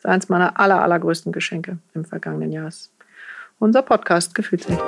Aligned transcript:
Das 0.00 0.04
ist 0.04 0.14
eins 0.14 0.28
meiner 0.28 0.60
aller, 0.60 0.80
allergrößten 0.80 1.32
Geschenke 1.32 1.78
im 1.92 2.04
vergangenen 2.04 2.52
Jahr. 2.52 2.70
Unser 3.58 3.82
Podcast 3.82 4.32
Gefühlsecht. 4.32 4.80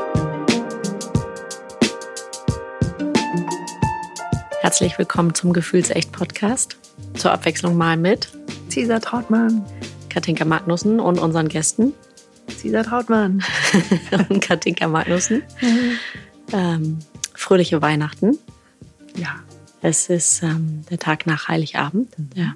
Herzlich 4.61 4.97
willkommen 5.01 5.35
zum 5.35 5.53
Gefühlsecht-Podcast. 5.53 6.77
Zur 7.15 7.33
Abwechslung 7.33 7.77
mal 7.77 7.97
mit 7.97 8.29
Cesar 8.69 9.01
Trautmann, 9.01 9.65
Katinka 10.11 10.45
Magnussen 10.45 11.01
und 11.01 11.19
unseren 11.19 11.49
Gästen. 11.49 11.93
Cesar 12.49 12.85
Trautmann 12.85 13.43
und 14.29 14.41
Katinka 14.41 14.87
Magnussen. 14.87 15.43
ähm, 16.53 17.01
fröhliche 17.35 17.83
Weihnachten. 17.83 18.39
Ja. 19.17 19.41
Es 19.83 20.09
ist 20.09 20.45
ähm, 20.45 20.85
der 20.89 21.01
Tag 21.01 21.27
nach 21.27 21.49
Heiligabend, 21.49 22.13
der 22.17 22.55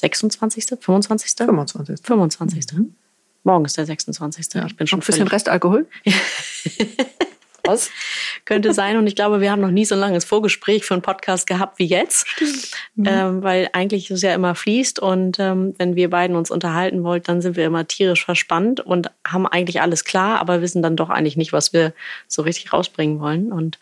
26., 0.00 0.66
25.? 0.80 1.34
25. 1.36 2.00
25. 2.02 2.72
Mhm. 2.72 2.94
Morgen 3.42 3.64
ist 3.64 3.76
der 3.76 3.86
26. 3.86 4.54
Ja. 4.54 4.66
Ich 4.66 4.76
bin 4.76 4.86
schon 4.86 5.00
ein 5.00 5.06
bisschen 5.06 5.28
Restalkohol. 5.28 5.86
Was? 7.64 7.90
Könnte 8.44 8.74
sein. 8.74 8.96
Und 8.96 9.06
ich 9.06 9.14
glaube, 9.14 9.40
wir 9.40 9.50
haben 9.50 9.60
noch 9.60 9.70
nie 9.70 9.84
so 9.84 9.94
ein 9.94 10.00
langes 10.00 10.24
Vorgespräch 10.24 10.84
für 10.84 10.94
einen 10.94 11.02
Podcast 11.02 11.46
gehabt 11.46 11.78
wie 11.78 11.86
jetzt. 11.86 12.26
Mhm. 12.94 13.06
Ähm, 13.06 13.42
weil 13.42 13.68
eigentlich 13.72 14.10
es 14.10 14.22
ja 14.22 14.34
immer 14.34 14.54
fließt. 14.54 14.98
Und 14.98 15.38
ähm, 15.38 15.74
wenn 15.78 15.94
wir 15.94 16.10
beiden 16.10 16.36
uns 16.36 16.50
unterhalten 16.50 17.04
wollen, 17.04 17.22
dann 17.22 17.40
sind 17.40 17.56
wir 17.56 17.66
immer 17.66 17.86
tierisch 17.86 18.24
verspannt 18.24 18.80
und 18.80 19.10
haben 19.26 19.46
eigentlich 19.46 19.80
alles 19.80 20.04
klar, 20.04 20.40
aber 20.40 20.62
wissen 20.62 20.82
dann 20.82 20.96
doch 20.96 21.10
eigentlich 21.10 21.36
nicht, 21.36 21.52
was 21.52 21.72
wir 21.72 21.92
so 22.28 22.42
richtig 22.42 22.72
rausbringen 22.72 23.20
wollen. 23.20 23.52
Und 23.52 23.78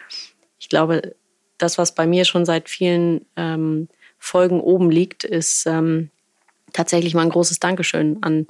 ich 0.59 0.68
glaube, 0.68 1.14
das, 1.56 1.78
was 1.78 1.95
bei 1.95 2.06
mir 2.06 2.24
schon 2.24 2.45
seit 2.45 2.68
vielen 2.68 3.24
ähm, 3.37 3.88
Folgen 4.18 4.60
oben 4.60 4.90
liegt, 4.90 5.24
ist 5.24 5.66
ähm, 5.66 6.10
tatsächlich 6.72 7.14
mal 7.14 7.22
ein 7.22 7.30
großes 7.30 7.60
Dankeschön 7.60 8.18
an, 8.22 8.46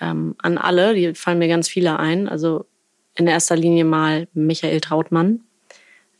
ähm, 0.00 0.34
an 0.38 0.58
alle. 0.58 0.94
Die 0.94 1.14
fallen 1.14 1.38
mir 1.38 1.48
ganz 1.48 1.68
viele 1.68 1.98
ein. 1.98 2.28
Also 2.28 2.66
in 3.14 3.26
erster 3.26 3.56
Linie 3.56 3.84
mal 3.84 4.28
Michael 4.34 4.80
Trautmann 4.80 5.40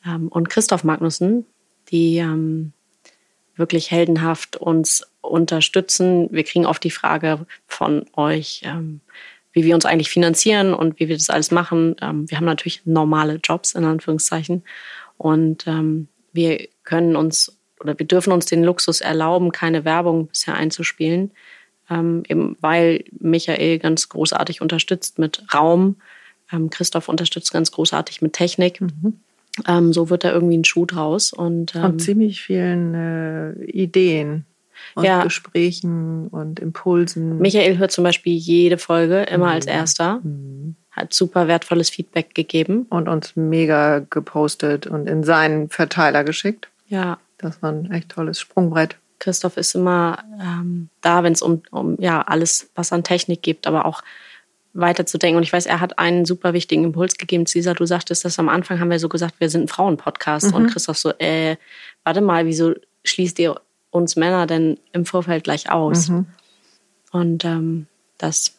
ähm, 0.06 0.28
und 0.28 0.48
Christoph 0.48 0.84
Magnussen, 0.84 1.46
die 1.90 2.18
ähm, 2.18 2.72
wirklich 3.56 3.90
heldenhaft 3.90 4.56
uns 4.56 5.06
unterstützen. 5.20 6.28
Wir 6.30 6.44
kriegen 6.44 6.66
oft 6.66 6.82
die 6.84 6.90
Frage 6.90 7.46
von 7.66 8.06
euch, 8.14 8.62
ähm, 8.64 9.00
wie 9.52 9.64
wir 9.64 9.74
uns 9.74 9.84
eigentlich 9.84 10.10
finanzieren 10.10 10.74
und 10.74 10.98
wie 10.98 11.08
wir 11.08 11.16
das 11.16 11.30
alles 11.30 11.50
machen. 11.50 11.96
Ähm, 12.00 12.30
wir 12.30 12.38
haben 12.38 12.44
natürlich 12.44 12.82
normale 12.84 13.40
Jobs 13.42 13.74
in 13.74 13.84
Anführungszeichen 13.84 14.64
und 15.18 15.66
ähm, 15.66 16.08
wir 16.32 16.68
können 16.84 17.16
uns 17.16 17.58
oder 17.82 17.98
wir 17.98 18.06
dürfen 18.06 18.32
uns 18.32 18.46
den 18.46 18.62
Luxus 18.62 19.00
erlauben, 19.00 19.52
keine 19.52 19.84
Werbung 19.84 20.28
bisher 20.28 20.54
einzuspielen, 20.54 21.32
ähm, 21.90 22.22
eben 22.28 22.56
weil 22.60 23.04
Michael 23.18 23.78
ganz 23.78 24.08
großartig 24.08 24.60
unterstützt 24.60 25.18
mit 25.18 25.42
Raum, 25.52 25.96
ähm, 26.52 26.70
Christoph 26.70 27.08
unterstützt 27.08 27.52
ganz 27.52 27.72
großartig 27.72 28.22
mit 28.22 28.34
Technik. 28.34 28.80
Mhm. 28.80 29.20
Ähm, 29.66 29.92
so 29.92 30.10
wird 30.10 30.24
da 30.24 30.32
irgendwie 30.32 30.58
ein 30.58 30.64
Schuh 30.64 30.86
draus. 30.86 31.32
Und, 31.32 31.74
und 31.74 31.84
ähm, 31.84 31.98
ziemlich 31.98 32.42
vielen 32.42 32.94
äh, 32.94 33.52
Ideen 33.64 34.44
und 34.94 35.04
ja. 35.04 35.22
Gesprächen 35.22 36.28
und 36.28 36.60
Impulsen. 36.60 37.38
Michael 37.38 37.78
hört 37.78 37.92
zum 37.92 38.04
Beispiel 38.04 38.34
jede 38.34 38.78
Folge 38.78 39.22
immer 39.22 39.46
mhm. 39.46 39.52
als 39.52 39.66
erster. 39.66 40.20
Mhm. 40.22 40.76
Hat 40.90 41.14
super 41.14 41.48
wertvolles 41.48 41.90
Feedback 41.90 42.34
gegeben. 42.34 42.86
Und 42.90 43.08
uns 43.08 43.34
mega 43.36 44.00
gepostet 44.00 44.86
und 44.86 45.08
in 45.08 45.24
seinen 45.24 45.68
Verteiler 45.68 46.24
geschickt. 46.24 46.68
Ja. 46.86 47.18
Das 47.42 47.62
war 47.62 47.72
ein 47.72 47.90
echt 47.90 48.08
tolles 48.08 48.40
Sprungbrett. 48.40 48.96
Christoph 49.18 49.56
ist 49.56 49.74
immer 49.74 50.24
ähm, 50.40 50.88
da, 51.00 51.22
wenn 51.22 51.32
es 51.32 51.42
um, 51.42 51.62
um 51.70 51.96
ja 52.00 52.22
alles, 52.22 52.70
was 52.74 52.92
an 52.92 53.04
Technik 53.04 53.42
gibt, 53.42 53.66
aber 53.66 53.84
auch 53.84 54.02
weiterzudenken. 54.74 55.36
Und 55.36 55.42
ich 55.42 55.52
weiß, 55.52 55.66
er 55.66 55.80
hat 55.80 55.98
einen 55.98 56.24
super 56.24 56.54
wichtigen 56.54 56.84
Impuls 56.84 57.16
gegeben. 57.16 57.46
Cesar, 57.46 57.74
du 57.74 57.86
sagtest 57.86 58.24
das 58.24 58.38
am 58.38 58.48
Anfang, 58.48 58.80
haben 58.80 58.90
wir 58.90 58.98
so 58.98 59.08
gesagt, 59.08 59.34
wir 59.38 59.50
sind 59.50 59.64
ein 59.64 59.68
Frauenpodcast. 59.68 60.50
Mhm. 60.50 60.54
Und 60.54 60.66
Christoph 60.68 60.98
so, 60.98 61.10
äh, 61.18 61.56
warte 62.04 62.20
mal, 62.20 62.46
wieso 62.46 62.74
schließt 63.04 63.38
ihr 63.38 63.60
uns 63.90 64.16
Männer 64.16 64.46
denn 64.46 64.78
im 64.92 65.04
Vorfeld 65.04 65.44
gleich 65.44 65.70
aus? 65.70 66.08
Mhm. 66.08 66.26
Und 67.12 67.44
ähm, 67.44 67.86
das 68.18 68.58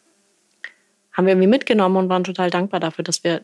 haben 1.12 1.26
wir 1.26 1.34
irgendwie 1.34 1.48
mitgenommen 1.48 1.98
und 1.98 2.10
waren 2.10 2.24
total 2.24 2.50
dankbar 2.50 2.80
dafür, 2.80 3.04
dass 3.04 3.24
wir 3.24 3.42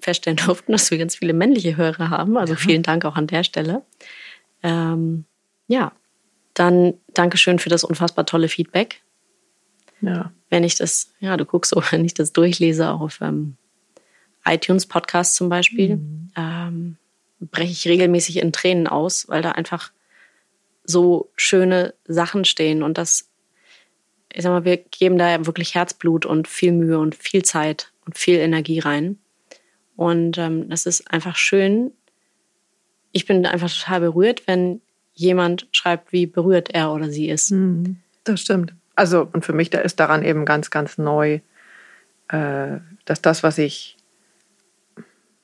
feststellen 0.00 0.36
durften, 0.44 0.72
dass 0.72 0.90
wir 0.90 0.98
ganz 0.98 1.16
viele 1.16 1.32
männliche 1.32 1.76
Hörer 1.76 2.10
haben. 2.10 2.36
Also 2.36 2.56
vielen 2.56 2.82
Dank 2.82 3.04
auch 3.04 3.16
an 3.16 3.26
der 3.26 3.44
Stelle. 3.44 3.82
Ähm, 4.62 5.24
ja, 5.66 5.92
dann 6.54 6.94
Dankeschön 7.14 7.58
für 7.58 7.68
das 7.68 7.84
unfassbar 7.84 8.26
tolle 8.26 8.48
Feedback. 8.48 9.02
Ja. 10.00 10.32
Wenn 10.50 10.64
ich 10.64 10.76
das, 10.76 11.12
ja, 11.20 11.36
du 11.36 11.44
guckst 11.44 11.70
so, 11.70 11.82
wenn 11.90 12.04
ich 12.04 12.14
das 12.14 12.32
durchlese 12.32 12.90
auf 12.90 13.20
ähm, 13.20 13.56
iTunes 14.44 14.86
Podcast 14.86 15.36
zum 15.36 15.48
Beispiel, 15.48 15.96
mhm. 15.96 16.30
ähm, 16.36 16.96
breche 17.40 17.72
ich 17.72 17.86
regelmäßig 17.86 18.38
in 18.38 18.52
Tränen 18.52 18.86
aus, 18.86 19.28
weil 19.28 19.42
da 19.42 19.52
einfach 19.52 19.92
so 20.84 21.30
schöne 21.36 21.94
Sachen 22.06 22.44
stehen 22.44 22.82
und 22.82 22.98
das, 22.98 23.28
ich 24.32 24.42
sag 24.42 24.50
mal, 24.50 24.64
wir 24.64 24.78
geben 24.78 25.18
da 25.18 25.46
wirklich 25.46 25.74
Herzblut 25.74 26.24
und 26.24 26.48
viel 26.48 26.72
Mühe 26.72 26.98
und 26.98 27.14
viel 27.14 27.44
Zeit 27.44 27.92
und 28.06 28.16
viel 28.16 28.38
Energie 28.38 28.78
rein. 28.78 29.18
Und 29.96 30.38
ähm, 30.38 30.68
das 30.70 30.86
ist 30.86 31.10
einfach 31.12 31.36
schön, 31.36 31.92
ich 33.12 33.26
bin 33.26 33.44
einfach 33.46 33.70
total 33.70 34.00
berührt, 34.00 34.42
wenn 34.46 34.80
jemand 35.14 35.66
schreibt, 35.72 36.12
wie 36.12 36.26
berührt 36.26 36.70
er 36.74 36.92
oder 36.92 37.10
sie 37.10 37.28
ist. 37.28 37.50
Mhm. 37.50 37.96
Das 38.24 38.40
stimmt. 38.40 38.74
Also, 38.94 39.28
und 39.32 39.44
für 39.44 39.52
mich 39.52 39.70
da 39.70 39.78
ist 39.78 40.00
daran 40.00 40.24
eben 40.24 40.44
ganz, 40.44 40.70
ganz 40.70 40.98
neu, 40.98 41.40
äh, 42.28 42.78
dass 43.04 43.22
das, 43.22 43.42
was 43.42 43.58
ich 43.58 43.96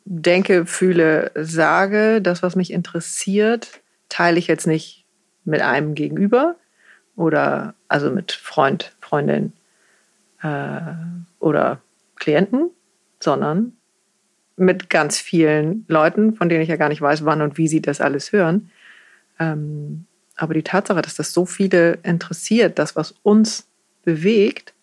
denke, 0.04 0.66
fühle, 0.66 1.30
sage, 1.34 2.20
das, 2.20 2.42
was 2.42 2.56
mich 2.56 2.72
interessiert, 2.72 3.80
teile 4.08 4.38
ich 4.38 4.46
jetzt 4.46 4.66
nicht 4.66 5.04
mit 5.44 5.60
einem 5.60 5.94
gegenüber 5.94 6.56
oder 7.16 7.74
also 7.88 8.10
mit 8.10 8.32
Freund, 8.32 8.94
Freundin 9.00 9.52
äh, 10.42 10.80
oder 11.40 11.80
Klienten, 12.16 12.70
sondern 13.20 13.76
mit 14.56 14.90
ganz 14.90 15.18
vielen 15.18 15.84
Leuten, 15.88 16.34
von 16.34 16.48
denen 16.48 16.62
ich 16.62 16.68
ja 16.68 16.76
gar 16.76 16.88
nicht 16.88 17.00
weiß, 17.00 17.24
wann 17.24 17.42
und 17.42 17.58
wie 17.58 17.68
sie 17.68 17.82
das 17.82 18.00
alles 18.00 18.32
hören. 18.32 18.70
Ähm, 19.38 20.06
aber 20.36 20.54
die 20.54 20.62
Tatsache, 20.62 21.02
dass 21.02 21.14
das 21.14 21.32
so 21.32 21.46
viele 21.46 21.98
interessiert, 22.02 22.78
das, 22.78 22.96
was 22.96 23.14
uns 23.22 23.66
bewegt, 24.04 24.74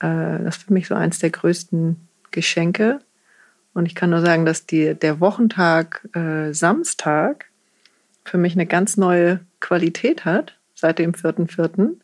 äh, 0.00 0.38
das 0.44 0.56
ist 0.56 0.64
für 0.64 0.72
mich 0.72 0.88
so 0.88 0.94
eins 0.94 1.18
der 1.18 1.30
größten 1.30 1.96
Geschenke. 2.30 3.00
Und 3.74 3.86
ich 3.86 3.94
kann 3.94 4.10
nur 4.10 4.20
sagen, 4.20 4.44
dass 4.44 4.66
die, 4.66 4.94
der 4.94 5.20
Wochentag 5.20 6.08
äh, 6.14 6.52
Samstag 6.52 7.46
für 8.24 8.38
mich 8.38 8.54
eine 8.54 8.66
ganz 8.66 8.96
neue 8.96 9.40
Qualität 9.60 10.24
hat, 10.24 10.56
seit 10.74 10.98
dem 10.98 11.12
4.4. 11.12 11.96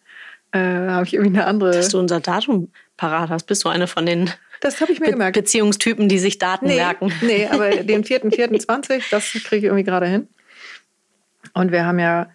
Äh, 0.52 0.90
habe 0.90 1.04
ich 1.04 1.14
irgendwie 1.14 1.36
eine 1.38 1.46
andere. 1.46 1.72
Dass 1.72 1.88
du 1.88 1.98
unser 1.98 2.20
Datum 2.20 2.70
parat 2.96 3.30
hast, 3.30 3.44
bist 3.44 3.64
du 3.64 3.68
eine 3.68 3.86
von 3.86 4.06
den 4.06 4.30
das 4.60 4.80
habe 4.80 4.92
ich 4.92 5.00
mir 5.00 5.06
Be 5.06 5.12
gemerkt. 5.12 5.36
Beziehungstypen, 5.36 6.08
die 6.08 6.18
sich 6.18 6.38
Daten 6.38 6.66
nee, 6.66 6.76
merken. 6.76 7.12
Nee, 7.22 7.48
aber 7.50 7.70
den 7.82 8.04
4.4.20, 8.04 9.10
das 9.10 9.30
kriege 9.30 9.56
ich 9.56 9.64
irgendwie 9.64 9.84
gerade 9.84 10.06
hin. 10.06 10.28
Und 11.52 11.72
wir 11.72 11.84
haben 11.86 11.98
ja 11.98 12.28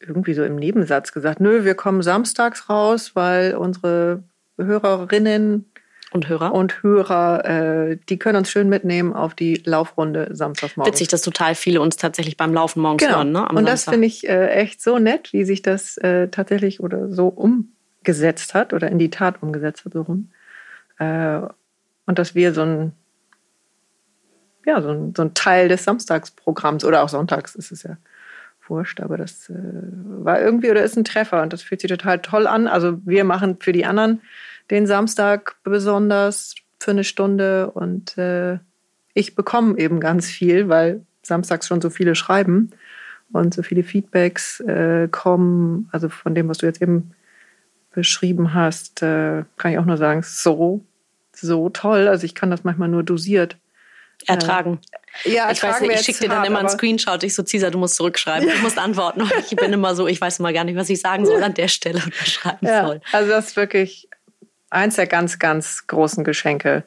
irgendwie 0.00 0.34
so 0.34 0.44
im 0.44 0.56
Nebensatz 0.56 1.12
gesagt, 1.12 1.40
nö, 1.40 1.64
wir 1.64 1.74
kommen 1.74 2.02
samstags 2.02 2.68
raus, 2.68 3.12
weil 3.14 3.56
unsere 3.56 4.22
Hörerinnen 4.58 5.70
und 6.12 6.28
Hörer 6.28 6.54
und 6.54 6.82
Hörer, 6.82 7.44
äh, 7.44 7.98
die 8.08 8.18
können 8.18 8.38
uns 8.38 8.50
schön 8.50 8.68
mitnehmen 8.68 9.12
auf 9.12 9.34
die 9.34 9.60
Laufrunde 9.64 10.28
samstags 10.30 10.76
morgens. 10.76 10.94
Witzig, 10.94 11.08
dass 11.08 11.22
total 11.22 11.56
viele 11.56 11.80
uns 11.80 11.96
tatsächlich 11.96 12.36
beim 12.36 12.54
Laufen 12.54 12.80
morgens 12.80 13.02
genau. 13.02 13.16
hören. 13.16 13.32
Ne, 13.32 13.48
und 13.48 13.66
das 13.66 13.84
finde 13.84 14.06
ich 14.06 14.28
äh, 14.28 14.48
echt 14.50 14.80
so 14.80 14.98
nett, 14.98 15.32
wie 15.32 15.44
sich 15.44 15.62
das 15.62 15.98
äh, 15.98 16.28
tatsächlich 16.28 16.78
oder 16.80 17.10
so 17.10 17.28
umgesetzt 17.28 18.54
hat 18.54 18.72
oder 18.72 18.88
in 18.90 18.98
die 18.98 19.10
Tat 19.10 19.42
umgesetzt 19.42 19.84
hat, 19.84 19.94
so 19.94 20.02
rum. 20.02 20.30
Äh, 20.98 21.40
und 22.06 22.18
dass 22.18 22.34
wir 22.34 22.52
so 22.52 22.62
ein, 22.62 22.92
ja, 24.66 24.80
so 24.82 24.90
ein, 24.90 25.14
so 25.14 25.22
ein 25.22 25.34
Teil 25.34 25.68
des 25.68 25.84
Samstagsprogramms 25.84 26.84
oder 26.84 27.02
auch 27.02 27.08
sonntags 27.08 27.54
ist 27.54 27.72
es 27.72 27.82
ja 27.82 27.96
wurscht, 28.68 29.00
aber 29.00 29.16
das 29.16 29.50
äh, 29.50 29.54
war 29.54 30.40
irgendwie 30.40 30.70
oder 30.70 30.82
ist 30.82 30.96
ein 30.96 31.04
Treffer 31.04 31.42
und 31.42 31.52
das 31.52 31.62
fühlt 31.62 31.80
sich 31.80 31.90
total 31.90 32.20
toll 32.20 32.46
an. 32.46 32.66
Also 32.66 32.98
wir 33.04 33.24
machen 33.24 33.58
für 33.60 33.72
die 33.72 33.84
anderen 33.84 34.22
den 34.70 34.86
Samstag 34.86 35.56
besonders 35.62 36.54
für 36.80 36.92
eine 36.92 37.04
Stunde 37.04 37.70
und 37.70 38.16
äh, 38.18 38.58
ich 39.14 39.34
bekomme 39.34 39.78
eben 39.78 40.00
ganz 40.00 40.26
viel, 40.26 40.68
weil 40.68 41.02
samstags 41.22 41.66
schon 41.66 41.80
so 41.80 41.90
viele 41.90 42.14
schreiben 42.14 42.70
und 43.32 43.54
so 43.54 43.62
viele 43.62 43.82
Feedbacks 43.82 44.60
äh, 44.60 45.08
kommen. 45.10 45.88
Also 45.92 46.08
von 46.08 46.34
dem, 46.34 46.48
was 46.48 46.58
du 46.58 46.66
jetzt 46.66 46.82
eben 46.82 47.13
beschrieben 47.94 48.54
hast, 48.54 49.02
äh, 49.02 49.44
kann 49.56 49.72
ich 49.72 49.78
auch 49.78 49.84
nur 49.84 49.96
sagen, 49.96 50.22
so, 50.22 50.84
so 51.32 51.68
toll. 51.68 52.08
Also 52.08 52.24
ich 52.24 52.34
kann 52.34 52.50
das 52.50 52.64
manchmal 52.64 52.88
nur 52.88 53.02
dosiert 53.02 53.56
Ertragen. 54.26 54.80
Ja, 55.24 55.50
ich 55.50 55.62
weiß 55.62 55.80
nicht, 55.80 55.92
ich 55.92 56.00
schicke 56.00 56.20
dir 56.20 56.28
dann 56.28 56.44
immer 56.44 56.58
einen 56.58 56.68
Screenshot. 56.68 57.22
Ich 57.22 57.34
so, 57.34 57.44
Cesar, 57.44 57.70
du 57.70 57.78
musst 57.78 57.96
zurückschreiben. 57.96 58.48
Ja. 58.48 58.54
Du 58.54 58.60
musst 58.62 58.78
antworten. 58.78 59.30
Ich 59.50 59.56
bin 59.56 59.72
immer 59.72 59.94
so, 59.94 60.06
ich 60.06 60.20
weiß 60.20 60.40
immer 60.40 60.52
gar 60.52 60.64
nicht, 60.64 60.76
was 60.76 60.88
ich 60.90 61.00
sagen 61.00 61.26
soll 61.26 61.42
an 61.42 61.54
der 61.54 61.68
Stelle 61.68 62.02
und 62.04 62.14
schreiben 62.14 62.66
ja, 62.66 62.86
soll. 62.86 63.00
Also 63.12 63.30
das 63.30 63.48
ist 63.48 63.56
wirklich 63.56 64.08
eins 64.70 64.96
der 64.96 65.06
ganz, 65.06 65.38
ganz 65.38 65.86
großen 65.86 66.24
Geschenke. 66.24 66.84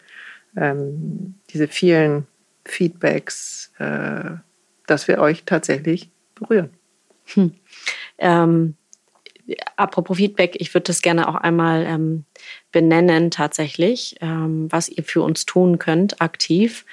Ähm, 0.55 1.35
diese 1.51 1.67
vielen 1.67 2.27
Feedbacks, 2.65 3.71
äh, 3.79 4.31
dass 4.87 5.07
wir 5.07 5.19
euch 5.19 5.43
tatsächlich 5.45 6.09
berühren. 6.35 6.71
Hm. 7.33 7.53
Ähm, 8.17 8.75
apropos 9.75 10.17
Feedback, 10.17 10.55
ich 10.59 10.73
würde 10.73 10.85
das 10.85 11.01
gerne 11.01 11.27
auch 11.27 11.35
einmal 11.35 11.85
ähm, 11.85 12.25
benennen 12.71 13.31
tatsächlich, 13.31 14.15
ähm, 14.21 14.67
was 14.71 14.89
ihr 14.89 15.03
für 15.03 15.21
uns 15.21 15.45
tun 15.45 15.79
könnt 15.79 16.21
aktiv 16.21 16.85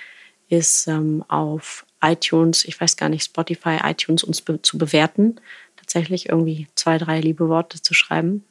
ist 0.49 0.87
ähm, 0.89 1.25
auf 1.29 1.87
iTunes, 2.03 2.65
ich 2.65 2.81
weiß 2.81 2.97
gar 2.97 3.09
nicht, 3.09 3.25
Spotify, 3.25 3.79
iTunes 3.83 4.25
uns 4.25 4.43
be 4.43 4.61
zu 4.61 4.79
bewerten. 4.79 5.37
Tatsächlich 5.77 6.29
irgendwie 6.29 6.69
zwei, 6.75 6.99
drei 6.99 7.21
liebe 7.21 7.49
Worte 7.49 7.81
zu 7.81 7.95
schreiben. 7.95 8.45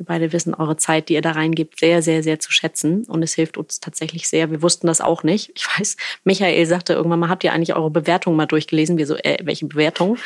Wir 0.00 0.06
beide 0.06 0.32
wissen 0.32 0.54
eure 0.54 0.78
Zeit, 0.78 1.10
die 1.10 1.12
ihr 1.12 1.20
da 1.20 1.32
reingibt, 1.32 1.78
sehr, 1.78 2.00
sehr, 2.00 2.22
sehr 2.22 2.40
zu 2.40 2.50
schätzen. 2.50 3.04
Und 3.04 3.22
es 3.22 3.34
hilft 3.34 3.58
uns 3.58 3.80
tatsächlich 3.80 4.28
sehr. 4.28 4.50
Wir 4.50 4.62
wussten 4.62 4.86
das 4.86 5.02
auch 5.02 5.24
nicht. 5.24 5.52
Ich 5.54 5.66
weiß, 5.78 5.98
Michael 6.24 6.64
sagte 6.64 6.94
irgendwann 6.94 7.18
mal, 7.18 7.28
habt 7.28 7.44
ihr 7.44 7.52
eigentlich 7.52 7.76
eure 7.76 7.90
Bewertung 7.90 8.34
mal 8.34 8.46
durchgelesen? 8.46 8.96
Wir 8.96 9.06
so, 9.06 9.16
äh, 9.16 9.36
welche 9.42 9.66
Bewertung? 9.66 10.16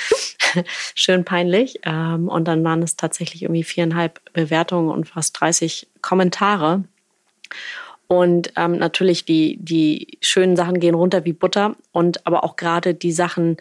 Schön 0.95 1.25
peinlich. 1.25 1.81
Ähm, 1.83 2.29
und 2.29 2.47
dann 2.47 2.63
waren 2.63 2.85
es 2.85 2.95
tatsächlich 2.95 3.43
irgendwie 3.43 3.65
viereinhalb 3.65 4.21
Bewertungen 4.33 4.91
und 4.91 5.09
fast 5.09 5.41
30 5.41 5.89
Kommentare. 6.01 6.85
Und 8.07 8.53
ähm, 8.55 8.79
natürlich 8.79 9.25
die, 9.25 9.57
die 9.57 10.19
schönen 10.21 10.55
Sachen 10.55 10.79
gehen 10.79 10.95
runter 10.95 11.25
wie 11.25 11.33
Butter. 11.33 11.75
Und 11.91 12.25
aber 12.29 12.45
auch 12.45 12.55
gerade 12.55 12.95
die 12.95 13.11
Sachen, 13.11 13.57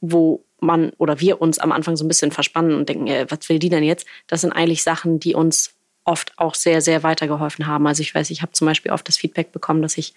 wo 0.00 0.45
man 0.60 0.90
oder 0.98 1.20
wir 1.20 1.40
uns 1.40 1.58
am 1.58 1.72
Anfang 1.72 1.96
so 1.96 2.04
ein 2.04 2.08
bisschen 2.08 2.32
verspannen 2.32 2.74
und 2.74 2.88
denken, 2.88 3.06
äh, 3.06 3.26
was 3.28 3.48
will 3.48 3.58
die 3.58 3.68
denn 3.68 3.84
jetzt? 3.84 4.06
Das 4.26 4.40
sind 4.40 4.52
eigentlich 4.52 4.82
Sachen, 4.82 5.20
die 5.20 5.34
uns 5.34 5.74
oft 6.04 6.32
auch 6.38 6.54
sehr, 6.54 6.80
sehr 6.80 7.02
weitergeholfen 7.02 7.66
haben. 7.66 7.86
Also 7.86 8.00
ich 8.00 8.14
weiß, 8.14 8.30
ich 8.30 8.42
habe 8.42 8.52
zum 8.52 8.66
Beispiel 8.66 8.92
oft 8.92 9.06
das 9.08 9.16
Feedback 9.16 9.52
bekommen, 9.52 9.82
dass 9.82 9.98
ich 9.98 10.14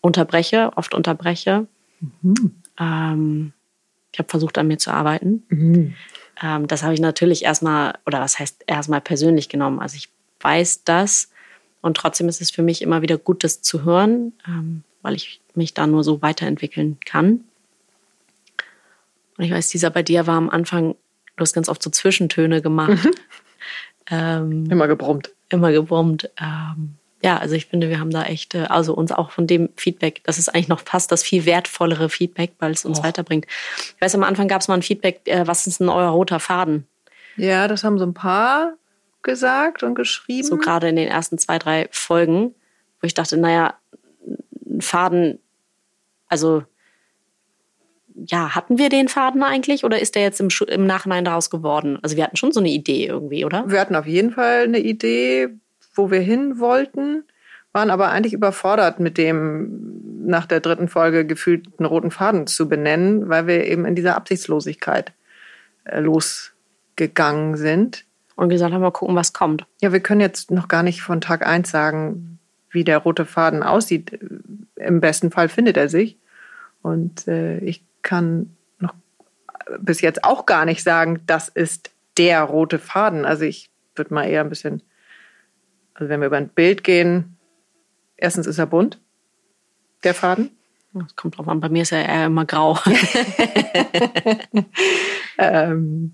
unterbreche, 0.00 0.72
oft 0.76 0.94
unterbreche. 0.94 1.66
Mhm. 2.00 2.54
Ähm, 2.78 3.52
ich 4.12 4.18
habe 4.18 4.28
versucht, 4.28 4.58
an 4.58 4.68
mir 4.68 4.78
zu 4.78 4.92
arbeiten. 4.92 5.42
Mhm. 5.48 5.94
Ähm, 6.42 6.66
das 6.66 6.82
habe 6.82 6.94
ich 6.94 7.00
natürlich 7.00 7.44
erstmal, 7.44 7.98
oder 8.06 8.20
was 8.20 8.38
heißt 8.38 8.64
erstmal 8.66 9.00
persönlich 9.00 9.48
genommen. 9.48 9.80
Also 9.80 9.96
ich 9.96 10.10
weiß 10.40 10.84
das 10.84 11.30
und 11.80 11.96
trotzdem 11.96 12.28
ist 12.28 12.40
es 12.40 12.50
für 12.50 12.62
mich 12.62 12.82
immer 12.82 13.02
wieder 13.02 13.16
gut, 13.16 13.42
das 13.42 13.62
zu 13.62 13.84
hören, 13.84 14.32
ähm, 14.46 14.84
weil 15.00 15.14
ich 15.14 15.40
mich 15.54 15.74
da 15.74 15.86
nur 15.86 16.04
so 16.04 16.20
weiterentwickeln 16.22 16.98
kann. 17.04 17.44
Und 19.42 19.46
ich 19.48 19.52
weiß, 19.52 19.70
dieser 19.70 19.90
bei 19.90 20.04
dir 20.04 20.28
war 20.28 20.36
am 20.36 20.48
Anfang, 20.48 20.94
du 21.36 21.40
hast 21.40 21.52
ganz 21.52 21.68
oft 21.68 21.82
so 21.82 21.90
Zwischentöne 21.90 22.62
gemacht. 22.62 23.04
Mhm. 23.04 23.10
Ähm, 24.08 24.70
immer 24.70 24.86
gebrummt. 24.86 25.32
Immer 25.48 25.72
gebrummt. 25.72 26.30
Ähm, 26.40 26.94
ja, 27.24 27.38
also 27.38 27.56
ich 27.56 27.66
finde, 27.66 27.88
wir 27.88 27.98
haben 27.98 28.10
da 28.10 28.22
echt, 28.22 28.54
also 28.54 28.94
uns 28.94 29.10
auch 29.10 29.32
von 29.32 29.48
dem 29.48 29.70
Feedback, 29.76 30.20
das 30.22 30.38
ist 30.38 30.48
eigentlich 30.48 30.68
noch 30.68 30.78
fast 30.78 31.10
das 31.10 31.24
viel 31.24 31.44
wertvollere 31.44 32.08
Feedback, 32.08 32.52
weil 32.60 32.70
es 32.70 32.84
uns 32.84 33.00
oh. 33.00 33.02
weiterbringt. 33.02 33.46
Ich 33.48 34.00
weiß, 34.00 34.14
am 34.14 34.22
Anfang 34.22 34.46
gab 34.46 34.60
es 34.60 34.68
mal 34.68 34.74
ein 34.74 34.82
Feedback, 34.82 35.22
äh, 35.24 35.44
was 35.44 35.66
ist 35.66 35.80
denn 35.80 35.88
euer 35.88 36.10
roter 36.10 36.38
Faden? 36.38 36.86
Ja, 37.36 37.66
das 37.66 37.82
haben 37.82 37.98
so 37.98 38.04
ein 38.04 38.14
paar 38.14 38.74
gesagt 39.22 39.82
und 39.82 39.96
geschrieben. 39.96 40.46
So 40.46 40.56
gerade 40.56 40.88
in 40.88 40.94
den 40.94 41.08
ersten 41.08 41.36
zwei, 41.36 41.58
drei 41.58 41.88
Folgen, 41.90 42.54
wo 43.00 43.06
ich 43.06 43.14
dachte, 43.14 43.36
naja, 43.36 43.74
ein 44.66 44.82
Faden, 44.82 45.40
also 46.28 46.62
ja, 48.14 48.54
hatten 48.54 48.78
wir 48.78 48.88
den 48.88 49.08
Faden 49.08 49.42
eigentlich 49.42 49.84
oder 49.84 50.00
ist 50.00 50.14
der 50.14 50.22
jetzt 50.22 50.40
im, 50.40 50.48
im 50.68 50.86
Nachhinein 50.86 51.24
daraus 51.24 51.50
geworden? 51.50 51.98
Also 52.02 52.16
wir 52.16 52.24
hatten 52.24 52.36
schon 52.36 52.52
so 52.52 52.60
eine 52.60 52.70
Idee 52.70 53.06
irgendwie, 53.06 53.44
oder? 53.44 53.64
Wir 53.68 53.80
hatten 53.80 53.96
auf 53.96 54.06
jeden 54.06 54.32
Fall 54.32 54.64
eine 54.64 54.78
Idee, 54.78 55.48
wo 55.94 56.10
wir 56.10 56.20
hin 56.20 56.58
wollten, 56.58 57.24
waren 57.72 57.90
aber 57.90 58.10
eigentlich 58.10 58.32
überfordert 58.32 59.00
mit 59.00 59.18
dem 59.18 60.26
nach 60.26 60.46
der 60.46 60.60
dritten 60.60 60.88
Folge 60.88 61.26
gefühlten 61.26 61.84
roten 61.84 62.10
Faden 62.10 62.46
zu 62.46 62.68
benennen, 62.68 63.28
weil 63.28 63.46
wir 63.46 63.66
eben 63.66 63.84
in 63.84 63.94
dieser 63.94 64.16
Absichtslosigkeit 64.16 65.12
äh, 65.84 66.00
losgegangen 66.00 67.56
sind. 67.56 68.04
Und 68.34 68.48
gesagt 68.48 68.72
haben, 68.72 68.80
mal 68.80 68.90
gucken, 68.90 69.14
was 69.14 69.34
kommt. 69.34 69.66
Ja, 69.82 69.92
wir 69.92 70.00
können 70.00 70.22
jetzt 70.22 70.50
noch 70.50 70.66
gar 70.66 70.82
nicht 70.82 71.02
von 71.02 71.20
Tag 71.20 71.46
eins 71.46 71.70
sagen, 71.70 72.38
wie 72.70 72.82
der 72.82 72.98
rote 72.98 73.26
Faden 73.26 73.62
aussieht. 73.62 74.18
Im 74.76 75.00
besten 75.00 75.30
Fall 75.30 75.50
findet 75.50 75.76
er 75.76 75.90
sich. 75.90 76.16
Und 76.80 77.28
äh, 77.28 77.58
ich 77.58 77.84
kann 78.02 78.56
noch 78.78 78.94
bis 79.78 80.00
jetzt 80.00 80.24
auch 80.24 80.46
gar 80.46 80.64
nicht 80.64 80.82
sagen, 80.82 81.22
das 81.26 81.48
ist 81.48 81.90
der 82.16 82.42
rote 82.42 82.78
Faden. 82.78 83.24
Also 83.24 83.44
ich 83.44 83.70
würde 83.94 84.14
mal 84.14 84.24
eher 84.24 84.42
ein 84.42 84.48
bisschen, 84.48 84.82
also 85.94 86.08
wenn 86.08 86.20
wir 86.20 86.26
über 86.26 86.36
ein 86.36 86.48
Bild 86.48 86.84
gehen, 86.84 87.36
erstens 88.16 88.46
ist 88.46 88.58
er 88.58 88.66
bunt, 88.66 89.00
der 90.04 90.14
Faden. 90.14 90.50
Das 90.94 91.16
kommt 91.16 91.38
drauf 91.38 91.48
an, 91.48 91.60
bei 91.60 91.70
mir 91.70 91.82
ist 91.82 91.92
er 91.92 92.06
eher 92.06 92.26
immer 92.26 92.44
grau. 92.44 92.78
ähm, 95.38 96.12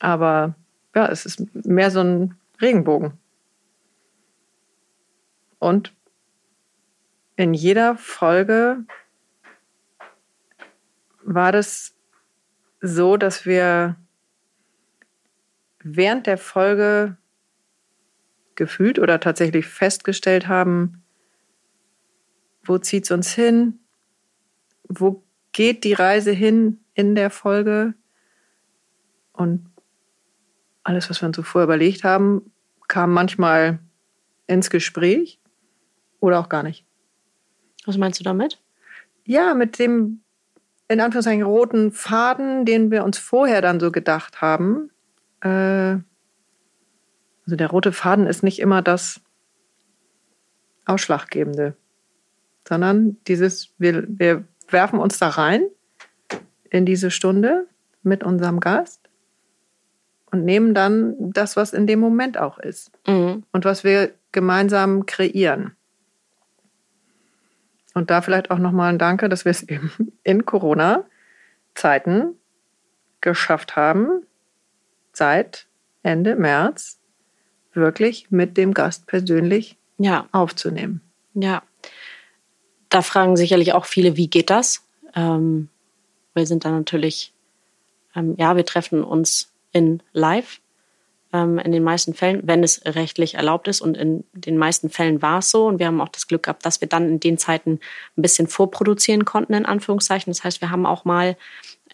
aber 0.00 0.54
ja, 0.94 1.06
es 1.08 1.26
ist 1.26 1.66
mehr 1.66 1.90
so 1.90 2.00
ein 2.00 2.34
Regenbogen. 2.60 3.12
Und 5.58 5.92
in 7.36 7.52
jeder 7.52 7.96
Folge 7.96 8.78
war 11.26 11.52
das 11.52 11.94
so, 12.80 13.16
dass 13.16 13.44
wir 13.44 13.96
während 15.82 16.26
der 16.26 16.38
Folge 16.38 17.16
gefühlt 18.54 18.98
oder 18.98 19.20
tatsächlich 19.20 19.66
festgestellt 19.66 20.48
haben, 20.48 21.02
wo 22.64 22.78
zieht 22.78 23.04
es 23.04 23.10
uns 23.10 23.32
hin? 23.32 23.80
Wo 24.88 25.24
geht 25.52 25.84
die 25.84 25.92
Reise 25.92 26.32
hin 26.32 26.80
in 26.94 27.14
der 27.14 27.30
Folge? 27.30 27.94
Und 29.32 29.68
alles, 30.82 31.10
was 31.10 31.20
wir 31.20 31.26
uns 31.26 31.36
so 31.36 31.42
vorher 31.42 31.66
überlegt 31.66 32.04
haben, 32.04 32.52
kam 32.88 33.12
manchmal 33.12 33.80
ins 34.46 34.70
Gespräch 34.70 35.40
oder 36.20 36.38
auch 36.38 36.48
gar 36.48 36.62
nicht. 36.62 36.86
Was 37.84 37.98
meinst 37.98 38.20
du 38.20 38.24
damit? 38.24 38.60
Ja, 39.24 39.54
mit 39.54 39.78
dem 39.78 40.22
in 40.88 41.00
Anführungszeichen 41.00 41.42
roten 41.42 41.92
Faden, 41.92 42.64
den 42.64 42.90
wir 42.90 43.04
uns 43.04 43.18
vorher 43.18 43.60
dann 43.60 43.80
so 43.80 43.90
gedacht 43.90 44.40
haben. 44.40 44.90
Äh, 45.40 45.98
also 47.46 47.56
der 47.56 47.68
rote 47.68 47.92
Faden 47.92 48.26
ist 48.26 48.42
nicht 48.42 48.58
immer 48.58 48.82
das 48.82 49.20
Ausschlaggebende, 50.84 51.76
sondern 52.66 53.16
dieses, 53.26 53.70
wir, 53.78 54.04
wir 54.08 54.44
werfen 54.68 54.98
uns 54.98 55.18
da 55.18 55.28
rein 55.28 55.62
in 56.70 56.86
diese 56.86 57.10
Stunde 57.10 57.66
mit 58.02 58.22
unserem 58.22 58.60
Gast 58.60 59.00
und 60.30 60.44
nehmen 60.44 60.74
dann 60.74 61.14
das, 61.32 61.56
was 61.56 61.72
in 61.72 61.86
dem 61.86 61.98
Moment 62.00 62.38
auch 62.38 62.58
ist 62.58 62.90
mhm. 63.06 63.44
und 63.52 63.64
was 63.64 63.84
wir 63.84 64.12
gemeinsam 64.32 65.06
kreieren. 65.06 65.76
Und 67.96 68.10
da 68.10 68.20
vielleicht 68.20 68.50
auch 68.50 68.58
nochmal 68.58 68.92
ein 68.92 68.98
Danke, 68.98 69.30
dass 69.30 69.46
wir 69.46 69.50
es 69.52 69.62
eben 69.62 69.90
in 70.22 70.44
Corona-Zeiten 70.44 72.34
geschafft 73.22 73.74
haben, 73.74 74.26
seit 75.14 75.66
Ende 76.02 76.36
März 76.36 77.00
wirklich 77.72 78.30
mit 78.30 78.58
dem 78.58 78.74
Gast 78.74 79.06
persönlich 79.06 79.78
ja. 79.96 80.28
aufzunehmen. 80.30 81.00
Ja, 81.32 81.62
da 82.90 83.00
fragen 83.00 83.34
sicherlich 83.38 83.72
auch 83.72 83.86
viele, 83.86 84.18
wie 84.18 84.28
geht 84.28 84.50
das? 84.50 84.86
Ähm, 85.14 85.70
wir 86.34 86.46
sind 86.46 86.66
da 86.66 86.70
natürlich, 86.72 87.32
ähm, 88.14 88.34
ja, 88.36 88.56
wir 88.56 88.66
treffen 88.66 89.02
uns 89.02 89.54
in 89.72 90.02
Live 90.12 90.60
in 91.32 91.72
den 91.72 91.82
meisten 91.82 92.14
Fällen, 92.14 92.40
wenn 92.44 92.62
es 92.62 92.80
rechtlich 92.86 93.34
erlaubt 93.34 93.68
ist. 93.68 93.80
Und 93.80 93.96
in 93.96 94.24
den 94.32 94.56
meisten 94.56 94.88
Fällen 94.88 95.20
war 95.20 95.40
es 95.40 95.50
so. 95.50 95.66
Und 95.66 95.78
wir 95.78 95.86
haben 95.86 96.00
auch 96.00 96.08
das 96.08 96.28
Glück 96.28 96.44
gehabt, 96.44 96.64
dass 96.64 96.80
wir 96.80 96.88
dann 96.88 97.08
in 97.08 97.20
den 97.20 97.36
Zeiten 97.36 97.80
ein 98.16 98.22
bisschen 98.22 98.46
vorproduzieren 98.46 99.24
konnten, 99.24 99.52
in 99.52 99.66
Anführungszeichen. 99.66 100.32
Das 100.32 100.44
heißt, 100.44 100.60
wir 100.60 100.70
haben 100.70 100.86
auch 100.86 101.04
mal 101.04 101.36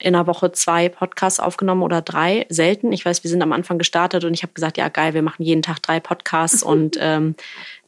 in 0.02 0.14
einer 0.14 0.26
Woche 0.26 0.52
zwei 0.52 0.88
Podcasts 0.88 1.38
aufgenommen 1.38 1.82
oder 1.82 2.02
drei, 2.02 2.46
selten. 2.48 2.92
Ich 2.92 3.04
weiß, 3.04 3.22
wir 3.22 3.30
sind 3.30 3.42
am 3.42 3.52
Anfang 3.52 3.78
gestartet 3.78 4.24
und 4.24 4.34
ich 4.34 4.42
habe 4.42 4.52
gesagt, 4.52 4.76
ja 4.76 4.88
geil, 4.88 5.14
wir 5.14 5.22
machen 5.22 5.44
jeden 5.44 5.62
Tag 5.62 5.80
drei 5.80 6.00
Podcasts 6.00 6.62
und 6.62 6.96
ähm, 7.00 7.36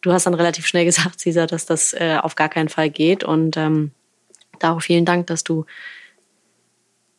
du 0.01 0.13
hast 0.13 0.27
dann 0.27 0.35
relativ 0.35 0.67
schnell 0.67 0.85
gesagt, 0.85 1.21
Cesar, 1.21 1.47
dass 1.47 1.67
das 1.67 1.93
äh, 1.93 2.19
auf 2.21 2.37
gar 2.37 2.49
keinen 2.49 2.69
Fall 2.69 2.91
geht 2.91 3.25
und 3.25 3.57
ähm, 3.57 3.91
darauf 4.61 4.85
vielen 4.85 5.05
Dank, 5.05 5.27
dass 5.27 5.43
du 5.43 5.67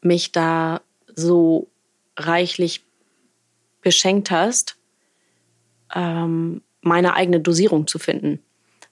mich 0.01 0.31
da 0.31 0.81
so 1.13 1.67
reichlich 2.15 2.84
beschenkt 3.85 4.31
hast, 4.31 4.77
ähm, 5.93 6.63
meine 6.81 7.13
eigene 7.13 7.39
Dosierung 7.39 7.85
zu 7.85 7.99
finden. 7.99 8.39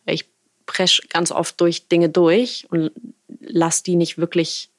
Ich 0.06 0.30
presch 0.68 1.02
ganz 1.10 1.32
oft 1.32 1.60
durch 1.60 1.88
Dinge 1.88 2.10
durch 2.10 2.68
und 2.70 2.92
lass 3.40 3.82
die 3.82 3.96
nicht 3.96 4.20
wirklich 4.20 4.70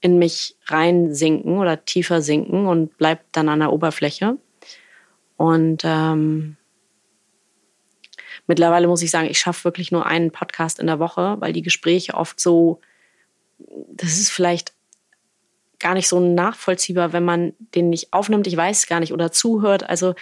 in 0.00 0.18
mich 0.18 0.56
reinsinken 0.64 1.58
oder 1.58 1.84
tiefer 1.84 2.22
sinken 2.22 2.66
und 2.66 2.96
bleib 2.96 3.30
dann 3.32 3.50
an 3.50 3.60
der 3.60 3.74
Oberfläche. 3.74 4.38
Und 5.36 5.82
ähm, 5.84 6.56
mittlerweile 8.46 8.88
muss 8.88 9.02
ich 9.02 9.10
sagen, 9.10 9.28
ich 9.28 9.38
schaffe 9.38 9.64
wirklich 9.64 9.92
nur 9.92 10.06
einen 10.06 10.30
Podcast 10.30 10.78
in 10.78 10.86
der 10.86 10.98
Woche, 10.98 11.36
weil 11.40 11.52
die 11.52 11.62
Gespräche 11.62 12.14
oft 12.14 12.40
so, 12.40 12.80
das 13.58 14.18
ist 14.18 14.30
vielleicht 14.30 14.72
gar 15.78 15.94
nicht 15.94 16.08
so 16.08 16.20
nachvollziehbar, 16.20 17.12
wenn 17.12 17.24
man 17.24 17.52
den 17.74 17.90
nicht 17.90 18.12
aufnimmt, 18.12 18.46
ich 18.46 18.56
weiß 18.56 18.86
gar 18.86 19.00
nicht, 19.00 19.12
oder 19.12 19.32
zuhört. 19.32 19.88
Also 19.88 20.14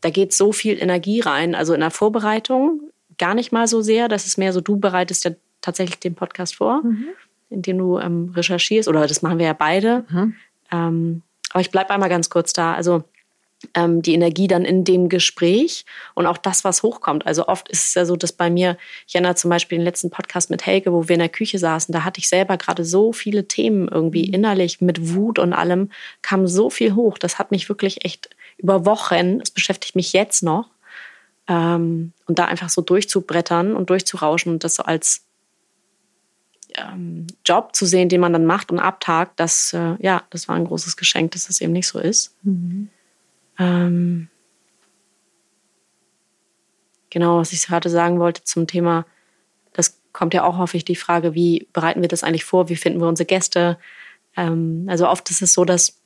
da 0.00 0.10
geht 0.10 0.32
so 0.32 0.52
viel 0.52 0.80
Energie 0.80 1.20
rein. 1.20 1.54
Also 1.54 1.74
in 1.74 1.80
der 1.80 1.90
Vorbereitung 1.90 2.80
gar 3.18 3.34
nicht 3.34 3.52
mal 3.52 3.66
so 3.66 3.82
sehr. 3.82 4.08
Das 4.08 4.26
ist 4.26 4.38
mehr 4.38 4.52
so, 4.52 4.60
du 4.60 4.76
bereitest 4.78 5.24
ja 5.24 5.32
tatsächlich 5.60 5.98
den 6.00 6.14
Podcast 6.14 6.56
vor, 6.56 6.82
mhm. 6.82 7.06
indem 7.50 7.78
du 7.78 7.98
ähm, 7.98 8.32
recherchierst. 8.34 8.88
Oder 8.88 9.06
das 9.06 9.22
machen 9.22 9.38
wir 9.38 9.46
ja 9.46 9.52
beide. 9.52 10.04
Mhm. 10.08 10.34
Ähm, 10.72 11.22
aber 11.50 11.60
ich 11.60 11.70
bleibe 11.70 11.90
einmal 11.90 12.08
ganz 12.08 12.28
kurz 12.30 12.52
da. 12.52 12.74
Also 12.74 13.04
ähm, 13.74 14.02
die 14.02 14.14
Energie 14.14 14.48
dann 14.48 14.64
in 14.64 14.84
dem 14.84 15.08
Gespräch 15.08 15.84
und 16.14 16.26
auch 16.26 16.36
das, 16.36 16.64
was 16.64 16.82
hochkommt. 16.82 17.26
Also 17.26 17.48
oft 17.48 17.68
ist 17.68 17.88
es 17.88 17.94
ja 17.94 18.04
so, 18.04 18.16
dass 18.16 18.32
bei 18.32 18.50
mir, 18.50 18.76
ich 19.06 19.14
erinnere 19.14 19.34
zum 19.34 19.50
Beispiel 19.50 19.78
den 19.78 19.84
letzten 19.84 20.10
Podcast 20.10 20.50
mit 20.50 20.66
Helge, 20.66 20.92
wo 20.92 21.08
wir 21.08 21.14
in 21.14 21.20
der 21.20 21.28
Küche 21.28 21.58
saßen, 21.58 21.92
da 21.92 22.04
hatte 22.04 22.18
ich 22.18 22.28
selber 22.28 22.56
gerade 22.56 22.84
so 22.84 23.12
viele 23.12 23.48
Themen 23.48 23.88
irgendwie 23.88 24.28
mhm. 24.28 24.34
innerlich 24.34 24.80
mit 24.80 25.14
Wut 25.14 25.38
und 25.38 25.52
allem, 25.52 25.90
kam 26.22 26.46
so 26.46 26.70
viel 26.70 26.94
hoch. 26.94 27.18
Das 27.18 27.38
hat 27.38 27.50
mich 27.50 27.68
wirklich 27.68 28.04
echt 28.04 28.30
über 28.58 28.86
Wochen, 28.86 29.40
es 29.40 29.50
beschäftigt 29.50 29.96
mich 29.96 30.12
jetzt 30.12 30.42
noch, 30.42 30.68
ähm, 31.48 32.12
und 32.26 32.38
da 32.38 32.46
einfach 32.46 32.68
so 32.68 32.82
durchzubrettern 32.82 33.76
und 33.76 33.90
durchzurauschen 33.90 34.52
und 34.52 34.64
das 34.64 34.76
so 34.76 34.82
als 34.82 35.22
ähm, 36.74 37.26
Job 37.44 37.74
zu 37.74 37.86
sehen, 37.86 38.08
den 38.08 38.20
man 38.20 38.32
dann 38.32 38.46
macht 38.46 38.70
und 38.70 38.80
abtagt, 38.80 39.38
das, 39.38 39.72
äh, 39.72 39.94
ja, 40.00 40.24
das 40.30 40.48
war 40.48 40.56
ein 40.56 40.64
großes 40.64 40.96
Geschenk, 40.96 41.32
dass 41.32 41.46
das 41.46 41.60
eben 41.60 41.72
nicht 41.72 41.86
so 41.86 41.98
ist. 41.98 42.34
Mhm. 42.42 42.88
Ähm, 43.58 44.28
genau, 47.10 47.38
was 47.38 47.52
ich 47.52 47.66
gerade 47.66 47.88
sagen 47.88 48.18
wollte 48.18 48.44
zum 48.44 48.66
Thema, 48.66 49.06
das 49.72 50.00
kommt 50.12 50.34
ja 50.34 50.44
auch 50.44 50.58
häufig 50.58 50.84
die 50.84 50.96
Frage, 50.96 51.34
wie 51.34 51.68
bereiten 51.72 52.00
wir 52.00 52.08
das 52.08 52.24
eigentlich 52.24 52.44
vor, 52.44 52.68
wie 52.68 52.76
finden 52.76 53.00
wir 53.00 53.08
unsere 53.08 53.26
Gäste? 53.26 53.78
Ähm, 54.36 54.86
also 54.88 55.08
oft 55.08 55.30
ist 55.30 55.42
es 55.42 55.52
so, 55.52 55.64
dass 55.64 56.00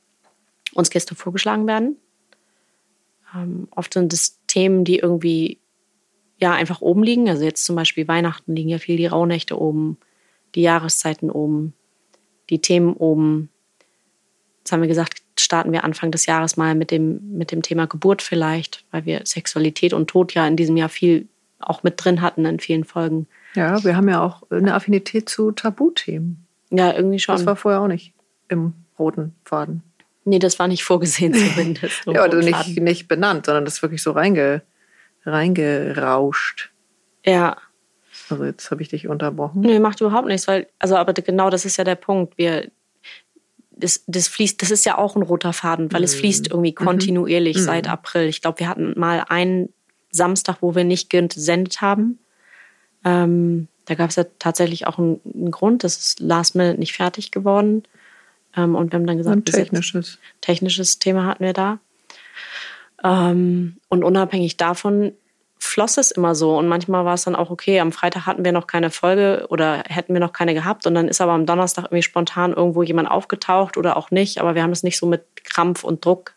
uns 0.74 0.90
Gäste 0.90 1.14
vorgeschlagen 1.14 1.66
werden. 1.66 1.96
Ähm, 3.34 3.68
oft 3.70 3.94
sind 3.94 4.12
es 4.12 4.40
Themen, 4.46 4.84
die 4.84 4.98
irgendwie 4.98 5.58
ja 6.38 6.52
einfach 6.52 6.80
oben 6.80 7.02
liegen. 7.02 7.28
Also 7.28 7.44
jetzt 7.44 7.64
zum 7.64 7.76
Beispiel 7.76 8.08
Weihnachten 8.08 8.54
liegen 8.56 8.70
ja 8.70 8.78
viel 8.78 8.96
die 8.96 9.06
Rauhnächte 9.06 9.60
oben, 9.60 9.98
die 10.54 10.62
Jahreszeiten 10.62 11.30
oben, 11.30 11.74
die 12.48 12.60
Themen 12.60 12.94
oben. 12.94 13.50
Jetzt 14.58 14.72
haben 14.72 14.80
wir 14.80 14.88
gesagt, 14.88 15.22
starten 15.40 15.72
wir 15.72 15.84
Anfang 15.84 16.10
des 16.10 16.26
Jahres 16.26 16.56
mal 16.56 16.74
mit 16.74 16.90
dem, 16.90 17.36
mit 17.36 17.52
dem 17.52 17.62
Thema 17.62 17.86
Geburt 17.86 18.22
vielleicht, 18.22 18.84
weil 18.90 19.04
wir 19.04 19.22
Sexualität 19.24 19.92
und 19.92 20.08
Tod 20.08 20.34
ja 20.34 20.46
in 20.46 20.56
diesem 20.56 20.76
Jahr 20.76 20.88
viel 20.88 21.28
auch 21.58 21.82
mit 21.82 22.02
drin 22.02 22.20
hatten 22.20 22.44
in 22.46 22.58
vielen 22.58 22.84
Folgen. 22.84 23.26
Ja, 23.54 23.82
wir 23.84 23.96
haben 23.96 24.08
ja 24.08 24.22
auch 24.22 24.42
eine 24.50 24.74
Affinität 24.74 25.28
zu 25.28 25.52
Tabuthemen. 25.52 26.46
Ja, 26.70 26.92
irgendwie 26.94 27.18
schon. 27.18 27.36
Das 27.36 27.46
war 27.46 27.56
vorher 27.56 27.80
auch 27.80 27.88
nicht 27.88 28.14
im 28.48 28.74
roten 28.98 29.34
Faden. 29.44 29.82
Nee, 30.24 30.38
das 30.38 30.58
war 30.58 30.68
nicht 30.68 30.84
vorgesehen 30.84 31.34
zumindest. 31.34 32.02
ja, 32.06 32.24
oder 32.24 32.38
nicht, 32.38 32.78
nicht 32.78 33.08
benannt, 33.08 33.46
sondern 33.46 33.64
das 33.64 33.74
ist 33.74 33.82
wirklich 33.82 34.02
so 34.02 34.12
reinge, 34.12 34.62
reingerauscht. 35.24 36.70
Ja. 37.24 37.56
Also 38.28 38.44
jetzt 38.44 38.70
habe 38.70 38.82
ich 38.82 38.88
dich 38.88 39.08
unterbrochen. 39.08 39.60
Nee, 39.62 39.80
macht 39.80 40.00
überhaupt 40.00 40.28
nichts, 40.28 40.46
weil, 40.46 40.68
also 40.78 40.96
aber 40.96 41.12
genau 41.14 41.50
das 41.50 41.64
ist 41.64 41.76
ja 41.78 41.84
der 41.84 41.96
Punkt. 41.96 42.38
Wir, 42.38 42.70
das, 43.80 44.04
das 44.06 44.28
fließt, 44.28 44.60
das 44.62 44.70
ist 44.70 44.84
ja 44.84 44.98
auch 44.98 45.16
ein 45.16 45.22
roter 45.22 45.52
Faden, 45.52 45.92
weil 45.92 46.00
mhm. 46.00 46.04
es 46.04 46.14
fließt 46.14 46.48
irgendwie 46.48 46.70
mhm. 46.72 46.84
kontinuierlich 46.84 47.56
mhm. 47.56 47.62
seit 47.62 47.88
April. 47.88 48.28
Ich 48.28 48.40
glaube, 48.40 48.60
wir 48.60 48.68
hatten 48.68 48.98
mal 48.98 49.24
einen 49.28 49.72
Samstag, 50.10 50.58
wo 50.60 50.74
wir 50.74 50.84
nicht 50.84 51.10
gesendet 51.10 51.80
haben. 51.80 52.18
Ähm, 53.04 53.68
da 53.86 53.94
gab 53.94 54.10
es 54.10 54.16
ja 54.16 54.24
tatsächlich 54.38 54.86
auch 54.86 54.98
einen, 54.98 55.20
einen, 55.24 55.50
Grund, 55.50 55.84
das 55.84 55.98
ist 55.98 56.20
last 56.20 56.54
minute 56.54 56.78
nicht 56.78 56.94
fertig 56.94 57.30
geworden. 57.30 57.82
Ähm, 58.56 58.74
und 58.74 58.92
wir 58.92 58.98
haben 58.98 59.06
dann 59.06 59.16
gesagt, 59.16 59.36
ein 59.36 59.44
technisches. 59.44 60.18
technisches 60.40 60.98
Thema 60.98 61.26
hatten 61.26 61.44
wir 61.44 61.52
da. 61.52 61.78
Ähm, 63.02 63.76
und 63.88 64.04
unabhängig 64.04 64.56
davon 64.56 65.12
floss 65.60 65.98
es 65.98 66.10
immer 66.10 66.34
so. 66.34 66.58
Und 66.58 66.66
manchmal 66.66 67.04
war 67.04 67.14
es 67.14 67.24
dann 67.24 67.36
auch 67.36 67.50
okay, 67.50 67.80
am 67.80 67.92
Freitag 67.92 68.26
hatten 68.26 68.44
wir 68.44 68.52
noch 68.52 68.66
keine 68.66 68.90
Folge 68.90 69.46
oder 69.50 69.84
hätten 69.86 70.14
wir 70.14 70.20
noch 70.20 70.32
keine 70.32 70.54
gehabt. 70.54 70.86
Und 70.86 70.94
dann 70.94 71.06
ist 71.06 71.20
aber 71.20 71.32
am 71.32 71.46
Donnerstag 71.46 71.84
irgendwie 71.84 72.02
spontan 72.02 72.52
irgendwo 72.52 72.82
jemand 72.82 73.10
aufgetaucht 73.10 73.76
oder 73.76 73.96
auch 73.96 74.10
nicht. 74.10 74.40
Aber 74.40 74.54
wir 74.54 74.62
haben 74.62 74.72
es 74.72 74.82
nicht 74.82 74.98
so 74.98 75.06
mit 75.06 75.44
Krampf 75.44 75.84
und 75.84 76.04
Druck 76.04 76.34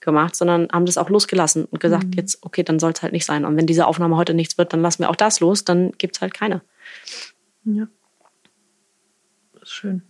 gemacht, 0.00 0.36
sondern 0.36 0.68
haben 0.70 0.86
das 0.86 0.98
auch 0.98 1.08
losgelassen 1.08 1.64
und 1.64 1.80
gesagt, 1.80 2.04
mhm. 2.04 2.12
jetzt, 2.12 2.44
okay, 2.44 2.62
dann 2.62 2.78
soll 2.78 2.92
es 2.92 3.02
halt 3.02 3.12
nicht 3.12 3.24
sein. 3.24 3.44
Und 3.44 3.56
wenn 3.56 3.66
diese 3.66 3.86
Aufnahme 3.86 4.16
heute 4.16 4.34
nichts 4.34 4.58
wird, 4.58 4.72
dann 4.72 4.82
lassen 4.82 5.00
wir 5.00 5.10
auch 5.10 5.16
das 5.16 5.40
los, 5.40 5.64
dann 5.64 5.92
gibt 5.92 6.16
es 6.16 6.20
halt 6.20 6.34
keine. 6.34 6.60
Ja. 7.64 7.88
Das 9.54 9.62
ist 9.62 9.72
schön. 9.72 10.02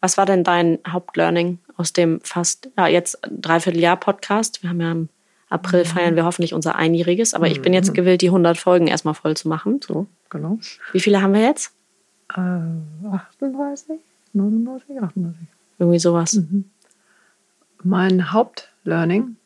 Was 0.00 0.18
war 0.18 0.26
denn 0.26 0.44
dein 0.44 0.78
Hauptlearning 0.86 1.60
aus 1.76 1.92
dem 1.92 2.20
fast, 2.22 2.68
ja, 2.76 2.86
jetzt 2.86 3.18
dreiviertel 3.30 3.80
Jahr 3.80 3.96
Podcast? 3.96 4.62
Wir 4.62 4.70
haben 4.70 4.80
ja 4.80 4.92
im 4.92 5.08
April 5.48 5.80
mhm. 5.80 5.86
feiern 5.86 6.16
wir 6.16 6.24
hoffentlich 6.24 6.54
unser 6.54 6.76
Einjähriges, 6.76 7.34
aber 7.34 7.46
ich 7.46 7.62
bin 7.62 7.72
jetzt 7.72 7.90
mhm. 7.90 7.94
gewillt, 7.94 8.22
die 8.22 8.28
100 8.28 8.58
Folgen 8.58 8.88
erstmal 8.88 9.14
voll 9.14 9.36
zu 9.36 9.48
machen. 9.48 9.80
So, 9.86 10.06
genau. 10.28 10.58
Wie 10.92 11.00
viele 11.00 11.22
haben 11.22 11.34
wir 11.34 11.42
jetzt? 11.42 11.72
Äh, 12.34 12.40
38, 13.08 14.00
99, 14.32 15.00
38. 15.00 15.48
Irgendwie 15.78 15.98
sowas. 15.98 16.34
Mhm. 16.34 16.64
Mein 17.82 18.32
Hauptlearning. 18.32 19.36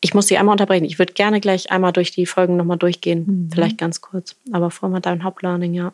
Ich 0.00 0.12
muss 0.12 0.26
Sie 0.26 0.36
einmal 0.36 0.54
unterbrechen. 0.54 0.84
Ich 0.84 0.98
würde 0.98 1.12
gerne 1.12 1.40
gleich 1.40 1.70
einmal 1.70 1.92
durch 1.92 2.10
die 2.10 2.26
Folgen 2.26 2.56
nochmal 2.56 2.76
durchgehen. 2.76 3.24
Mhm. 3.26 3.50
Vielleicht 3.52 3.78
ganz 3.78 4.00
kurz. 4.00 4.36
Aber 4.52 4.70
vorher 4.70 5.00
dein 5.00 5.22
Hauptlearning, 5.22 5.74
ja. 5.74 5.92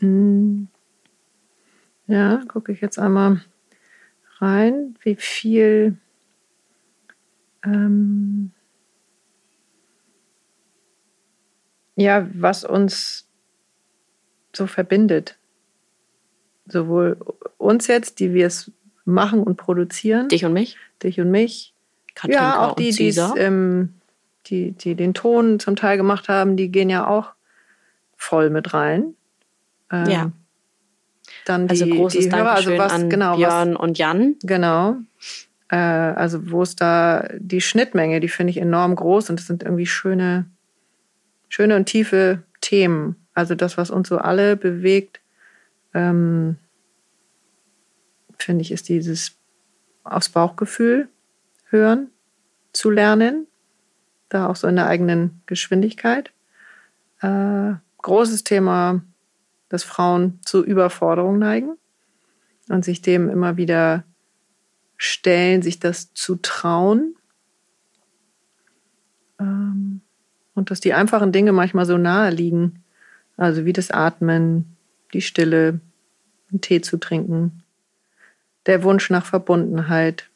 Mhm. 0.00 0.68
Ja, 2.06 2.40
gucke 2.48 2.72
ich 2.72 2.80
jetzt 2.80 2.98
einmal 2.98 3.42
rein, 4.38 4.96
wie 5.02 5.14
viel 5.14 5.96
ähm, 7.64 8.52
ja, 11.96 12.26
was 12.34 12.64
uns 12.64 13.28
so 14.54 14.66
verbindet. 14.66 15.38
Sowohl 16.66 17.16
uns 17.58 17.86
jetzt, 17.86 18.20
die 18.20 18.32
wir 18.32 18.46
es 18.46 18.70
machen 19.04 19.42
und 19.42 19.56
produzieren. 19.56 20.28
Dich 20.28 20.44
und 20.44 20.52
mich? 20.52 20.76
Dich 21.02 21.20
und 21.20 21.30
mich. 21.30 21.74
Katinka 22.14 22.40
ja, 22.40 22.66
auch 22.66 22.76
die, 22.76 22.90
ähm, 23.36 23.94
die, 24.46 24.72
die 24.72 24.94
den 24.94 25.14
Ton 25.14 25.58
zum 25.58 25.76
Teil 25.76 25.96
gemacht 25.96 26.28
haben, 26.28 26.56
die 26.56 26.70
gehen 26.70 26.90
ja 26.90 27.06
auch 27.06 27.32
voll 28.16 28.50
mit 28.50 28.74
rein. 28.74 29.14
Ähm, 29.90 30.10
ja. 30.10 30.32
Dann 31.44 31.68
also 31.68 31.84
die, 31.84 31.92
also 31.92 32.02
großes 32.02 32.28
die 32.28 32.32
Hörer, 32.34 32.52
also 32.52 32.76
was, 32.76 32.92
an 32.92 33.10
genau, 33.10 33.36
Björn 33.36 33.74
was, 33.74 33.80
und 33.80 33.98
Jan. 33.98 34.36
Genau. 34.42 34.96
Äh, 35.70 35.76
also 35.76 36.50
wo 36.50 36.62
es 36.62 36.76
da 36.76 37.28
die 37.38 37.60
Schnittmenge, 37.60 38.20
die 38.20 38.28
finde 38.28 38.50
ich 38.50 38.58
enorm 38.58 38.94
groß 38.96 39.30
und 39.30 39.40
es 39.40 39.46
sind 39.46 39.62
irgendwie 39.62 39.86
schöne, 39.86 40.46
schöne 41.48 41.76
und 41.76 41.86
tiefe 41.86 42.42
Themen. 42.60 43.16
Also 43.34 43.54
das, 43.54 43.78
was 43.78 43.90
uns 43.90 44.08
so 44.08 44.18
alle 44.18 44.56
bewegt, 44.56 45.20
ähm, 45.94 46.56
finde 48.38 48.62
ich, 48.62 48.72
ist 48.72 48.88
dieses 48.88 49.36
aufs 50.04 50.28
Bauchgefühl 50.28 51.08
hören, 51.68 52.10
zu 52.72 52.90
lernen, 52.90 53.46
da 54.28 54.46
auch 54.48 54.56
so 54.56 54.66
in 54.66 54.76
der 54.76 54.86
eigenen 54.86 55.42
Geschwindigkeit. 55.46 56.32
Äh, 57.20 57.74
großes 57.98 58.44
Thema 58.44 59.02
dass 59.70 59.84
Frauen 59.84 60.40
zu 60.44 60.62
Überforderung 60.62 61.38
neigen 61.38 61.78
und 62.68 62.84
sich 62.84 63.00
dem 63.00 63.30
immer 63.30 63.56
wieder 63.56 64.04
stellen, 65.02 65.62
sich 65.62 65.80
das 65.80 66.12
zu 66.12 66.36
trauen. 66.36 67.14
Ähm, 69.38 70.02
und 70.54 70.70
dass 70.70 70.80
die 70.80 70.92
einfachen 70.92 71.32
Dinge 71.32 71.52
manchmal 71.52 71.86
so 71.86 71.96
nahe 71.96 72.30
liegen. 72.30 72.84
Also 73.38 73.64
wie 73.64 73.72
das 73.72 73.90
Atmen, 73.90 74.76
die 75.14 75.22
Stille, 75.22 75.80
einen 76.50 76.60
Tee 76.60 76.82
zu 76.82 76.98
trinken, 76.98 77.62
der 78.66 78.82
Wunsch 78.82 79.08
nach 79.08 79.24
Verbundenheit, 79.24 80.28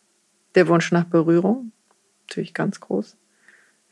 der 0.55 0.67
Wunsch 0.69 0.93
nach 0.93 1.05
Berührung, 1.05 1.73
natürlich 2.23 2.55
ganz 2.55 2.81
groß 2.81 3.19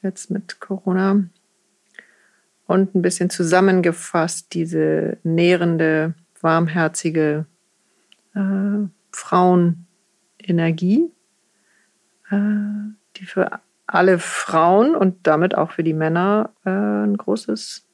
jetzt 0.01 0.31
mit 0.31 0.59
Corona 0.59 1.25
und 2.67 2.95
ein 2.95 3.03
bisschen 3.03 3.29
zusammengefasst 3.29 4.55
diese 4.55 5.19
nährende, 5.23 6.15
warmherzige 6.41 7.45
äh, 8.35 8.89
Frauenenergie, 9.13 9.92
äh, 12.31 12.37
die 13.17 13.27
für 13.27 13.61
alle 13.87 14.19
Frauen 14.19 14.95
und 14.95 15.27
damit 15.27 15.57
auch 15.57 15.73
für 15.73 15.85
die 15.85 15.95
Männer 15.95 16.51
äh, 16.65 16.71
ein 16.71 17.17
großes 17.17 17.85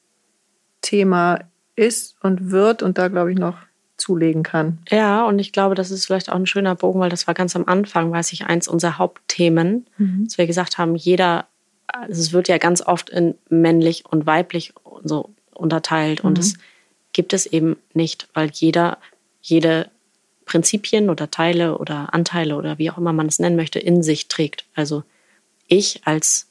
Thema 0.81 1.40
ist 1.76 2.17
und 2.23 2.50
wird 2.50 2.83
und 2.83 2.99
da, 2.99 3.09
glaube 3.09 3.33
ich, 3.33 3.38
noch 3.38 3.59
zulegen 3.97 4.45
kann. 4.45 4.78
Ja, 4.90 5.25
und 5.25 5.40
ich 5.40 5.52
glaube, 5.52 5.75
das 5.75 5.90
ist 5.90 6.07
vielleicht 6.07 6.31
auch 6.31 6.37
ein 6.37 6.47
schöner 6.47 6.76
Bogen, 6.76 7.00
weil 7.00 7.11
das 7.11 7.26
war 7.26 7.35
ganz 7.35 7.57
am 7.57 7.64
Anfang, 7.67 8.12
weiß 8.12 8.33
ich, 8.33 8.47
eins 8.47 8.69
unserer 8.69 8.99
Hauptthemen, 8.99 9.87
mhm. 9.99 10.25
dass 10.25 10.38
wir 10.38 10.47
gesagt 10.47 10.78
haben, 10.78 10.95
jeder, 10.95 11.47
also 11.88 12.21
es 12.21 12.33
wird 12.33 12.49
ja 12.49 12.59
ganz 12.59 12.81
oft 12.81 13.11
in 13.11 13.35
männlich 13.49 14.05
und 14.09 14.25
weiblich 14.25 14.73
so 15.02 15.31
unterteilt 15.52 16.23
mhm. 16.23 16.28
und 16.28 16.38
das 16.38 16.55
gibt 17.12 17.33
es 17.33 17.47
eben 17.47 17.76
nicht, 17.93 18.28
weil 18.35 18.50
jeder, 18.52 18.99
jede 19.40 19.90
Prinzipien 20.49 21.11
oder 21.11 21.31
Teile 21.31 21.76
oder 21.78 22.14
Anteile 22.14 22.57
oder 22.57 22.78
wie 22.78 22.90
auch 22.90 22.97
immer 22.97 23.12
man 23.12 23.26
es 23.26 23.38
nennen 23.38 23.55
möchte, 23.55 23.78
in 23.78 24.02
sich 24.02 24.28
trägt. 24.28 24.64
Also 24.75 25.05
ich 25.69 26.00
als 26.07 26.49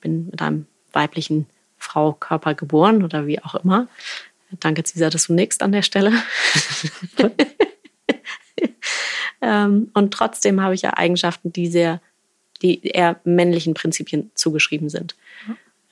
bin 0.00 0.26
mit 0.26 0.42
einem 0.42 0.66
weiblichen 0.92 1.46
Frau 1.78 2.12
Körper 2.12 2.54
geboren 2.54 3.04
oder 3.04 3.26
wie 3.26 3.40
auch 3.40 3.54
immer. 3.54 3.86
Danke, 4.60 4.82
Cesar, 4.82 5.10
dass 5.10 5.28
du 5.28 5.34
nickst 5.34 5.62
an 5.62 5.72
der 5.72 5.82
Stelle. 5.82 6.12
ähm, 9.40 9.90
und 9.94 10.12
trotzdem 10.12 10.60
habe 10.60 10.74
ich 10.74 10.82
ja 10.82 10.96
Eigenschaften, 10.96 11.52
die 11.52 11.68
sehr, 11.68 12.00
die 12.60 12.84
eher 12.84 13.20
männlichen 13.24 13.74
Prinzipien 13.74 14.32
zugeschrieben 14.34 14.88
sind. 14.88 15.14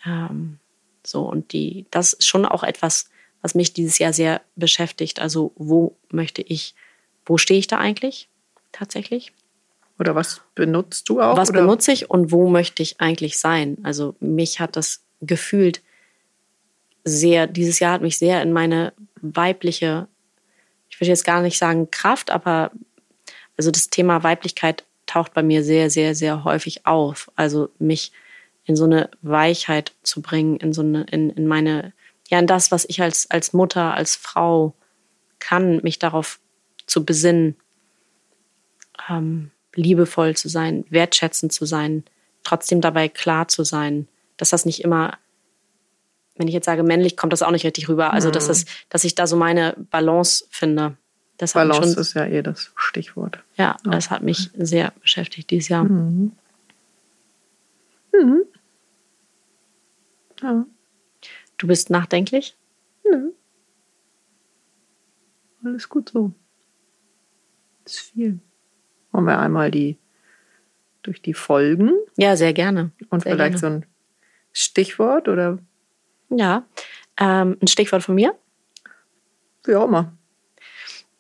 Mhm. 0.05 0.59
So, 1.05 1.23
und 1.23 1.53
die, 1.53 1.87
das 1.91 2.15
ist 2.15 2.27
schon 2.27 2.45
auch 2.45 2.63
etwas, 2.63 3.09
was 3.43 3.55
mich 3.55 3.73
dieses 3.73 3.99
Jahr 3.99 4.13
sehr 4.13 4.41
beschäftigt. 4.57 5.21
Also, 5.21 5.53
wo 5.57 5.97
möchte 6.11 6.43
ich, 6.43 6.75
wo 7.27 7.37
stehe 7.37 7.59
ich 7.59 7.67
da 7.67 7.79
eigentlich 7.79 8.29
tatsächlich? 8.73 9.33
Oder 9.99 10.15
was 10.15 10.43
benutzt 10.55 11.09
du 11.09 11.21
auch? 11.21 11.37
Was 11.37 11.51
oder? 11.51 11.61
benutze 11.61 11.93
ich 11.93 12.11
und 12.11 12.31
wo 12.33 12.49
möchte 12.49 12.83
ich 12.83 13.01
eigentlich 13.01 13.39
sein? 13.39 13.79
Also 13.83 14.15
mich 14.21 14.61
hat 14.61 14.77
das 14.77 15.03
gefühlt 15.21 15.83
sehr, 17.05 17.47
dieses 17.47 17.79
Jahr 17.79 17.93
hat 17.93 18.03
mich 18.03 18.19
sehr 18.19 18.43
in 18.43 18.53
meine 18.53 18.93
weibliche, 19.21 20.09
ich 20.89 21.01
würde 21.01 21.11
jetzt 21.11 21.25
gar 21.25 21.41
nicht 21.41 21.59
sagen 21.59 21.91
Kraft, 21.91 22.31
aber 22.31 22.71
also 23.57 23.71
das 23.71 23.91
Thema 23.91 24.23
Weiblichkeit 24.23 24.85
taucht 25.07 25.33
bei 25.33 25.43
mir 25.43 25.65
sehr, 25.65 25.89
sehr, 25.89 26.15
sehr 26.15 26.45
häufig 26.45 26.87
auf. 26.87 27.31
Also 27.37 27.71
mich 27.79 28.13
in 28.65 28.77
so 28.77 28.85
eine 28.85 29.09
Weichheit 29.23 29.93
zu 30.03 30.21
bringen, 30.21 30.57
in 30.59 30.73
so 30.73 30.83
eine, 30.83 31.05
in, 31.05 31.31
in 31.31 31.47
meine, 31.47 31.93
ja, 32.29 32.39
in 32.39 32.49
das, 32.49 32.73
was 32.73 32.85
ich 32.89 33.01
als, 33.01 33.31
als 33.31 33.53
Mutter, 33.53 33.95
als 33.95 34.17
Frau 34.17 34.75
kann, 35.39 35.81
mich 35.83 35.99
darauf 35.99 36.41
zu 36.87 37.05
besinnen. 37.05 37.57
Ähm, 39.09 39.51
liebevoll 39.77 40.37
zu 40.37 40.49
sein, 40.49 40.85
wertschätzend 40.89 41.53
zu 41.53 41.67
sein, 41.67 42.05
trotzdem 42.43 42.81
dabei 42.81 43.09
klar 43.09 43.49
zu 43.49 43.63
sein, 43.63 44.09
dass 44.37 44.51
das 44.51 44.65
nicht 44.65 44.83
immer, 44.83 45.19
wenn 46.37 46.49
ich 46.49 46.55
jetzt 46.55 46.67
sage 46.67 46.83
männlich, 46.83 47.17
kommt 47.17 47.33
das 47.33 47.43
auch 47.43 47.51
nicht 47.51 47.65
richtig 47.65 47.89
rüber. 47.89 48.13
Also, 48.13 48.31
dass, 48.31 48.45
mhm. 48.45 48.49
das, 48.49 48.65
dass 48.89 49.05
ich 49.05 49.15
da 49.15 49.27
so 49.27 49.37
meine 49.37 49.75
Balance 49.91 50.45
finde. 50.51 50.97
Das 51.39 51.53
Balance 51.53 51.93
schon, 51.93 52.01
ist 52.01 52.15
ja 52.15 52.25
eh 52.27 52.43
das 52.43 52.73
Stichwort. 52.77 53.39
Ja, 53.57 53.77
das 53.85 54.11
hat 54.11 54.23
mich 54.23 54.51
sehr 54.57 54.93
beschäftigt 55.03 55.51
dieses 55.51 55.69
Jahr. 55.69 55.85
Mhm. 55.85 56.33
Mhm. 58.13 58.43
Ja. 60.41 60.67
Du 61.59 61.67
bist 61.67 61.91
nachdenklich? 61.91 62.57
Nö. 63.05 63.33
Alles 65.65 65.89
gut 65.89 66.11
so. 66.11 66.33
Ist 67.87 68.01
viel. 68.01 68.41
Wollen 69.13 69.25
wir 69.25 69.39
einmal 69.39 69.71
die 69.71 69.97
durch 71.03 71.23
die 71.23 71.35
Folgen? 71.35 71.93
Ja, 72.17 72.37
sehr 72.37 72.53
gerne. 72.53 72.91
Und 73.11 73.23
sehr 73.23 73.33
vielleicht 73.33 73.61
gerne. 73.61 73.81
so 73.81 73.87
ein 73.87 73.87
Stichwort 74.53 75.29
oder? 75.29 75.59
Ja, 76.29 76.65
ähm, 77.19 77.57
ein 77.63 77.67
Stichwort 77.67 78.03
von 78.03 78.15
mir? 78.15 78.35
Wie 79.65 79.75
auch 79.75 79.87
immer. 79.87 80.13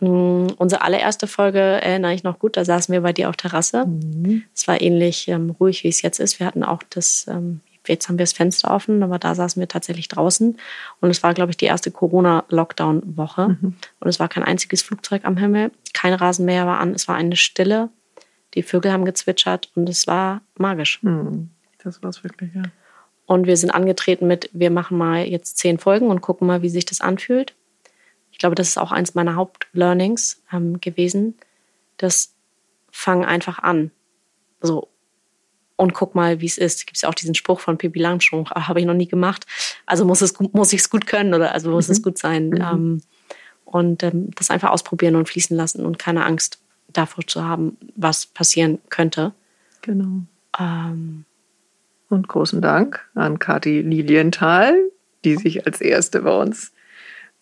Mm, 0.00 0.49
unsere 0.58 0.82
allererste 0.82 1.26
Folge 1.26 1.58
erinnere 1.58 2.12
ich 2.12 2.23
noch 2.23 2.38
gut, 2.38 2.56
da 2.56 2.64
saßen 2.64 2.92
wir 2.92 3.00
bei 3.00 3.12
dir 3.12 3.28
auf 3.28 3.37
Terrasse. 3.37 3.87
Mhm. 3.87 4.44
Es 4.54 4.68
war 4.68 4.80
ähnlich 4.80 5.28
ähm, 5.28 5.50
ruhig, 5.50 5.85
wie 5.85 5.88
es 5.88 6.02
jetzt 6.02 6.20
ist. 6.20 6.38
Wir 6.38 6.46
hatten 6.46 6.64
auch 6.64 6.82
das, 6.90 7.26
ähm, 7.28 7.61
jetzt 7.88 8.09
haben 8.09 8.19
wir 8.19 8.25
das 8.25 8.33
Fenster 8.33 8.71
offen, 8.71 9.02
aber 9.02 9.19
da 9.19 9.35
saßen 9.35 9.61
wir 9.61 9.69
tatsächlich 9.69 10.09
draußen. 10.09 10.57
Und 11.00 11.11
es 11.11 11.23
war, 11.23 11.35
glaube 11.35 11.50
ich, 11.50 11.57
die 11.57 11.66
erste 11.66 11.90
Corona-Lockdown-Woche. 11.90 13.49
Mhm. 13.61 13.75
Und 14.01 14.09
es 14.09 14.18
war 14.20 14.29
kein 14.29 14.42
einziges 14.42 14.83
Flugzeug 14.83 15.25
am 15.25 15.37
Himmel, 15.37 15.70
kein 15.92 16.14
Rasenmäher 16.14 16.66
war 16.66 16.81
an, 16.81 16.94
es 16.94 17.09
war 17.09 17.16
eine 17.16 17.37
Stille. 17.37 17.90
Die 18.55 18.62
Vögel 18.62 18.92
haben 18.92 19.05
gezwitschert 19.05 19.70
und 19.75 19.88
es 19.88 20.07
war 20.07 20.40
magisch. 20.57 21.03
Mhm. 21.03 21.51
Das 21.83 22.03
war 22.03 22.11
es 22.11 22.25
wirklich, 22.25 22.55
ja. 22.55 22.62
Und 23.27 23.46
wir 23.46 23.57
sind 23.57 23.70
angetreten 23.70 24.27
mit, 24.27 24.49
wir 24.53 24.70
machen 24.70 24.96
mal 24.96 25.27
jetzt 25.27 25.59
zehn 25.59 25.79
Folgen 25.79 26.09
und 26.09 26.20
gucken 26.20 26.46
mal, 26.46 26.62
wie 26.62 26.68
sich 26.68 26.85
das 26.85 27.01
anfühlt. 27.01 27.55
Ich 28.31 28.38
glaube, 28.38 28.55
das 28.55 28.68
ist 28.68 28.79
auch 28.79 28.92
eins 28.92 29.14
meiner 29.14 29.35
Hauptlearnings 29.35 30.42
ähm, 30.53 30.81
gewesen. 30.81 31.35
Das 31.96 32.35
fang 32.90 33.25
einfach 33.25 33.59
an. 33.59 33.90
So, 34.61 34.88
und 35.77 35.95
guck 35.95 36.15
mal, 36.15 36.41
wie 36.41 36.47
es 36.47 36.59
ist. 36.59 36.87
Gibt 36.87 36.97
es 36.97 37.03
ja 37.03 37.09
auch 37.09 37.15
diesen 37.15 37.35
Spruch 37.35 37.61
von 37.61 37.79
Pippi 37.79 37.99
Langstrumpf, 37.99 38.51
ah, 38.53 38.69
habe 38.69 38.81
ich 38.81 38.87
noch 38.87 38.95
nie 38.95 39.09
gemacht. 39.09 39.47
Also 39.85 40.05
muss 40.05 40.23
es 40.23 40.35
muss 40.41 40.73
ich 40.73 40.81
es 40.81 40.91
gut 40.91 41.07
können 41.07 41.35
oder 41.35 41.53
also 41.53 41.71
muss 41.71 41.89
mhm. 41.89 41.93
es 41.93 42.03
gut 42.03 42.19
sein. 42.19 42.49
Mhm. 42.49 42.61
Ähm, 42.61 43.03
und 43.65 44.03
ähm, 44.03 44.31
das 44.37 44.51
einfach 44.51 44.71
ausprobieren 44.71 45.17
und 45.17 45.29
fließen 45.29 45.57
lassen 45.57 45.85
und 45.85 45.99
keine 45.99 46.25
Angst 46.25 46.61
davor 46.93 47.27
zu 47.27 47.45
haben, 47.45 47.77
was 47.95 48.27
passieren 48.27 48.79
könnte. 48.89 49.33
Genau. 49.83 50.23
Ähm, 50.59 51.25
und 52.09 52.29
großen 52.29 52.61
Dank 52.62 53.05
an 53.15 53.39
Kathi 53.39 53.83
Lilienthal, 53.83 54.77
die 55.25 55.37
sich 55.37 55.67
als 55.67 55.81
erste 55.81 56.23
bei 56.23 56.41
uns 56.41 56.73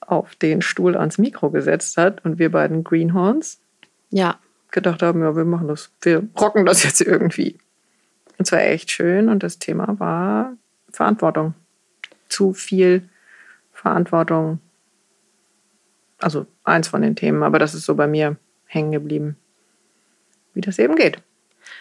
auf 0.00 0.34
den 0.34 0.62
Stuhl 0.62 0.96
ans 0.96 1.18
Mikro 1.18 1.50
gesetzt 1.50 1.96
hat 1.96 2.24
und 2.24 2.38
wir 2.38 2.50
beiden 2.50 2.84
Greenhorns 2.84 3.60
ja. 4.10 4.38
gedacht 4.70 5.02
haben, 5.02 5.20
ja, 5.22 5.36
wir 5.36 5.44
machen 5.44 5.68
das, 5.68 5.90
wir 6.02 6.26
rocken 6.38 6.66
das 6.66 6.82
jetzt 6.82 7.00
irgendwie. 7.00 7.58
Und 8.44 8.48
zwar 8.48 8.60
echt 8.60 8.90
schön 8.90 9.30
und 9.30 9.42
das 9.42 9.58
Thema 9.58 9.98
war 9.98 10.52
Verantwortung. 10.90 11.54
Zu 12.28 12.52
viel 12.52 13.08
Verantwortung. 13.72 14.58
Also 16.18 16.44
eins 16.62 16.88
von 16.88 17.00
den 17.00 17.16
Themen, 17.16 17.42
aber 17.42 17.58
das 17.58 17.72
ist 17.72 17.86
so 17.86 17.94
bei 17.94 18.06
mir 18.06 18.36
hängen 18.66 18.92
geblieben, 18.92 19.38
wie 20.52 20.60
das 20.60 20.78
eben 20.78 20.94
geht. 20.94 21.22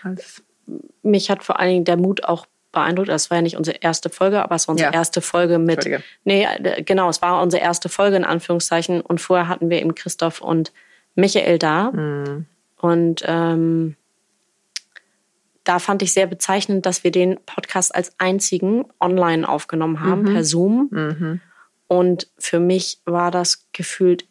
Als 0.04 0.42
Mich 1.02 1.30
hat 1.30 1.44
vor 1.44 1.60
allen 1.60 1.70
Dingen 1.70 1.84
der 1.84 1.98
Mut 1.98 2.24
auch 2.24 2.46
beeindruckt. 2.72 3.10
Das 3.10 3.30
war 3.30 3.40
ja 3.40 3.42
nicht 3.42 3.58
unsere 3.58 3.80
erste 3.82 4.10
Folge, 4.10 4.42
aber 4.42 4.56
es 4.56 4.70
war 4.70 4.72
unsere 4.72 4.94
ja. 4.94 4.98
erste 4.98 5.20
Folge 5.20 5.60
mit. 5.60 5.86
Nee, 6.24 6.46
äh, 6.46 6.82
genau, 6.84 7.10
es 7.10 7.22
war 7.22 7.42
unsere 7.42 7.62
erste 7.62 7.90
Folge 7.90 8.16
in 8.16 8.24
Anführungszeichen. 8.24 9.02
Und 9.02 9.20
vorher 9.20 9.50
hatten 9.50 9.70
wir 9.70 9.82
eben 9.82 9.96
Christoph 9.96 10.40
und 10.40 10.72
Michael 11.16 11.60
da. 11.60 11.92
Mhm. 11.92 12.46
Und 12.78 13.22
ähm, 13.26 13.98
da 15.64 15.80
fand 15.80 16.02
ich 16.02 16.14
sehr 16.14 16.28
bezeichnend, 16.28 16.86
dass 16.86 17.04
wir 17.04 17.12
den 17.12 17.38
Podcast 17.46 17.94
als 17.96 18.14
einzigen 18.20 18.86
online 19.00 19.48
aufgenommen 19.48 20.02
haben, 20.02 20.24
mhm. 20.24 20.34
per 20.34 20.44
Zoom. 20.44 20.90
Mhm. 20.92 21.42
Und 21.88 22.28
für 22.38 22.60
mich 22.60 23.00
war 23.06 23.32
das 23.32 23.68
gefühlt 23.72 24.26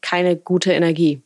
keine 0.00 0.36
gute 0.36 0.72
Energie. 0.72 1.22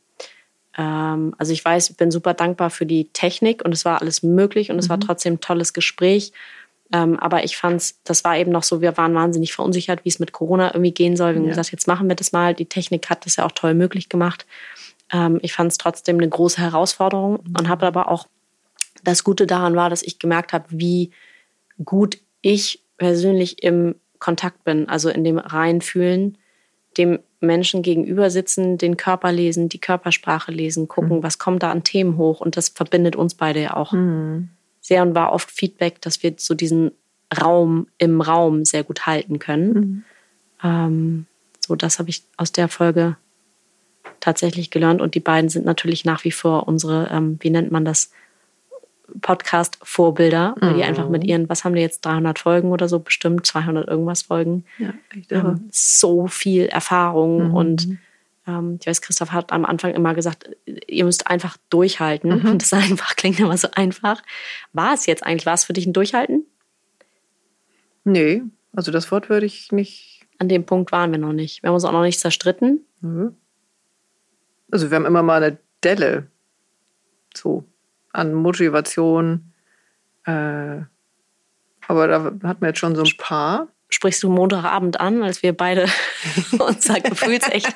Ähm, 0.77 1.35
also 1.37 1.53
ich 1.53 1.63
weiß, 1.63 1.89
ich 1.89 1.97
bin 1.97 2.11
super 2.11 2.33
dankbar 2.33 2.69
für 2.69 2.85
die 2.85 3.09
Technik 3.11 3.63
und 3.63 3.73
es 3.73 3.85
war 3.85 4.01
alles 4.01 4.23
möglich 4.23 4.69
und 4.69 4.77
mhm. 4.77 4.79
es 4.79 4.89
war 4.89 4.97
mhm. 4.97 5.01
trotzdem 5.01 5.33
ein 5.35 5.41
tolles 5.41 5.73
Gespräch. 5.73 6.31
Ähm, 6.91 7.19
aber 7.19 7.43
ich 7.43 7.55
fand 7.55 7.77
es, 7.77 7.99
das 8.03 8.23
war 8.23 8.37
eben 8.37 8.51
noch 8.51 8.63
so, 8.63 8.81
wir 8.81 8.97
waren 8.97 9.13
wahnsinnig 9.13 9.53
verunsichert, 9.53 10.05
wie 10.05 10.09
es 10.09 10.19
mit 10.19 10.31
Corona 10.31 10.73
irgendwie 10.73 10.91
gehen 10.91 11.15
soll. 11.15 11.33
Wir 11.33 11.35
haben 11.35 11.43
ja. 11.43 11.51
gesagt, 11.51 11.71
jetzt 11.71 11.87
machen 11.87 12.07
wir 12.09 12.15
das 12.15 12.31
mal. 12.31 12.55
Die 12.55 12.65
Technik 12.65 13.09
hat 13.09 13.25
das 13.25 13.35
ja 13.35 13.45
auch 13.45 13.51
toll 13.51 13.75
möglich 13.75 14.09
gemacht. 14.09 14.47
Ähm, 15.11 15.39
ich 15.43 15.53
fand 15.53 15.71
es 15.71 15.77
trotzdem 15.77 16.17
eine 16.17 16.27
große 16.27 16.59
Herausforderung 16.59 17.33
mhm. 17.43 17.55
und 17.57 17.69
habe 17.69 17.85
aber 17.85 18.09
auch 18.09 18.27
das 19.03 19.23
Gute 19.23 19.47
daran 19.47 19.75
war, 19.75 19.89
dass 19.89 20.03
ich 20.03 20.19
gemerkt 20.19 20.53
habe, 20.53 20.65
wie 20.69 21.11
gut 21.83 22.17
ich 22.41 22.83
persönlich 22.97 23.63
im 23.63 23.95
Kontakt 24.19 24.63
bin, 24.63 24.89
also 24.89 25.09
in 25.09 25.23
dem 25.23 25.37
Reinfühlen, 25.37 26.37
dem 26.97 27.19
Menschen 27.39 27.81
gegenüber 27.81 28.29
sitzen, 28.29 28.77
den 28.77 28.97
Körper 28.97 29.31
lesen, 29.31 29.69
die 29.69 29.79
Körpersprache 29.79 30.51
lesen, 30.51 30.87
gucken, 30.87 31.17
mhm. 31.17 31.23
was 31.23 31.37
kommt 31.37 31.63
da 31.63 31.71
an 31.71 31.83
Themen 31.83 32.17
hoch 32.17 32.41
und 32.41 32.57
das 32.57 32.69
verbindet 32.69 33.15
uns 33.15 33.35
beide 33.35 33.61
ja 33.61 33.77
auch 33.77 33.93
mhm. 33.93 34.49
sehr 34.81 35.01
und 35.03 35.15
war 35.15 35.31
oft 35.31 35.49
Feedback, 35.49 36.01
dass 36.01 36.21
wir 36.21 36.33
so 36.37 36.53
diesen 36.53 36.91
Raum 37.41 37.87
im 37.97 38.21
Raum 38.21 38.65
sehr 38.65 38.83
gut 38.83 39.05
halten 39.05 39.39
können. 39.39 39.73
Mhm. 39.73 40.03
Ähm, 40.63 41.25
so, 41.59 41.75
das 41.75 41.99
habe 41.99 42.09
ich 42.09 42.23
aus 42.35 42.51
der 42.51 42.67
Folge 42.67 43.15
tatsächlich 44.19 44.69
gelernt 44.69 45.01
und 45.01 45.15
die 45.15 45.21
beiden 45.21 45.49
sind 45.49 45.65
natürlich 45.65 46.03
nach 46.03 46.25
wie 46.25 46.31
vor 46.31 46.67
unsere, 46.67 47.09
ähm, 47.11 47.37
wie 47.39 47.51
nennt 47.51 47.71
man 47.71 47.85
das, 47.85 48.11
Podcast-Vorbilder, 49.21 50.55
weil 50.59 50.73
die 50.75 50.83
einfach 50.83 51.09
mit 51.09 51.23
mhm. 51.23 51.29
ihren, 51.29 51.49
was 51.49 51.63
haben 51.63 51.75
die 51.75 51.81
jetzt, 51.81 52.05
300 52.05 52.39
Folgen 52.39 52.71
oder 52.71 52.87
so, 52.87 52.99
bestimmt 52.99 53.45
200 53.45 53.87
irgendwas 53.87 54.23
Folgen. 54.23 54.65
Ja, 54.77 54.93
ähm, 55.29 55.69
so 55.71 56.27
viel 56.27 56.65
Erfahrung 56.67 57.49
mhm. 57.49 57.53
und 57.53 57.87
ähm, 58.47 58.77
ich 58.79 58.87
weiß, 58.87 59.01
Christoph 59.01 59.31
hat 59.31 59.51
am 59.51 59.65
Anfang 59.65 59.93
immer 59.93 60.13
gesagt, 60.13 60.49
ihr 60.65 61.05
müsst 61.05 61.27
einfach 61.27 61.57
durchhalten. 61.69 62.29
Mhm. 62.31 62.57
Das 62.59 62.73
einfach 62.73 63.15
klingt 63.15 63.39
immer 63.39 63.57
so 63.57 63.69
einfach. 63.73 64.21
War 64.73 64.93
es 64.93 65.05
jetzt 65.05 65.23
eigentlich, 65.23 65.45
war 65.45 65.53
es 65.53 65.63
für 65.63 65.73
dich 65.73 65.85
ein 65.85 65.93
Durchhalten? 65.93 66.45
Nee, 68.03 68.43
also 68.73 68.91
das 68.91 69.11
Wort 69.11 69.29
würde 69.29 69.45
ich 69.45 69.71
nicht 69.71 70.25
An 70.37 70.49
dem 70.49 70.65
Punkt 70.65 70.91
waren 70.91 71.11
wir 71.11 71.19
noch 71.19 71.33
nicht. 71.33 71.63
Wir 71.63 71.67
haben 71.67 71.75
uns 71.75 71.85
auch 71.85 71.91
noch 71.91 72.03
nicht 72.03 72.19
zerstritten. 72.19 72.85
Mhm. 73.01 73.35
Also 74.71 74.89
wir 74.89 74.95
haben 74.95 75.05
immer 75.05 75.23
mal 75.23 75.43
eine 75.43 75.57
Delle 75.83 76.27
so 77.35 77.65
an 78.11 78.33
Motivation. 78.33 79.53
Äh, 80.25 80.81
aber 81.87 82.07
da 82.07 82.23
hatten 82.23 82.61
wir 82.61 82.67
jetzt 82.67 82.79
schon 82.79 82.95
so 82.95 83.03
ein 83.03 83.17
paar 83.17 83.67
sprichst 83.89 84.21
du 84.21 84.29
Montagabend 84.29 84.99
an, 84.99 85.23
als 85.23 85.43
wir 85.43 85.55
beide 85.55 85.85
unser 86.59 86.99
gefühlsecht 86.99 87.73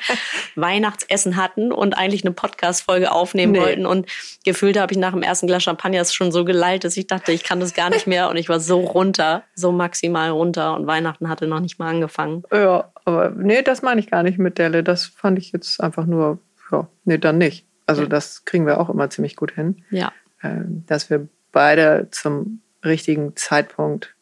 Weihnachtsessen 0.55 1.35
hatten 1.35 1.71
und 1.71 1.97
eigentlich 1.97 2.23
eine 2.23 2.33
Podcast-Folge 2.33 3.11
aufnehmen 3.11 3.53
nee. 3.53 3.59
wollten. 3.59 3.85
Und 3.85 4.07
gefühlt 4.45 4.79
habe 4.79 4.93
ich 4.93 4.99
nach 4.99 5.11
dem 5.11 5.23
ersten 5.23 5.47
Glas 5.47 5.63
Champagner 5.63 6.05
schon 6.05 6.31
so 6.31 6.45
geleilt, 6.45 6.83
dass 6.83 6.95
ich 6.97 7.07
dachte, 7.07 7.31
ich 7.31 7.43
kann 7.43 7.59
das 7.59 7.73
gar 7.73 7.89
nicht 7.89 8.07
mehr. 8.07 8.29
Und 8.29 8.37
ich 8.37 8.49
war 8.49 8.59
so 8.59 8.79
runter, 8.79 9.43
so 9.55 9.71
maximal 9.71 10.29
runter. 10.29 10.75
Und 10.75 10.87
Weihnachten 10.87 11.29
hatte 11.29 11.47
noch 11.47 11.59
nicht 11.59 11.79
mal 11.79 11.89
angefangen. 11.89 12.43
Ja, 12.51 12.91
aber 13.05 13.31
nee, 13.31 13.61
das 13.61 13.81
meine 13.81 13.99
ich 13.99 14.09
gar 14.09 14.23
nicht 14.23 14.37
mit 14.37 14.57
Delle. 14.59 14.83
Das 14.83 15.05
fand 15.05 15.39
ich 15.39 15.51
jetzt 15.51 15.81
einfach 15.81 16.05
nur, 16.05 16.39
ja, 16.71 16.87
nee, 17.05 17.17
dann 17.17 17.37
nicht. 17.37 17.65
Also 17.85 18.03
ja. 18.03 18.09
das 18.09 18.45
kriegen 18.45 18.65
wir 18.65 18.79
auch 18.79 18.89
immer 18.89 19.09
ziemlich 19.09 19.35
gut 19.35 19.51
hin. 19.51 19.83
Ja. 19.89 20.11
Ähm, 20.43 20.83
dass 20.87 21.09
wir 21.09 21.27
beide 21.51 22.09
zum 22.11 22.61
richtigen 22.83 23.35
Zeitpunkt 23.35 24.15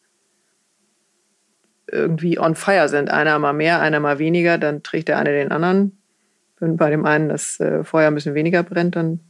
irgendwie 1.90 2.38
on 2.38 2.54
fire 2.54 2.88
sind. 2.88 3.10
Einer 3.10 3.38
mal 3.38 3.52
mehr, 3.52 3.80
einer 3.80 4.00
mal 4.00 4.18
weniger, 4.18 4.56
dann 4.58 4.82
trägt 4.82 5.08
der 5.08 5.18
eine 5.18 5.30
den 5.30 5.52
anderen. 5.52 5.98
Wenn 6.58 6.76
bei 6.76 6.90
dem 6.90 7.04
einen 7.04 7.28
das 7.28 7.60
äh, 7.60 7.84
Feuer 7.84 8.08
ein 8.08 8.14
bisschen 8.14 8.34
weniger 8.34 8.62
brennt, 8.62 8.96
dann 8.96 9.20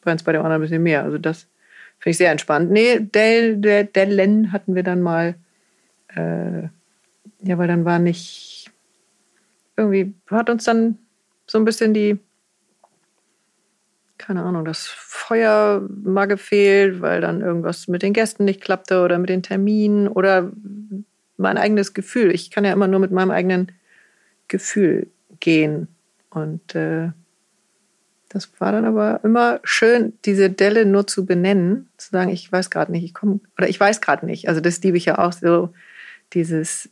brennt 0.00 0.20
es 0.20 0.24
bei 0.24 0.32
dem 0.32 0.42
anderen 0.42 0.60
ein 0.60 0.64
bisschen 0.64 0.82
mehr. 0.82 1.04
Also 1.04 1.18
das 1.18 1.46
finde 1.98 2.10
ich 2.10 2.16
sehr 2.16 2.32
entspannt. 2.32 2.70
Nee, 2.70 3.00
Del, 3.00 3.58
Del, 3.58 3.84
Dellen 3.84 4.52
hatten 4.52 4.74
wir 4.74 4.82
dann 4.82 5.02
mal. 5.02 5.34
Äh, 6.08 6.68
ja, 7.42 7.58
weil 7.58 7.68
dann 7.68 7.84
war 7.84 7.98
nicht. 7.98 8.70
Irgendwie 9.76 10.14
hat 10.30 10.50
uns 10.50 10.64
dann 10.64 10.98
so 11.46 11.58
ein 11.58 11.64
bisschen 11.64 11.94
die. 11.94 12.18
Keine 14.20 14.42
Ahnung, 14.42 14.66
das 14.66 14.86
Feuer 14.86 15.82
mal 16.04 16.26
gefehlt, 16.26 17.00
weil 17.00 17.22
dann 17.22 17.40
irgendwas 17.40 17.88
mit 17.88 18.02
den 18.02 18.12
Gästen 18.12 18.44
nicht 18.44 18.60
klappte 18.60 19.02
oder 19.02 19.16
mit 19.18 19.30
den 19.30 19.42
Terminen 19.42 20.08
oder 20.08 20.52
mein 21.38 21.56
eigenes 21.56 21.94
Gefühl. 21.94 22.30
Ich 22.30 22.50
kann 22.50 22.66
ja 22.66 22.72
immer 22.74 22.86
nur 22.86 23.00
mit 23.00 23.12
meinem 23.12 23.30
eigenen 23.30 23.72
Gefühl 24.46 25.06
gehen. 25.40 25.88
Und 26.28 26.74
äh, 26.74 27.12
das 28.28 28.52
war 28.58 28.72
dann 28.72 28.84
aber 28.84 29.20
immer 29.24 29.60
schön, 29.64 30.12
diese 30.26 30.50
Delle 30.50 30.84
nur 30.84 31.06
zu 31.06 31.24
benennen, 31.24 31.88
zu 31.96 32.10
sagen, 32.10 32.30
ich 32.30 32.52
weiß 32.52 32.68
gerade 32.68 32.92
nicht, 32.92 33.04
ich 33.04 33.14
komme, 33.14 33.40
oder 33.56 33.70
ich 33.70 33.80
weiß 33.80 34.02
gerade 34.02 34.26
nicht. 34.26 34.50
Also 34.50 34.60
das 34.60 34.82
liebe 34.82 34.98
ich 34.98 35.06
ja 35.06 35.16
auch 35.16 35.32
so, 35.32 35.72
dieses 36.34 36.90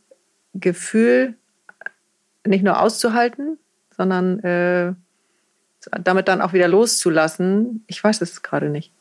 Gefühl 0.55 1.35
nicht 2.43 2.63
nur 2.63 2.81
auszuhalten, 2.81 3.59
sondern 3.95 4.39
äh, 4.39 4.93
damit 6.01 6.27
dann 6.27 6.41
auch 6.41 6.53
wieder 6.53 6.67
loszulassen. 6.67 7.83
Ich 7.87 8.03
weiß 8.03 8.21
es 8.21 8.41
gerade 8.41 8.69
nicht. 8.69 8.91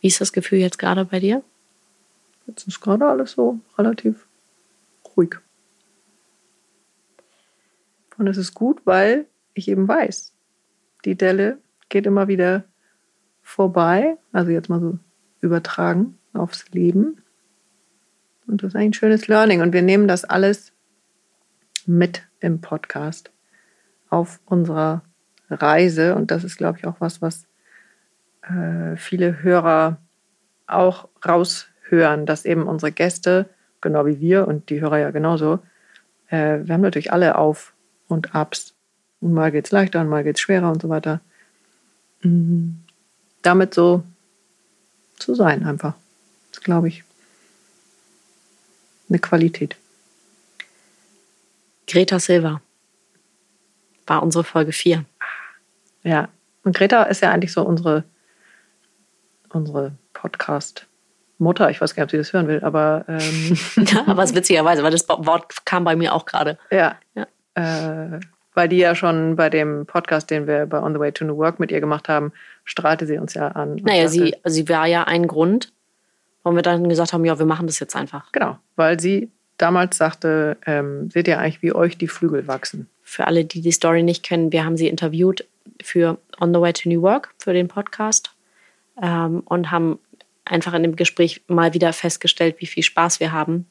Wie 0.00 0.08
ist 0.08 0.20
das 0.20 0.32
Gefühl 0.32 0.58
jetzt 0.58 0.78
gerade 0.78 1.04
bei 1.04 1.20
dir? 1.20 1.42
Jetzt 2.46 2.66
ist 2.66 2.80
gerade 2.80 3.06
alles 3.06 3.32
so 3.32 3.60
relativ 3.78 4.26
ruhig. 5.16 5.36
Und 8.18 8.26
es 8.26 8.36
ist 8.36 8.54
gut, 8.54 8.80
weil 8.84 9.26
ich 9.54 9.68
eben 9.68 9.86
weiß, 9.88 10.32
die 11.04 11.16
Delle 11.16 11.58
geht 11.88 12.06
immer 12.06 12.28
wieder 12.28 12.64
vorbei, 13.42 14.16
also 14.32 14.50
jetzt 14.50 14.68
mal 14.68 14.80
so 14.80 14.98
übertragen 15.40 16.18
aufs 16.32 16.70
Leben. 16.70 17.22
Und 18.46 18.62
das 18.62 18.68
ist 18.68 18.76
ein 18.76 18.92
schönes 18.92 19.28
Learning. 19.28 19.60
Und 19.60 19.72
wir 19.72 19.82
nehmen 19.82 20.08
das 20.08 20.24
alles 20.24 20.72
mit 21.86 22.22
im 22.40 22.60
Podcast 22.60 23.30
auf 24.08 24.40
unserer 24.44 25.02
Reise. 25.60 26.14
Und 26.14 26.30
das 26.30 26.44
ist, 26.44 26.56
glaube 26.56 26.78
ich, 26.78 26.86
auch 26.86 26.96
was, 27.00 27.22
was 27.22 27.46
äh, 28.42 28.96
viele 28.96 29.42
Hörer 29.42 29.98
auch 30.66 31.08
raushören, 31.26 32.26
dass 32.26 32.44
eben 32.44 32.64
unsere 32.64 32.92
Gäste 32.92 33.48
genau 33.80 34.06
wie 34.06 34.20
wir 34.20 34.48
und 34.48 34.70
die 34.70 34.80
Hörer 34.80 34.98
ja 34.98 35.10
genauso, 35.10 35.58
äh, 36.28 36.60
wir 36.64 36.74
haben 36.74 36.80
natürlich 36.80 37.12
alle 37.12 37.36
Auf 37.36 37.74
und 38.08 38.34
Abs. 38.34 38.74
Und 39.20 39.34
mal 39.34 39.52
geht 39.52 39.66
es 39.66 39.72
leichter 39.72 40.00
und 40.00 40.08
mal 40.08 40.24
geht 40.24 40.36
es 40.36 40.40
schwerer 40.40 40.70
und 40.70 40.80
so 40.80 40.88
weiter. 40.88 41.20
Mhm. 42.22 42.82
Damit 43.42 43.74
so 43.74 44.02
zu 45.16 45.34
sein 45.34 45.64
einfach. 45.64 45.94
Das 46.52 46.62
glaube 46.62 46.88
ich 46.88 47.04
eine 49.08 49.18
Qualität. 49.18 49.76
Greta 51.86 52.18
Silva 52.18 52.62
war 54.06 54.22
unsere 54.22 54.44
Folge 54.44 54.72
4. 54.72 55.04
Ja, 56.02 56.28
und 56.64 56.76
Greta 56.76 57.04
ist 57.04 57.22
ja 57.22 57.30
eigentlich 57.30 57.52
so 57.52 57.62
unsere, 57.62 58.04
unsere 59.50 59.92
Podcast- 60.12 60.86
Mutter, 61.42 61.68
ich 61.70 61.80
weiß 61.80 61.94
gar 61.94 62.02
nicht, 62.02 62.06
ob 62.06 62.10
sie 62.12 62.16
das 62.18 62.32
hören 62.32 62.48
will, 62.48 62.60
aber. 62.62 63.04
Ähm, 63.08 63.58
ja, 63.76 64.04
aber 64.06 64.22
es 64.22 64.34
witzigerweise, 64.34 64.82
weil 64.82 64.92
das 64.92 65.08
Wort 65.08 65.66
kam 65.66 65.84
bei 65.84 65.96
mir 65.96 66.14
auch 66.14 66.24
gerade. 66.24 66.56
Ja. 66.70 66.96
ja. 67.14 67.26
Äh, 67.54 68.20
weil 68.54 68.68
die 68.68 68.76
ja 68.76 68.94
schon 68.94 69.36
bei 69.36 69.50
dem 69.50 69.86
Podcast, 69.86 70.30
den 70.30 70.46
wir 70.46 70.66
bei 70.66 70.80
On 70.80 70.92
the 70.92 71.00
Way 71.00 71.12
to 71.12 71.24
New 71.24 71.36
Work 71.36 71.58
mit 71.58 71.70
ihr 71.70 71.80
gemacht 71.80 72.08
haben, 72.08 72.32
strahlte 72.64 73.06
sie 73.06 73.18
uns 73.18 73.34
ja 73.34 73.48
an. 73.48 73.76
Naja, 73.76 74.08
sie, 74.08 74.34
sie 74.44 74.68
war 74.68 74.86
ja 74.86 75.04
ein 75.04 75.26
Grund, 75.26 75.72
warum 76.42 76.56
wir 76.56 76.62
dann 76.62 76.88
gesagt 76.88 77.12
haben, 77.12 77.24
ja, 77.24 77.38
wir 77.38 77.46
machen 77.46 77.66
das 77.66 77.78
jetzt 77.80 77.96
einfach. 77.96 78.30
Genau, 78.32 78.58
weil 78.76 79.00
sie 79.00 79.30
damals 79.56 79.96
sagte, 79.96 80.58
ähm, 80.66 81.10
seht 81.10 81.28
ihr 81.28 81.38
eigentlich, 81.38 81.62
wie 81.62 81.74
euch 81.74 81.96
die 81.96 82.08
Flügel 82.08 82.46
wachsen? 82.46 82.88
Für 83.02 83.26
alle, 83.26 83.44
die 83.44 83.62
die 83.62 83.72
Story 83.72 84.02
nicht 84.02 84.22
kennen, 84.22 84.52
wir 84.52 84.64
haben 84.64 84.76
sie 84.76 84.88
interviewt 84.88 85.46
für 85.82 86.18
On 86.40 86.52
the 86.52 86.60
Way 86.60 86.72
to 86.72 86.88
New 86.88 87.02
Work, 87.02 87.34
für 87.38 87.52
den 87.52 87.68
Podcast 87.68 88.32
ähm, 89.00 89.42
und 89.44 89.70
haben 89.70 89.98
einfach 90.44 90.74
in 90.74 90.82
dem 90.82 90.96
Gespräch 90.96 91.42
mal 91.46 91.74
wieder 91.74 91.92
festgestellt, 91.92 92.56
wie 92.58 92.66
viel 92.66 92.82
Spaß 92.82 93.20
wir 93.20 93.32
haben. 93.32 93.66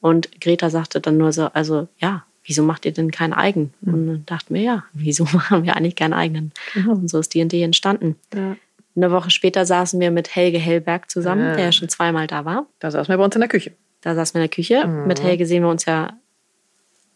Und 0.00 0.40
Greta 0.40 0.70
sagte 0.70 1.00
dann 1.00 1.16
nur 1.16 1.32
so, 1.32 1.46
also 1.46 1.88
ja, 1.98 2.24
wieso 2.44 2.62
macht 2.62 2.84
ihr 2.84 2.92
denn 2.92 3.10
keinen 3.10 3.32
eigenen? 3.32 3.72
Mhm. 3.80 3.94
Und 3.94 4.06
dann 4.06 4.26
dachten 4.26 4.54
wir, 4.54 4.62
ja, 4.62 4.84
wieso 4.92 5.24
machen 5.32 5.64
wir 5.64 5.76
eigentlich 5.76 5.96
keinen 5.96 6.14
eigenen? 6.14 6.52
Mhm. 6.74 6.90
Und 6.90 7.08
so 7.08 7.18
ist 7.18 7.34
D&D 7.34 7.62
entstanden. 7.62 8.16
Ja. 8.34 8.56
Eine 8.96 9.10
Woche 9.10 9.30
später 9.30 9.66
saßen 9.66 9.98
wir 9.98 10.10
mit 10.10 10.34
Helge 10.36 10.58
Hellberg 10.58 11.10
zusammen, 11.10 11.42
ja. 11.42 11.56
der 11.56 11.64
ja 11.66 11.72
schon 11.72 11.88
zweimal 11.88 12.26
da 12.26 12.44
war. 12.44 12.66
Da 12.78 12.90
saßen 12.90 13.12
wir 13.12 13.18
bei 13.18 13.24
uns 13.24 13.34
in 13.34 13.40
der 13.40 13.48
Küche. 13.48 13.72
Da 14.02 14.14
saßen 14.14 14.34
wir 14.34 14.44
in 14.44 14.48
der 14.48 14.54
Küche. 14.54 14.86
Mhm. 14.86 15.06
Mit 15.06 15.22
Helge 15.22 15.46
sehen 15.46 15.62
wir 15.62 15.70
uns 15.70 15.84
ja 15.84 16.16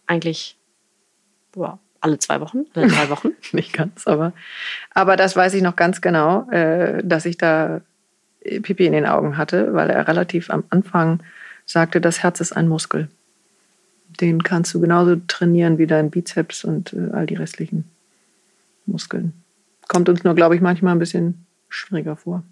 eigentlich 0.06 0.58
boah, 1.52 1.78
alle 2.00 2.18
zwei 2.18 2.40
Wochen, 2.40 2.64
alle 2.74 2.86
drei 2.88 3.10
Wochen. 3.10 3.32
Nicht 3.52 3.72
ganz, 3.72 4.06
aber, 4.06 4.32
aber 4.92 5.16
das 5.16 5.36
weiß 5.36 5.54
ich 5.54 5.62
noch 5.62 5.76
ganz 5.76 6.00
genau, 6.00 6.48
äh, 6.50 7.02
dass 7.04 7.26
ich 7.26 7.38
da 7.38 7.80
Pipi 8.40 8.86
in 8.86 8.92
den 8.92 9.06
Augen 9.06 9.36
hatte, 9.36 9.74
weil 9.74 9.90
er 9.90 10.08
relativ 10.08 10.50
am 10.50 10.64
Anfang 10.70 11.22
sagte, 11.66 12.00
das 12.00 12.22
Herz 12.22 12.40
ist 12.40 12.52
ein 12.52 12.68
Muskel. 12.68 13.08
Den 14.20 14.42
kannst 14.42 14.72
du 14.74 14.80
genauso 14.80 15.16
trainieren 15.28 15.78
wie 15.78 15.86
dein 15.86 16.10
Bizeps 16.10 16.64
und 16.64 16.92
äh, 16.92 17.10
all 17.12 17.26
die 17.26 17.34
restlichen 17.34 17.84
Muskeln. 18.86 19.32
Kommt 19.86 20.08
uns 20.08 20.24
nur, 20.24 20.34
glaube 20.34 20.54
ich, 20.54 20.60
manchmal 20.60 20.94
ein 20.94 20.98
bisschen 20.98 21.46
schwieriger 21.68 22.16
vor. 22.16 22.42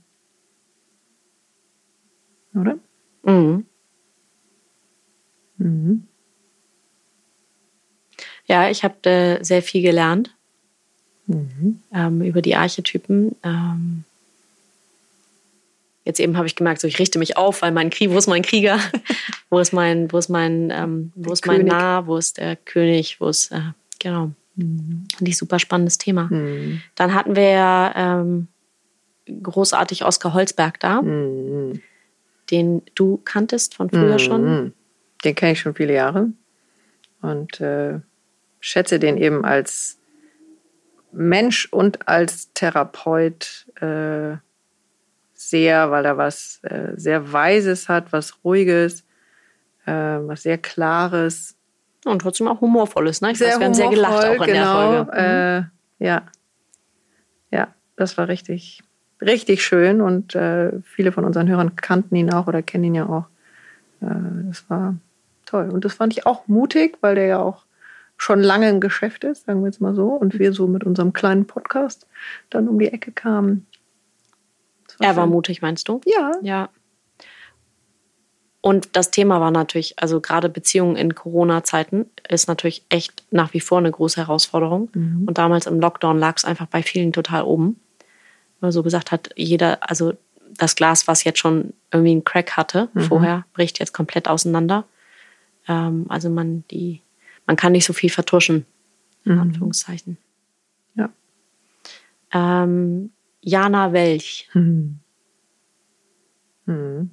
Oder? 2.55 2.79
Mhm. 3.25 3.67
Mhm. 5.59 6.07
Ja, 8.47 8.71
ich 8.71 8.85
habe 8.85 9.09
äh, 9.09 9.45
sehr 9.45 9.63
viel 9.63 9.83
gelernt 9.83 10.35
mhm. 11.27 11.81
ähm, 11.93 12.23
über 12.23 12.43
die 12.43 12.57
Archetypen. 12.57 13.35
Ähm, 13.43 14.05
Jetzt 16.07 16.21
eben 16.21 16.37
habe 16.37 16.47
ich 16.47 16.55
gemerkt, 16.55 16.81
so 16.81 16.87
ich 16.87 17.01
richte 17.01 17.19
mich 17.19 17.37
auf, 17.37 17.63
weil 17.63 17.73
mein 17.73 17.91
Krieg, 17.91 18.11
wo 18.11 18.17
ist 18.19 18.29
mein 18.29 18.43
Krieger? 18.43 18.79
wo 19.51 19.59
ist 19.59 19.73
mein, 19.73 20.13
wo 20.13 20.19
ist 20.19 20.29
mein, 20.29 20.71
ähm, 20.71 21.11
wo 21.17 21.33
ist 21.33 21.45
mein 21.49 21.65
Nah? 21.65 22.07
Wo 22.07 22.17
ist 22.17 22.39
der 22.39 22.55
König? 22.55 23.21
Wo 23.21 23.27
ist, 23.29 23.51
äh, 23.51 23.73
genau. 23.99 24.31
Mhm. 24.55 25.09
Fand 25.13 25.29
ich 25.29 25.37
super 25.37 25.59
spannendes 25.59 25.99
Thema. 25.99 26.29
Mhm. 26.31 26.81
Dann 26.95 27.13
hatten 27.13 27.35
wir 27.35 27.51
ja 27.51 27.93
ähm, 27.97 28.47
großartig 29.43 30.05
Oskar 30.05 30.33
Holzberg 30.33 30.79
da, 30.79 31.03
mhm. 31.03 31.83
den 32.53 32.83
du 32.95 33.21
kanntest 33.25 33.75
von 33.75 33.91
früher 33.91 34.15
mhm. 34.15 34.19
schon. 34.21 34.73
Den 35.25 35.35
kenne 35.35 35.53
ich 35.53 35.61
schon 35.61 35.75
viele 35.75 35.95
Jahre 35.95 36.29
und 37.21 37.61
äh, 37.61 37.99
schätze 38.67 38.99
den 38.99 39.17
eben 39.17 39.45
als 39.45 39.99
Mensch 41.13 41.69
und 41.71 42.09
als 42.09 42.53
Therapeut 42.53 43.67
äh, 43.81 44.37
sehr, 45.35 45.91
weil 45.93 46.05
er 46.05 46.19
was 46.19 46.59
äh, 46.65 46.93
sehr 46.97 47.33
Weises 47.33 47.89
hat, 47.89 48.13
was 48.13 48.43
Ruhiges, 48.43 49.05
äh, 49.87 49.93
was 49.93 50.43
sehr 50.43 50.59
Klares. 50.59 51.57
Und 52.05 52.23
trotzdem 52.23 52.49
auch 52.49 52.61
Humorvolles, 52.61 53.21
ne? 53.21 53.33
Ich 53.33 53.39
sehr 53.39 53.53
weiß, 53.53 53.61
wir 53.61 53.67
haben 53.67 53.75
sehr 53.75 53.89
gelacht 53.89 54.25
auch 54.25 54.33
in 54.33 54.53
genau, 54.53 54.93
der 54.93 55.05
Folge. 55.05 55.13
Äh, 55.17 55.61
mhm. 55.61 55.67
ja. 55.99 56.23
Ja, 57.53 57.69
das 57.95 58.19
war 58.19 58.27
richtig, 58.27 58.83
richtig 59.21 59.65
schön 59.65 60.01
und 60.01 60.35
äh, 60.35 60.73
viele 60.83 61.13
von 61.13 61.25
unseren 61.25 61.49
Hörern 61.49 61.77
kannten 61.77 62.17
ihn 62.17 62.33
auch 62.33 62.49
oder 62.49 62.63
kennen 62.63 62.85
ihn 62.85 62.95
ja 62.97 63.09
auch. 63.09 63.27
Äh, 64.01 64.49
das 64.49 64.69
war 64.69 64.97
toll. 65.45 65.71
Und 65.71 65.85
das 65.85 65.95
fand 65.95 66.13
ich 66.13 66.27
auch 66.27 66.49
mutig, 66.49 66.99
weil 67.01 67.15
der 67.15 67.27
ja 67.27 67.39
auch 67.39 67.66
schon 68.17 68.43
lange 68.43 68.69
im 68.69 68.81
Geschäft 68.81 69.25
ist, 69.25 69.47
sagen 69.47 69.61
wir 69.61 69.67
jetzt 69.67 69.81
mal 69.81 69.95
so. 69.95 70.09
Und 70.09 70.39
wir 70.39 70.53
so 70.53 70.67
mit 70.67 70.85
unserem 70.85 71.13
kleinen 71.13 71.47
Podcast 71.47 72.07
dann 72.51 72.69
um 72.69 72.79
die 72.79 72.89
Ecke 72.89 73.13
kamen. 73.13 73.67
War 74.99 75.09
er 75.09 75.13
schön. 75.13 75.17
war 75.17 75.27
mutig, 75.27 75.63
meinst 75.63 75.89
du? 75.89 76.01
Ja. 76.05 76.33
Ja. 76.43 76.69
Und 78.67 78.97
das 78.97 79.13
Thema 79.13 79.41
war 79.41 79.53
natürlich, 79.53 79.99
also 79.99 80.21
gerade 80.21 80.49
Beziehungen 80.49 80.97
in 80.97 81.15
Corona-Zeiten 81.15 82.07
ist 82.29 82.49
natürlich 82.49 82.85
echt 82.89 83.25
nach 83.31 83.53
wie 83.55 83.61
vor 83.61 83.79
eine 83.79 83.93
große 83.93 84.17
Herausforderung. 84.17 84.91
Mhm. 84.93 85.25
Und 85.29 85.39
damals 85.39 85.67
im 85.67 85.79
Lockdown 85.79 86.19
lag 86.19 86.35
es 86.37 86.45
einfach 86.45 86.67
bei 86.67 86.83
vielen 86.83 87.13
total 87.13 87.45
oben. 87.45 87.79
Weil 88.61 88.73
so 88.73 88.83
gesagt 88.83 89.13
hat, 89.13 89.31
jeder, 89.37 89.89
also 89.89 90.15
das 90.51 90.75
Glas, 90.75 91.07
was 91.07 91.23
jetzt 91.23 91.39
schon 91.39 91.75
irgendwie 91.93 92.11
einen 92.11 92.25
Crack 92.25 92.57
hatte, 92.57 92.89
mhm. 92.95 93.01
vorher, 93.03 93.45
bricht 93.53 93.79
jetzt 93.79 93.93
komplett 93.93 94.27
auseinander. 94.27 94.85
Ähm, 95.69 96.07
also 96.09 96.29
man, 96.29 96.65
die, 96.73 97.03
man 97.47 97.57
kann 97.57 97.73
nicht 97.73 97.85
so 97.85 97.93
viel 97.93 98.11
vertuschen, 98.11 98.67
in 99.25 99.35
mhm. 99.35 99.41
Anführungszeichen. 99.41 100.19
Ja. 100.95 101.11
Ähm, 102.33 103.13
Jana 103.41 103.93
Welch. 103.93 104.49
Mhm. 104.55 104.99
Mhm. 106.67 107.11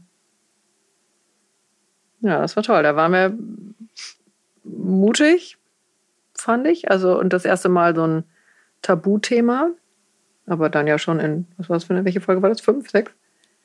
Ja, 2.22 2.39
das 2.39 2.56
war 2.56 2.63
toll. 2.63 2.84
Da 2.84 2.96
waren 2.96 3.12
wir 3.12 3.38
mutig, 4.63 5.58
fand 6.34 6.67
ich. 6.67 6.89
Also, 6.89 7.19
und 7.19 7.34
das 7.34 7.46
erste 7.46 7.69
Mal 7.69 7.96
so 7.96 8.08
ein 8.08 8.24
Tabuthema. 8.82 9.72
Aber 10.46 10.69
dann 10.69 10.88
ja 10.88 10.98
schon 10.98 11.19
in, 11.19 11.48
was 11.58 11.69
war 11.69 11.78
das 11.78 11.86
für 11.86 11.93
eine, 11.93 12.04
welche 12.06 12.22
Folge 12.22 12.41
war 12.41 12.50
das? 12.50 12.62
Fünf, 12.62 12.89
sechs? 12.89 13.12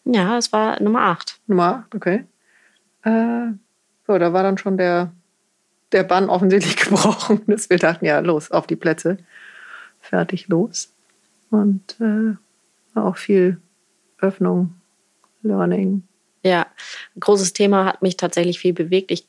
Ja, 0.05 0.37
das 0.37 0.53
war 0.53 0.81
Nummer 0.81 1.03
acht. 1.03 1.41
Nummer 1.47 1.85
acht, 1.85 1.95
okay. 1.95 2.25
Äh, 3.03 3.53
so, 4.07 4.19
da 4.19 4.33
war 4.33 4.43
dann 4.43 4.59
schon 4.59 4.77
der, 4.77 5.13
der 5.93 6.05
Bann 6.05 6.29
offensichtlich 6.31 6.77
gebrochen, 6.89 7.43
dass 7.47 7.71
wir 7.71 7.79
dachten, 7.79 8.05
ja, 8.05 8.21
los, 8.21 8.51
auf 8.51 8.67
die 8.67 8.77
Plätze. 8.77 9.19
Fertig, 10.01 10.49
los. 10.49 10.93
Und 11.51 11.97
äh, 12.01 12.35
auch 12.99 13.17
viel 13.17 13.61
Öffnung, 14.21 14.75
Learning, 15.43 16.03
ja, 16.43 16.67
ein 17.17 17.21
großes 17.21 17.53
Thema 17.53 17.85
hat 17.85 18.03
mich 18.03 18.17
tatsächlich 18.17 18.59
viel 18.59 18.73
bewegt. 18.73 19.11
Ich 19.11 19.27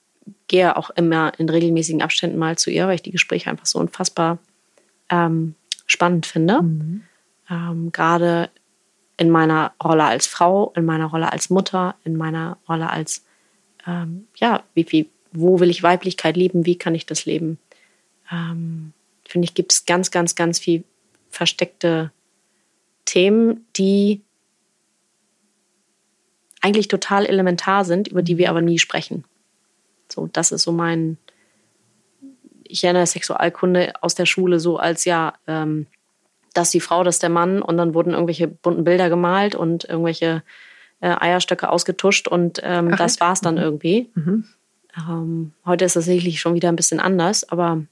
gehe 0.47 0.75
auch 0.77 0.89
immer 0.91 1.31
in 1.37 1.49
regelmäßigen 1.49 2.01
Abständen 2.01 2.37
mal 2.37 2.57
zu 2.57 2.69
ihr, 2.69 2.87
weil 2.87 2.95
ich 2.95 3.01
die 3.01 3.11
Gespräche 3.11 3.49
einfach 3.49 3.65
so 3.65 3.79
unfassbar 3.79 4.37
ähm, 5.09 5.55
spannend 5.85 6.25
finde. 6.25 6.61
Mhm. 6.61 7.03
Ähm, 7.49 7.91
Gerade 7.91 8.49
in 9.17 9.29
meiner 9.29 9.73
Rolle 9.83 10.05
als 10.05 10.27
Frau, 10.27 10.71
in 10.75 10.85
meiner 10.85 11.07
Rolle 11.07 11.31
als 11.31 11.49
Mutter, 11.49 11.95
in 12.03 12.15
meiner 12.15 12.57
Rolle 12.67 12.89
als, 12.89 13.25
ähm, 13.85 14.27
ja, 14.35 14.63
wie 14.73 14.83
viel, 14.83 15.07
wo 15.31 15.59
will 15.59 15.69
ich 15.69 15.83
Weiblichkeit 15.83 16.37
leben, 16.37 16.65
wie 16.65 16.77
kann 16.77 16.95
ich 16.95 17.05
das 17.05 17.25
leben? 17.25 17.59
Ähm, 18.31 18.93
finde 19.25 19.45
ich, 19.45 19.53
gibt 19.53 19.71
es 19.71 19.85
ganz, 19.85 20.11
ganz, 20.11 20.35
ganz 20.35 20.59
viel 20.59 20.83
versteckte 21.29 22.11
Themen, 23.05 23.65
die 23.75 24.21
eigentlich 26.61 26.87
total 26.87 27.25
elementar 27.25 27.85
sind, 27.85 28.07
über 28.07 28.21
die 28.21 28.37
wir 28.37 28.49
aber 28.49 28.61
nie 28.61 28.79
sprechen. 28.79 29.23
So, 30.11 30.27
das 30.31 30.51
ist 30.51 30.63
so 30.63 30.71
mein, 30.71 31.17
ich 32.63 32.83
erinnere 32.83 33.05
Sexualkunde 33.05 33.93
aus 34.01 34.15
der 34.15 34.25
Schule 34.25 34.59
so 34.59 34.77
als 34.77 35.05
ja, 35.05 35.33
ähm, 35.47 35.87
das 36.53 36.67
ist 36.67 36.73
die 36.73 36.79
Frau, 36.79 37.03
das 37.03 37.15
ist 37.15 37.23
der 37.23 37.29
Mann 37.29 37.61
und 37.61 37.77
dann 37.77 37.93
wurden 37.93 38.13
irgendwelche 38.13 38.47
bunten 38.47 38.83
Bilder 38.83 39.09
gemalt 39.09 39.55
und 39.55 39.85
irgendwelche 39.85 40.43
äh, 40.99 41.15
Eierstöcke 41.17 41.69
ausgetuscht 41.69 42.27
und 42.27 42.59
ähm, 42.63 42.95
das 42.97 43.19
war 43.19 43.33
es 43.33 43.41
dann 43.41 43.55
mhm. 43.55 43.61
irgendwie. 43.61 44.09
Mhm. 44.15 44.45
Ähm, 44.97 45.53
heute 45.65 45.85
ist 45.85 45.95
das 45.95 46.05
sicherlich 46.05 46.39
schon 46.39 46.55
wieder 46.55 46.69
ein 46.69 46.75
bisschen 46.75 46.99
anders, 46.99 47.47
aber 47.49 47.83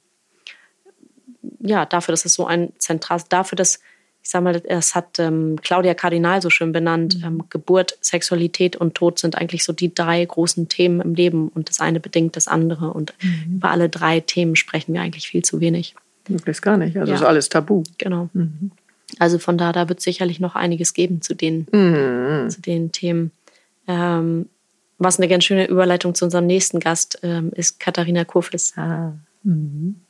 ja, 1.60 1.86
dafür, 1.86 2.14
dass 2.14 2.26
es 2.26 2.34
so 2.34 2.46
ein 2.46 2.74
zentrales, 2.78 3.28
dafür, 3.30 3.56
dass 3.56 3.80
ich 4.28 4.32
sage 4.32 4.44
mal, 4.44 4.60
das 4.60 4.94
hat 4.94 5.20
ähm, 5.20 5.58
Claudia 5.62 5.94
Kardinal 5.94 6.42
so 6.42 6.50
schön 6.50 6.74
benannt. 6.74 7.18
Mhm. 7.20 7.24
Ähm, 7.24 7.44
Geburt, 7.50 7.98
Sexualität 8.02 8.76
und 8.76 8.94
Tod 8.94 9.20
sind 9.20 9.38
eigentlich 9.38 9.64
so 9.64 9.72
die 9.72 9.96
drei 9.96 10.26
großen 10.26 10.68
Themen 10.68 11.00
im 11.00 11.16
Leben 11.16 11.48
und 11.48 11.70
das 11.70 11.80
eine 11.80 12.02
bedingt 12.02 12.36
das 12.36 12.50
andere. 12.50 12.92
Und 12.92 13.14
mhm. 13.22 13.56
über 13.56 13.72
alle 13.72 13.88
drei 13.88 14.20
Themen 14.20 14.58
sprechen 14.58 14.94
wir 14.94 15.00
eigentlich 15.00 15.30
viel 15.30 15.46
zu 15.46 15.62
wenig. 15.62 15.96
Möglichst 16.28 16.62
gar 16.62 16.76
nicht. 16.76 16.98
Also 16.98 17.14
ja. 17.14 17.18
ist 17.18 17.24
alles 17.24 17.48
tabu. 17.48 17.84
Genau. 18.00 18.30
Mhm. 18.34 18.72
Also 19.18 19.40
von 19.40 19.58
da, 19.58 19.72
da 19.72 19.88
wird 19.88 20.00
es 20.00 20.04
sicherlich 20.04 20.42
noch 20.42 20.56
einiges 20.56 20.94
geben 20.94 21.22
zu 21.22 21.34
den, 21.34 21.66
mhm. 21.72 22.50
zu 22.50 22.60
den 22.60 22.92
Themen. 22.92 23.32
Ähm, 23.88 24.50
was 24.98 25.20
eine 25.20 25.28
ganz 25.28 25.44
schöne 25.44 25.68
Überleitung 25.68 26.16
zu 26.16 26.26
unserem 26.26 26.46
nächsten 26.46 26.80
Gast 26.80 27.20
ähm, 27.24 27.52
ist 27.54 27.80
Katharina 27.80 28.26
Kurfis. 28.26 28.78
Ah. 28.78 29.14
Mhm. 29.44 30.02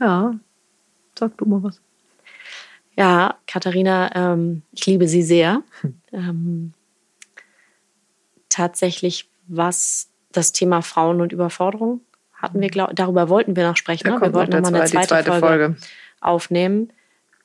Ja, 0.00 0.34
sag 1.18 1.36
du 1.38 1.44
mal 1.44 1.62
was. 1.62 1.80
Ja, 2.96 3.36
Katharina, 3.46 4.10
ähm, 4.14 4.62
ich 4.72 4.86
liebe 4.86 5.08
sie 5.08 5.22
sehr. 5.22 5.62
Hm. 5.80 6.00
Ähm, 6.12 6.72
tatsächlich, 8.48 9.30
was 9.46 10.08
das 10.32 10.52
Thema 10.52 10.82
Frauen 10.82 11.20
und 11.20 11.32
Überforderung 11.32 12.00
hatten 12.34 12.60
wir, 12.60 12.68
glaub, 12.68 12.94
darüber 12.94 13.28
wollten 13.28 13.54
wir 13.54 13.66
noch 13.68 13.76
sprechen. 13.76 14.08
Ne? 14.08 14.20
Wir 14.20 14.34
wollten 14.34 14.60
nochmal 14.60 14.80
eine 14.80 14.90
zweite, 14.90 15.08
zweite 15.08 15.30
Folge, 15.30 15.46
Folge, 15.46 15.76
aufnehmen. 16.20 16.92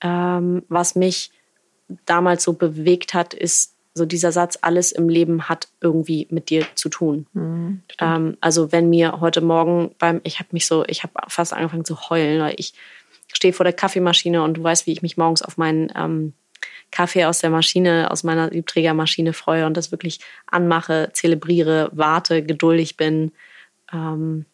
Ähm, 0.02 0.64
was 0.70 0.96
mich 0.96 1.32
damals 2.06 2.44
so 2.44 2.54
bewegt 2.54 3.14
hat, 3.14 3.34
ist 3.34 3.77
so 3.98 4.06
dieser 4.06 4.32
Satz, 4.32 4.58
alles 4.62 4.92
im 4.92 5.10
Leben 5.10 5.50
hat 5.50 5.68
irgendwie 5.82 6.28
mit 6.30 6.50
dir 6.50 6.66
zu 6.76 6.90
tun. 6.90 7.28
Mhm, 7.34 7.82
ähm, 8.00 8.38
also 8.40 8.72
wenn 8.72 8.90
mir 8.90 9.20
heute 9.20 9.42
Morgen 9.42 9.96
beim, 10.00 10.22
ich 10.24 10.40
habe 10.40 10.50
mich 10.52 10.68
so, 10.68 10.86
ich 10.88 11.04
habe 11.04 11.14
fast 11.28 11.54
angefangen 11.54 11.86
zu 11.86 12.10
heulen, 12.10 12.42
weil 12.42 12.56
ich 12.58 12.74
stehe 13.34 13.54
vor 13.54 13.64
der 13.64 13.74
Kaffeemaschine 13.74 14.44
und 14.44 14.56
du 14.56 14.64
weißt, 14.64 14.88
wie 14.88 14.94
ich 14.94 15.02
mich 15.02 15.18
morgens 15.18 15.42
auf 15.42 15.58
meinen 15.58 15.92
ähm, 15.96 16.34
Kaffee 16.92 17.26
aus 17.26 17.40
der 17.40 17.50
Maschine, 17.50 18.10
aus 18.12 18.24
meiner 18.24 18.50
Siebträgermaschine 18.50 19.34
freue 19.34 19.66
und 19.66 19.76
das 19.76 19.92
wirklich 19.92 20.20
anmache, 20.46 21.10
zelebriere, 21.14 21.90
warte, 21.94 22.44
geduldig 22.44 22.98
bin, 22.98 23.32
ähm, 23.94 24.46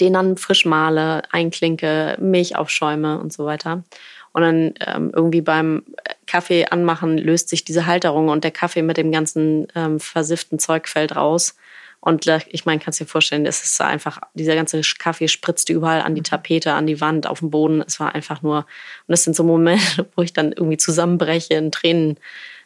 den 0.00 0.14
dann 0.14 0.36
frisch 0.36 0.64
male, 0.64 1.22
einklinke, 1.30 2.16
Milch 2.20 2.56
aufschäume 2.56 3.20
und 3.20 3.32
so 3.32 3.44
weiter. 3.44 3.84
Und 4.32 4.42
dann 4.42 4.74
ähm, 4.86 5.10
irgendwie 5.14 5.40
beim 5.40 5.82
Kaffee 6.26 6.66
anmachen 6.66 7.18
löst 7.18 7.48
sich 7.48 7.64
diese 7.64 7.86
Halterung 7.86 8.28
und 8.28 8.44
der 8.44 8.52
Kaffee 8.52 8.82
mit 8.82 8.96
dem 8.96 9.10
ganzen 9.10 9.66
ähm, 9.74 9.98
versifften 9.98 10.58
Zeug 10.58 10.88
fällt 10.88 11.16
raus. 11.16 11.56
Und 12.02 12.26
ich 12.48 12.64
meine, 12.64 12.80
kannst 12.80 12.98
dir 12.98 13.06
vorstellen, 13.06 13.44
es 13.44 13.62
ist 13.62 13.80
einfach, 13.80 14.20
dieser 14.32 14.54
ganze 14.54 14.80
Kaffee 14.98 15.28
spritzte 15.28 15.74
überall 15.74 16.00
an 16.00 16.14
die 16.14 16.22
Tapete, 16.22 16.72
an 16.72 16.86
die 16.86 17.00
Wand, 17.00 17.26
auf 17.26 17.40
den 17.40 17.50
Boden. 17.50 17.82
Es 17.86 18.00
war 18.00 18.14
einfach 18.14 18.40
nur, 18.40 18.58
und 18.58 18.66
das 19.08 19.24
sind 19.24 19.36
so 19.36 19.44
Momente, 19.44 20.06
wo 20.16 20.22
ich 20.22 20.32
dann 20.32 20.52
irgendwie 20.52 20.78
zusammenbreche, 20.78 21.54
in 21.54 21.70
Tränen 21.70 22.16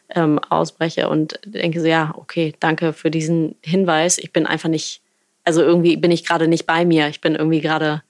ähm, 0.09 0.39
ausbreche 0.39 1.09
und 1.09 1.39
denke 1.45 1.81
so, 1.81 1.87
ja, 1.87 2.13
okay, 2.15 2.53
danke 2.61 2.93
für 2.93 3.11
diesen 3.11 3.55
Hinweis. 3.61 4.19
Ich 4.19 4.31
bin 4.31 4.45
einfach 4.45 4.69
nicht, 4.69 5.01
also 5.43 5.61
irgendwie 5.61 5.97
bin 5.97 6.11
ich 6.11 6.25
gerade 6.25 6.47
nicht 6.47 6.65
bei 6.65 6.85
mir. 6.85 7.09
Ich 7.09 7.19
bin 7.19 7.35
irgendwie 7.35 7.61
gerade, 7.61 8.03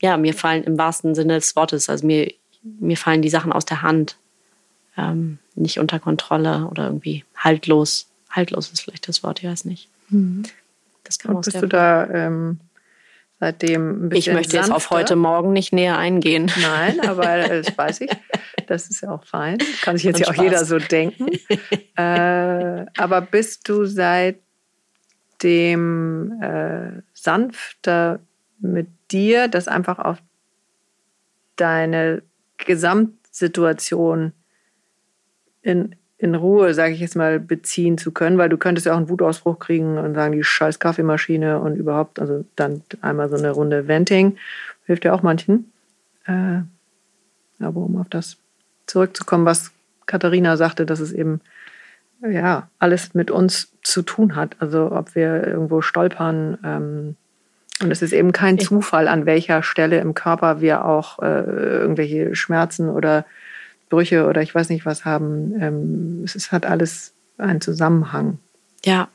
ja, 0.00 0.16
mir 0.16 0.34
fallen 0.34 0.62
im 0.62 0.78
wahrsten 0.78 1.16
Sinne 1.16 1.34
des 1.34 1.56
Wortes, 1.56 1.88
also 1.88 2.06
mir, 2.06 2.32
mir 2.62 2.96
fallen 2.96 3.22
die 3.22 3.28
Sachen 3.28 3.52
aus 3.52 3.64
der 3.64 3.82
Hand. 3.82 4.16
Ähm, 4.96 5.38
nicht 5.54 5.78
unter 5.78 5.98
Kontrolle 5.98 6.66
oder 6.70 6.86
irgendwie 6.86 7.24
haltlos. 7.36 8.08
Haltlos 8.30 8.70
ist 8.70 8.80
vielleicht 8.82 9.08
das 9.08 9.22
Wort, 9.22 9.42
ich 9.42 9.48
weiß 9.48 9.64
nicht. 9.64 9.88
Mhm. 10.08 10.44
Das 11.04 11.18
kann 11.18 11.34
Und 11.36 11.44
bist 11.44 11.60
du 11.60 11.66
da 11.66 12.08
ähm, 12.08 12.60
seitdem 13.38 14.06
ein 14.06 14.08
bisschen 14.10 14.32
Ich 14.32 14.34
möchte 14.36 14.52
sanfter? 14.52 14.68
jetzt 14.68 14.76
auf 14.76 14.90
heute 14.90 15.16
Morgen 15.16 15.52
nicht 15.52 15.72
näher 15.72 15.98
eingehen. 15.98 16.50
Nein, 16.60 17.00
aber 17.06 17.48
das 17.48 17.76
weiß 17.76 18.02
ich. 18.02 18.10
Das 18.66 18.88
ist 18.88 19.00
ja 19.02 19.10
auch 19.10 19.24
fein. 19.24 19.58
Kann 19.82 19.96
sich 19.96 20.04
jetzt 20.04 20.20
ja 20.20 20.28
auch 20.28 20.34
jeder 20.34 20.64
so 20.64 20.78
denken. 20.78 21.28
äh, 21.96 22.86
aber 22.96 23.20
bist 23.22 23.68
du 23.68 23.86
seitdem 23.86 24.40
äh, 26.40 27.02
sanfter 27.14 28.20
mit 28.60 28.88
dir, 29.10 29.48
das 29.48 29.66
einfach 29.66 29.98
auf 29.98 30.18
deine 31.56 32.22
Gesamtsituation 32.66 34.32
in, 35.62 35.94
in 36.18 36.34
Ruhe, 36.34 36.74
sage 36.74 36.94
ich 36.94 37.00
jetzt 37.00 37.16
mal, 37.16 37.40
beziehen 37.40 37.98
zu 37.98 38.12
können, 38.12 38.38
weil 38.38 38.48
du 38.48 38.56
könntest 38.56 38.86
ja 38.86 38.92
auch 38.92 38.98
einen 38.98 39.08
Wutausbruch 39.08 39.58
kriegen 39.58 39.98
und 39.98 40.14
sagen, 40.14 40.32
die 40.32 40.44
scheiß 40.44 40.78
Kaffeemaschine 40.78 41.60
und 41.60 41.76
überhaupt, 41.76 42.18
also 42.18 42.44
dann 42.56 42.82
einmal 43.00 43.28
so 43.28 43.36
eine 43.36 43.50
Runde 43.50 43.88
Venting, 43.88 44.36
hilft 44.86 45.04
ja 45.04 45.12
auch 45.12 45.22
manchen. 45.22 45.72
Äh, 46.26 46.60
aber 47.60 47.80
um 47.80 47.96
auf 47.96 48.08
das 48.08 48.36
zurückzukommen, 48.86 49.44
was 49.44 49.72
Katharina 50.06 50.56
sagte, 50.56 50.86
dass 50.86 51.00
es 51.00 51.12
eben 51.12 51.40
ja 52.22 52.68
alles 52.78 53.14
mit 53.14 53.30
uns 53.30 53.72
zu 53.82 54.02
tun 54.02 54.36
hat. 54.36 54.56
Also 54.58 54.92
ob 54.92 55.14
wir 55.14 55.46
irgendwo 55.46 55.80
stolpern 55.80 56.58
ähm, 56.64 57.16
und 57.82 57.90
es 57.90 58.02
ist 58.02 58.12
eben 58.12 58.32
kein 58.32 58.58
Zufall, 58.58 59.08
an 59.08 59.26
welcher 59.26 59.62
Stelle 59.62 60.00
im 60.00 60.14
Körper 60.14 60.60
wir 60.60 60.84
auch 60.84 61.18
äh, 61.20 61.44
irgendwelche 61.44 62.34
Schmerzen 62.34 62.90
oder 62.90 63.24
Brüche 63.88 64.26
oder 64.26 64.42
ich 64.42 64.54
weiß 64.54 64.68
nicht 64.68 64.86
was 64.86 65.04
haben. 65.04 65.60
Ähm, 65.60 66.22
es 66.24 66.52
hat 66.52 66.66
alles 66.66 67.14
einen 67.38 67.60
Zusammenhang. 67.60 68.38
Ja. 68.84 69.08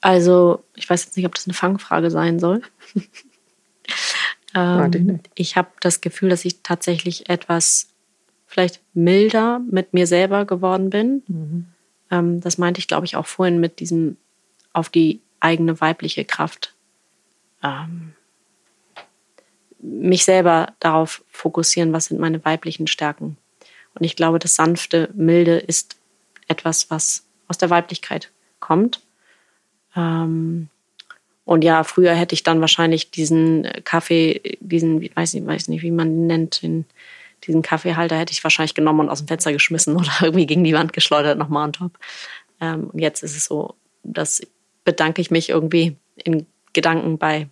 Also, 0.00 0.64
ich 0.74 0.88
weiß 0.88 1.06
jetzt 1.06 1.16
nicht, 1.16 1.26
ob 1.26 1.34
das 1.34 1.46
eine 1.46 1.54
Fangfrage 1.54 2.10
sein 2.10 2.38
soll. 2.38 2.62
ähm, 4.54 5.20
ich 5.34 5.56
habe 5.56 5.68
das 5.80 6.00
Gefühl, 6.00 6.28
dass 6.28 6.44
ich 6.44 6.62
tatsächlich 6.62 7.28
etwas 7.28 7.88
vielleicht 8.46 8.80
milder 8.94 9.60
mit 9.70 9.92
mir 9.94 10.06
selber 10.06 10.44
geworden 10.44 10.90
bin. 10.90 11.22
Mhm. 11.26 11.66
Ähm, 12.10 12.40
das 12.40 12.58
meinte 12.58 12.80
ich, 12.80 12.88
glaube 12.88 13.06
ich, 13.06 13.16
auch 13.16 13.26
vorhin 13.26 13.60
mit 13.60 13.80
diesem 13.80 14.16
auf 14.72 14.88
die 14.88 15.20
eigene 15.40 15.80
weibliche 15.80 16.24
Kraft. 16.24 16.74
Ähm, 17.62 18.14
mich 19.80 20.24
selber 20.24 20.72
darauf 20.80 21.24
fokussieren, 21.30 21.92
was 21.92 22.06
sind 22.06 22.20
meine 22.20 22.44
weiblichen 22.44 22.86
Stärken. 22.86 23.36
Und 23.94 24.04
ich 24.04 24.16
glaube, 24.16 24.38
das 24.38 24.54
sanfte, 24.54 25.08
milde 25.14 25.56
ist 25.56 25.96
etwas, 26.48 26.90
was 26.90 27.24
aus 27.46 27.58
der 27.58 27.70
Weiblichkeit 27.70 28.30
kommt. 28.60 29.00
Ähm, 29.96 30.68
und 31.44 31.64
ja, 31.64 31.82
früher 31.84 32.12
hätte 32.14 32.34
ich 32.34 32.42
dann 32.42 32.60
wahrscheinlich 32.60 33.10
diesen 33.10 33.66
Kaffee, 33.84 34.58
diesen, 34.60 35.00
ich 35.00 35.16
weiß 35.16 35.34
nicht, 35.34 35.46
weiß 35.46 35.68
nicht, 35.68 35.82
wie 35.82 35.90
man 35.90 36.08
ihn 36.08 36.26
nennt, 36.26 36.62
den, 36.62 36.84
diesen 37.44 37.62
Kaffeehalter 37.62 38.18
hätte 38.18 38.32
ich 38.32 38.44
wahrscheinlich 38.44 38.74
genommen 38.74 39.00
und 39.00 39.08
aus 39.08 39.20
dem 39.20 39.28
Fenster 39.28 39.52
geschmissen 39.52 39.96
oder 39.96 40.12
irgendwie 40.20 40.46
gegen 40.46 40.64
die 40.64 40.74
Wand 40.74 40.92
geschleudert, 40.92 41.38
nochmal 41.38 41.64
on 41.64 41.72
top. 41.72 41.98
Ähm, 42.60 42.90
jetzt 42.94 43.22
ist 43.22 43.36
es 43.36 43.46
so, 43.46 43.74
dass 44.02 44.42
bedanke 44.84 45.20
ich 45.20 45.30
mich 45.30 45.48
irgendwie 45.50 45.96
in 46.16 46.46
Gedanken 46.78 47.18
bei 47.18 47.48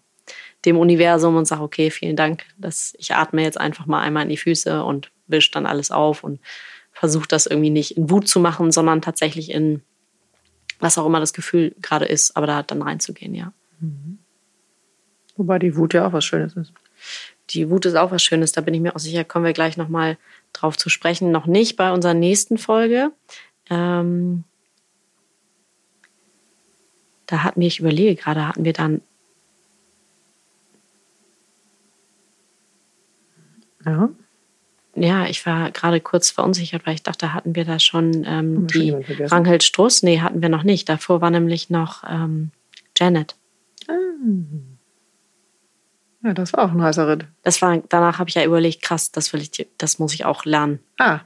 dem 0.64 0.78
Universum 0.78 1.36
und 1.36 1.46
sage, 1.46 1.62
okay, 1.62 1.90
vielen 1.90 2.16
Dank, 2.16 2.44
dass 2.58 2.94
ich 2.98 3.14
atme 3.14 3.42
jetzt 3.42 3.60
einfach 3.60 3.86
mal 3.86 4.00
einmal 4.00 4.24
in 4.24 4.28
die 4.28 4.36
Füße 4.36 4.82
und 4.82 5.10
wische 5.26 5.50
dann 5.52 5.66
alles 5.66 5.90
auf 5.90 6.24
und 6.24 6.40
versuche 6.92 7.28
das 7.28 7.46
irgendwie 7.46 7.70
nicht 7.70 7.96
in 7.96 8.10
Wut 8.10 8.28
zu 8.28 8.40
machen, 8.40 8.72
sondern 8.72 9.02
tatsächlich 9.02 9.50
in 9.50 9.82
was 10.78 10.98
auch 10.98 11.06
immer 11.06 11.20
das 11.20 11.32
Gefühl 11.32 11.74
gerade 11.80 12.04
ist, 12.04 12.36
aber 12.36 12.46
da 12.46 12.62
dann 12.62 12.82
reinzugehen, 12.82 13.34
ja. 13.34 13.52
Mhm. 13.80 14.18
Wobei 15.36 15.58
die 15.58 15.76
Wut 15.76 15.94
ja 15.94 16.06
auch 16.06 16.12
was 16.12 16.24
Schönes 16.24 16.54
ist. 16.56 16.72
Die 17.50 17.70
Wut 17.70 17.86
ist 17.86 17.94
auch 17.94 18.10
was 18.10 18.22
Schönes, 18.22 18.52
da 18.52 18.60
bin 18.60 18.74
ich 18.74 18.80
mir 18.80 18.94
auch 18.94 19.00
sicher, 19.00 19.24
kommen 19.24 19.44
wir 19.44 19.52
gleich 19.52 19.76
nochmal 19.76 20.18
drauf 20.52 20.76
zu 20.76 20.88
sprechen. 20.88 21.30
Noch 21.30 21.46
nicht 21.46 21.76
bei 21.76 21.92
unserer 21.92 22.14
nächsten 22.14 22.58
Folge. 22.58 23.12
Ähm, 23.70 24.44
da 27.26 27.42
hatten 27.42 27.60
wir, 27.60 27.68
ich 27.68 27.80
überlege 27.80 28.20
gerade, 28.20 28.48
hatten 28.48 28.64
wir 28.64 28.72
dann. 28.72 29.02
Ja. 33.87 34.09
Ja, 34.99 35.27
ich 35.27 35.44
war 35.44 35.70
gerade 35.72 36.01
kurz 36.01 36.31
verunsichert, 36.31 36.87
weil 36.87 36.94
ich 36.94 37.03
dachte, 37.03 37.35
hatten 37.35 37.55
wir 37.55 37.66
da 37.66 37.79
schon 37.79 38.25
ähm, 38.27 38.66
die 38.66 38.92
Ranghild 38.92 39.62
Struss? 39.62 40.03
Nee, 40.03 40.20
hatten 40.20 40.40
wir 40.40 40.49
noch 40.49 40.62
nicht. 40.62 40.88
Davor 40.88 41.20
war 41.20 41.31
nämlich 41.31 41.68
noch 41.68 42.03
ähm, 42.09 42.51
Janet. 42.96 43.37
Ah. 43.88 43.92
Ja, 46.25 46.33
das 46.33 46.55
war 46.55 46.64
auch 46.64 46.72
ein 46.72 46.83
heißer 46.83 47.07
Ritt. 47.09 47.27
Das 47.42 47.61
war, 47.61 47.77
danach 47.88 48.18
habe 48.18 48.31
ich 48.31 48.37
ja 48.37 48.44
überlegt, 48.44 48.83
krass, 48.83 49.12
das 49.12 49.33
will 49.35 49.42
ich, 49.42 49.68
das 49.77 49.99
muss 49.99 50.14
ich 50.14 50.25
auch 50.25 50.46
lernen. 50.46 50.81
Ah. 50.99 51.20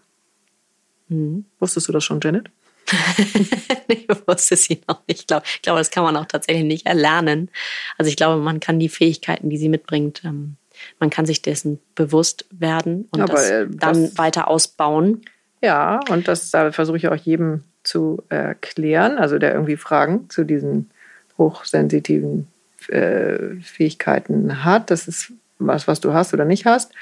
Mhm. 1.08 1.44
Wusstest 1.60 1.88
du 1.88 1.92
das 1.92 2.02
schon, 2.04 2.20
Janet? 2.20 2.50
ich 3.88 4.08
wusste 4.26 4.56
sie 4.56 4.80
noch 4.88 5.02
nicht. 5.06 5.20
Ich 5.20 5.26
glaube, 5.28 5.44
ich 5.46 5.62
glaube, 5.62 5.78
das 5.78 5.92
kann 5.92 6.02
man 6.02 6.16
auch 6.16 6.26
tatsächlich 6.26 6.64
nicht 6.64 6.86
erlernen. 6.86 7.50
Also 7.98 8.08
ich 8.08 8.16
glaube, 8.16 8.42
man 8.42 8.58
kann 8.58 8.80
die 8.80 8.88
Fähigkeiten, 8.88 9.48
die 9.48 9.58
sie 9.58 9.68
mitbringt, 9.68 10.22
ähm, 10.24 10.56
man 10.98 11.10
kann 11.10 11.26
sich 11.26 11.42
dessen 11.42 11.78
bewusst 11.94 12.46
werden 12.50 13.08
und 13.10 13.20
Aber, 13.20 13.32
das 13.34 13.50
äh, 13.50 13.66
dann 13.68 14.04
das, 14.04 14.18
weiter 14.18 14.48
ausbauen. 14.48 15.22
Ja, 15.62 16.00
und 16.08 16.28
das 16.28 16.50
da 16.50 16.72
versuche 16.72 16.96
ich 16.96 17.08
auch 17.08 17.16
jedem 17.16 17.64
zu 17.82 18.22
erklären, 18.28 19.18
also 19.18 19.38
der 19.38 19.52
irgendwie 19.54 19.76
Fragen 19.76 20.28
zu 20.30 20.44
diesen 20.44 20.90
hochsensitiven 21.38 22.46
äh, 22.88 23.56
Fähigkeiten 23.62 24.64
hat. 24.64 24.90
Das 24.90 25.08
ist 25.08 25.32
was, 25.58 25.88
was 25.88 26.00
du 26.00 26.12
hast 26.12 26.32
oder 26.34 26.44
nicht 26.44 26.66
hast. 26.66 26.92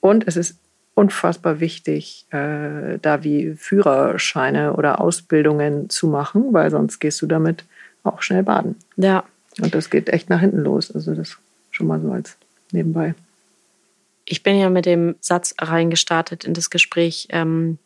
Und 0.00 0.26
es 0.26 0.36
ist 0.36 0.58
unfassbar 0.94 1.60
wichtig, 1.60 2.26
äh, 2.30 2.98
da 3.00 3.22
wie 3.22 3.54
Führerscheine 3.54 4.72
oder 4.72 5.00
Ausbildungen 5.00 5.90
zu 5.90 6.08
machen, 6.08 6.52
weil 6.52 6.70
sonst 6.70 7.00
gehst 7.00 7.20
du 7.20 7.26
damit 7.26 7.64
auch 8.02 8.22
schnell 8.22 8.42
baden. 8.42 8.76
Ja. 8.96 9.24
Und 9.60 9.74
das 9.74 9.90
geht 9.90 10.08
echt 10.08 10.30
nach 10.30 10.40
hinten 10.40 10.60
los. 10.60 10.90
Also 10.94 11.14
das 11.14 11.36
schon 11.70 11.86
mal 11.86 12.00
so 12.00 12.10
als 12.12 12.36
nebenbei. 12.72 13.14
Ich 14.26 14.42
bin 14.42 14.58
ja 14.58 14.68
mit 14.68 14.86
dem 14.86 15.16
Satz 15.20 15.54
reingestartet 15.58 16.44
in 16.44 16.52
das 16.52 16.70
Gespräch. 16.70 17.28
Ähm, 17.30 17.78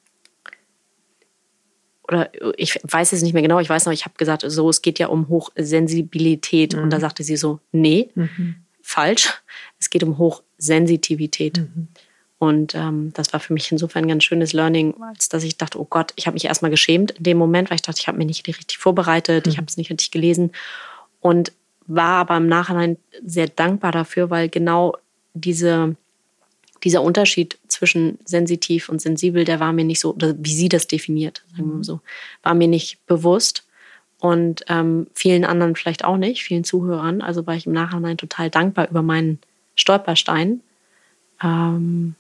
oder 2.09 2.31
ich 2.57 2.81
weiß 2.83 3.12
es 3.12 3.22
nicht 3.22 3.35
mehr 3.35 3.42
genau, 3.42 3.61
ich 3.61 3.68
weiß 3.68 3.87
noch, 3.87 3.92
ich 3.92 4.05
habe 4.05 4.16
gesagt, 4.16 4.42
so, 4.44 4.68
es 4.68 4.83
geht 4.83 4.98
ja 4.98 5.07
um 5.07 5.29
Hochsensibilität. 5.29 6.74
Mhm. 6.74 6.83
Und 6.83 6.90
da 6.90 6.96
mhm. 6.96 7.03
sagte 7.03 7.22
sie 7.22 7.37
so, 7.37 7.61
nee, 7.70 8.11
mhm. 8.14 8.57
falsch. 8.83 9.33
Es 9.79 9.90
geht 9.90 10.03
um 10.03 10.18
Hochsensitivität. 10.18 11.59
Mhm. 11.59 11.88
Und 12.38 12.74
ähm, 12.74 13.12
das 13.12 13.35
war 13.35 13.38
für 13.38 13.53
mich 13.53 13.70
insofern 13.70 14.05
ein 14.05 14.09
ganz 14.09 14.24
schönes 14.24 14.55
Learning, 14.55 14.94
als 15.03 15.29
dass 15.29 15.44
ich 15.44 15.59
dachte, 15.59 15.79
oh 15.79 15.85
Gott, 15.85 16.14
ich 16.16 16.26
habe 16.26 16.35
mich 16.35 16.46
erstmal 16.46 16.70
geschämt 16.70 17.11
in 17.12 17.22
dem 17.22 17.37
Moment, 17.37 17.68
weil 17.68 17.76
ich 17.76 17.83
dachte, 17.83 18.00
ich 18.00 18.09
habe 18.09 18.16
mich 18.16 18.26
nicht 18.26 18.46
richtig 18.48 18.79
vorbereitet, 18.79 19.44
mhm. 19.44 19.53
ich 19.53 19.59
habe 19.59 19.66
es 19.68 19.76
nicht 19.76 19.90
richtig 19.90 20.11
gelesen. 20.11 20.53
Und 21.20 21.53
war 21.87 22.20
aber 22.20 22.38
im 22.38 22.46
Nachhinein 22.46 22.96
sehr 23.24 23.48
dankbar 23.48 23.92
dafür, 23.92 24.31
weil 24.31 24.48
genau 24.48 24.96
diese, 25.35 25.96
dieser 26.85 27.03
Unterschied 27.03 27.59
zwischen 27.69 28.19
sensitiv 28.25 28.88
und 28.88 29.01
sensibel, 29.01 29.45
der 29.45 29.61
war 29.61 29.73
mir 29.73 29.85
nicht 29.85 30.01
so, 30.01 30.14
oder 30.14 30.35
wie 30.38 30.55
sie 30.55 30.69
das 30.69 30.87
definiert, 30.87 31.43
sagen 31.53 31.69
wir 31.69 31.77
mal 31.77 31.85
so, 31.85 32.01
war 32.43 32.55
mir 32.55 32.69
nicht 32.69 33.05
bewusst. 33.07 33.64
Und 34.19 34.64
ähm, 34.69 35.07
vielen 35.14 35.45
anderen 35.47 35.77
vielleicht 35.77 36.05
auch 36.05 36.19
nicht, 36.19 36.43
vielen 36.43 36.64
Zuhörern. 36.64 37.23
Also 37.23 37.47
war 37.47 37.55
ich 37.55 37.66
im 37.66 37.73
Nachhinein 37.73 38.19
total 38.19 38.51
dankbar 38.51 38.90
über 38.90 39.01
meinen 39.03 39.38
Stolperstein. 39.77 40.61
Ähm, 41.43 42.14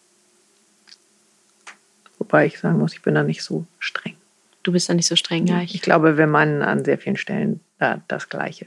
Wobei 2.18 2.46
ich 2.46 2.58
sagen 2.58 2.78
muss, 2.78 2.94
ich 2.94 3.02
bin 3.02 3.14
da 3.14 3.22
nicht 3.22 3.42
so 3.42 3.66
streng. 3.78 4.16
Du 4.62 4.72
bist 4.72 4.88
da 4.88 4.94
nicht 4.94 5.06
so 5.06 5.16
streng, 5.16 5.46
ja. 5.46 5.60
Ich, 5.60 5.74
ich 5.74 5.82
glaube, 5.82 6.16
wir 6.16 6.26
meinen 6.26 6.62
an 6.62 6.84
sehr 6.84 6.98
vielen 6.98 7.16
Stellen 7.16 7.60
da 7.78 8.00
das 8.08 8.28
Gleiche. 8.28 8.66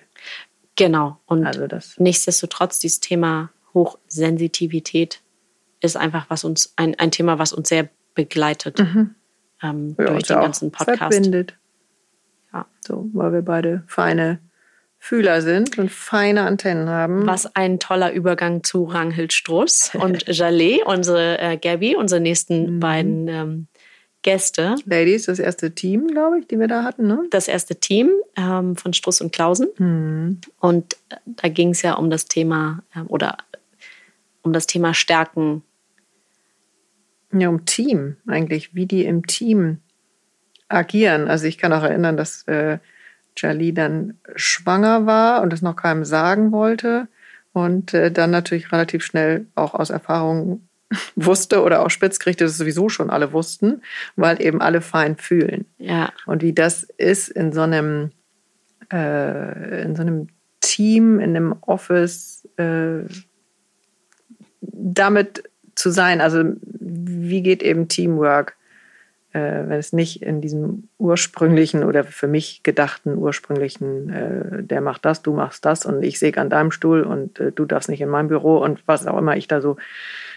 Genau. 0.75 1.19
Und 1.25 1.45
also 1.45 1.67
das 1.67 1.99
nichtsdestotrotz, 1.99 2.79
dieses 2.79 2.99
Thema 2.99 3.49
Hochsensitivität 3.73 5.21
ist 5.83 5.97
einfach 5.97 6.25
was 6.29 6.43
uns, 6.43 6.73
ein, 6.77 6.97
ein 6.97 7.11
Thema, 7.11 7.37
was 7.37 7.53
uns 7.53 7.69
sehr 7.69 7.89
begleitet 8.15 8.79
mhm. 8.79 9.15
ähm, 9.61 9.95
ja, 9.99 10.05
durch 10.05 10.23
den 10.23 10.39
ganzen 10.39 10.71
Podcast. 10.71 10.97
Verbindet. 10.97 11.55
Ja. 12.53 12.65
So, 12.79 13.09
weil 13.13 13.33
wir 13.33 13.41
beide 13.41 13.83
feine 13.87 14.39
Fühler 14.97 15.41
sind 15.41 15.77
und 15.77 15.91
feine 15.91 16.43
Antennen 16.43 16.87
haben. 16.87 17.27
Was 17.27 17.55
ein 17.57 17.79
toller 17.79 18.13
Übergang 18.13 18.63
zu 18.63 18.85
Ranghild 18.85 19.33
Struss 19.33 19.91
und 19.99 20.25
Jalé, 20.25 20.81
unsere 20.85 21.37
äh, 21.39 21.57
Gabby, 21.57 21.95
unsere 21.97 22.21
nächsten 22.21 22.75
mhm. 22.75 22.79
beiden 22.79 23.27
ähm, 23.27 23.67
Gäste. 24.21 24.75
Ladies, 24.85 25.25
das 25.25 25.39
erste 25.39 25.75
Team, 25.75 26.07
glaube 26.07 26.39
ich, 26.39 26.47
die 26.47 26.57
wir 26.57 26.69
da 26.69 26.83
hatten, 26.83 27.07
ne? 27.07 27.25
Das 27.29 27.49
erste 27.49 27.75
Team 27.75 28.11
ähm, 28.37 28.77
von 28.77 28.93
Struss 28.93 29.19
und 29.19 29.33
Klausen. 29.33 29.67
Mhm. 29.77 30.39
Und 30.61 30.93
äh, 31.09 31.17
da 31.25 31.49
ging 31.49 31.71
es 31.71 31.81
ja 31.81 31.95
um 31.95 32.09
das 32.09 32.25
Thema 32.25 32.81
äh, 32.95 33.01
oder 33.01 33.35
um 34.41 34.53
das 34.53 34.67
Thema 34.67 34.93
Stärken. 34.93 35.63
Ja, 37.33 37.49
um 37.49 37.65
Team 37.65 38.17
eigentlich, 38.27 38.75
wie 38.75 38.85
die 38.85 39.05
im 39.05 39.25
Team 39.25 39.79
agieren. 40.69 41.27
Also 41.27 41.45
ich 41.45 41.57
kann 41.57 41.73
auch 41.73 41.83
erinnern, 41.83 42.17
dass 42.17 42.43
äh, 42.43 42.77
Jali 43.35 43.73
dann 43.73 44.17
schwanger 44.35 45.05
war 45.05 45.41
und 45.41 45.53
es 45.53 45.61
noch 45.61 45.75
keinem 45.75 46.05
sagen 46.05 46.51
wollte 46.51 47.07
und 47.53 47.93
äh, 47.93 48.11
dann 48.11 48.31
natürlich 48.31 48.71
relativ 48.71 49.03
schnell 49.03 49.47
auch 49.55 49.73
aus 49.73 49.89
Erfahrung 49.89 50.67
wusste 51.15 51.63
oder 51.63 51.83
auch 51.83 51.89
spitz 51.89 52.19
kriegte, 52.19 52.43
dass 52.43 52.57
sowieso 52.57 52.89
schon 52.89 53.09
alle 53.09 53.33
wussten, 53.33 53.81
weil 54.15 54.41
eben 54.41 54.61
alle 54.61 54.81
fein 54.81 55.15
fühlen. 55.17 55.65
Ja. 55.77 56.11
Und 56.25 56.41
wie 56.41 56.53
das 56.53 56.83
ist 56.83 57.29
in 57.29 57.51
so 57.51 57.61
einem, 57.61 58.11
äh, 58.91 59.83
in 59.83 59.95
so 59.95 60.01
einem 60.01 60.27
Team, 60.59 61.19
in 61.19 61.35
einem 61.35 61.55
Office, 61.61 62.47
äh, 62.57 63.03
damit 64.61 65.43
zu 65.75 65.89
sein. 65.89 66.21
Also 66.21 66.43
wie 66.61 67.41
geht 67.41 67.63
eben 67.63 67.87
Teamwork? 67.87 68.55
äh, 69.33 69.67
wenn 69.67 69.79
es 69.79 69.93
nicht 69.93 70.21
in 70.21 70.41
diesem 70.41 70.87
ursprünglichen 70.99 71.83
oder 71.83 72.03
für 72.03 72.27
mich 72.27 72.61
gedachten 72.63 73.17
ursprünglichen, 73.17 74.09
äh, 74.09 74.63
der 74.63 74.79
macht 74.81 75.05
das, 75.05 75.23
du 75.23 75.33
machst 75.33 75.65
das 75.65 75.85
und 75.85 76.03
ich 76.03 76.19
säge 76.19 76.39
an 76.39 76.49
deinem 76.49 76.71
Stuhl 76.71 77.01
und 77.01 77.39
äh, 77.39 77.51
du 77.51 77.65
darfst 77.65 77.89
nicht 77.89 78.01
in 78.01 78.09
meinem 78.09 78.27
Büro 78.27 78.59
und 78.59 78.87
was 78.87 79.07
auch 79.07 79.17
immer 79.17 79.35
ich 79.35 79.47
da 79.47 79.59
so 79.59 79.77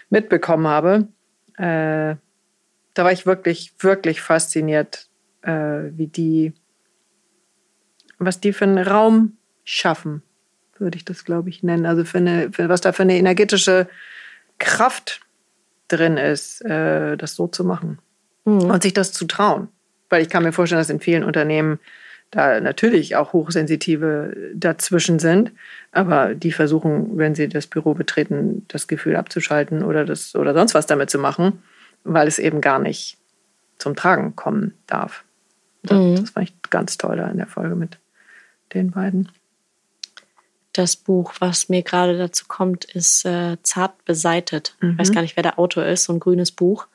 mitbekommen 0.09 0.67
habe. 0.67 1.07
Äh, 1.57 2.15
da 2.93 3.03
war 3.03 3.11
ich 3.11 3.27
wirklich, 3.27 3.73
wirklich 3.79 4.21
fasziniert, 4.21 5.07
äh, 5.43 5.91
wie 5.91 6.07
die, 6.07 6.53
was 8.17 8.39
die 8.39 8.51
für 8.51 8.65
einen 8.65 8.79
Raum 8.79 9.37
schaffen, 9.63 10.23
würde 10.79 10.97
ich 10.97 11.05
das, 11.05 11.23
glaube 11.23 11.49
ich, 11.49 11.61
nennen. 11.61 11.85
Also 11.85 12.03
für 12.03 12.17
eine, 12.17 12.51
für, 12.51 12.67
was 12.67 12.81
da 12.81 12.93
für 12.93 13.03
eine 13.03 13.17
energetische 13.17 13.87
Kraft 14.57 15.21
drin 15.87 16.17
ist, 16.17 16.61
äh, 16.65 17.17
das 17.17 17.35
so 17.35 17.47
zu 17.47 17.63
machen 17.63 17.99
mhm. 18.45 18.69
und 18.69 18.83
sich 18.83 18.93
das 18.93 19.11
zu 19.11 19.25
trauen. 19.25 19.69
Weil 20.09 20.21
ich 20.21 20.29
kann 20.29 20.43
mir 20.43 20.53
vorstellen, 20.53 20.79
dass 20.79 20.89
in 20.89 20.99
vielen 20.99 21.23
Unternehmen 21.23 21.79
da 22.31 22.59
natürlich 22.59 23.15
auch 23.15 23.33
Hochsensitive 23.33 24.51
dazwischen 24.53 25.19
sind, 25.19 25.51
aber 25.91 26.35
die 26.35 26.51
versuchen, 26.51 27.17
wenn 27.17 27.35
sie 27.35 27.47
das 27.47 27.67
Büro 27.67 27.93
betreten, 27.93 28.65
das 28.67 28.87
Gefühl 28.87 29.15
abzuschalten 29.15 29.83
oder, 29.83 30.03
das, 30.03 30.35
oder 30.35 30.53
sonst 30.53 30.73
was 30.73 30.87
damit 30.87 31.09
zu 31.09 31.19
machen, 31.19 31.63
weil 32.03 32.27
es 32.27 32.39
eben 32.39 32.59
gar 32.59 32.79
nicht 32.79 33.17
zum 33.77 33.95
Tragen 33.95 34.35
kommen 34.35 34.73
darf. 34.87 35.23
Das, 35.83 35.97
mhm. 35.97 36.15
das 36.17 36.29
fand 36.31 36.49
ich 36.49 36.69
ganz 36.69 36.97
toll 36.97 37.17
da 37.17 37.29
in 37.29 37.37
der 37.37 37.47
Folge 37.47 37.75
mit 37.75 37.97
den 38.73 38.91
beiden. 38.91 39.29
Das 40.77 40.95
Buch, 40.95 41.33
was 41.39 41.69
mir 41.69 41.81
gerade 41.81 42.19
dazu 42.19 42.45
kommt, 42.47 42.85
ist 42.85 43.25
äh, 43.25 43.57
Zart 43.63 44.05
beseitet. 44.05 44.75
Mhm. 44.79 44.91
Ich 44.91 44.99
weiß 44.99 45.09
mhm. 45.09 45.13
gar 45.13 45.21
nicht, 45.23 45.35
wer 45.35 45.41
der 45.41 45.57
Autor 45.57 45.85
ist, 45.85 46.03
so 46.03 46.13
ein 46.13 46.19
grünes 46.19 46.51
Buch. 46.51 46.85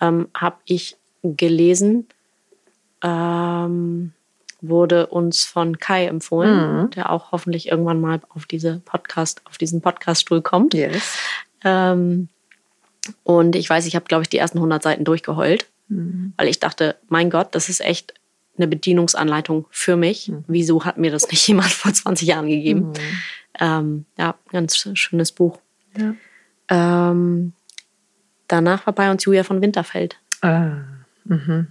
Ähm, 0.00 0.28
Habe 0.34 0.58
ich 0.66 0.96
gelesen. 1.24 2.06
Ähm, 3.02 4.12
wurde 4.60 5.08
uns 5.08 5.44
von 5.44 5.78
Kai 5.78 6.06
empfohlen, 6.06 6.82
mhm. 6.82 6.90
der 6.90 7.10
auch 7.10 7.32
hoffentlich 7.32 7.68
irgendwann 7.68 8.00
mal 8.00 8.20
auf 8.28 8.46
diese 8.46 8.80
Podcast, 8.84 9.40
auf 9.46 9.58
diesen 9.58 9.80
Podcaststuhl 9.80 10.40
kommt. 10.40 10.74
Yes. 10.74 11.18
Ähm, 11.64 12.28
und 13.24 13.56
ich 13.56 13.68
weiß, 13.68 13.86
ich 13.86 13.96
habe, 13.96 14.06
glaube 14.06 14.22
ich, 14.22 14.28
die 14.28 14.38
ersten 14.38 14.58
100 14.58 14.80
Seiten 14.80 15.04
durchgeheult, 15.04 15.66
mhm. 15.88 16.34
weil 16.36 16.46
ich 16.46 16.60
dachte, 16.60 16.94
mein 17.08 17.30
Gott, 17.30 17.48
das 17.56 17.68
ist 17.68 17.80
echt 17.80 18.14
eine 18.58 18.68
Bedienungsanleitung 18.68 19.66
für 19.70 19.96
mich. 19.96 20.28
Mhm. 20.28 20.44
Wieso 20.48 20.84
hat 20.84 20.98
mir 20.98 21.10
das 21.10 21.30
nicht 21.30 21.46
jemand 21.48 21.70
vor 21.70 21.92
20 21.92 22.28
Jahren 22.28 22.48
gegeben? 22.48 22.88
Mhm. 22.88 22.94
Ähm, 23.60 24.04
ja, 24.18 24.34
ganz 24.50 24.76
schönes 24.94 25.32
Buch. 25.32 25.58
Ja. 25.96 26.14
Ähm, 26.70 27.52
danach 28.46 28.86
war 28.86 28.94
bei 28.94 29.10
uns 29.10 29.24
Julia 29.24 29.42
von 29.42 29.62
Winterfeld. 29.62 30.18
Ah, 30.42 30.82
mhm. 31.24 31.68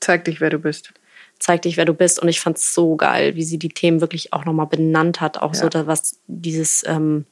Zeig 0.00 0.24
dich, 0.24 0.40
wer 0.40 0.50
du 0.50 0.58
bist 0.58 0.92
zeig 1.42 1.62
dich, 1.62 1.76
wer 1.76 1.84
du 1.84 1.92
bist. 1.92 2.20
Und 2.20 2.28
ich 2.28 2.40
fand 2.40 2.56
es 2.56 2.72
so 2.72 2.96
geil, 2.96 3.34
wie 3.34 3.42
sie 3.42 3.58
die 3.58 3.68
Themen 3.68 4.00
wirklich 4.00 4.32
auch 4.32 4.44
nochmal 4.44 4.68
benannt 4.68 5.20
hat. 5.20 5.38
Auch 5.38 5.54
ja. 5.54 5.60
so, 5.60 5.68
dass, 5.68 5.86
was 5.86 6.20
dieses, 6.28 6.84
ähm, 6.86 7.26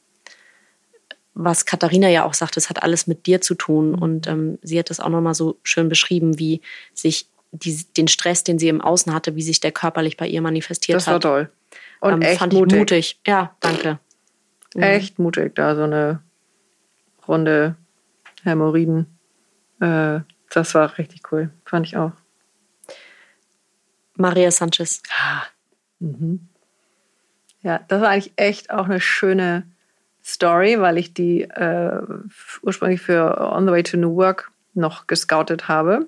was 1.33 1.65
Katharina 1.65 2.09
ja 2.09 2.25
auch 2.25 2.33
sagt, 2.33 2.57
es 2.57 2.69
hat 2.69 2.83
alles 2.83 3.07
mit 3.07 3.25
dir 3.25 3.39
zu 3.41 3.55
tun. 3.55 3.93
Mhm. 3.93 4.01
Und 4.01 4.27
ähm, 4.27 4.59
sie 4.61 4.77
hat 4.77 4.89
das 4.89 4.99
auch 4.99 5.09
nochmal 5.09 5.33
so 5.33 5.57
schön 5.63 5.87
beschrieben, 5.87 6.37
wie 6.37 6.61
sich 6.93 7.29
die, 7.51 7.85
den 7.97 8.07
Stress, 8.07 8.43
den 8.43 8.59
sie 8.59 8.69
im 8.69 8.81
Außen 8.81 9.13
hatte, 9.13 9.35
wie 9.35 9.41
sich 9.41 9.59
der 9.59 9.71
körperlich 9.71 10.17
bei 10.17 10.27
ihr 10.27 10.41
manifestiert 10.41 10.95
hat. 10.95 11.07
Das 11.07 11.13
war 11.13 11.19
toll. 11.19 11.51
Und 11.99 12.13
ähm, 12.13 12.21
echt 12.21 12.39
fand 12.39 12.53
mutig. 12.53 12.73
ich 12.73 12.79
mutig. 12.79 13.19
Ja, 13.27 13.55
danke. 13.59 13.99
Mhm. 14.73 14.81
Echt 14.81 15.19
mutig, 15.19 15.55
da 15.55 15.75
so 15.75 15.83
eine 15.83 16.21
runde 17.27 17.75
Hämorrhoiden. 18.43 19.05
Äh, 19.79 20.21
das 20.49 20.73
war 20.75 20.97
richtig 20.97 21.31
cool. 21.31 21.51
Fand 21.65 21.87
ich 21.87 21.97
auch. 21.97 22.11
Maria 24.15 24.51
Sanchez. 24.51 25.01
Ah. 25.09 25.43
Mhm. 25.99 26.47
Ja, 27.61 27.79
das 27.87 28.01
war 28.01 28.09
eigentlich 28.09 28.33
echt 28.37 28.71
auch 28.71 28.85
eine 28.85 28.99
schöne 28.99 29.63
Story, 30.23 30.79
weil 30.79 30.97
ich 30.97 31.13
die 31.13 31.43
äh, 31.43 32.01
ursprünglich 32.61 33.01
für 33.01 33.39
On 33.39 33.65
the 33.65 33.71
Way 33.71 33.83
to 33.83 33.97
New 33.97 34.15
Work 34.15 34.51
noch 34.73 35.07
gescoutet 35.07 35.67
habe. 35.67 36.07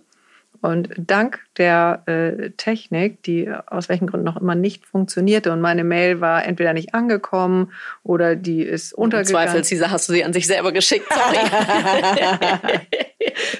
Und 0.63 0.91
dank 0.95 1.41
der 1.57 2.03
äh, 2.05 2.51
Technik, 2.51 3.21
die 3.23 3.51
aus 3.67 3.89
welchen 3.89 4.07
Gründen 4.07 4.23
noch 4.25 4.37
immer 4.37 4.55
nicht 4.55 4.85
funktionierte 4.85 5.51
und 5.51 5.59
meine 5.59 5.83
Mail 5.83 6.21
war 6.21 6.45
entweder 6.45 6.71
nicht 6.71 6.95
angekommen 6.95 7.73
oder 8.01 8.37
die 8.37 8.61
ist 8.61 8.93
untergegangen. 8.93 9.49
Zweifelsweise 9.49 9.91
hast 9.91 10.07
du 10.07 10.13
sie 10.13 10.23
an 10.23 10.31
sich 10.31 10.47
selber 10.47 10.71
geschickt, 10.71 11.05
sorry. 11.09 11.37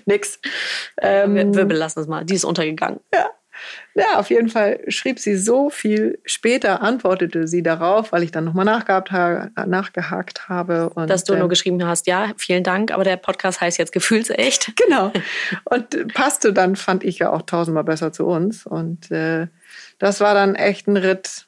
Nix. 0.05 0.39
Ähm, 1.01 1.35
wir, 1.35 1.53
wir 1.53 1.65
belassen 1.65 2.01
es 2.03 2.07
mal. 2.07 2.23
Die 2.23 2.35
ist 2.35 2.45
untergegangen. 2.45 3.01
Ja. 3.13 3.29
Ja, 3.95 4.20
auf 4.20 4.30
jeden 4.30 4.49
Fall 4.49 4.80
schrieb 4.88 5.20
sie 5.20 5.36
so 5.36 5.70
viel. 5.70 6.20
Später 6.26 6.82
antwortete 6.82 7.47
sie 7.47 7.61
darauf, 7.61 8.11
weil 8.11 8.24
ich 8.24 8.32
dann 8.32 8.43
nochmal 8.43 8.66
nachgehakt 8.66 10.49
habe. 10.49 10.89
Und, 10.89 11.09
Dass 11.09 11.24
du 11.24 11.34
nur 11.34 11.43
ähm, 11.43 11.49
geschrieben 11.49 11.86
hast, 11.86 12.07
ja, 12.07 12.32
vielen 12.38 12.64
Dank, 12.64 12.91
aber 12.91 13.03
der 13.03 13.18
Podcast 13.18 13.61
heißt 13.61 13.78
jetzt 13.78 13.91
Gefühlsecht. 13.91 14.72
Genau. 14.84 15.14
Und 15.66 16.14
passte 16.14 16.51
dann, 16.51 16.76
fand 16.76 17.03
ich 17.03 17.20
ja 17.20 17.32
auch 17.32 17.43
tausendmal 17.43 17.86
besser 17.86 18.11
zu 18.11 18.26
uns. 18.26 18.66
Und 18.66 19.11
äh, 19.11 19.47
das 19.97 20.20
war 20.20 20.34
dann 20.34 20.55
echt 20.55 20.88
ein 20.88 20.97
Ritt 20.97 21.45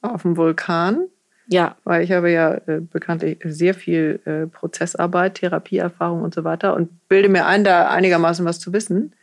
auf 0.00 0.22
dem 0.22 0.36
Vulkan. 0.36 1.08
Ja. 1.48 1.76
Weil 1.84 2.04
ich 2.04 2.12
habe 2.12 2.30
ja 2.30 2.54
äh, 2.66 2.80
bekanntlich 2.80 3.38
sehr 3.44 3.74
viel 3.74 4.20
äh, 4.26 4.46
Prozessarbeit, 4.46 5.36
Therapieerfahrung 5.36 6.22
und 6.22 6.34
so 6.34 6.44
weiter 6.44 6.74
und 6.74 7.08
bilde 7.08 7.28
mir 7.28 7.46
ein, 7.46 7.64
da 7.64 7.88
einigermaßen 7.88 8.44
was 8.44 8.60
zu 8.60 8.72
wissen. 8.72 9.14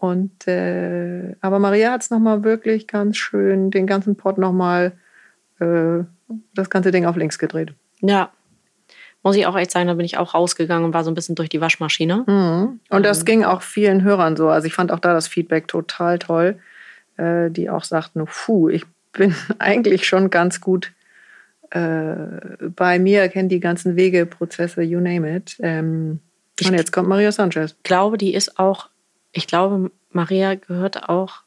Und 0.00 0.48
äh, 0.48 1.36
aber 1.42 1.58
Maria 1.58 1.92
hat 1.92 2.00
es 2.00 2.08
nochmal 2.08 2.42
wirklich 2.42 2.86
ganz 2.86 3.18
schön, 3.18 3.70
den 3.70 3.86
ganzen 3.86 4.16
Pott 4.16 4.38
nochmal 4.38 4.92
äh, 5.58 6.04
das 6.54 6.70
ganze 6.70 6.90
Ding 6.90 7.04
auf 7.04 7.16
links 7.16 7.38
gedreht. 7.38 7.74
Ja. 8.00 8.30
Muss 9.22 9.36
ich 9.36 9.44
auch 9.44 9.58
echt 9.58 9.70
sagen, 9.70 9.88
da 9.88 9.94
bin 9.94 10.06
ich 10.06 10.16
auch 10.16 10.32
rausgegangen 10.32 10.86
und 10.86 10.94
war 10.94 11.04
so 11.04 11.10
ein 11.10 11.14
bisschen 11.14 11.34
durch 11.34 11.50
die 11.50 11.60
Waschmaschine. 11.60 12.24
Mhm. 12.26 12.80
Und 12.88 13.04
das 13.04 13.18
ähm. 13.18 13.24
ging 13.26 13.44
auch 13.44 13.60
vielen 13.60 14.02
Hörern 14.02 14.36
so. 14.36 14.48
Also 14.48 14.66
ich 14.66 14.72
fand 14.72 14.90
auch 14.90 15.00
da 15.00 15.12
das 15.12 15.28
Feedback 15.28 15.68
total 15.68 16.18
toll, 16.18 16.58
äh, 17.18 17.50
die 17.50 17.68
auch 17.68 17.84
sagten, 17.84 18.24
puh, 18.24 18.70
ich 18.70 18.86
bin 19.12 19.34
eigentlich 19.58 20.06
schon 20.06 20.30
ganz 20.30 20.62
gut 20.62 20.92
äh, 21.68 22.14
bei 22.74 22.98
mir, 22.98 23.28
kenne 23.28 23.48
die 23.48 23.60
ganzen 23.60 23.96
Wege, 23.96 24.24
Prozesse, 24.24 24.80
you 24.80 24.98
name 24.98 25.36
it. 25.36 25.58
Ähm, 25.60 26.20
und 26.64 26.72
jetzt 26.72 26.90
kommt 26.90 27.10
Maria 27.10 27.32
Sanchez. 27.32 27.72
Ich 27.72 27.82
glaube, 27.82 28.16
die 28.16 28.32
ist 28.32 28.58
auch 28.58 28.88
ich 29.32 29.46
glaube, 29.46 29.90
Maria 30.12 30.54
gehört 30.54 31.08
auch 31.08 31.42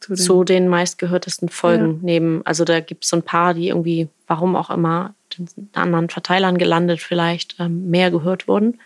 zu 0.00 0.14
den, 0.14 0.16
zu 0.16 0.44
den 0.44 0.68
meistgehörtesten 0.68 1.48
Folgen 1.48 1.94
ja. 1.94 1.98
neben. 2.02 2.44
Also 2.44 2.64
da 2.64 2.80
gibt 2.80 3.04
es 3.04 3.10
so 3.10 3.16
ein 3.16 3.22
paar, 3.22 3.54
die 3.54 3.68
irgendwie, 3.68 4.08
warum 4.26 4.56
auch 4.56 4.70
immer, 4.70 5.14
in 5.36 5.68
anderen 5.74 6.08
Verteilern 6.08 6.58
gelandet 6.58 7.00
vielleicht, 7.00 7.56
ähm, 7.58 7.90
mehr 7.90 8.10
gehört 8.10 8.48
wurden. 8.48 8.80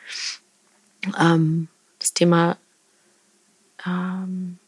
Ähm, 1.18 1.68
das 1.98 2.14
Thema 2.14 2.56
ähm, 3.86 4.58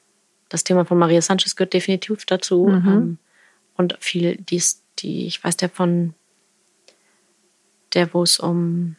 das 0.48 0.64
Thema 0.64 0.84
von 0.84 0.98
Maria 0.98 1.22
Sanchez 1.22 1.56
gehört 1.56 1.72
definitiv 1.72 2.26
dazu. 2.26 2.66
Mhm. 2.66 2.88
Ähm, 2.88 3.18
und 3.76 3.96
viel, 4.00 4.36
die 4.36 4.62
die, 4.98 5.26
ich 5.26 5.42
weiß, 5.42 5.56
der 5.56 5.70
von 5.70 6.14
der, 7.94 8.12
wo 8.12 8.22
es 8.22 8.38
um 8.38 8.96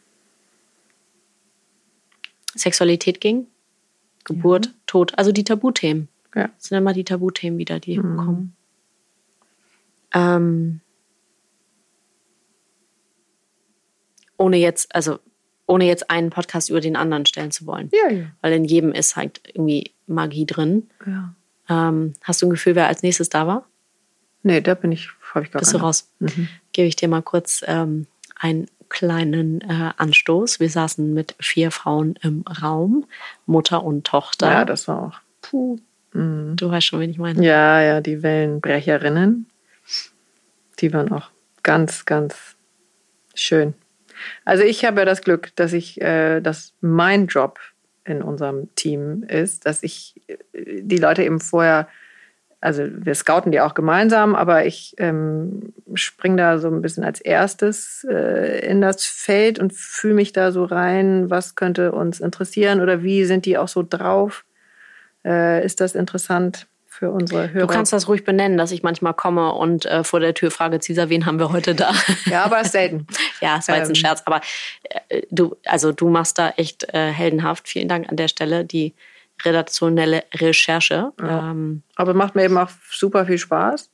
Sexualität 2.56 3.22
ging. 3.22 3.48
Geburt, 4.24 4.68
ja. 4.68 4.72
Tod, 4.88 5.18
also 5.18 5.32
die 5.32 5.44
Tabuthemen. 5.44 6.08
Ja. 6.36 6.48
Das 6.48 6.66
sind 6.68 6.78
immer 6.78 6.94
die 6.94 7.04
Tabuthemen 7.04 7.60
wieder, 7.60 7.80
die 7.80 8.00
mhm. 8.00 8.18
kommen. 8.18 8.56
Ähm, 10.14 10.80
ohne 14.38 14.58
jetzt, 14.58 14.94
also 14.96 15.20
ohne 15.66 15.86
jetzt 15.86 16.10
einen 16.10 16.30
Podcast 16.30 16.70
über 16.70 16.82
den 16.82 16.96
anderen 16.96 17.26
stellen 17.26 17.52
zu 17.52 17.66
wollen. 17.66 17.90
Ja, 17.92 18.14
ja. 18.14 18.26
Weil 18.42 18.54
in 18.54 18.66
jedem 18.66 18.92
ist 18.92 19.16
halt 19.16 19.42
irgendwie 19.54 19.92
Magie 20.08 20.46
drin. 20.46 20.90
Ja. 21.06 21.34
Ähm, 21.70 22.14
hast 22.22 22.42
du 22.42 22.48
ein 22.48 22.52
Gefühl, 22.52 22.76
wer 22.76 22.88
als 22.88 23.04
nächstes 23.04 23.30
da 23.30 23.48
war? 23.48 23.66
Nee, 24.44 24.60
da 24.60 24.74
bin 24.74 24.92
ich, 24.92 25.10
habe 25.34 25.46
ich 25.46 25.52
gar 25.52 25.62
Bist 25.62 25.74
du 25.74 25.78
raus? 25.78 26.12
Mhm. 26.20 26.50
Gebe 26.74 26.88
ich 26.88 26.98
dir 26.98 27.08
mal 27.08 27.22
kurz 27.22 27.64
ähm, 27.66 28.08
ein 28.36 28.68
kleinen 28.94 29.60
äh, 29.62 29.92
Anstoß. 29.98 30.62
Wir 30.62 30.70
saßen 30.70 31.14
mit 31.14 31.36
vier 31.42 31.72
Frauen 31.72 32.16
im 32.22 32.44
Raum, 32.62 33.06
Mutter 33.46 33.84
und 33.84 34.06
Tochter. 34.06 34.50
Ja, 34.50 34.66
das 34.66 34.88
war 34.88 35.02
auch. 35.02 35.20
Puh. 35.42 35.80
Mhm. 36.14 36.56
Du 36.56 36.70
weißt 36.70 36.86
schon, 36.86 37.02
wen 37.02 37.10
ich 37.10 37.18
meine. 37.18 37.44
Ja, 37.44 37.82
ja, 37.82 38.00
die 38.00 38.24
Wellenbrecherinnen. 38.24 39.48
Die 40.80 40.94
waren 40.94 41.12
auch 41.12 41.30
ganz, 41.64 42.06
ganz 42.06 42.56
schön. 43.34 43.74
Also 44.46 44.64
ich 44.64 44.86
habe 44.86 45.02
ja 45.02 45.06
das 45.06 45.22
Glück, 45.22 45.54
dass 45.56 45.74
ich, 45.74 46.00
äh, 46.00 46.40
dass 46.40 46.74
mein 46.80 47.28
Job 47.28 47.60
in 48.06 48.22
unserem 48.22 48.74
Team 48.76 49.24
ist, 49.24 49.66
dass 49.66 49.82
ich 49.82 50.22
äh, 50.28 50.38
die 50.82 50.98
Leute 50.98 51.24
eben 51.24 51.40
vorher 51.40 51.88
also 52.64 52.84
wir 52.88 53.14
scouten 53.14 53.52
die 53.52 53.60
auch 53.60 53.74
gemeinsam, 53.74 54.36
aber 54.36 54.66
ich 54.66 54.96
ähm, 54.98 55.74
springe 55.96 56.38
da 56.38 56.60
so 56.60 56.70
ein 56.70 56.82
bisschen 56.82 57.04
als 57.04 57.20
erstes 57.20 58.08
äh, 58.10 58.66
in 58.66 58.80
das 58.80 59.06
Feld 59.06 59.60
und 59.60 59.74
fühle 59.74 60.14
mich 60.14 60.32
da 60.32 60.52
so 60.52 60.64
rein, 60.64 61.30
was 61.30 61.56
könnte 61.56 61.92
uns 61.92 62.22
interessieren 62.22 62.80
oder 62.80 63.04
wie 63.04 63.26
sind 63.26 63.46
die 63.46 63.58
auch 63.58 63.68
so 63.68 63.86
drauf? 63.88 64.46
Äh, 65.26 65.66
ist 65.66 65.82
das 65.82 65.94
interessant 65.94 66.68
für 66.88 67.12
unsere 67.12 67.52
Hörer? 67.52 67.68
Du 67.68 67.74
kannst 67.74 67.92
das 67.92 68.08
ruhig 68.08 68.24
benennen, 68.24 68.58
dass 68.58 68.72
ich 68.72 68.82
manchmal 68.82 69.14
komme 69.14 69.54
und 69.54 69.86
äh, 69.86 70.06
vor 70.06 70.22
der 70.22 70.34
Tür 70.34 70.50
frage, 70.50 70.80
Cesar, 70.80 71.10
wen 71.10 71.26
haben 71.26 71.40
wir 71.40 71.52
heute 71.52 71.76
da? 71.76 71.92
Ja, 72.28 72.46
aber 72.46 72.64
selten. 72.64 73.08
ja, 73.42 73.58
es 73.60 73.68
war 73.68 73.76
jetzt 73.76 73.88
ein 73.88 73.92
ähm. 73.92 73.96
Scherz, 73.96 74.22
aber 74.24 74.40
äh, 75.10 75.24
du, 75.32 75.58
also 75.66 75.92
du 75.92 76.08
machst 76.08 76.40
da 76.40 76.52
echt 76.52 76.94
äh, 76.94 77.12
heldenhaft. 77.12 77.68
Vielen 77.68 77.90
Dank 77.90 78.08
an 78.10 78.16
der 78.16 78.30
Stelle. 78.30 78.64
Die 78.64 78.94
redaktionelle 79.46 80.24
Recherche. 80.34 81.12
Ja. 81.20 81.52
Ähm, 81.52 81.84
Aber 81.96 82.14
macht 82.14 82.36
mir 82.36 82.44
eben 82.44 82.58
auch 82.58 82.70
super 82.90 83.26
viel 83.26 83.38
Spaß. 83.38 83.90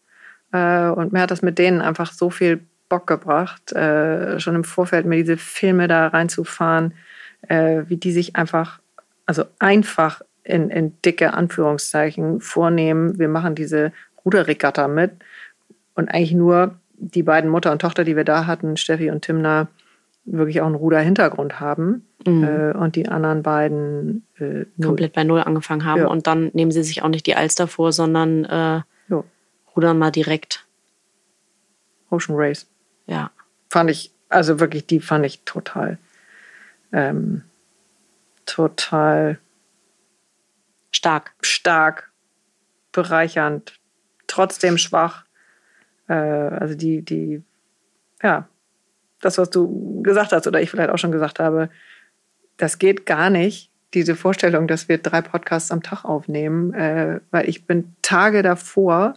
Äh, 0.51 0.87
und 0.89 1.13
mir 1.13 1.21
hat 1.21 1.31
das 1.31 1.41
mit 1.41 1.57
denen 1.57 1.81
einfach 1.81 2.11
so 2.11 2.29
viel 2.29 2.65
Bock 2.89 3.05
gebracht, 3.05 3.71
äh, 3.71 4.39
schon 4.39 4.55
im 4.55 4.63
Vorfeld 4.63 5.05
mir 5.05 5.17
diese 5.17 5.37
Filme 5.37 5.87
da 5.87 6.07
reinzufahren, 6.07 6.95
äh, 7.47 7.83
wie 7.87 7.97
die 7.97 8.11
sich 8.11 8.35
einfach, 8.35 8.79
also 9.25 9.45
einfach 9.59 10.21
in, 10.43 10.71
in 10.71 10.99
dicke 11.03 11.33
Anführungszeichen 11.33 12.41
vornehmen. 12.41 13.19
Wir 13.19 13.29
machen 13.29 13.53
diese 13.53 13.93
Ruderregatta 14.25 14.87
mit 14.87 15.11
und 15.93 16.09
eigentlich 16.09 16.33
nur 16.33 16.79
die 16.95 17.23
beiden 17.23 17.49
Mutter 17.49 17.71
und 17.71 17.79
Tochter, 17.79 18.03
die 18.03 18.15
wir 18.15 18.25
da 18.25 18.45
hatten, 18.45 18.75
Steffi 18.75 19.11
und 19.11 19.21
Timna, 19.21 19.67
wirklich 20.31 20.61
auch 20.61 20.65
einen 20.65 20.75
Ruder-Hintergrund 20.75 21.59
haben 21.59 22.07
mhm. 22.25 22.43
äh, 22.43 22.71
und 22.71 22.95
die 22.95 23.07
anderen 23.07 23.43
beiden 23.43 24.25
äh, 24.37 24.65
komplett 24.81 25.13
bei 25.13 25.23
Null 25.23 25.41
angefangen 25.41 25.85
haben. 25.85 26.01
Ja. 26.01 26.07
Und 26.07 26.27
dann 26.27 26.51
nehmen 26.53 26.71
sie 26.71 26.83
sich 26.83 27.03
auch 27.03 27.09
nicht 27.09 27.25
die 27.25 27.35
Alster 27.35 27.67
vor, 27.67 27.91
sondern 27.91 28.45
äh, 28.45 28.81
ja. 29.09 29.23
rudern 29.75 29.97
mal 29.97 30.11
direkt. 30.11 30.65
Ocean 32.09 32.35
Race. 32.37 32.67
Ja. 33.07 33.31
Fand 33.69 33.89
ich, 33.89 34.11
also 34.29 34.59
wirklich, 34.59 34.85
die 34.85 34.99
fand 34.99 35.25
ich 35.25 35.41
total, 35.43 35.97
ähm, 36.91 37.43
total 38.45 39.39
stark. 40.91 41.33
Stark, 41.41 42.11
bereichernd, 42.91 43.79
trotzdem 44.27 44.77
schwach. 44.77 45.25
Äh, 46.07 46.13
also 46.13 46.75
die, 46.75 47.03
die, 47.03 47.43
ja, 48.21 48.47
das, 49.21 49.37
was 49.37 49.49
du 49.49 50.01
gesagt 50.01 50.31
hast 50.31 50.47
oder 50.47 50.61
ich 50.61 50.69
vielleicht 50.69 50.89
auch 50.89 50.97
schon 50.97 51.11
gesagt 51.11 51.39
habe, 51.39 51.69
das 52.57 52.79
geht 52.79 53.05
gar 53.05 53.29
nicht, 53.29 53.69
diese 53.93 54.15
Vorstellung, 54.15 54.67
dass 54.67 54.87
wir 54.87 54.99
drei 54.99 55.21
Podcasts 55.21 55.71
am 55.71 55.81
Tag 55.81 56.05
aufnehmen, 56.05 56.73
äh, 56.73 57.19
weil 57.31 57.49
ich 57.49 57.65
bin 57.65 57.95
Tage 58.01 58.43
davor 58.43 59.15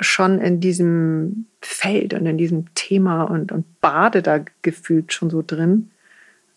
schon 0.00 0.40
in 0.40 0.60
diesem 0.60 1.46
Feld 1.60 2.14
und 2.14 2.24
in 2.24 2.38
diesem 2.38 2.74
Thema 2.74 3.24
und, 3.24 3.52
und 3.52 3.80
bade 3.80 4.22
da 4.22 4.40
gefühlt 4.62 5.12
schon 5.12 5.28
so 5.28 5.42
drin. 5.46 5.90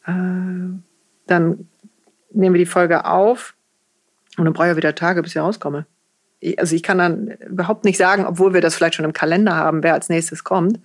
Äh, 0.06 0.80
dann 1.28 1.68
nehmen 2.32 2.56
wir 2.56 2.60
die 2.60 2.66
Folge 2.66 3.06
auf 3.06 3.54
und 4.38 4.46
dann 4.46 4.54
brauche 4.54 4.68
ich 4.68 4.72
ja 4.72 4.78
wieder 4.78 4.96
Tage, 4.96 5.22
bis 5.22 5.36
ich 5.36 5.42
rauskomme. 5.42 5.86
Also 6.58 6.76
ich 6.76 6.84
kann 6.84 6.98
dann 6.98 7.28
überhaupt 7.50 7.86
nicht 7.86 7.98
sagen, 7.98 8.26
obwohl 8.26 8.54
wir 8.54 8.62
das 8.62 8.76
vielleicht 8.76 8.96
schon 8.96 9.06
im 9.06 9.14
Kalender 9.14 9.56
haben, 9.56 9.84
wer 9.84 9.94
als 9.94 10.10
nächstes 10.10 10.44
kommt. 10.44 10.80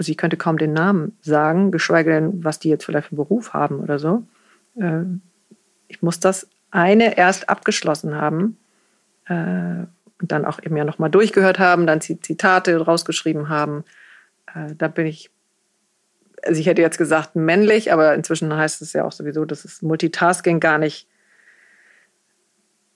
Also 0.00 0.12
ich 0.12 0.16
könnte 0.16 0.38
kaum 0.38 0.56
den 0.56 0.72
Namen 0.72 1.14
sagen, 1.20 1.70
geschweige 1.70 2.10
denn, 2.10 2.42
was 2.42 2.58
die 2.58 2.70
jetzt 2.70 2.86
vielleicht 2.86 3.08
für 3.08 3.12
einen 3.12 3.18
Beruf 3.18 3.52
haben 3.52 3.80
oder 3.80 3.98
so. 3.98 4.22
Äh, 4.76 5.02
ich 5.88 6.00
muss 6.00 6.20
das 6.20 6.48
eine 6.70 7.18
erst 7.18 7.50
abgeschlossen 7.50 8.14
haben 8.14 8.56
äh, 9.26 9.84
und 10.22 10.32
dann 10.32 10.46
auch 10.46 10.58
eben 10.62 10.74
ja 10.78 10.84
nochmal 10.84 11.10
durchgehört 11.10 11.58
haben, 11.58 11.86
dann 11.86 12.00
Zitate 12.00 12.80
rausgeschrieben 12.80 13.50
haben. 13.50 13.84
Äh, 14.54 14.74
da 14.74 14.88
bin 14.88 15.04
ich, 15.04 15.30
also 16.44 16.58
ich 16.58 16.66
hätte 16.66 16.80
jetzt 16.80 16.96
gesagt 16.96 17.36
männlich, 17.36 17.92
aber 17.92 18.14
inzwischen 18.14 18.56
heißt 18.56 18.80
es 18.80 18.94
ja 18.94 19.04
auch 19.04 19.12
sowieso, 19.12 19.44
dass 19.44 19.66
es 19.66 19.82
Multitasking 19.82 20.60
gar 20.60 20.78
nicht 20.78 21.08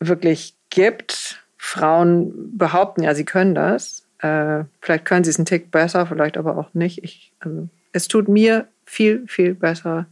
wirklich 0.01 0.57
gibt. 0.71 1.45
Frauen 1.59 2.57
behaupten 2.57 3.03
ja, 3.03 3.15
sie 3.15 3.27
können 3.27 3.55
das. 3.55 4.04
Äh, 4.19 4.65
vielleicht 4.81 5.05
können 5.05 5.25
sie 5.25 5.31
es 5.31 5.39
einen 5.39 5.47
Tick 5.47 5.71
besser, 5.71 6.07
vielleicht 6.07 6.37
aber 6.37 6.57
auch 6.57 6.73
nicht. 6.75 7.03
Ich, 7.05 7.33
also, 7.41 7.69
es 7.93 8.09
tut 8.09 8.29
mir 8.29 8.67
viel, 8.85 9.27
viel 9.27 9.55
besser, 9.55 10.07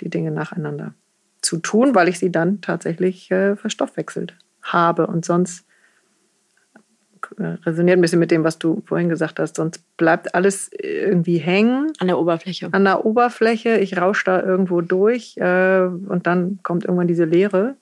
die 0.00 0.08
Dinge 0.08 0.30
nacheinander 0.30 0.94
zu 1.40 1.58
tun, 1.58 1.94
weil 1.94 2.08
ich 2.08 2.18
sie 2.18 2.30
dann 2.30 2.60
tatsächlich 2.60 3.30
äh, 3.30 3.56
verstoffwechselt 3.56 4.34
habe. 4.62 5.06
Und 5.06 5.24
sonst 5.24 5.64
äh, 7.38 7.56
resoniert 7.64 7.98
ein 7.98 8.00
bisschen 8.00 8.18
mit 8.18 8.30
dem, 8.30 8.44
was 8.44 8.58
du 8.58 8.82
vorhin 8.86 9.08
gesagt 9.08 9.38
hast. 9.38 9.56
Sonst 9.56 9.84
bleibt 9.96 10.34
alles 10.34 10.70
irgendwie 10.72 11.38
hängen. 11.38 11.92
An 11.98 12.06
der 12.06 12.18
Oberfläche. 12.18 12.68
An 12.72 12.84
der 12.84 13.04
Oberfläche. 13.04 13.78
Ich 13.78 13.98
rausche 13.98 14.24
da 14.24 14.42
irgendwo 14.42 14.80
durch 14.80 15.36
äh, 15.36 15.82
und 15.82 16.26
dann 16.26 16.60
kommt 16.62 16.84
irgendwann 16.84 17.08
diese 17.08 17.24
Leere 17.24 17.76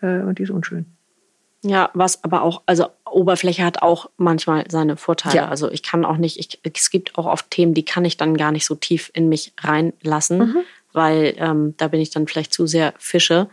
äh, 0.00 0.20
und 0.20 0.38
die 0.38 0.44
ist 0.44 0.50
unschön. 0.50 0.86
Ja, 1.62 1.90
was 1.94 2.22
aber 2.22 2.42
auch, 2.42 2.62
also 2.66 2.86
Oberfläche 3.10 3.64
hat 3.64 3.82
auch 3.82 4.10
manchmal 4.16 4.64
seine 4.70 4.96
Vorteile. 4.96 5.36
Ja. 5.36 5.48
Also 5.48 5.70
ich 5.70 5.82
kann 5.82 6.04
auch 6.04 6.16
nicht, 6.16 6.38
ich, 6.38 6.60
es 6.62 6.90
gibt 6.90 7.16
auch 7.18 7.26
oft 7.26 7.50
Themen, 7.50 7.74
die 7.74 7.84
kann 7.84 8.04
ich 8.04 8.16
dann 8.16 8.36
gar 8.36 8.52
nicht 8.52 8.66
so 8.66 8.74
tief 8.74 9.10
in 9.14 9.28
mich 9.28 9.52
reinlassen, 9.60 10.38
mhm. 10.38 10.56
weil 10.92 11.34
ähm, 11.38 11.74
da 11.76 11.88
bin 11.88 12.00
ich 12.00 12.10
dann 12.10 12.26
vielleicht 12.26 12.52
zu 12.52 12.66
sehr 12.66 12.94
Fische. 12.98 13.48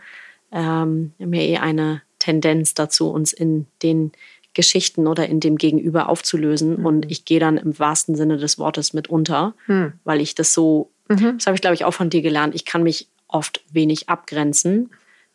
Ähm, 0.52 1.12
wir 1.18 1.26
haben 1.26 1.32
ja 1.34 1.42
eh 1.42 1.56
eine 1.58 2.02
Tendenz 2.18 2.74
dazu, 2.74 3.10
uns 3.10 3.32
in 3.32 3.66
den 3.82 4.12
Geschichten 4.54 5.06
oder 5.06 5.28
in 5.28 5.40
dem 5.40 5.56
Gegenüber 5.56 6.08
aufzulösen. 6.08 6.78
Mhm. 6.78 6.86
Und 6.86 7.10
ich 7.10 7.24
gehe 7.24 7.40
dann 7.40 7.56
im 7.56 7.78
wahrsten 7.78 8.14
Sinne 8.14 8.36
des 8.36 8.58
Wortes 8.58 8.92
mit 8.92 9.08
unter, 9.08 9.54
mhm. 9.66 9.94
weil 10.04 10.20
ich 10.20 10.34
das 10.34 10.54
so, 10.54 10.90
mhm. 11.08 11.38
das 11.38 11.46
habe 11.46 11.56
ich 11.56 11.60
glaube 11.60 11.74
ich 11.74 11.84
auch 11.84 11.94
von 11.94 12.10
dir 12.10 12.22
gelernt, 12.22 12.54
ich 12.54 12.64
kann 12.64 12.82
mich 12.82 13.08
oft 13.28 13.62
wenig 13.72 14.08
abgrenzen. 14.08 14.90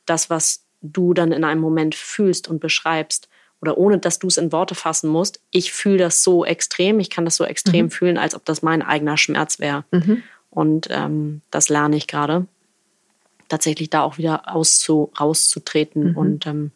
Das, 0.05 0.29
was 0.29 0.63
du 0.81 1.13
dann 1.13 1.31
in 1.31 1.43
einem 1.43 1.61
Moment 1.61 1.95
fühlst 1.95 2.47
und 2.47 2.59
beschreibst 2.59 3.29
oder 3.61 3.77
ohne 3.77 3.99
dass 3.99 4.19
du 4.19 4.27
es 4.27 4.37
in 4.37 4.51
Worte 4.51 4.75
fassen 4.75 5.09
musst, 5.09 5.41
ich 5.51 5.71
fühle 5.71 5.97
das 5.97 6.23
so 6.23 6.45
extrem, 6.45 6.99
ich 6.99 7.09
kann 7.09 7.25
das 7.25 7.35
so 7.35 7.43
extrem 7.43 7.85
mhm. 7.85 7.91
fühlen, 7.91 8.17
als 8.17 8.35
ob 8.35 8.45
das 8.45 8.61
mein 8.61 8.81
eigener 8.81 9.17
Schmerz 9.17 9.59
wäre. 9.59 9.83
Mhm. 9.91 10.23
Und 10.49 10.87
ähm, 10.89 11.41
das 11.51 11.69
lerne 11.69 11.97
ich 11.97 12.07
gerade, 12.07 12.47
tatsächlich 13.49 13.89
da 13.89 14.01
auch 14.01 14.17
wieder 14.17 14.55
auszu, 14.55 15.11
rauszutreten 15.19 16.11
mhm. 16.11 16.17
und 16.17 16.47
ähm, 16.47 16.71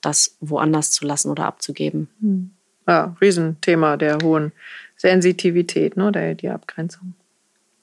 das 0.00 0.36
woanders 0.40 0.90
zu 0.90 1.04
lassen 1.04 1.30
oder 1.30 1.44
abzugeben. 1.44 2.08
Mhm. 2.20 2.50
Ja, 2.88 3.16
Riesenthema 3.20 3.96
der 3.96 4.18
hohen 4.22 4.52
Sensitivität, 4.96 5.96
ne, 5.96 6.12
der, 6.12 6.34
die 6.34 6.48
Abgrenzung. 6.48 7.14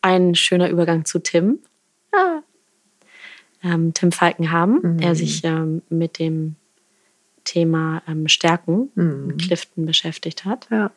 Ein 0.02 0.34
schöner 0.34 0.70
Übergang 0.70 1.06
zu 1.06 1.20
Tim. 1.20 1.60
Ah, 2.12 2.42
ähm, 3.64 3.94
Tim 3.94 4.12
Falken 4.12 4.52
haben, 4.52 4.80
mhm. 4.82 4.98
der 4.98 5.16
sich 5.16 5.44
ähm, 5.44 5.82
mit 5.90 6.20
dem 6.20 6.56
Thema 7.44 8.02
ähm, 8.08 8.28
Stärken 8.28 8.90
mhm. 8.96 9.38
Clifton 9.38 9.86
beschäftigt 9.86 10.46
hat. 10.46 10.68
Ja, 10.70 10.92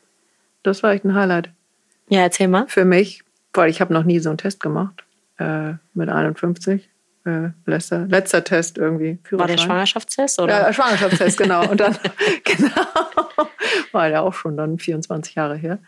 das 0.63 0.83
war 0.83 0.93
echt 0.93 1.05
ein 1.05 1.15
Highlight. 1.15 1.51
Ja, 2.09 2.21
erzähl 2.21 2.49
mal. 2.49 2.67
Für 2.69 2.85
mich, 2.85 3.23
weil 3.53 3.71
ich 3.71 3.81
habe 3.81 3.93
noch 3.93 4.05
nie 4.05 4.19
so 4.19 4.29
einen 4.29 4.39
Test 4.39 4.61
gemacht 4.61 5.05
äh, 5.39 5.75
mit 5.95 6.09
51. 6.09 6.89
Äh, 7.25 7.51
letzter, 7.65 8.07
letzter 8.07 8.45
Test 8.45 8.79
irgendwie. 8.79 9.19
War 9.33 9.49
der 9.49 9.59
Schwangerschaftstest? 9.59 10.41
Oder? 10.41 10.61
Ja, 10.61 10.73
Schwangerschaftstest, 10.73 11.37
genau. 11.37 11.69
Und 11.69 11.81
dann, 11.81 11.97
genau, 12.45 13.49
war 13.91 14.09
ja 14.09 14.21
auch 14.21 14.35
schon 14.35 14.57
dann 14.57 14.79
24 14.79 15.35
Jahre 15.35 15.57
her. 15.57 15.81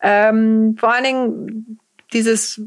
Ähm, 0.00 0.76
vor 0.78 0.94
allen 0.94 1.04
Dingen 1.04 1.80
dieses, 2.14 2.62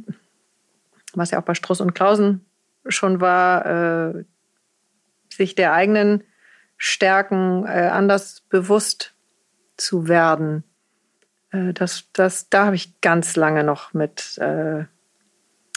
was 1.16 1.32
ja 1.32 1.40
auch 1.40 1.44
bei 1.44 1.56
Struss 1.56 1.82
und 1.82 1.96
Klausen 1.96 2.46
schon 2.88 3.22
war, 3.22 3.66
äh, 4.16 4.24
sich 5.30 5.56
der 5.56 5.74
eigenen 5.74 6.24
Stärken 6.78 7.66
äh, 7.66 7.90
anders 7.92 8.42
bewusst 8.50 9.14
zu 9.78 10.08
werden. 10.08 10.64
Äh, 11.52 11.74
das, 11.74 12.10
das, 12.14 12.50
da 12.50 12.66
habe 12.66 12.76
ich 12.76 13.00
ganz 13.02 13.36
lange 13.36 13.64
noch 13.64 13.94
mit, 13.94 14.38
äh, 14.40 14.84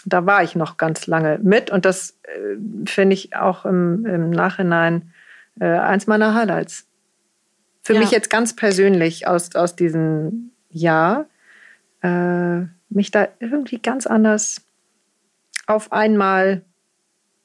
da 0.04 0.26
war 0.26 0.42
ich 0.42 0.56
noch 0.56 0.76
ganz 0.76 1.06
lange 1.06 1.38
mit 1.42 1.70
und 1.70 1.84
das 1.84 2.18
äh, 2.22 2.56
finde 2.86 3.14
ich 3.14 3.36
auch 3.36 3.64
im, 3.64 4.04
im 4.06 4.30
Nachhinein 4.30 5.12
äh, 5.60 5.66
eins 5.66 6.06
meiner 6.06 6.34
Highlights. 6.34 6.88
Für 7.82 7.94
ja. 7.94 8.00
mich 8.00 8.10
jetzt 8.10 8.30
ganz 8.30 8.56
persönlich 8.56 9.28
aus, 9.28 9.54
aus 9.54 9.76
diesem 9.76 10.50
Jahr, 10.70 11.26
mich 12.02 13.10
da 13.10 13.28
irgendwie 13.40 13.78
ganz 13.80 14.06
anders 14.06 14.64
auf 15.66 15.90
einmal 15.92 16.62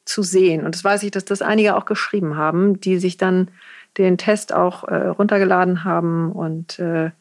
zu 0.05 0.23
sehen. 0.23 0.65
Und 0.65 0.75
das 0.75 0.83
weiß 0.83 1.03
ich, 1.03 1.11
dass 1.11 1.25
das 1.25 1.41
einige 1.41 1.75
auch 1.75 1.85
geschrieben 1.85 2.35
haben, 2.37 2.79
die 2.79 2.97
sich 2.97 3.17
dann 3.17 3.49
den 3.97 4.17
Test 4.17 4.53
auch 4.53 4.83
äh, 4.85 5.07
runtergeladen 5.07 5.83
haben. 5.83 6.31
Und 6.31 6.79
äh, 6.79 7.11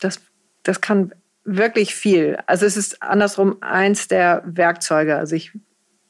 das, 0.00 0.20
das 0.62 0.80
kann 0.80 1.12
wirklich 1.44 1.94
viel. 1.94 2.38
Also 2.46 2.66
es 2.66 2.76
ist 2.76 3.02
andersrum 3.02 3.56
eins 3.60 4.08
der 4.08 4.42
Werkzeuge. 4.46 5.16
Also 5.16 5.36
ich 5.36 5.52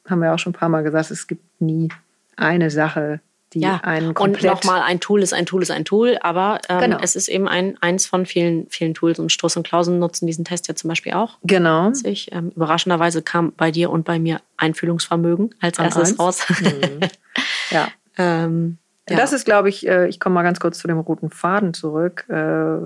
haben 0.08 0.20
wir 0.20 0.34
auch 0.34 0.38
schon 0.38 0.50
ein 0.50 0.58
paar 0.58 0.68
Mal 0.68 0.82
gesagt, 0.82 1.10
es 1.10 1.26
gibt 1.26 1.60
nie 1.60 1.88
eine 2.36 2.70
Sache, 2.70 3.20
die 3.54 3.60
ja. 3.60 3.80
einen 3.82 4.14
komplett... 4.14 4.44
Und 4.44 4.64
nochmal, 4.64 4.82
ein 4.82 5.00
Tool 5.00 5.22
ist 5.22 5.32
ein 5.32 5.46
Tool 5.46 5.62
ist 5.62 5.70
ein 5.70 5.84
Tool, 5.84 6.18
aber 6.20 6.60
ähm, 6.68 6.80
genau. 6.80 6.98
es 7.02 7.16
ist 7.16 7.28
eben 7.28 7.48
ein, 7.48 7.76
eins 7.80 8.06
von 8.06 8.26
vielen, 8.26 8.68
vielen 8.68 8.94
Tools 8.94 9.18
und 9.18 9.30
Struss 9.30 9.56
und 9.56 9.66
Klausen 9.66 9.98
nutzen 9.98 10.26
diesen 10.26 10.44
Test 10.44 10.68
ja 10.68 10.74
zum 10.74 10.88
Beispiel 10.88 11.12
auch. 11.12 11.38
Genau. 11.42 11.92
Ich, 12.04 12.32
ähm, 12.32 12.52
überraschenderweise 12.54 13.22
kam 13.22 13.52
bei 13.52 13.70
dir 13.70 13.90
und 13.90 14.04
bei 14.04 14.18
mir 14.18 14.40
Einfühlungsvermögen 14.56 15.54
als 15.60 15.78
An 15.78 15.86
erstes 15.86 16.10
eins. 16.10 16.18
raus. 16.18 16.46
Mhm. 16.48 17.00
ja. 17.70 17.88
ähm, 18.18 18.78
ja. 19.08 19.16
Das 19.16 19.32
ist, 19.32 19.44
glaube 19.44 19.68
ich, 19.68 19.86
äh, 19.86 20.08
ich 20.08 20.20
komme 20.20 20.34
mal 20.34 20.42
ganz 20.42 20.60
kurz 20.60 20.78
zu 20.78 20.88
dem 20.88 20.98
roten 20.98 21.30
Faden 21.30 21.74
zurück. 21.74 22.24
Äh, 22.28 22.76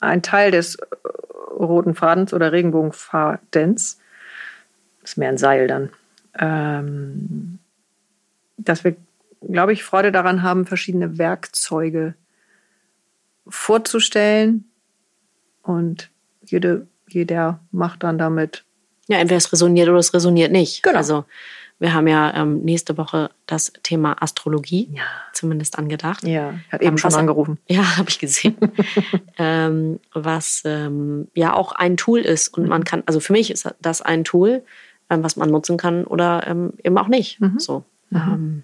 ein 0.00 0.22
Teil 0.22 0.50
des 0.50 0.76
äh, 0.76 0.86
roten 1.58 1.94
Fadens 1.94 2.32
oder 2.32 2.52
Regenbogenfadens, 2.52 4.00
ist 5.02 5.18
mehr 5.18 5.28
ein 5.28 5.38
Seil 5.38 5.66
dann, 5.66 5.90
ähm, 6.38 7.58
dass 8.56 8.84
wir 8.84 8.96
glaube 9.48 9.72
ich, 9.72 9.84
Freude 9.84 10.12
daran 10.12 10.42
haben, 10.42 10.66
verschiedene 10.66 11.18
Werkzeuge 11.18 12.14
vorzustellen. 13.48 14.64
Und 15.62 16.10
jede, 16.44 16.86
jeder 17.08 17.60
macht 17.70 18.02
dann 18.02 18.18
damit. 18.18 18.64
Ja, 19.08 19.18
entweder 19.18 19.38
es 19.38 19.52
resoniert 19.52 19.88
oder 19.88 19.98
es 19.98 20.14
resoniert 20.14 20.52
nicht. 20.52 20.82
Genau. 20.82 20.96
Also 20.96 21.24
Wir 21.78 21.94
haben 21.94 22.06
ja 22.08 22.34
ähm, 22.34 22.60
nächste 22.60 22.96
Woche 22.98 23.30
das 23.46 23.72
Thema 23.82 24.22
Astrologie 24.22 24.90
Ja. 24.92 25.02
zumindest 25.32 25.78
angedacht. 25.78 26.24
Ja, 26.24 26.54
hat 26.70 26.82
eben 26.82 26.98
schon 26.98 27.08
was- 27.12 27.16
angerufen. 27.18 27.58
Ja, 27.68 27.96
habe 27.96 28.08
ich 28.10 28.18
gesehen. 28.18 28.56
ähm, 29.38 29.98
was 30.12 30.62
ähm, 30.66 31.28
ja 31.34 31.54
auch 31.54 31.72
ein 31.72 31.96
Tool 31.96 32.20
ist. 32.20 32.48
Und 32.56 32.68
man 32.68 32.84
kann, 32.84 33.02
also 33.06 33.18
für 33.20 33.32
mich 33.32 33.50
ist 33.50 33.68
das 33.80 34.02
ein 34.02 34.24
Tool, 34.24 34.62
ähm, 35.08 35.22
was 35.22 35.36
man 35.36 35.50
nutzen 35.50 35.76
kann 35.78 36.04
oder 36.04 36.46
ähm, 36.46 36.74
eben 36.84 36.98
auch 36.98 37.08
nicht. 37.08 37.38
So. 37.58 37.84
Ähm, 38.12 38.62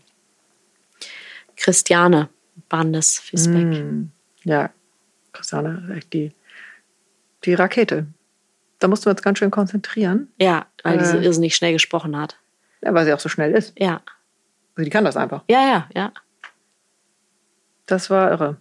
Christiane 1.57 2.29
Bandes 2.69 3.19
Fisbeck. 3.19 3.67
Mm, 3.67 4.11
Ja, 4.45 4.71
Christiane, 5.33 5.95
echt 5.97 6.13
die, 6.13 6.33
die 7.45 7.55
Rakete. 7.55 8.07
Da 8.79 8.89
mussten 8.89 9.07
wir 9.07 9.11
uns 9.13 9.23
ganz 9.23 9.39
schön 9.39 9.51
konzentrieren, 9.51 10.33
Ja, 10.39 10.67
weil 10.83 10.99
die 10.99 11.05
so 11.05 11.17
Äh. 11.19 11.25
irrsinnig 11.25 11.55
schnell 11.57 11.73
gesprochen 11.73 12.17
hat. 12.17 12.39
ja, 12.83 12.93
weil 12.95 13.05
sie 13.05 13.13
auch 13.13 13.21
so 13.21 13.29
schnell 13.29 13.53
ist. 13.55 13.79
Ja, 13.79 14.03
Also 14.75 14.85
die 14.85 14.91
kann 14.91 15.05
das 15.05 15.17
einfach. 15.17 15.43
ja, 15.49 15.63
ja, 15.67 15.89
ja. 15.95 16.13
Das 17.87 18.11
war 18.11 18.31
irre. 18.31 18.57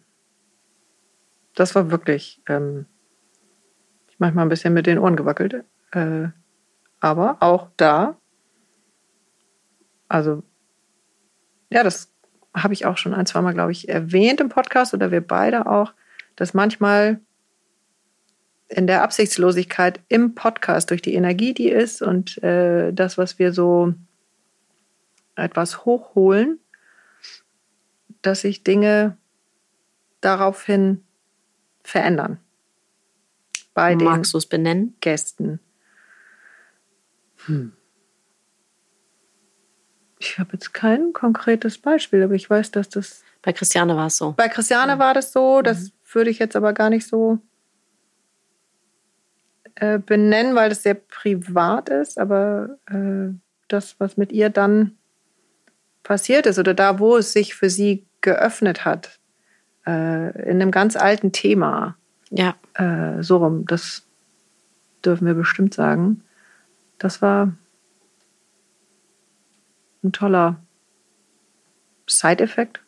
Das 1.55 1.73
war 1.75 1.89
wirklich. 1.89 2.41
Ähm, 2.47 2.85
manchmal 4.17 4.45
ein 4.45 4.49
bisschen 4.49 4.73
mit 4.73 4.85
den 4.87 4.97
Ohren 4.99 5.15
gewackelt. 5.15 5.63
Äh, 5.91 6.27
aber 6.99 7.37
auch 7.41 7.69
da, 7.77 8.17
also, 10.07 10.43
ja, 11.69 11.83
das 11.83 12.11
habe 12.55 12.73
ich 12.73 12.85
auch 12.85 12.97
schon 12.97 13.13
ein, 13.13 13.25
zwei 13.25 13.41
Mal, 13.41 13.53
glaube 13.53 13.71
ich, 13.71 13.89
erwähnt 13.89 14.39
im 14.39 14.49
Podcast 14.49 14.93
oder 14.93 15.11
wir 15.11 15.21
beide 15.21 15.67
auch, 15.67 15.93
dass 16.35 16.53
manchmal 16.53 17.19
in 18.67 18.87
der 18.87 19.03
Absichtslosigkeit 19.03 19.99
im 20.07 20.33
Podcast 20.33 20.89
durch 20.89 21.01
die 21.01 21.13
Energie, 21.13 21.53
die 21.53 21.69
ist 21.69 22.01
und 22.01 22.41
äh, 22.43 22.91
das, 22.91 23.17
was 23.17 23.37
wir 23.37 23.53
so 23.53 23.93
etwas 25.35 25.85
hochholen, 25.85 26.59
dass 28.21 28.41
sich 28.41 28.63
Dinge 28.63 29.17
daraufhin 30.21 31.03
verändern. 31.83 32.39
Bei 33.73 33.93
den 33.93 34.05
Magst 34.05 34.33
du 34.33 34.37
es 34.37 34.47
benennen? 34.47 34.95
Gästen. 35.01 35.59
Hm. 37.45 37.73
Ich 40.25 40.39
habe 40.39 40.53
jetzt 40.53 40.73
kein 40.73 41.13
konkretes 41.13 41.77
Beispiel, 41.77 42.23
aber 42.23 42.33
ich 42.33 42.49
weiß, 42.49 42.71
dass 42.71 42.89
das. 42.89 43.23
Bei 43.43 43.53
Christiane 43.53 43.95
war 43.95 44.07
es 44.07 44.17
so. 44.17 44.33
Bei 44.35 44.49
Christiane 44.49 44.97
war 44.97 45.13
das 45.13 45.31
so, 45.31 45.61
das 45.61 45.91
würde 46.11 46.31
ich 46.31 46.39
jetzt 46.39 46.55
aber 46.55 46.73
gar 46.73 46.89
nicht 46.89 47.07
so 47.07 47.37
äh, 49.75 49.99
benennen, 49.99 50.55
weil 50.55 50.69
das 50.69 50.81
sehr 50.81 50.95
privat 50.95 51.89
ist, 51.89 52.17
aber 52.17 52.77
äh, 52.87 53.33
das, 53.67 53.99
was 53.99 54.17
mit 54.17 54.31
ihr 54.31 54.49
dann 54.49 54.97
passiert 56.01 56.47
ist 56.47 56.57
oder 56.57 56.73
da, 56.73 56.97
wo 56.97 57.17
es 57.17 57.31
sich 57.31 57.53
für 57.53 57.69
sie 57.69 58.05
geöffnet 58.21 58.83
hat, 58.83 59.19
äh, 59.85 60.49
in 60.49 60.61
einem 60.61 60.71
ganz 60.71 60.95
alten 60.95 61.31
Thema, 61.31 61.95
Ja, 62.31 62.55
so 63.21 63.37
rum, 63.37 63.65
das 63.67 64.05
dürfen 65.05 65.27
wir 65.27 65.35
bestimmt 65.35 65.73
sagen. 65.73 66.23
Das 66.97 67.21
war 67.21 67.53
ein 70.05 70.11
toller 70.11 70.61
Side-Effekt. 72.07 72.81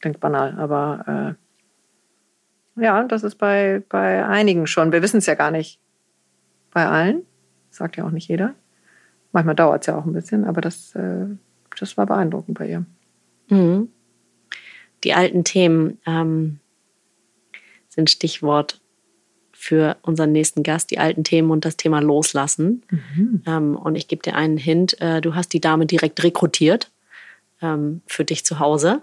Klingt 0.00 0.20
banal, 0.20 0.58
aber 0.58 1.36
äh, 2.76 2.82
ja, 2.82 3.02
das 3.04 3.22
ist 3.22 3.36
bei, 3.36 3.82
bei 3.88 4.26
einigen 4.26 4.66
schon. 4.66 4.92
Wir 4.92 5.02
wissen 5.02 5.18
es 5.18 5.26
ja 5.26 5.34
gar 5.34 5.50
nicht 5.50 5.80
bei 6.70 6.86
allen. 6.86 7.22
Sagt 7.70 7.96
ja 7.96 8.04
auch 8.04 8.10
nicht 8.10 8.28
jeder. 8.28 8.54
Manchmal 9.32 9.54
dauert 9.54 9.82
es 9.82 9.86
ja 9.86 9.96
auch 9.96 10.04
ein 10.04 10.12
bisschen, 10.12 10.44
aber 10.44 10.60
das, 10.60 10.94
äh, 10.94 11.26
das 11.78 11.96
war 11.96 12.06
beeindruckend 12.06 12.58
bei 12.58 12.68
ihr. 12.68 12.84
Mhm. 13.48 13.88
Die 15.04 15.14
alten 15.14 15.44
Themen 15.44 15.98
ähm, 16.06 16.60
sind 17.88 18.10
Stichwort 18.10 18.80
für 19.66 19.96
unseren 20.02 20.30
nächsten 20.30 20.62
Gast, 20.62 20.92
die 20.92 20.98
alten 21.00 21.24
Themen 21.24 21.50
und 21.50 21.64
das 21.64 21.76
Thema 21.76 22.00
Loslassen. 22.00 22.84
Ähm, 23.46 23.76
und 23.76 23.96
ich 23.96 24.06
gebe 24.06 24.22
dir 24.22 24.36
einen 24.36 24.58
Hint, 24.58 25.00
äh, 25.00 25.20
du 25.20 25.34
hast 25.34 25.52
die 25.52 25.60
Dame 25.60 25.86
direkt 25.86 26.22
rekrutiert 26.22 26.88
ähm, 27.60 28.00
für 28.06 28.24
dich 28.24 28.44
zu 28.44 28.60
Hause. 28.60 29.02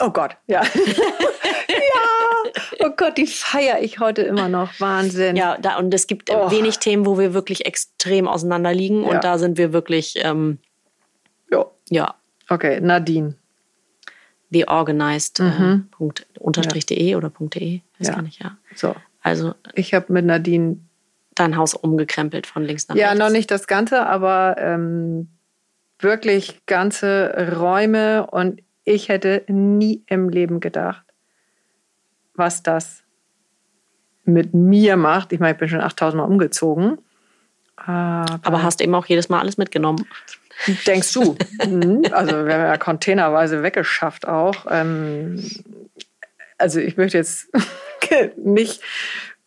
Oh 0.00 0.10
Gott, 0.10 0.36
ja. 0.48 0.62
ja, 1.68 2.50
oh 2.80 2.90
Gott, 2.96 3.16
die 3.16 3.28
feiere 3.28 3.80
ich 3.80 4.00
heute 4.00 4.22
immer 4.22 4.48
noch. 4.48 4.80
Wahnsinn. 4.80 5.36
Ja, 5.36 5.56
da, 5.56 5.76
und 5.78 5.94
es 5.94 6.08
gibt 6.08 6.30
äh, 6.30 6.34
Oh. 6.36 6.50
wenig 6.50 6.80
Themen, 6.80 7.06
wo 7.06 7.16
wir 7.16 7.32
wirklich 7.32 7.64
extrem 7.64 8.26
auseinander 8.26 8.74
liegen. 8.74 9.02
Ja. 9.04 9.08
Und 9.10 9.22
da 9.22 9.38
sind 9.38 9.56
wir 9.56 9.72
wirklich, 9.72 10.14
ähm, 10.16 10.58
ja. 11.50 11.64
ja, 11.90 12.14
Okay, 12.48 12.80
Nadine. 12.80 13.34
theorganized. 14.52 15.38
Äh, 15.40 15.78
Punkt, 15.92 16.26
unterstrich 16.40 16.86
de 16.86 17.14
oder 17.14 17.30
de, 17.38 17.82
weiß 17.98 18.08
Ja. 18.08 18.14
gar 18.14 18.22
nicht, 18.22 18.42
ja. 18.42 18.56
So, 18.74 18.94
Also 19.26 19.54
ich 19.74 19.92
habe 19.92 20.12
mit 20.12 20.24
Nadine 20.24 20.76
dein 21.34 21.56
Haus 21.56 21.74
umgekrempelt 21.74 22.46
von 22.46 22.62
links 22.62 22.86
nach 22.86 22.94
Ja, 22.94 23.08
rechts. 23.08 23.18
noch 23.18 23.30
nicht 23.30 23.50
das 23.50 23.66
Ganze, 23.66 24.06
aber 24.06 24.54
ähm, 24.60 25.30
wirklich 25.98 26.64
ganze 26.66 27.52
Räume 27.58 28.28
und 28.28 28.62
ich 28.84 29.08
hätte 29.08 29.42
nie 29.48 30.04
im 30.06 30.28
Leben 30.28 30.60
gedacht, 30.60 31.02
was 32.34 32.62
das 32.62 33.02
mit 34.24 34.54
mir 34.54 34.96
macht. 34.96 35.32
Ich 35.32 35.40
meine, 35.40 35.54
ich 35.54 35.58
bin 35.58 35.68
schon 35.68 35.80
8000 35.80 36.22
Mal 36.22 36.28
umgezogen. 36.28 36.98
Aber, 37.74 38.38
Aber 38.44 38.62
hast 38.62 38.80
eben 38.80 38.94
auch 38.94 39.06
jedes 39.06 39.28
Mal 39.28 39.40
alles 39.40 39.58
mitgenommen. 39.58 40.06
denkst 40.86 41.12
du? 41.14 41.36
Mhm. 41.66 42.02
also 42.12 42.46
wir 42.46 42.54
haben 42.54 42.62
ja 42.62 42.76
containerweise 42.78 43.64
weggeschafft 43.64 44.28
auch. 44.28 44.66
Ähm, 44.70 45.44
also 46.58 46.78
ich 46.78 46.96
möchte 46.96 47.18
jetzt 47.18 47.48
nicht 48.36 48.82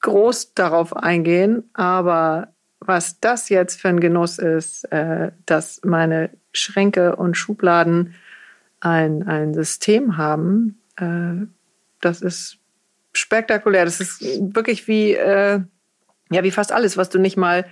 groß 0.01 0.53
darauf 0.53 0.95
eingehen, 0.95 1.69
aber 1.73 2.53
was 2.79 3.19
das 3.19 3.49
jetzt 3.49 3.81
für 3.81 3.89
ein 3.89 3.99
Genuss 3.99 4.39
ist, 4.39 4.85
äh, 4.91 5.31
dass 5.45 5.81
meine 5.83 6.29
Schränke 6.53 7.15
und 7.15 7.35
Schubladen 7.35 8.15
ein, 8.79 9.27
ein 9.27 9.53
System 9.53 10.17
haben, 10.17 10.79
äh, 10.95 11.45
das 12.01 12.21
ist 12.21 12.57
spektakulär. 13.13 13.85
Das 13.85 13.99
ist 13.99 14.21
wirklich 14.21 14.87
wie, 14.87 15.13
äh, 15.13 15.59
ja, 16.31 16.43
wie 16.43 16.51
fast 16.51 16.71
alles, 16.71 16.97
was 16.97 17.09
du 17.09 17.19
nicht 17.19 17.37
mal 17.37 17.65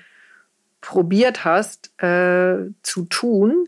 probiert 0.81 1.45
hast 1.45 1.91
äh, 2.01 2.69
zu 2.83 3.05
tun, 3.05 3.67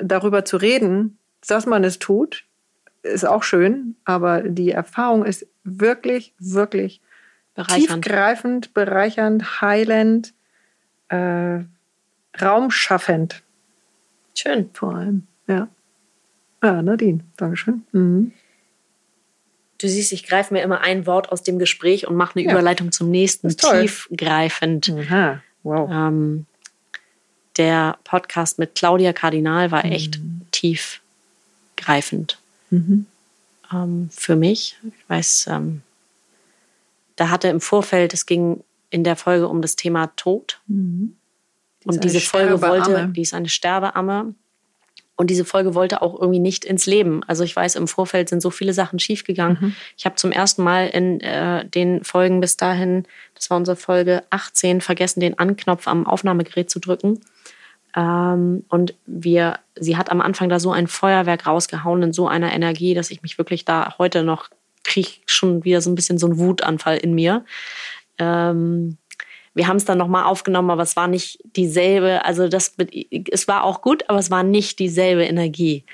darüber 0.00 0.44
zu 0.44 0.56
reden, 0.56 1.18
dass 1.46 1.66
man 1.66 1.84
es 1.84 1.98
tut, 1.98 2.44
ist 3.02 3.26
auch 3.26 3.42
schön, 3.42 3.96
aber 4.04 4.42
die 4.42 4.70
Erfahrung 4.70 5.24
ist 5.24 5.46
wirklich, 5.78 6.32
wirklich 6.38 7.00
Bereichernd. 7.54 8.04
tiefgreifend, 8.04 8.74
bereichernd, 8.74 9.60
heilend, 9.60 10.32
äh, 11.08 11.60
raumschaffend 12.40 13.42
Schön. 14.34 14.70
vor 14.72 14.94
allem. 14.94 15.26
Ja. 15.46 15.68
Ja, 16.62 16.82
Nadine, 16.82 17.20
Dankeschön. 17.36 17.84
Mhm. 17.92 18.32
Du 19.78 19.88
siehst, 19.88 20.12
ich 20.12 20.26
greife 20.26 20.52
mir 20.52 20.62
immer 20.62 20.82
ein 20.82 21.06
Wort 21.06 21.32
aus 21.32 21.42
dem 21.42 21.58
Gespräch 21.58 22.06
und 22.06 22.14
mache 22.14 22.38
eine 22.38 22.44
Ja. 22.46 22.52
Überleitung 22.52 22.92
zum 22.92 23.10
nächsten. 23.10 23.48
Tiefgreifend. 23.48 24.90
Aha, 24.90 25.42
wow. 25.62 25.90
Ähm, 25.90 26.44
der 27.56 27.96
Podcast 28.04 28.58
mit 28.58 28.74
Claudia 28.74 29.12
Kardinal 29.14 29.70
war 29.70 29.84
echt 29.84 30.20
tiefgreifend 30.52 32.38
Mhm. 32.70 33.06
Ähm, 33.72 34.08
für 34.12 34.36
mich. 34.36 34.78
Ich 34.84 35.08
weiß, 35.08 35.46
ähm, 35.50 35.82
da 37.16 37.30
hatte 37.30 37.48
im 37.48 37.60
Vorfeld, 37.60 38.14
es 38.14 38.26
ging 38.26 38.62
in 38.90 39.04
der 39.04 39.16
Folge 39.16 39.48
um 39.48 39.62
das 39.62 39.76
Thema 39.76 40.08
Tod. 40.16 40.60
Mhm. 40.66 41.16
Die 41.82 41.88
Und 41.88 42.04
diese 42.04 42.20
Folge 42.20 42.60
wollte, 42.60 43.08
die 43.14 43.22
ist 43.22 43.34
eine 43.34 43.48
Sterbeamme. 43.48 44.34
Und 45.16 45.28
diese 45.28 45.44
Folge 45.44 45.74
wollte 45.74 46.00
auch 46.00 46.18
irgendwie 46.18 46.38
nicht 46.38 46.64
ins 46.64 46.86
Leben. 46.86 47.22
Also 47.26 47.44
ich 47.44 47.54
weiß, 47.54 47.76
im 47.76 47.88
Vorfeld 47.88 48.30
sind 48.30 48.40
so 48.40 48.48
viele 48.48 48.72
Sachen 48.72 48.98
schiefgegangen. 48.98 49.58
Mhm. 49.60 49.74
Ich 49.98 50.06
habe 50.06 50.16
zum 50.16 50.32
ersten 50.32 50.62
Mal 50.62 50.88
in 50.88 51.20
äh, 51.20 51.68
den 51.68 52.04
Folgen 52.04 52.40
bis 52.40 52.56
dahin, 52.56 53.04
das 53.34 53.50
war 53.50 53.58
unsere 53.58 53.76
Folge 53.76 54.22
18, 54.30 54.80
vergessen, 54.80 55.20
den 55.20 55.38
Anknopf 55.38 55.86
am 55.86 56.06
Aufnahmegerät 56.06 56.70
zu 56.70 56.80
drücken. 56.80 57.20
Ähm, 57.96 58.64
und 58.68 58.94
wir, 59.06 59.58
sie 59.74 59.96
hat 59.96 60.10
am 60.10 60.20
Anfang 60.20 60.48
da 60.48 60.60
so 60.60 60.70
ein 60.72 60.86
Feuerwerk 60.86 61.46
rausgehauen 61.46 62.02
in 62.02 62.12
so 62.12 62.28
einer 62.28 62.52
Energie, 62.52 62.94
dass 62.94 63.10
ich 63.10 63.22
mich 63.22 63.38
wirklich 63.38 63.64
da 63.64 63.96
heute 63.98 64.22
noch 64.22 64.48
kriege 64.84 65.10
schon 65.26 65.64
wieder 65.64 65.80
so 65.80 65.90
ein 65.90 65.94
bisschen 65.94 66.18
so 66.18 66.26
ein 66.26 66.38
Wutanfall 66.38 66.96
in 66.96 67.14
mir. 67.14 67.44
Ähm, 68.18 68.96
wir 69.54 69.66
haben 69.66 69.76
es 69.76 69.84
dann 69.84 69.98
nochmal 69.98 70.24
aufgenommen, 70.24 70.70
aber 70.70 70.82
es 70.82 70.96
war 70.96 71.08
nicht 71.08 71.38
dieselbe, 71.56 72.24
also 72.24 72.48
das, 72.48 72.74
es 73.30 73.48
war 73.48 73.64
auch 73.64 73.82
gut, 73.82 74.08
aber 74.08 74.18
es 74.18 74.30
war 74.30 74.42
nicht 74.42 74.78
dieselbe 74.78 75.24
Energie, 75.24 75.84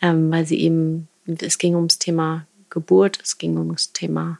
ähm, 0.00 0.30
weil 0.30 0.46
sie 0.46 0.58
eben, 0.60 1.08
es 1.26 1.58
ging 1.58 1.74
ums 1.74 1.98
Thema 1.98 2.46
Geburt, 2.70 3.18
es 3.22 3.38
ging 3.38 3.58
ums 3.58 3.92
Thema 3.92 4.38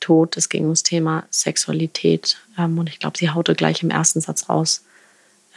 Tod, 0.00 0.36
es 0.36 0.48
ging 0.48 0.64
ums 0.64 0.82
Thema 0.82 1.24
Sexualität. 1.30 2.38
Ähm, 2.58 2.76
und 2.78 2.88
ich 2.88 2.98
glaube, 2.98 3.16
sie 3.16 3.30
haute 3.30 3.54
gleich 3.54 3.82
im 3.82 3.90
ersten 3.90 4.20
Satz 4.20 4.48
raus, 4.48 4.84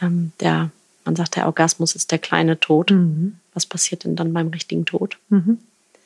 ähm, 0.00 0.32
der 0.40 0.70
Man 1.04 1.16
sagt, 1.16 1.36
der 1.36 1.46
Orgasmus 1.46 1.94
ist 1.94 2.10
der 2.12 2.18
kleine 2.18 2.60
Tod. 2.60 2.90
Mhm. 2.90 3.36
Was 3.54 3.64
passiert 3.66 4.04
denn 4.04 4.14
dann 4.16 4.32
beim 4.34 4.48
richtigen 4.48 4.84
Tod? 4.84 5.16
Mhm. 5.30 5.58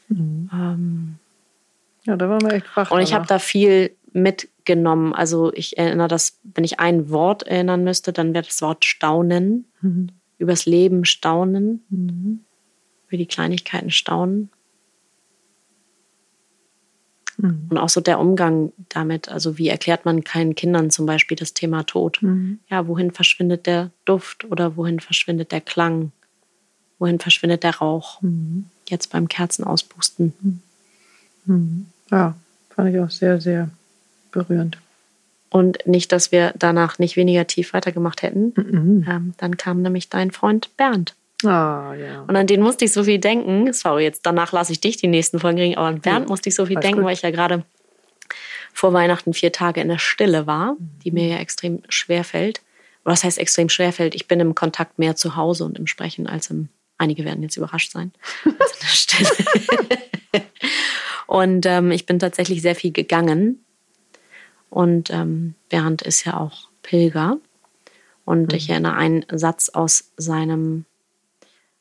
Mhm. 0.08 0.50
Ähm, 0.52 1.14
Ja, 2.04 2.16
da 2.16 2.28
waren 2.28 2.40
wir 2.42 2.52
echt 2.52 2.66
wach. 2.76 2.90
und 2.90 3.00
ich 3.00 3.12
habe 3.14 3.26
da 3.26 3.38
viel 3.38 3.90
mitgenommen. 4.12 5.12
Also 5.14 5.52
ich 5.54 5.76
erinnere 5.78 6.08
das, 6.08 6.38
wenn 6.54 6.64
ich 6.64 6.78
ein 6.80 7.10
Wort 7.10 7.42
erinnern 7.44 7.82
müsste, 7.84 8.12
dann 8.12 8.32
wäre 8.34 8.44
das 8.44 8.60
Wort 8.62 8.84
Staunen. 8.84 9.64
Mhm. 9.80 10.08
Übers 10.38 10.66
Leben 10.66 11.04
staunen, 11.04 11.82
Mhm. 11.88 12.40
über 13.08 13.16
die 13.16 13.26
Kleinigkeiten 13.26 13.90
staunen. 13.90 14.50
Mhm. 17.42 17.66
Und 17.70 17.78
auch 17.78 17.88
so 17.88 18.00
der 18.00 18.20
Umgang 18.20 18.72
damit. 18.88 19.28
Also 19.28 19.58
wie 19.58 19.68
erklärt 19.68 20.04
man 20.04 20.24
keinen 20.24 20.54
Kindern 20.54 20.90
zum 20.90 21.06
Beispiel 21.06 21.36
das 21.36 21.54
Thema 21.54 21.82
Tod? 21.82 22.22
Mhm. 22.22 22.60
Ja, 22.70 22.86
wohin 22.86 23.10
verschwindet 23.10 23.66
der 23.66 23.90
Duft 24.04 24.44
oder 24.44 24.76
wohin 24.76 25.00
verschwindet 25.00 25.52
der 25.52 25.60
Klang? 25.60 26.12
Wohin 26.98 27.18
verschwindet 27.18 27.64
der 27.64 27.76
Rauch? 27.76 28.22
Mhm. 28.22 28.66
Jetzt 28.88 29.10
beim 29.10 29.28
Kerzenauspusten. 29.28 30.32
Mhm. 31.44 31.86
Ja, 32.10 32.36
fand 32.70 32.94
ich 32.94 33.00
auch 33.00 33.10
sehr, 33.10 33.40
sehr 33.40 33.70
berührend. 34.30 34.78
Und 35.50 35.86
nicht, 35.86 36.12
dass 36.12 36.32
wir 36.32 36.54
danach 36.58 36.98
nicht 36.98 37.16
weniger 37.16 37.46
tief 37.46 37.74
weitergemacht 37.74 38.22
hätten. 38.22 38.54
Mhm. 38.56 39.06
Ähm, 39.08 39.34
dann 39.36 39.56
kam 39.56 39.82
nämlich 39.82 40.08
dein 40.08 40.30
Freund 40.30 40.74
Bernd. 40.76 41.14
Ah, 41.44 41.94
ja. 41.94 42.22
Und 42.22 42.36
an 42.36 42.46
den 42.46 42.62
musste 42.62 42.84
ich 42.84 42.92
so 42.92 43.04
viel 43.04 43.18
denken. 43.18 43.72
Sorry, 43.72 44.04
jetzt 44.04 44.26
danach 44.26 44.52
lasse 44.52 44.72
ich 44.72 44.80
dich 44.80 44.96
die 44.96 45.08
nächsten 45.08 45.38
Folgen 45.38 45.58
kriegen, 45.58 45.76
aber 45.76 45.88
an 45.88 46.00
Bernd 46.00 46.28
musste 46.28 46.48
ich 46.48 46.54
so 46.54 46.66
viel 46.66 46.76
alles 46.76 46.86
denken, 46.86 47.00
gut. 47.00 47.06
weil 47.06 47.14
ich 47.14 47.22
ja 47.22 47.30
gerade 47.30 47.64
vor 48.72 48.92
Weihnachten 48.92 49.34
vier 49.34 49.52
Tage 49.52 49.80
in 49.80 49.88
der 49.88 49.98
Stille 49.98 50.46
war, 50.46 50.76
die 51.04 51.10
mir 51.10 51.26
ja 51.26 51.36
extrem 51.36 51.82
schwer 51.88 52.24
fällt. 52.24 52.62
Was 53.04 53.24
heißt 53.24 53.38
extrem 53.38 53.68
schwer 53.68 53.92
fällt? 53.92 54.14
Ich 54.14 54.28
bin 54.28 54.40
im 54.40 54.54
Kontakt 54.54 54.98
mehr 54.98 55.16
zu 55.16 55.36
Hause 55.36 55.64
und 55.64 55.78
im 55.78 55.86
Sprechen 55.86 56.26
als 56.26 56.50
im. 56.50 56.68
Einige 56.98 57.24
werden 57.24 57.42
jetzt 57.42 57.56
überrascht 57.56 57.90
sein. 57.90 58.12
Als 58.44 58.72
in 58.74 58.80
der 58.80 58.86
Stille. 58.86 59.28
und 61.26 61.66
ähm, 61.66 61.90
ich 61.90 62.06
bin 62.06 62.20
tatsächlich 62.20 62.62
sehr 62.62 62.76
viel 62.76 62.92
gegangen. 62.92 63.64
Und 64.70 65.10
ähm, 65.10 65.54
Bernd 65.68 66.02
ist 66.02 66.24
ja 66.24 66.38
auch 66.38 66.68
Pilger. 66.82 67.38
Und 68.24 68.52
ich 68.52 68.70
erinnere 68.70 68.94
einen 68.94 69.26
Satz 69.32 69.68
aus 69.68 70.12
seinem 70.16 70.84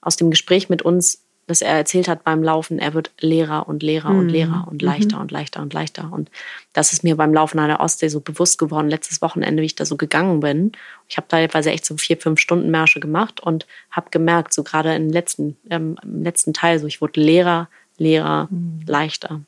aus 0.02 0.16
dem 0.16 0.30
Gespräch 0.30 0.70
mit 0.70 0.82
uns, 0.82 1.22
dass 1.48 1.62
er 1.62 1.76
erzählt 1.76 2.08
hat 2.08 2.24
beim 2.24 2.44
Laufen, 2.44 2.80
er 2.80 2.94
wird 2.94 3.12
Lehrer 3.20 3.68
und 3.68 3.84
Lehrer 3.84 4.12
und 4.12 4.30
Lehrer 4.30 4.68
und 4.70 4.82
leichter 4.82 5.20
und 5.20 5.32
leichter 5.32 5.62
und 5.62 5.74
leichter. 5.74 6.10
Und 6.12 6.30
das 6.74 6.94
ist 6.94 7.04
mir 7.04 7.18
beim 7.18 7.34
Laufen 7.34 7.60
an 7.60 7.68
der 7.68 7.82
Ostsee 7.82 8.08
so 8.08 8.22
bewusst 8.22 8.58
geworden, 8.58 8.90
letztes 8.90 9.22
Wochenende, 9.22 9.62
wie 9.62 9.66
ich 9.66 9.76
da 9.76 9.86
so 9.86 9.98
gegangen 9.98 10.40
bin. 10.40 10.72
Ich 11.10 11.18
habe 11.18 11.28
teilweise 11.28 11.72
echt 11.72 11.86
so 11.86 11.98
vier, 11.98 12.18
fünf 12.18 12.40
Stunden 12.40 12.72
Märsche 12.72 13.00
gemacht 13.00 13.42
und 13.42 13.66
habe 13.90 14.12
gemerkt, 14.12 14.54
so 14.54 14.64
gerade 14.64 14.96
im 14.96 15.10
letzten, 15.10 15.58
ähm, 15.70 15.98
im 16.04 16.24
letzten 16.24 16.54
Teil, 16.54 16.80
so 16.80 16.88
ich 16.88 17.02
wurde 17.02 17.20
Lehrer, 17.20 17.68
Lehrer, 17.98 18.48
leichter. 18.86 19.42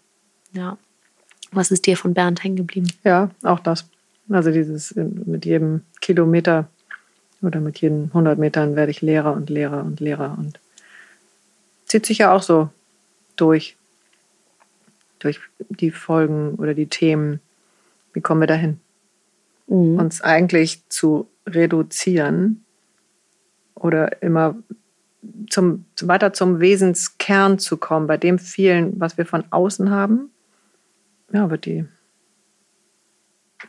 Ja. 0.51 0.77
Was 1.51 1.71
ist 1.71 1.85
dir 1.85 1.95
von 1.95 2.13
Bernd 2.13 2.43
hängen 2.43 2.55
geblieben? 2.55 2.91
Ja, 3.03 3.29
auch 3.43 3.59
das. 3.59 3.85
Also 4.29 4.51
dieses 4.51 4.95
mit 4.95 5.45
jedem 5.45 5.81
Kilometer 6.01 6.67
oder 7.43 7.59
mit 7.59 7.79
jeden 7.79 8.05
100 8.05 8.37
Metern 8.39 8.75
werde 8.75 8.91
ich 8.91 9.01
Lehrer 9.01 9.33
und 9.33 9.49
Lehrer 9.49 9.83
und 9.83 9.99
Lehrer 9.99 10.35
und 10.37 10.59
zieht 11.85 12.05
sich 12.05 12.19
ja 12.19 12.33
auch 12.33 12.41
so 12.41 12.69
durch 13.35 13.75
durch 15.19 15.39
die 15.69 15.91
Folgen 15.91 16.55
oder 16.55 16.73
die 16.73 16.87
Themen. 16.87 17.39
Wie 18.11 18.21
kommen 18.21 18.41
wir 18.41 18.47
dahin? 18.47 18.79
Mhm. 19.67 19.97
Uns 19.97 20.21
eigentlich 20.21 20.81
zu 20.89 21.27
reduzieren 21.47 22.63
oder 23.75 24.21
immer 24.21 24.55
zum, 25.49 25.85
weiter 26.01 26.33
zum 26.33 26.59
Wesenskern 26.59 27.57
zu 27.57 27.77
kommen, 27.77 28.07
bei 28.07 28.17
dem 28.17 28.37
vielen, 28.37 28.99
was 28.99 29.17
wir 29.17 29.25
von 29.25 29.45
außen 29.49 29.89
haben, 29.89 30.29
ja, 31.31 31.49
wird 31.49 31.65
die 31.65 31.85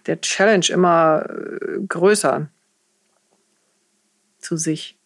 der 0.07 0.21
Challenge 0.21 0.67
immer 0.71 1.25
äh, 1.31 1.79
größer 1.89 2.49
zu 4.45 4.57
sich 4.57 4.99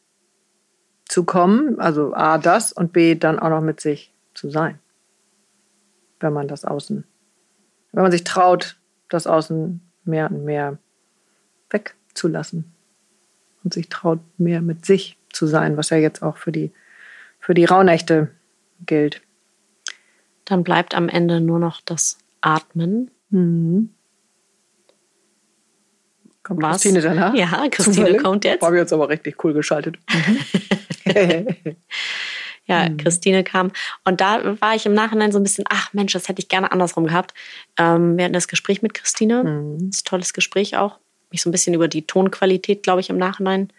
zu 1.07 1.25
kommen. 1.25 1.81
Also 1.81 2.13
A, 2.15 2.39
das 2.39 2.73
und 2.73 2.93
B, 2.93 3.15
dann 3.15 3.39
auch 3.39 3.49
noch 3.49 3.63
mit 3.63 3.81
sich 3.81 4.13
zu 4.35 4.51
sein. 4.51 4.79
Wenn 6.21 6.33
man 6.33 6.49
das 6.49 6.65
Außen, 6.65 7.05
wenn 7.93 8.03
man 8.03 8.13
sich 8.13 8.25
traut, 8.25 8.77
das 9.09 9.27
Außen 9.27 9.81
mehr 10.05 10.31
und 10.31 10.45
mehr 10.45 10.79
wegzulassen 11.71 12.73
und 13.65 13.73
sich 13.73 13.89
traut, 13.89 14.21
mehr 14.37 14.61
mit 14.61 14.85
sich 14.85 15.17
zu 15.33 15.47
sein, 15.47 15.77
was 15.77 15.91
ja 15.91 15.97
jetzt 15.97 16.23
auch 16.23 16.37
für 16.37 16.53
die, 16.53 16.73
für 17.39 17.55
die 17.55 17.65
Rauhnächte 17.65 18.31
gilt. 18.85 19.23
Dann 20.45 20.65
bleibt 20.65 20.95
am 20.95 21.09
Ende 21.09 21.41
nur 21.41 21.59
noch 21.59 21.81
das 21.81 22.19
Atmen. 22.41 23.11
Mhm. 23.31 23.91
Kommt 26.49 26.63
Was? 26.63 26.83
Christine 26.83 27.03
danach? 27.03 27.35
Ja, 27.35 27.69
Christine 27.71 28.17
kommt 28.17 28.45
jetzt. 28.47 28.63
Habe 28.63 28.77
ich 28.77 28.81
jetzt 28.81 28.93
aber 28.95 29.11
richtig 29.11 29.45
cool 29.45 29.53
geschaltet. 29.53 29.97
Mhm. 31.09 31.47
Ja, 32.67 32.91
Christine 32.91 33.45
kam. 33.45 33.73
Und 34.05 34.21
da 34.21 34.61
war 34.61 34.75
ich 34.75 34.85
im 34.85 34.93
Nachhinein 34.93 35.33
so 35.33 35.39
ein 35.39 35.43
bisschen, 35.43 35.65
ach 35.71 35.95
Mensch, 35.95 36.13
das 36.13 36.29
hätte 36.29 36.43
ich 36.43 36.49
gerne 36.49 36.71
andersrum 36.71 37.07
gehabt. 37.07 37.33
Ähm, 37.79 38.19
wir 38.19 38.27
hatten 38.27 38.35
das 38.35 38.47
Gespräch 38.47 38.83
mit 38.83 38.93
Christine. 38.93 39.43
Mhm. 39.43 39.89
Das 39.89 40.01
ist 40.01 40.03
ein 40.03 40.11
tolles 40.11 40.35
Gespräch 40.35 40.77
auch. 40.77 40.99
Mich 41.31 41.41
so 41.41 41.49
ein 41.49 41.53
bisschen 41.53 41.73
über 41.73 41.89
die 41.89 42.07
Tonqualität, 42.07 42.83
glaube 42.83 43.01
ich, 43.01 43.09
im 43.09 43.17
Nachhinein 43.17 43.71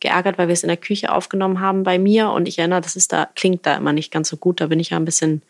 geärgert, 0.00 0.36
weil 0.36 0.48
wir 0.48 0.52
es 0.52 0.62
in 0.62 0.68
der 0.68 0.76
Küche 0.76 1.10
aufgenommen 1.10 1.60
haben 1.60 1.84
bei 1.84 1.98
mir. 1.98 2.28
Und 2.28 2.46
ich 2.46 2.58
erinnere, 2.58 2.82
das 2.82 2.96
ist 2.96 3.14
da, 3.14 3.30
klingt 3.34 3.64
da 3.64 3.76
immer 3.76 3.94
nicht 3.94 4.12
ganz 4.12 4.28
so 4.28 4.36
gut. 4.36 4.60
Da 4.60 4.66
bin 4.66 4.78
ich 4.78 4.90
ja 4.90 4.98
ein 4.98 5.06
bisschen, 5.06 5.40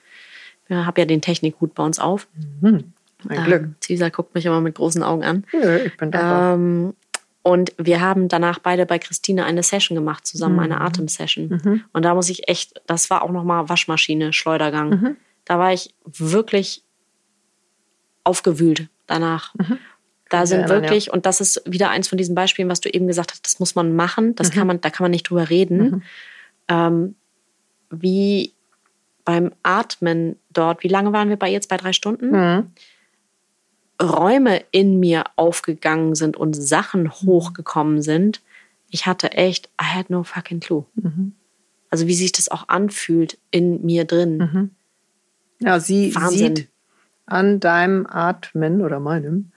ja, 0.68 0.87
habe 0.87 1.01
ja 1.01 1.05
den 1.05 1.20
Technikhut 1.20 1.75
bei 1.75 1.83
uns 1.83 1.99
auf. 1.99 2.29
Mhm. 2.61 2.94
Ein 3.29 3.45
Glück. 3.45 3.62
Ähm, 3.62 3.75
Cesar 3.81 4.11
guckt 4.11 4.35
mich 4.35 4.47
immer 4.47 4.61
mit 4.61 4.75
großen 4.75 5.03
Augen 5.03 5.25
an. 5.25 5.45
Nö, 5.53 5.77
ich 5.79 5.97
bin 5.97 6.11
dankbar. 6.11 6.55
Ähm, 6.55 6.95
und 7.43 7.75
wir 7.77 8.01
haben 8.01 8.29
danach 8.29 8.59
beide 8.59 8.87
bei 8.87 8.99
Christine 8.99 9.45
eine 9.45 9.62
Session 9.62 9.95
gemacht, 9.95 10.27
zusammen 10.27 10.61
eine 10.61 10.81
Atemsession. 10.81 11.83
Und 11.93 12.03
da 12.03 12.14
muss 12.14 12.31
ich 12.31 12.49
echt, 12.49 12.81
das 12.87 13.11
war 13.11 13.22
auch 13.22 13.31
nochmal 13.31 13.68
Waschmaschine, 13.68 14.33
Schleudergang. 14.33 15.16
Da 15.45 15.59
war 15.59 15.70
ich 15.70 15.95
wirklich 16.07 16.83
aufgewühlt 18.25 18.89
danach. 19.07 19.55
Da 20.31 20.47
sind 20.47 20.61
erinnern, 20.61 20.83
wirklich, 20.83 21.12
und 21.12 21.27
das 21.27 21.43
ist 21.43 21.62
wieder 21.66 21.91
eins 21.91 22.09
von 22.09 22.16
diesen 22.16 22.35
Beispielen, 22.35 22.70
was 22.70 22.81
du 22.81 22.89
eben 22.89 23.07
gesagt 23.07 23.33
hast, 23.33 23.45
das 23.45 23.61
muss 23.61 23.75
man 23.75 23.95
machen, 23.95 24.35
das 24.37 24.51
kann 24.51 24.66
man, 24.66 24.81
da 24.81 24.89
kann 24.89 25.05
man 25.05 25.11
nicht 25.11 25.29
drüber 25.29 25.51
reden. 25.51 26.03
Ähm, 26.68 27.14
wie 27.91 28.55
beim 29.27 29.53
Atmen 29.62 30.37
dort, 30.51 30.83
wie 30.83 30.89
lange 30.89 31.12
waren 31.12 31.29
wir 31.29 31.37
bei 31.37 31.51
jetzt? 31.51 31.68
Bei 31.68 31.77
drei 31.77 31.93
Stunden? 31.93 32.35
Mhm. 34.01 34.07
Räume 34.09 34.65
in 34.71 34.99
mir 35.01 35.25
aufgegangen 35.37 36.15
sind 36.15 36.37
und 36.37 36.55
Sachen 36.55 37.11
hochgekommen 37.13 38.03
sind, 38.03 38.43
ich 38.91 39.07
hatte 39.07 39.33
echt, 39.33 39.67
I 39.81 39.85
had 39.85 40.11
no 40.11 40.23
fucking 40.23 40.61
clue. 40.61 40.85
Also 41.91 42.07
wie 42.07 42.15
sich 42.15 42.33
das 42.33 42.49
auch 42.49 42.69
anfühlt 42.69 43.39
in 43.51 43.85
mir 43.85 44.05
drin. 44.05 44.71
Ja, 45.61 45.81
sie 45.81 46.15
Wahnsinn. 46.15 46.57
sieht 46.57 46.69
an 47.27 47.61
deinem 47.61 48.07
Atmen 48.07 48.83
oder 48.83 49.01
meinem, 49.01 49.51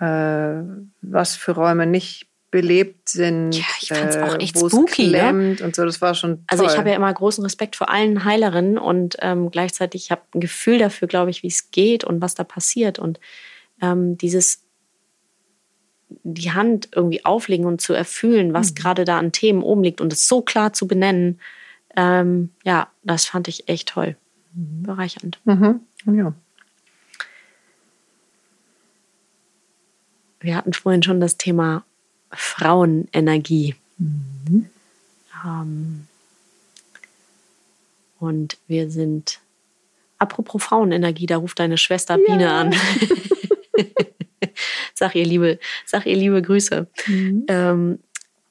äh, 0.00 0.62
was 1.02 1.36
für 1.36 1.52
Räume 1.52 1.86
nicht 1.86 2.26
belebt 2.50 3.08
sind, 3.08 3.52
Ja, 3.52 3.64
ich 3.80 3.88
fand's 3.88 4.16
auch 4.16 4.38
echt 4.38 4.60
wo 4.60 4.66
es 4.66 4.72
spooky, 4.72 5.08
ne? 5.08 5.56
und 5.60 5.74
so. 5.74 5.84
Das 5.84 6.00
war 6.00 6.14
schon 6.14 6.36
toll. 6.36 6.44
Also 6.46 6.64
ich 6.64 6.78
habe 6.78 6.88
ja 6.90 6.94
immer 6.94 7.12
großen 7.12 7.42
Respekt 7.42 7.74
vor 7.74 7.90
allen 7.90 8.24
Heilerinnen 8.24 8.78
und 8.78 9.16
ähm, 9.20 9.50
gleichzeitig 9.50 10.12
habe 10.12 10.22
ein 10.34 10.40
Gefühl 10.40 10.78
dafür, 10.78 11.08
glaube 11.08 11.30
ich, 11.30 11.42
wie 11.42 11.48
es 11.48 11.72
geht 11.72 12.04
und 12.04 12.22
was 12.22 12.36
da 12.36 12.44
passiert. 12.44 13.00
Und 13.00 13.18
ähm, 13.84 14.16
dieses 14.18 14.64
die 16.22 16.52
Hand 16.52 16.88
irgendwie 16.92 17.24
auflegen 17.24 17.66
und 17.66 17.80
zu 17.80 17.92
erfühlen, 17.92 18.52
was 18.54 18.74
gerade 18.74 19.04
da 19.04 19.18
an 19.18 19.32
Themen 19.32 19.62
oben 19.62 19.82
liegt 19.82 20.00
und 20.00 20.12
es 20.12 20.28
so 20.28 20.42
klar 20.42 20.72
zu 20.72 20.86
benennen, 20.86 21.40
ähm, 21.96 22.50
ja, 22.64 22.88
das 23.02 23.26
fand 23.26 23.48
ich 23.48 23.68
echt 23.68 23.88
toll. 23.88 24.16
Bereichernd. 24.52 25.40
Mhm. 25.44 25.80
Ja. 26.06 26.32
Wir 30.40 30.56
hatten 30.56 30.72
vorhin 30.72 31.02
schon 31.02 31.20
das 31.20 31.36
Thema 31.36 31.84
Frauenenergie. 32.30 33.74
Ähm, 35.44 36.06
und 38.20 38.58
wir 38.68 38.90
sind, 38.90 39.40
apropos 40.18 40.62
Frauenenergie, 40.62 41.26
da 41.26 41.36
ruft 41.38 41.58
deine 41.58 41.78
Schwester 41.78 42.18
Biene 42.18 42.52
an. 42.52 42.74
sag 44.94 45.14
ihr 45.14 45.24
liebe, 45.24 45.58
sag 45.86 46.06
ihr 46.06 46.16
liebe 46.16 46.40
Grüße. 46.42 46.86
Ähm, 47.48 47.98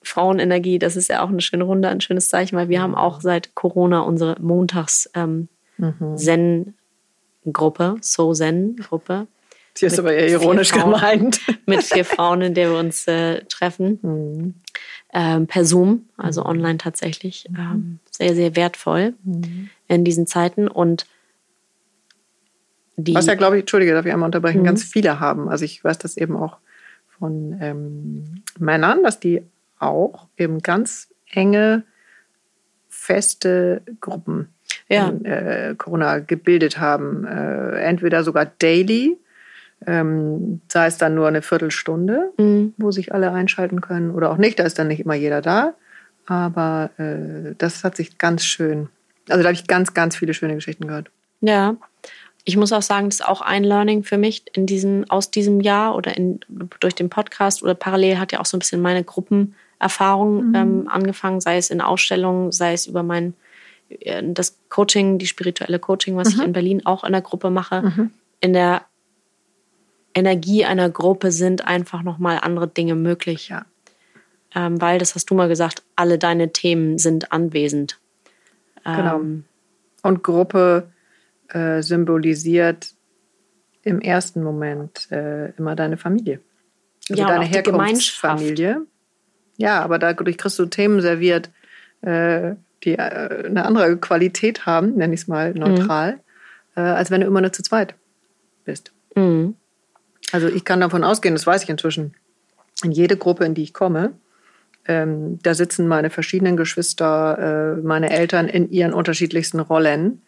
Frauenenergie, 0.01 0.79
das 0.79 0.95
ist 0.95 1.09
ja 1.09 1.23
auch 1.23 1.29
eine 1.29 1.41
schöne 1.41 1.63
Runde, 1.63 1.87
ein 1.89 2.01
schönes 2.01 2.29
Zeichen, 2.29 2.57
weil 2.57 2.69
wir 2.69 2.81
haben 2.81 2.95
auch 2.95 3.21
seit 3.21 3.55
Corona 3.55 4.01
unsere 4.01 4.35
Montags 4.41 5.09
ähm, 5.15 5.47
Zen-Gruppe, 6.15 7.95
So 8.01 8.33
Zen-Gruppe. 8.33 9.27
Sie 9.75 9.87
ist 9.87 9.97
aber 9.97 10.13
eher 10.13 10.29
ironisch 10.29 10.69
Frauen, 10.69 10.93
gemeint. 10.93 11.41
Mit 11.65 11.83
vier 11.83 12.05
Frauen, 12.05 12.41
in 12.41 12.53
der 12.53 12.71
wir 12.71 12.77
uns 12.77 13.07
äh, 13.07 13.43
treffen. 13.45 13.99
Mhm. 14.01 14.53
Ähm, 15.15 15.47
per 15.47 15.65
Zoom, 15.65 16.05
also 16.17 16.41
mhm. 16.41 16.49
online 16.49 16.77
tatsächlich. 16.77 17.47
Ähm, 17.57 17.99
sehr, 18.11 18.35
sehr 18.35 18.55
wertvoll 18.55 19.15
mhm. 19.23 19.69
in 19.87 20.03
diesen 20.03 20.27
Zeiten. 20.27 20.67
Und 20.67 21.07
die 22.95 23.15
Was 23.15 23.25
ja, 23.25 23.35
glaube 23.35 23.57
ich, 23.57 23.61
Entschuldige, 23.61 23.93
darf 23.93 24.05
ich 24.05 24.13
einmal 24.13 24.27
unterbrechen, 24.27 24.61
mhm. 24.61 24.65
ganz 24.65 24.83
viele 24.83 25.19
haben. 25.19 25.49
Also 25.49 25.65
ich 25.65 25.83
weiß 25.83 25.97
das 25.97 26.17
eben 26.17 26.35
auch 26.35 26.57
von 27.17 27.57
ähm, 27.61 28.43
Männern, 28.59 29.03
dass 29.03 29.19
die 29.19 29.43
auch 29.79 30.27
eben 30.37 30.59
ganz 30.59 31.09
enge, 31.31 31.83
feste 32.89 33.81
Gruppen 33.99 34.49
ja. 34.87 35.09
in 35.09 35.25
äh, 35.25 35.75
Corona 35.77 36.19
gebildet 36.19 36.79
haben. 36.79 37.25
Äh, 37.25 37.81
entweder 37.81 38.23
sogar 38.23 38.45
daily, 38.45 39.17
ähm, 39.85 40.61
sei 40.69 40.87
es 40.87 40.97
dann 40.97 41.15
nur 41.15 41.27
eine 41.27 41.41
Viertelstunde, 41.41 42.31
mhm. 42.37 42.73
wo 42.77 42.91
sich 42.91 43.13
alle 43.13 43.31
einschalten 43.31 43.81
können, 43.81 44.11
oder 44.11 44.31
auch 44.31 44.37
nicht, 44.37 44.59
da 44.59 44.63
ist 44.63 44.79
dann 44.79 44.87
nicht 44.87 45.01
immer 45.01 45.15
jeder 45.15 45.41
da. 45.41 45.73
Aber 46.25 46.91
äh, 46.97 47.53
das 47.57 47.83
hat 47.83 47.97
sich 47.97 48.17
ganz 48.17 48.45
schön, 48.45 48.87
also 49.29 49.41
da 49.41 49.49
habe 49.49 49.55
ich 49.55 49.67
ganz, 49.67 49.93
ganz 49.93 50.15
viele 50.15 50.33
schöne 50.33 50.55
Geschichten 50.55 50.87
gehört. 50.87 51.09
Ja, 51.41 51.75
ich 52.45 52.57
muss 52.57 52.73
auch 52.73 52.81
sagen, 52.81 53.07
das 53.07 53.21
ist 53.21 53.27
auch 53.27 53.41
ein 53.41 53.63
Learning 53.63 54.03
für 54.03 54.17
mich 54.17 54.43
in 54.53 54.65
diesem, 54.65 55.09
aus 55.09 55.31
diesem 55.31 55.61
Jahr 55.61 55.95
oder 55.95 56.15
in, 56.17 56.41
durch 56.79 56.93
den 56.93 57.09
Podcast 57.09 57.63
oder 57.63 57.73
parallel 57.73 58.19
hat 58.19 58.31
ja 58.31 58.39
auch 58.39 58.45
so 58.45 58.57
ein 58.57 58.59
bisschen 58.59 58.81
meine 58.81 59.03
Gruppenerfahrung 59.03 60.49
mhm. 60.49 60.55
ähm, 60.55 60.87
angefangen, 60.89 61.39
sei 61.39 61.57
es 61.57 61.69
in 61.69 61.79
Ausstellungen, 61.79 62.51
sei 62.51 62.73
es 62.73 62.85
über 62.85 63.01
mein 63.01 63.33
äh, 63.89 64.21
das 64.25 64.57
Coaching, 64.69 65.19
die 65.19 65.27
spirituelle 65.27 65.79
Coaching, 65.79 66.17
was 66.17 66.33
mhm. 66.33 66.39
ich 66.39 66.45
in 66.47 66.53
Berlin 66.53 66.85
auch 66.85 67.03
in 67.03 67.13
der 67.13 67.21
Gruppe 67.21 67.49
mache. 67.49 67.81
Mhm. 67.81 68.11
In 68.41 68.53
der 68.53 68.83
Energie 70.13 70.65
einer 70.65 70.89
Gruppe 70.89 71.31
sind 71.31 71.65
einfach 71.65 72.03
nochmal 72.03 72.39
andere 72.41 72.67
Dinge 72.67 72.95
möglich. 72.95 73.49
Ja. 73.49 73.65
Ähm, 74.53 74.81
weil, 74.81 74.99
das 74.99 75.15
hast 75.15 75.29
du 75.29 75.33
mal 75.33 75.47
gesagt, 75.47 75.81
alle 75.95 76.19
deine 76.19 76.51
Themen 76.51 76.97
sind 76.97 77.31
anwesend. 77.31 77.99
Genau. 78.83 79.19
Ähm, 79.19 79.45
Und 80.01 80.23
Gruppe 80.23 80.91
äh, 81.53 81.81
symbolisiert 81.81 82.91
im 83.83 83.99
ersten 84.01 84.43
Moment 84.43 85.11
äh, 85.11 85.51
immer 85.51 85.75
deine 85.75 85.97
Familie. 85.97 86.39
Also 87.09 87.21
ja, 87.21 87.27
deine 87.27 87.45
Herkunftsfamilie. 87.45 88.81
Ja, 89.57 89.81
aber 89.81 89.99
dadurch 89.99 90.37
kriegst 90.37 90.57
du 90.57 90.65
Themen 90.65 91.01
serviert, 91.01 91.49
äh, 92.01 92.55
die 92.83 92.93
äh, 92.93 93.45
eine 93.45 93.65
andere 93.65 93.97
Qualität 93.97 94.65
haben, 94.65 94.95
nenne 94.95 95.13
ich 95.13 95.21
es 95.21 95.27
mal 95.27 95.53
neutral, 95.53 96.13
mhm. 96.75 96.81
als 96.81 97.11
wenn 97.11 97.21
du 97.21 97.27
immer 97.27 97.41
nur 97.41 97.53
zu 97.53 97.61
zweit 97.61 97.95
bist. 98.65 98.91
Mhm. 99.15 99.55
Also 100.31 100.47
ich 100.47 100.65
kann 100.65 100.79
davon 100.81 101.03
ausgehen, 101.03 101.35
das 101.35 101.45
weiß 101.45 101.63
ich 101.63 101.69
inzwischen, 101.69 102.15
in 102.83 102.91
jede 102.91 103.17
Gruppe, 103.17 103.45
in 103.45 103.53
die 103.53 103.63
ich 103.63 103.73
komme, 103.73 104.13
ähm, 104.85 105.39
da 105.41 105.53
sitzen 105.53 105.87
meine 105.87 106.09
verschiedenen 106.09 106.57
Geschwister, 106.57 107.77
äh, 107.77 107.81
meine 107.81 108.09
Eltern 108.09 108.47
in 108.47 108.69
ihren 108.69 108.93
unterschiedlichsten 108.93 109.59
Rollen. 109.59 110.21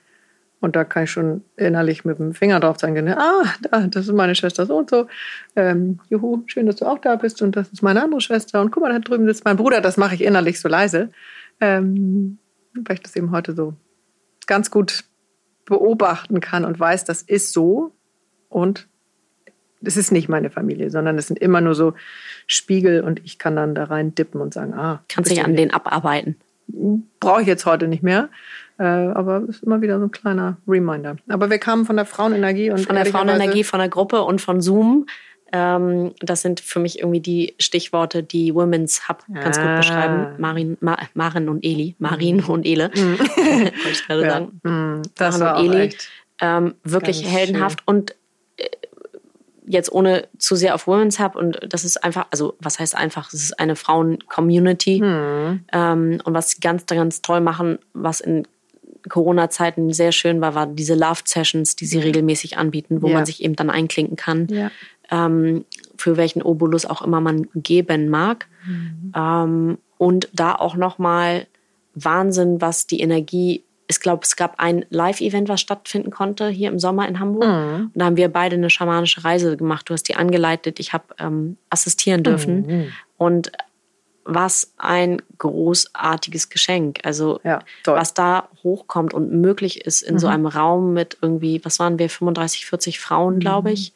Und 0.65 0.75
da 0.75 0.83
kann 0.83 1.03
ich 1.03 1.11
schon 1.11 1.43
innerlich 1.57 2.05
mit 2.05 2.17
dem 2.17 2.33
Finger 2.33 2.59
drauf 2.59 2.77
zeigen, 2.77 3.07
ah, 3.07 3.43
da, 3.61 3.85
das 3.85 4.07
ist 4.07 4.13
meine 4.13 4.33
Schwester 4.33 4.65
so 4.65 4.77
und 4.77 4.89
so. 4.89 5.05
Ähm, 5.55 5.99
juhu, 6.09 6.41
schön, 6.47 6.65
dass 6.65 6.77
du 6.77 6.85
auch 6.85 6.97
da 6.97 7.17
bist 7.17 7.43
und 7.43 7.55
das 7.55 7.67
ist 7.69 7.83
meine 7.83 8.01
andere 8.01 8.19
Schwester. 8.19 8.61
Und 8.61 8.71
guck 8.71 8.81
mal, 8.81 8.91
da 8.91 8.97
drüben 8.97 9.27
sitzt 9.27 9.45
mein 9.45 9.57
Bruder, 9.57 9.79
das 9.79 9.95
mache 9.95 10.15
ich 10.15 10.23
innerlich 10.23 10.59
so 10.59 10.67
leise. 10.67 11.11
Ähm, 11.61 12.39
weil 12.73 12.95
ich 12.95 13.03
das 13.03 13.15
eben 13.15 13.29
heute 13.29 13.53
so 13.53 13.75
ganz 14.47 14.71
gut 14.71 15.03
beobachten 15.65 16.39
kann 16.39 16.65
und 16.65 16.79
weiß, 16.79 17.05
das 17.05 17.21
ist 17.21 17.53
so. 17.53 17.91
Und 18.49 18.87
es 19.83 19.97
ist 19.97 20.11
nicht 20.11 20.29
meine 20.29 20.49
Familie, 20.49 20.89
sondern 20.89 21.19
es 21.19 21.27
sind 21.27 21.37
immer 21.37 21.61
nur 21.61 21.75
so 21.75 21.93
Spiegel 22.47 23.01
und 23.01 23.23
ich 23.23 23.37
kann 23.37 23.55
dann 23.55 23.75
da 23.75 23.83
rein 23.83 24.15
dippen 24.15 24.41
und 24.41 24.51
sagen, 24.51 24.73
ah. 24.73 25.03
Kannst 25.09 25.29
dich 25.29 25.45
an 25.45 25.55
den 25.55 25.69
abarbeiten. 25.71 26.37
Brauche 27.19 27.41
ich 27.41 27.47
jetzt 27.47 27.67
heute 27.67 27.87
nicht 27.87 28.01
mehr. 28.01 28.29
Äh, 28.77 28.83
aber 28.83 29.43
es 29.43 29.57
ist 29.57 29.63
immer 29.63 29.81
wieder 29.81 29.99
so 29.99 30.05
ein 30.05 30.11
kleiner 30.11 30.57
Reminder. 30.67 31.15
Aber 31.29 31.49
wir 31.49 31.59
kamen 31.59 31.85
von 31.85 31.95
der 31.95 32.05
Frauenenergie 32.05 32.71
und 32.71 32.85
von 32.85 32.95
der 32.95 33.05
Frauenenergie, 33.05 33.63
von 33.63 33.79
der 33.79 33.89
Gruppe 33.89 34.23
und 34.23 34.41
von 34.41 34.61
Zoom. 34.61 35.05
Ähm, 35.53 36.13
das 36.19 36.41
sind 36.41 36.59
für 36.59 36.79
mich 36.79 36.99
irgendwie 36.99 37.21
die 37.21 37.55
Stichworte, 37.59 38.23
die 38.23 38.53
Women's 38.53 39.07
Hub 39.07 39.23
ganz 39.33 39.57
ah. 39.57 39.61
gut 39.61 39.77
beschreiben. 39.77 40.27
Marin, 40.37 40.77
Ma, 40.81 40.97
Marin 41.13 41.47
und 41.47 41.63
Eli. 41.63 41.95
Marin 41.99 42.37
mhm. 42.37 42.49
und 42.49 42.65
Ele. 42.65 42.91
Mhm. 42.93 43.19
Wollte 43.19 43.89
ich 43.91 44.07
gerade 44.07 44.23
ja. 44.23 44.29
sagen. 44.29 44.59
Mhm. 44.63 45.01
Das 45.15 45.39
Marin 45.39 45.67
und 45.67 45.73
Eli. 45.73 45.95
Ähm, 46.41 46.73
wirklich 46.83 47.25
heldenhaft 47.25 47.79
schön. 47.87 47.95
und 47.95 48.15
äh, 48.57 48.65
jetzt 49.65 49.89
ohne 49.91 50.27
zu 50.37 50.57
sehr 50.57 50.75
auf 50.75 50.85
Women's 50.85 51.19
Hub 51.19 51.35
und 51.35 51.59
das 51.69 51.85
ist 51.85 52.03
einfach, 52.03 52.27
also 52.31 52.55
was 52.59 52.79
heißt 52.79 52.95
einfach, 52.95 53.31
es 53.31 53.41
ist 53.41 53.59
eine 53.59 53.77
Frauen-Community 53.77 55.01
mhm. 55.01 55.63
ähm, 55.71 56.21
und 56.25 56.33
was 56.33 56.49
sie 56.49 56.59
ganz, 56.59 56.85
ganz 56.87 57.21
toll 57.21 57.39
machen, 57.39 57.79
was 57.93 58.19
in 58.19 58.45
Corona-Zeiten 59.09 59.93
sehr 59.93 60.11
schön 60.11 60.41
war, 60.41 60.55
war 60.55 60.67
diese 60.67 60.95
Love-Sessions, 60.95 61.75
die 61.75 61.85
sie 61.85 61.99
regelmäßig 61.99 62.57
anbieten, 62.57 63.01
wo 63.01 63.07
ja. 63.07 63.13
man 63.15 63.25
sich 63.25 63.43
eben 63.43 63.55
dann 63.55 63.69
einklinken 63.69 64.15
kann, 64.15 64.47
ja. 64.49 64.71
ähm, 65.11 65.65
für 65.97 66.17
welchen 66.17 66.41
Obolus 66.41 66.85
auch 66.85 67.01
immer 67.01 67.21
man 67.21 67.47
geben 67.55 68.09
mag. 68.09 68.47
Mhm. 68.65 69.13
Ähm, 69.15 69.77
und 69.97 70.29
da 70.33 70.55
auch 70.55 70.75
nochmal 70.75 71.47
Wahnsinn, 71.93 72.61
was 72.61 72.87
die 72.87 72.99
Energie 72.99 73.63
ich 73.87 73.99
glaube, 73.99 74.21
es 74.23 74.35
gab 74.35 74.59
ein 74.59 74.85
Live-Event, 74.89 75.47
was 75.47 75.61
stattfinden 75.61 76.09
konnte 76.09 76.49
hier 76.49 76.69
im 76.69 76.79
Sommer 76.79 77.07
in 77.07 77.19
Hamburg. 77.19 77.47
Mhm. 77.47 77.91
Und 77.93 77.95
da 77.95 78.05
haben 78.05 78.17
wir 78.17 78.29
beide 78.29 78.55
eine 78.55 78.69
schamanische 78.69 79.23
Reise 79.23 79.57
gemacht. 79.57 79.89
Du 79.89 79.93
hast 79.93 80.03
die 80.03 80.15
angeleitet, 80.15 80.79
ich 80.79 80.93
habe 80.93 81.05
ähm, 81.19 81.57
assistieren 81.69 82.23
dürfen. 82.23 82.65
Mhm. 82.65 82.87
Und 83.17 83.51
was 84.25 84.73
ein 84.77 85.21
großartiges 85.37 86.49
Geschenk. 86.49 86.99
Also 87.03 87.39
ja, 87.43 87.59
was 87.85 88.13
da 88.13 88.49
hochkommt 88.63 89.13
und 89.13 89.31
möglich 89.31 89.85
ist 89.85 90.01
in 90.01 90.15
mhm. 90.15 90.19
so 90.19 90.27
einem 90.27 90.47
Raum 90.47 90.93
mit 90.93 91.17
irgendwie, 91.21 91.63
was 91.63 91.79
waren 91.79 91.99
wir, 91.99 92.09
35, 92.09 92.65
40 92.65 92.99
Frauen, 92.99 93.39
glaube 93.39 93.71
ich, 93.71 93.93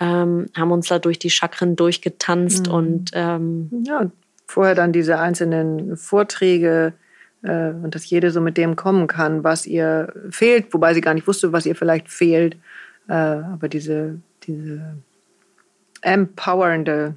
mhm. 0.00 0.06
ähm, 0.06 0.46
haben 0.56 0.72
uns 0.72 0.88
da 0.88 0.98
durch 0.98 1.18
die 1.18 1.30
Chakren 1.30 1.76
durchgetanzt 1.76 2.66
mhm. 2.66 2.72
und 2.72 3.10
ähm, 3.12 3.84
ja, 3.86 4.10
vorher 4.46 4.74
dann 4.74 4.92
diese 4.92 5.18
einzelnen 5.18 5.96
Vorträge 5.98 6.94
äh, 7.42 7.70
und 7.70 7.94
dass 7.94 8.08
jede 8.08 8.30
so 8.30 8.40
mit 8.40 8.56
dem 8.56 8.76
kommen 8.76 9.06
kann, 9.06 9.44
was 9.44 9.66
ihr 9.66 10.12
fehlt, 10.30 10.72
wobei 10.72 10.94
sie 10.94 11.02
gar 11.02 11.14
nicht 11.14 11.26
wusste, 11.26 11.52
was 11.52 11.66
ihr 11.66 11.76
vielleicht 11.76 12.08
fehlt. 12.08 12.56
Äh, 13.08 13.12
aber 13.12 13.68
diese, 13.68 14.20
diese 14.44 14.96
empowernde 16.00 17.16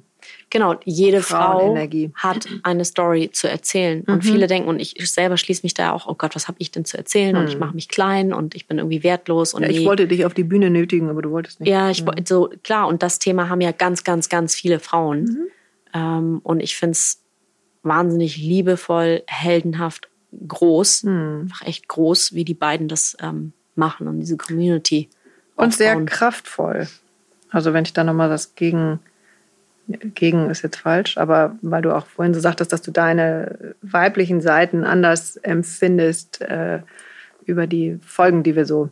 Genau, 0.54 0.76
jede 0.84 1.20
Frau 1.20 1.76
hat 2.14 2.46
eine 2.62 2.84
Story 2.84 3.28
zu 3.32 3.50
erzählen. 3.50 4.02
Und 4.02 4.18
mhm. 4.18 4.22
viele 4.22 4.46
denken, 4.46 4.68
und 4.68 4.78
ich 4.78 4.94
selber 5.10 5.36
schließe 5.36 5.62
mich 5.64 5.74
da 5.74 5.90
auch, 5.90 6.06
oh 6.06 6.14
Gott, 6.14 6.36
was 6.36 6.46
habe 6.46 6.58
ich 6.60 6.70
denn 6.70 6.84
zu 6.84 6.96
erzählen? 6.96 7.34
Mhm. 7.34 7.40
Und 7.40 7.48
ich 7.48 7.54
mhm. 7.54 7.60
mache 7.60 7.74
mich 7.74 7.88
klein 7.88 8.32
und 8.32 8.54
ich 8.54 8.68
bin 8.68 8.78
irgendwie 8.78 9.02
wertlos. 9.02 9.52
Und 9.52 9.64
ja, 9.64 9.68
ich 9.68 9.80
nee. 9.80 9.84
wollte 9.84 10.06
dich 10.06 10.24
auf 10.24 10.32
die 10.32 10.44
Bühne 10.44 10.70
nötigen, 10.70 11.10
aber 11.10 11.22
du 11.22 11.32
wolltest 11.32 11.58
nicht. 11.58 11.68
Ja, 11.68 11.90
ich 11.90 12.04
mhm. 12.04 12.24
so 12.24 12.52
klar, 12.62 12.86
und 12.86 13.02
das 13.02 13.18
Thema 13.18 13.48
haben 13.48 13.60
ja 13.62 13.72
ganz, 13.72 14.04
ganz, 14.04 14.28
ganz 14.28 14.54
viele 14.54 14.78
Frauen. 14.78 15.24
Mhm. 15.24 15.46
Ähm, 15.92 16.40
und 16.44 16.60
ich 16.60 16.76
finde 16.76 16.92
es 16.92 17.20
wahnsinnig 17.82 18.36
liebevoll, 18.36 19.24
heldenhaft, 19.26 20.08
groß, 20.46 21.04
einfach 21.04 21.66
echt 21.66 21.88
groß, 21.88 22.32
wie 22.34 22.44
die 22.44 22.54
beiden 22.54 22.86
das 22.86 23.16
ähm, 23.20 23.54
machen 23.74 24.06
und 24.06 24.20
diese 24.20 24.36
Community. 24.36 25.10
Und 25.56 25.74
sehr 25.74 26.00
kraftvoll. 26.04 26.86
Also 27.50 27.72
wenn 27.72 27.84
ich 27.84 27.92
da 27.92 28.04
nochmal 28.04 28.28
das 28.28 28.54
gegen 28.54 29.00
gegen 29.86 30.50
ist 30.50 30.62
jetzt 30.62 30.76
falsch, 30.76 31.18
aber 31.18 31.56
weil 31.62 31.82
du 31.82 31.94
auch 31.94 32.06
vorhin 32.06 32.34
so 32.34 32.40
sagtest, 32.40 32.72
dass 32.72 32.82
du 32.82 32.90
deine 32.90 33.74
weiblichen 33.82 34.40
Seiten 34.40 34.84
anders 34.84 35.36
empfindest 35.36 36.40
äh, 36.40 36.80
über 37.44 37.66
die 37.66 37.98
Folgen, 38.02 38.42
die 38.42 38.56
wir 38.56 38.64
so 38.64 38.88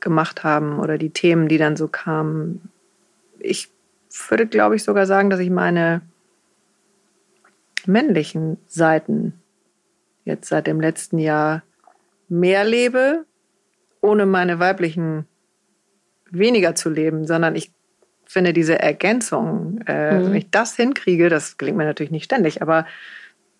gemacht 0.00 0.44
haben 0.44 0.78
oder 0.78 0.98
die 0.98 1.10
Themen, 1.10 1.48
die 1.48 1.58
dann 1.58 1.76
so 1.76 1.88
kamen. 1.88 2.68
Ich 3.38 3.70
würde, 4.28 4.46
glaube 4.46 4.76
ich, 4.76 4.84
sogar 4.84 5.06
sagen, 5.06 5.30
dass 5.30 5.40
ich 5.40 5.50
meine 5.50 6.02
männlichen 7.86 8.58
Seiten 8.68 9.34
jetzt 10.24 10.48
seit 10.48 10.66
dem 10.66 10.80
letzten 10.80 11.18
Jahr 11.18 11.62
mehr 12.28 12.64
lebe, 12.64 13.24
ohne 14.00 14.26
meine 14.26 14.58
weiblichen 14.58 15.26
weniger 16.30 16.74
zu 16.74 16.90
leben, 16.90 17.26
sondern 17.26 17.56
ich 17.56 17.72
finde 18.32 18.52
diese 18.52 18.78
Ergänzung, 18.78 19.80
äh, 19.86 20.18
mhm. 20.18 20.26
wenn 20.26 20.34
ich 20.34 20.50
das 20.50 20.76
hinkriege, 20.76 21.28
das 21.28 21.58
gelingt 21.58 21.76
mir 21.76 21.84
natürlich 21.84 22.12
nicht 22.12 22.24
ständig, 22.24 22.62
aber 22.62 22.86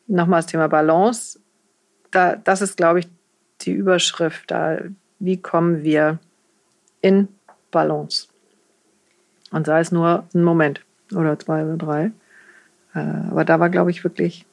nochmal 0.06 0.38
das 0.38 0.46
Thema 0.46 0.68
Balance, 0.68 1.38
da, 2.10 2.36
das 2.36 2.62
ist, 2.62 2.76
glaube 2.76 3.00
ich, 3.00 3.08
die 3.62 3.72
Überschrift 3.72 4.50
da. 4.50 4.78
Wie 5.18 5.36
kommen 5.36 5.82
wir 5.82 6.18
in 7.00 7.28
Balance? 7.70 8.28
Und 9.50 9.66
sei 9.66 9.80
es 9.80 9.92
nur 9.92 10.26
ein 10.34 10.42
Moment 10.42 10.80
oder 11.14 11.38
zwei 11.38 11.64
oder 11.64 11.76
drei. 11.76 12.12
Äh, 12.94 13.30
aber 13.30 13.44
da 13.44 13.60
war, 13.60 13.70
glaube 13.70 13.90
ich, 13.90 14.04
wirklich 14.04 14.46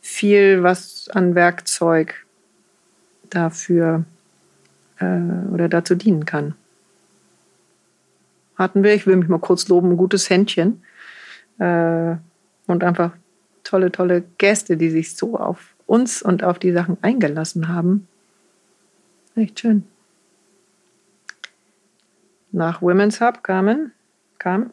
viel, 0.00 0.62
was 0.62 1.08
an 1.08 1.34
Werkzeug 1.34 2.26
dafür 3.30 4.04
äh, 4.98 5.52
oder 5.52 5.68
dazu 5.68 5.94
dienen 5.94 6.24
kann. 6.24 6.54
Hatten 8.56 8.82
wir. 8.82 8.94
Ich 8.94 9.06
will 9.06 9.16
mich 9.16 9.28
mal 9.28 9.38
kurz 9.38 9.68
loben, 9.68 9.92
ein 9.92 9.96
gutes 9.96 10.30
Händchen. 10.30 10.82
Äh, 11.58 12.16
und 12.66 12.84
einfach 12.84 13.12
tolle, 13.64 13.92
tolle 13.92 14.24
Gäste, 14.38 14.76
die 14.76 14.90
sich 14.90 15.16
so 15.16 15.38
auf 15.38 15.74
uns 15.86 16.22
und 16.22 16.42
auf 16.42 16.58
die 16.58 16.72
Sachen 16.72 16.96
eingelassen 17.02 17.68
haben. 17.68 18.08
Echt 19.34 19.60
schön. 19.60 19.84
Nach 22.52 22.80
Women's 22.80 23.20
Hub 23.20 23.42
kamen, 23.42 23.92
kam 24.38 24.70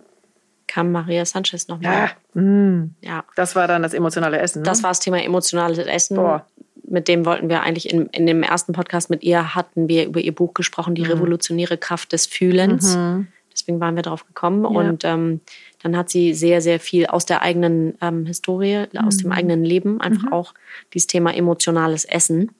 kam 0.73 0.91
Maria 0.91 1.23
Sanchez 1.23 1.67
nochmal. 1.67 2.09
Ja, 2.33 2.41
mm. 2.41 2.95
ja. 3.01 3.23
Das 3.35 3.55
war 3.55 3.67
dann 3.67 3.83
das 3.83 3.93
emotionale 3.93 4.39
Essen. 4.39 4.63
Ne? 4.63 4.65
Das 4.65 4.81
war 4.81 4.89
das 4.89 4.99
Thema 4.99 5.23
emotionales 5.23 5.77
Essen. 5.77 6.15
Boah. 6.15 6.47
Mit 6.83 7.07
dem 7.07 7.25
wollten 7.25 7.47
wir 7.47 7.61
eigentlich 7.61 7.91
in, 7.91 8.07
in 8.07 8.25
dem 8.25 8.41
ersten 8.41 8.73
Podcast 8.73 9.11
mit 9.11 9.23
ihr 9.23 9.53
hatten 9.53 9.87
wir 9.87 10.05
über 10.05 10.19
ihr 10.19 10.33
Buch 10.33 10.55
gesprochen, 10.55 10.95
die 10.95 11.03
mhm. 11.03 11.11
revolutionäre 11.11 11.77
Kraft 11.77 12.11
des 12.11 12.25
Fühlens. 12.25 12.95
Mhm. 12.95 13.27
Deswegen 13.53 13.79
waren 13.79 13.95
wir 13.95 14.03
darauf 14.03 14.25
gekommen. 14.25 14.63
Ja. 14.63 14.69
Und 14.69 15.05
ähm, 15.05 15.41
dann 15.81 15.95
hat 15.95 16.09
sie 16.09 16.33
sehr, 16.33 16.61
sehr 16.61 16.79
viel 16.79 17.05
aus 17.05 17.25
der 17.25 17.41
eigenen 17.41 17.95
ähm, 18.01 18.25
Historie, 18.25 18.87
mhm. 18.91 18.99
aus 18.99 19.17
dem 19.17 19.27
mhm. 19.27 19.33
eigenen 19.33 19.63
Leben 19.63 20.01
einfach 20.01 20.23
mhm. 20.23 20.33
auch 20.33 20.53
dieses 20.93 21.07
Thema 21.07 21.33
emotionales 21.33 22.05
Essen 22.05 22.51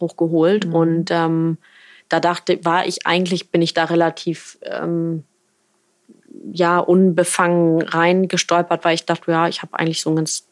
hochgeholt. 0.00 0.66
Mhm. 0.66 0.74
Und 0.74 1.10
ähm, 1.10 1.58
da 2.08 2.20
dachte, 2.20 2.64
war 2.64 2.86
ich 2.86 3.06
eigentlich, 3.06 3.50
bin 3.50 3.62
ich 3.62 3.74
da 3.74 3.84
relativ 3.84 4.58
ähm, 4.62 5.24
ja 6.52 6.78
unbefangen 6.78 7.82
reingestolpert, 7.82 8.84
weil 8.84 8.94
ich 8.94 9.04
dachte, 9.04 9.30
ja, 9.30 9.48
ich 9.48 9.62
habe 9.62 9.78
eigentlich 9.78 10.00
so 10.00 10.10
ein 10.10 10.16
ganz 10.16 10.46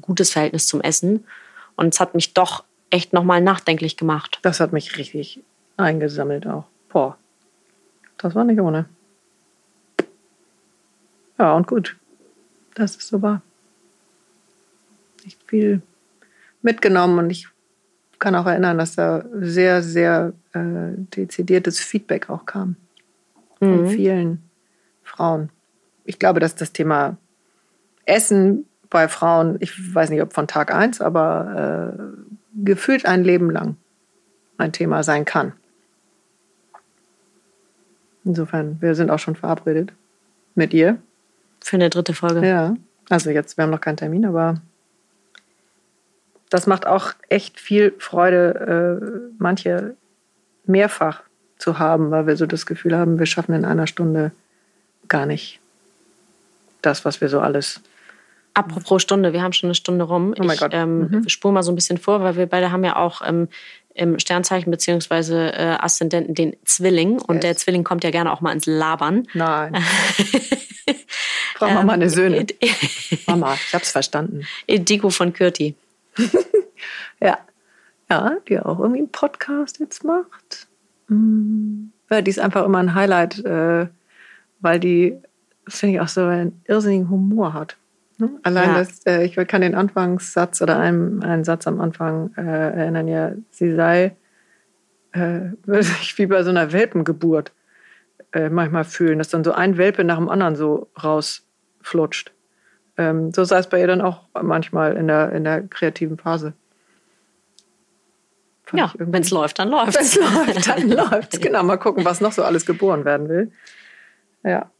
gutes 0.00 0.32
Verhältnis 0.32 0.66
zum 0.66 0.80
Essen. 0.80 1.24
Und 1.76 1.94
es 1.94 2.00
hat 2.00 2.14
mich 2.14 2.34
doch 2.34 2.64
echt 2.90 3.12
nochmal 3.12 3.40
nachdenklich 3.40 3.96
gemacht. 3.96 4.38
Das 4.42 4.60
hat 4.60 4.72
mich 4.72 4.96
richtig 4.96 5.40
eingesammelt 5.76 6.46
auch. 6.46 6.64
Boah, 6.88 7.16
das 8.18 8.34
war 8.34 8.44
nicht 8.44 8.60
ohne. 8.60 8.86
Ja, 11.38 11.54
und 11.54 11.66
gut. 11.66 11.96
Das 12.74 12.96
ist 12.96 13.08
so 13.08 13.22
wahr. 13.22 13.42
Nicht 15.24 15.40
viel 15.46 15.82
mitgenommen 16.62 17.18
und 17.18 17.30
ich 17.30 17.48
kann 18.18 18.34
auch 18.34 18.46
erinnern, 18.46 18.78
dass 18.78 18.96
da 18.96 19.24
sehr, 19.32 19.82
sehr 19.82 20.32
äh, 20.52 20.92
dezidiertes 21.16 21.80
Feedback 21.80 22.28
auch 22.30 22.46
kam. 22.46 22.76
Von 23.58 23.82
mhm. 23.82 23.88
vielen 23.88 24.42
Frauen. 25.02 25.50
Ich 26.04 26.18
glaube, 26.18 26.40
dass 26.40 26.54
das 26.54 26.72
Thema 26.72 27.16
Essen 28.04 28.66
bei 28.90 29.08
Frauen, 29.08 29.56
ich 29.60 29.94
weiß 29.94 30.10
nicht, 30.10 30.22
ob 30.22 30.32
von 30.32 30.48
Tag 30.48 30.72
eins, 30.72 31.00
aber 31.00 31.94
äh, 31.94 32.64
gefühlt 32.64 33.06
ein 33.06 33.24
Leben 33.24 33.50
lang 33.50 33.76
ein 34.56 34.72
Thema 34.72 35.02
sein 35.02 35.24
kann. 35.24 35.52
Insofern, 38.28 38.76
wir 38.82 38.94
sind 38.94 39.10
auch 39.10 39.18
schon 39.18 39.36
verabredet 39.36 39.90
mit 40.54 40.74
ihr. 40.74 40.98
Für 41.64 41.76
eine 41.76 41.88
dritte 41.88 42.12
Folge. 42.12 42.46
Ja, 42.46 42.76
also 43.08 43.30
jetzt, 43.30 43.56
wir 43.56 43.62
haben 43.62 43.70
noch 43.70 43.80
keinen 43.80 43.96
Termin, 43.96 44.26
aber 44.26 44.60
das 46.50 46.66
macht 46.66 46.86
auch 46.86 47.14
echt 47.30 47.58
viel 47.58 47.94
Freude, 47.98 49.00
äh, 49.00 49.32
manche 49.38 49.96
mehrfach 50.66 51.22
zu 51.56 51.78
haben, 51.78 52.10
weil 52.10 52.26
wir 52.26 52.36
so 52.36 52.44
das 52.44 52.66
Gefühl 52.66 52.94
haben, 52.94 53.18
wir 53.18 53.24
schaffen 53.24 53.54
in 53.54 53.64
einer 53.64 53.86
Stunde 53.86 54.30
gar 55.08 55.24
nicht 55.24 55.58
das, 56.82 57.06
was 57.06 57.22
wir 57.22 57.30
so 57.30 57.40
alles. 57.40 57.80
Apropos 58.52 59.00
Stunde, 59.00 59.32
wir 59.32 59.40
haben 59.40 59.54
schon 59.54 59.68
eine 59.68 59.74
Stunde 59.74 60.04
rum. 60.04 60.34
Oh 60.38 60.44
mein 60.44 60.54
ich 60.54 60.60
Gott. 60.60 60.74
Ähm, 60.74 61.08
mhm. 61.08 61.28
spule 61.30 61.54
mal 61.54 61.62
so 61.62 61.72
ein 61.72 61.76
bisschen 61.76 61.96
vor, 61.96 62.20
weil 62.20 62.36
wir 62.36 62.46
beide 62.46 62.72
haben 62.72 62.84
ja 62.84 62.96
auch 62.96 63.22
ähm, 63.24 63.48
im 63.98 64.18
Sternzeichen 64.18 64.70
beziehungsweise 64.70 65.52
äh, 65.52 65.76
Aszendenten 65.78 66.34
den 66.34 66.56
Zwilling 66.64 67.20
und 67.20 67.36
yes. 67.36 67.42
der 67.42 67.56
Zwilling 67.56 67.84
kommt 67.84 68.04
ja 68.04 68.10
gerne 68.10 68.32
auch 68.32 68.40
mal 68.40 68.52
ins 68.52 68.66
Labern. 68.66 69.26
Nein. 69.34 69.74
Brauchen 71.56 71.74
wir 71.74 71.82
mal 71.82 71.94
eine 71.94 72.08
Söhne. 72.08 72.46
Mama, 73.26 73.54
ich 73.54 73.74
hab's 73.74 73.90
verstanden. 73.90 74.46
Ediko 74.66 75.10
von 75.10 75.32
Kürti. 75.32 75.74
ja. 77.20 77.38
Ja, 78.10 78.36
die 78.48 78.58
auch 78.58 78.78
irgendwie 78.78 79.00
einen 79.00 79.12
Podcast 79.12 79.80
jetzt 79.80 80.04
macht. 80.04 80.68
Mhm. 81.08 81.92
Ja, 82.08 82.22
die 82.22 82.30
ist 82.30 82.38
einfach 82.38 82.64
immer 82.64 82.78
ein 82.78 82.94
Highlight. 82.94 83.44
Äh, 83.44 83.88
weil 84.60 84.80
die, 84.80 85.16
finde 85.66 85.96
ich, 85.96 86.00
auch 86.00 86.08
so 86.08 86.24
einen 86.24 86.60
irrsinnigen 86.66 87.10
Humor 87.10 87.52
hat. 87.52 87.76
Ne? 88.18 88.30
Allein 88.42 88.70
ja. 88.70 88.78
das, 88.78 89.06
äh, 89.06 89.24
ich 89.24 89.36
kann 89.48 89.62
den 89.62 89.74
Anfangssatz 89.74 90.60
oder 90.60 90.78
einen, 90.78 91.22
einen 91.22 91.44
Satz 91.44 91.66
am 91.66 91.80
Anfang 91.80 92.32
äh, 92.36 92.42
erinnern, 92.42 93.08
ja, 93.08 93.32
sie 93.50 93.74
sei, 93.74 94.16
äh, 95.12 95.40
würde 95.64 95.84
sich 95.84 96.18
wie 96.18 96.26
bei 96.26 96.42
so 96.42 96.50
einer 96.50 96.72
Welpengeburt 96.72 97.52
äh, 98.32 98.50
manchmal 98.50 98.84
fühlen, 98.84 99.18
dass 99.18 99.28
dann 99.28 99.44
so 99.44 99.52
ein 99.52 99.78
Welpe 99.78 100.04
nach 100.04 100.18
dem 100.18 100.28
anderen 100.28 100.56
so 100.56 100.90
rausflutscht. 101.02 102.32
Ähm, 102.96 103.32
so 103.32 103.44
sei 103.44 103.58
es 103.58 103.68
bei 103.68 103.80
ihr 103.80 103.86
dann 103.86 104.00
auch 104.00 104.26
manchmal 104.42 104.96
in 104.96 105.06
der, 105.06 105.32
in 105.32 105.44
der 105.44 105.62
kreativen 105.62 106.18
Phase. 106.18 106.54
Fand 108.64 108.80
ja, 108.80 108.92
wenn 108.98 109.22
es 109.22 109.30
läuft, 109.30 109.60
dann 109.60 109.68
läuft 109.70 109.96
es. 109.98 110.16
Wenn 110.16 110.56
es 110.56 110.66
läuft, 110.66 110.68
dann 110.68 110.90
läuft 111.10 111.40
Genau, 111.40 111.62
mal 111.62 111.78
gucken, 111.78 112.04
was 112.04 112.20
noch 112.20 112.32
so 112.32 112.42
alles 112.42 112.66
geboren 112.66 113.04
werden 113.04 113.28
will. 113.28 113.52
Ja. 114.42 114.70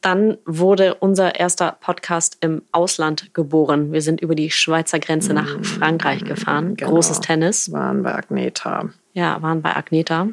Dann 0.00 0.38
wurde 0.46 0.94
unser 0.94 1.38
erster 1.38 1.72
Podcast 1.72 2.38
im 2.40 2.62
Ausland 2.72 3.34
geboren. 3.34 3.92
Wir 3.92 4.00
sind 4.00 4.20
über 4.22 4.34
die 4.34 4.50
Schweizer 4.50 4.98
Grenze 4.98 5.34
nach 5.34 5.58
mm, 5.58 5.62
Frankreich 5.62 6.24
gefahren. 6.24 6.76
Genau. 6.76 6.92
Großes 6.92 7.20
Tennis. 7.20 7.70
Waren 7.70 8.02
bei 8.02 8.14
Agneta. 8.14 8.88
Ja, 9.12 9.42
waren 9.42 9.60
bei 9.60 9.76
Agneta. 9.76 10.28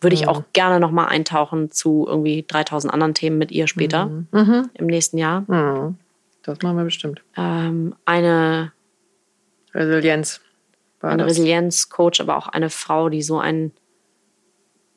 Würde 0.00 0.14
ich 0.14 0.26
auch 0.26 0.42
gerne 0.52 0.80
noch 0.80 0.90
mal 0.90 1.06
eintauchen 1.06 1.70
zu 1.70 2.06
irgendwie 2.08 2.44
3000 2.46 2.92
anderen 2.92 3.14
Themen 3.14 3.38
mit 3.38 3.52
ihr 3.52 3.68
später 3.68 4.06
mhm. 4.06 4.26
mhm. 4.32 4.70
im 4.74 4.86
nächsten 4.86 5.16
Jahr. 5.16 5.42
Mhm. 5.46 5.96
Das 6.42 6.60
machen 6.62 6.76
wir 6.76 6.84
bestimmt. 6.84 7.22
Ähm, 7.36 7.94
eine 8.04 8.72
Resilienz. 9.72 10.40
Eine 11.00 11.26
Resilienz-Coach, 11.26 12.20
aber 12.20 12.36
auch 12.36 12.48
eine 12.48 12.70
Frau, 12.70 13.08
die 13.08 13.22
so 13.22 13.38
ein 13.38 13.72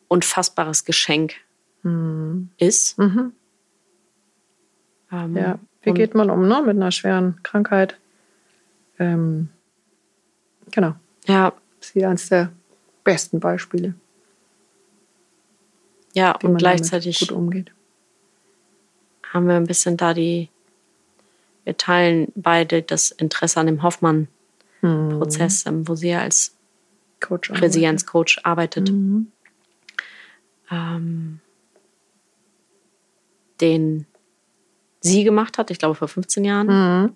unfassbares 0.07 0.85
Geschenk 0.85 1.35
mhm. 1.83 2.49
ist. 2.57 2.97
Mhm. 2.97 3.33
Ähm, 5.11 5.35
ja, 5.35 5.59
wie 5.81 5.93
geht 5.93 6.15
man 6.15 6.29
um 6.29 6.47
ne? 6.47 6.61
mit 6.65 6.75
einer 6.75 6.91
schweren 6.91 7.41
Krankheit? 7.43 7.97
Ähm, 8.99 9.49
genau. 10.71 10.95
Ja. 11.27 11.53
Sie 11.79 11.99
ist 11.99 12.05
eines 12.05 12.29
der 12.29 12.51
besten 13.03 13.39
Beispiele. 13.39 13.93
Ja, 16.13 16.31
und 16.43 16.57
gleichzeitig 16.57 17.19
gut 17.19 17.31
umgeht. 17.31 17.71
haben 19.31 19.47
wir 19.47 19.55
ein 19.55 19.67
bisschen 19.67 19.97
da 19.97 20.13
die, 20.13 20.49
wir 21.65 21.75
teilen 21.77 22.31
beide 22.35 22.81
das 22.81 23.11
Interesse 23.11 23.59
an 23.59 23.67
dem 23.67 23.83
Hoffmann-Prozess, 23.83 25.65
mhm. 25.65 25.87
wo 25.87 25.95
sie 25.95 26.09
ja 26.09 26.21
als 26.21 26.55
Coach 27.19 27.51
Resilienz-Coach 27.51 28.39
arbeitet. 28.43 28.91
Mhm. 28.91 29.27
Ähm, 30.71 31.39
den 33.61 34.07
sie 35.05 35.23
gemacht 35.23 35.57
hat, 35.57 35.71
ich 35.71 35.79
glaube 35.79 35.95
vor 35.95 36.07
15 36.07 36.43
Jahren. 36.43 36.67
Mhm. 36.67 37.13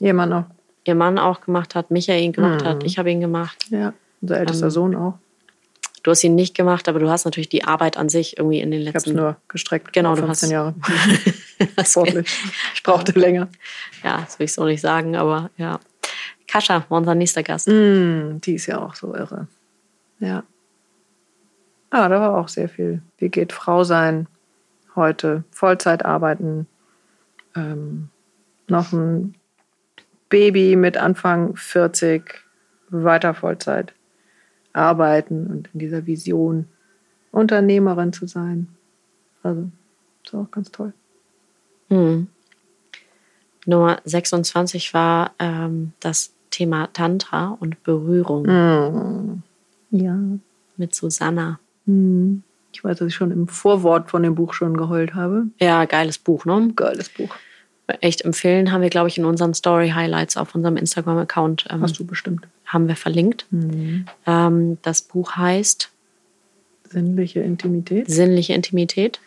Ihr 0.00 0.14
Mann 0.14 0.32
auch. 0.32 0.44
Ihr 0.84 0.94
Mann 0.94 1.18
auch 1.18 1.40
gemacht 1.40 1.74
hat, 1.74 1.90
Michael 1.90 2.22
ihn 2.22 2.32
gemacht 2.32 2.62
mhm. 2.62 2.68
hat, 2.68 2.84
ich 2.84 2.98
habe 2.98 3.10
ihn 3.10 3.20
gemacht. 3.20 3.66
Ja, 3.70 3.92
unser 4.20 4.38
ältester 4.38 4.66
ähm, 4.66 4.70
Sohn 4.70 4.96
auch. 4.96 5.18
Du 6.02 6.10
hast 6.12 6.22
ihn 6.24 6.34
nicht 6.34 6.54
gemacht, 6.54 6.88
aber 6.88 7.00
du 7.00 7.10
hast 7.10 7.24
natürlich 7.24 7.48
die 7.48 7.64
Arbeit 7.64 7.96
an 7.96 8.08
sich 8.08 8.38
irgendwie 8.38 8.60
in 8.60 8.70
den 8.70 8.80
letzten. 8.80 9.10
Ich 9.10 9.16
habe 9.16 9.28
es 9.28 9.34
nur 9.36 9.36
gestreckt. 9.48 9.92
Genau, 9.92 10.14
15 10.14 10.50
du 10.50 10.56
hast 10.56 10.76
Jahre. 11.60 11.84
Sportlich. 11.84 12.28
Ich 12.74 12.82
brauchte 12.82 13.18
länger. 13.18 13.48
Ja, 14.04 14.20
das 14.20 14.38
will 14.38 14.44
ich 14.44 14.52
so 14.52 14.64
nicht 14.64 14.80
sagen, 14.80 15.16
aber 15.16 15.50
ja. 15.56 15.80
Kascha 16.46 16.84
war 16.88 16.98
unser 16.98 17.14
nächster 17.14 17.42
Gast. 17.42 17.68
Mm, 17.68 18.38
die 18.40 18.54
ist 18.54 18.66
ja 18.66 18.80
auch 18.80 18.94
so 18.94 19.14
irre. 19.14 19.48
Ja. 20.20 20.44
Ah, 21.90 22.08
da 22.08 22.20
war 22.20 22.38
auch 22.38 22.48
sehr 22.48 22.68
viel. 22.68 23.02
Wie 23.18 23.28
geht 23.28 23.52
Frau 23.52 23.84
sein? 23.84 24.28
heute 24.98 25.44
Vollzeit 25.50 26.04
arbeiten, 26.04 26.66
ähm, 27.58 28.08
noch 28.68 28.92
ein 28.92 29.34
Baby 30.28 30.76
mit 30.76 30.96
Anfang 30.96 31.56
40 31.56 32.22
weiter 32.90 33.34
Vollzeit 33.34 33.94
arbeiten 34.72 35.46
und 35.46 35.70
in 35.72 35.80
dieser 35.80 36.06
Vision 36.06 36.66
Unternehmerin 37.30 38.12
zu 38.12 38.26
sein. 38.26 38.68
Also, 39.42 39.70
ist 40.24 40.34
auch 40.34 40.50
ganz 40.50 40.70
toll. 40.70 40.92
Hm. 41.88 42.28
Nummer 43.66 44.00
26 44.04 44.94
war 44.94 45.32
ähm, 45.38 45.92
das 46.00 46.32
Thema 46.50 46.88
Tantra 46.92 47.56
und 47.60 47.82
Berührung. 47.82 48.46
Hm. 48.46 49.42
Ja. 49.90 50.18
Mit 50.76 50.94
Susanna. 50.94 51.58
Hm. 51.86 52.42
Ich 52.72 52.84
weiß, 52.84 52.98
dass 52.98 53.08
ich 53.08 53.14
schon 53.14 53.30
im 53.30 53.48
Vorwort 53.48 54.10
von 54.10 54.22
dem 54.22 54.34
Buch 54.34 54.52
schon 54.52 54.76
geheult 54.76 55.14
habe. 55.14 55.48
Ja, 55.58 55.84
geiles 55.84 56.18
Buch, 56.18 56.44
ne? 56.44 56.72
Geiles 56.76 57.08
Buch. 57.08 57.34
Echt 58.00 58.22
empfehlen, 58.22 58.70
haben 58.70 58.82
wir, 58.82 58.90
glaube 58.90 59.08
ich, 59.08 59.16
in 59.16 59.24
unseren 59.24 59.54
Story-Highlights 59.54 60.36
auf 60.36 60.54
unserem 60.54 60.76
Instagram-Account. 60.76 61.66
Ähm, 61.70 61.80
Hast 61.80 61.98
du 61.98 62.04
bestimmt. 62.04 62.46
Haben 62.66 62.86
wir 62.86 62.96
verlinkt. 62.96 63.46
Mhm. 63.50 64.06
Ähm, 64.26 64.78
das 64.82 65.02
Buch 65.02 65.32
heißt 65.32 65.90
Sinnliche 66.90 67.40
Intimität. 67.40 68.10
Sinnliche 68.10 68.54
Intimität. 68.54 69.20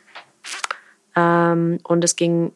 Ähm, 1.16 1.80
und 1.84 2.03
es 2.03 2.16
ging 2.16 2.51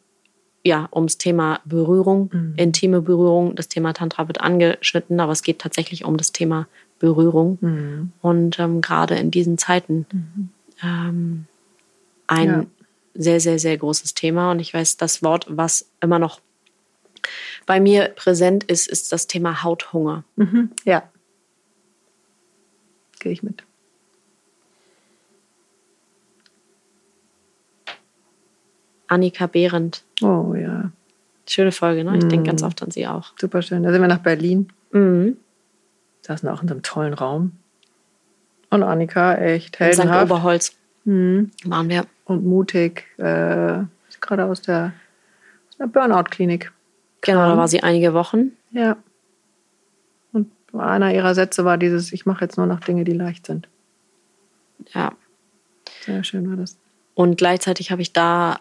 ja 0.64 0.88
ums 0.92 1.18
Thema 1.18 1.60
Berührung, 1.64 2.30
mhm. 2.32 2.54
intime 2.56 3.00
Berührung. 3.00 3.54
Das 3.54 3.68
Thema 3.68 3.92
Tantra 3.92 4.26
wird 4.26 4.40
angeschnitten, 4.40 5.20
aber 5.20 5.32
es 5.32 5.42
geht 5.42 5.60
tatsächlich 5.60 6.04
um 6.04 6.16
das 6.16 6.32
Thema 6.32 6.66
Berührung. 6.98 7.58
Mhm. 7.60 8.12
Und 8.20 8.58
ähm, 8.58 8.80
gerade 8.80 9.14
in 9.14 9.30
diesen 9.30 9.58
Zeiten 9.58 10.06
mhm. 10.12 10.48
ähm, 10.82 11.46
ein 12.26 12.48
ja. 12.48 12.66
Sehr, 13.18 13.40
sehr, 13.40 13.58
sehr 13.58 13.76
großes 13.76 14.14
Thema. 14.14 14.50
Und 14.50 14.60
ich 14.60 14.72
weiß, 14.72 14.96
das 14.96 15.22
Wort, 15.22 15.46
was 15.48 15.90
immer 16.00 16.18
noch 16.18 16.40
bei 17.66 17.80
mir 17.80 18.08
präsent 18.14 18.64
ist, 18.64 18.86
ist 18.86 19.12
das 19.12 19.26
Thema 19.26 19.62
Hauthunger. 19.62 20.24
Mhm. 20.36 20.70
Ja. 20.84 21.02
Gehe 23.18 23.32
ich 23.32 23.42
mit. 23.42 23.64
Annika 29.08 29.46
Behrendt. 29.46 30.02
Oh 30.22 30.54
ja. 30.54 30.90
Schöne 31.48 31.70
Folge, 31.70 32.02
ne? 32.02 32.18
Ich 32.18 32.24
mm. 32.24 32.28
denke 32.28 32.50
ganz 32.50 32.64
oft 32.64 32.82
an 32.82 32.90
sie 32.90 33.06
auch. 33.06 33.32
Super 33.38 33.62
schön. 33.62 33.84
Da 33.84 33.92
sind 33.92 34.00
wir 34.00 34.08
nach 34.08 34.18
Berlin. 34.18 34.72
Mhm. 34.90 35.36
Saßen 36.22 36.48
auch 36.48 36.60
in 36.60 36.68
so 36.68 36.74
einem 36.74 36.82
tollen 36.82 37.14
Raum. 37.14 37.52
Und 38.70 38.82
Annika, 38.82 39.36
echt 39.36 39.78
heldenhaft. 39.78 40.08
In 40.08 40.26
St. 40.26 40.32
Oberholz 40.32 40.76
mhm. 41.06 41.50
waren 41.64 41.88
wir. 41.88 42.06
Und 42.26 42.44
mutig. 42.44 43.06
Äh, 43.18 43.84
gerade 44.20 44.44
aus 44.44 44.62
der, 44.62 44.92
aus 45.70 45.76
der 45.78 45.86
Burnout-Klinik. 45.86 46.72
Genau, 47.20 47.48
da 47.48 47.56
war 47.56 47.68
sie 47.68 47.82
einige 47.82 48.14
Wochen. 48.14 48.52
Ja. 48.72 48.96
Und 50.32 50.50
einer 50.74 51.14
ihrer 51.14 51.34
Sätze 51.34 51.64
war 51.64 51.78
dieses, 51.78 52.12
ich 52.12 52.26
mache 52.26 52.44
jetzt 52.44 52.56
nur 52.56 52.66
noch 52.66 52.80
Dinge, 52.80 53.04
die 53.04 53.12
leicht 53.12 53.46
sind. 53.46 53.68
Ja. 54.92 55.12
Sehr 56.04 56.22
schön 56.24 56.48
war 56.48 56.56
das. 56.56 56.76
Und 57.14 57.38
gleichzeitig 57.38 57.90
habe 57.90 58.02
ich 58.02 58.12
da 58.12 58.60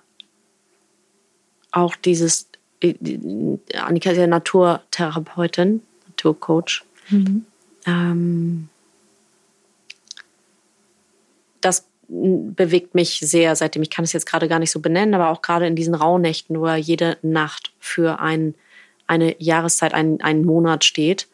auch 1.71 1.95
dieses, 1.95 2.47
Annika 2.81 4.11
ist 4.11 4.17
ja 4.17 4.27
Naturtherapeutin, 4.27 5.81
Naturcoach. 6.07 6.83
Mhm. 7.09 7.45
Ähm, 7.85 8.69
das 11.61 11.85
bewegt 12.07 12.95
mich 12.95 13.19
sehr, 13.19 13.55
seitdem 13.55 13.81
ich 13.81 13.89
kann 13.89 14.05
es 14.05 14.13
jetzt 14.13 14.25
gerade 14.25 14.47
gar 14.47 14.59
nicht 14.59 14.71
so 14.71 14.79
benennen, 14.79 15.13
aber 15.13 15.29
auch 15.29 15.41
gerade 15.41 15.67
in 15.67 15.75
diesen 15.75 15.95
Rauhnächten, 15.95 16.59
wo 16.59 16.65
er 16.65 16.77
jede 16.77 17.17
Nacht 17.21 17.73
für 17.79 18.19
ein, 18.19 18.55
eine 19.07 19.41
Jahreszeit, 19.41 19.93
einen, 19.93 20.21
einen 20.21 20.45
Monat 20.45 20.83
steht. 20.83 21.27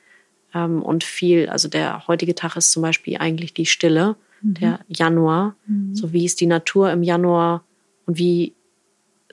Ähm, 0.54 0.82
und 0.82 1.04
viel, 1.04 1.50
also 1.50 1.68
der 1.68 2.08
heutige 2.08 2.36
Tag 2.36 2.56
ist 2.56 2.72
zum 2.72 2.82
Beispiel 2.82 3.18
eigentlich 3.18 3.54
die 3.54 3.66
Stille, 3.66 4.16
mhm. 4.42 4.54
der 4.56 4.80
Januar. 4.88 5.56
Mhm. 5.68 5.96
So 5.96 6.14
wie 6.14 6.26
ist 6.26 6.40
die 6.40 6.48
Natur 6.48 6.92
im 6.92 7.04
Januar 7.04 7.64
und 8.06 8.18
wie 8.18 8.54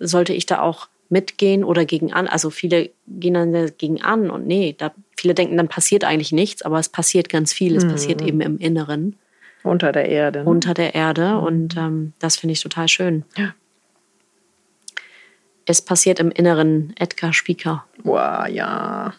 sollte 0.01 0.33
ich 0.33 0.47
da 0.47 0.61
auch 0.61 0.89
mitgehen 1.09 1.65
oder 1.65 1.85
gegen 1.85 2.13
an. 2.13 2.27
Also 2.27 2.51
viele 2.51 2.91
gehen 3.07 3.35
dann 3.35 3.71
gegen 3.79 4.03
an 4.03 4.31
und 4.31 4.47
nee, 4.47 4.75
da, 4.77 4.93
viele 5.17 5.35
denken, 5.35 5.57
dann 5.57 5.69
passiert 5.69 6.05
eigentlich 6.05 6.33
nichts, 6.33 6.63
aber 6.63 6.79
es 6.79 6.89
passiert 6.89 7.29
ganz 7.29 7.53
viel. 7.53 7.77
Es 7.77 7.85
mhm. 7.85 7.91
passiert 7.91 8.23
eben 8.23 8.41
im 8.41 8.59
Inneren. 8.59 9.17
Unter 9.63 9.93
der 9.93 10.09
Erde. 10.09 10.41
Ne? 10.41 10.45
Unter 10.45 10.75
der 10.75 10.95
Erde 10.95 11.39
und 11.39 11.77
ähm, 11.77 12.13
das 12.19 12.37
finde 12.37 12.53
ich 12.53 12.63
total 12.63 12.89
schön. 12.89 13.25
Ja. 13.37 13.55
Es 15.67 15.83
passiert 15.83 16.21
im 16.21 16.31
Inneren, 16.31 16.95
Edgar 16.99 17.33
Spieker. 17.33 17.85
Wow, 18.03 18.49
ja. 18.49 19.13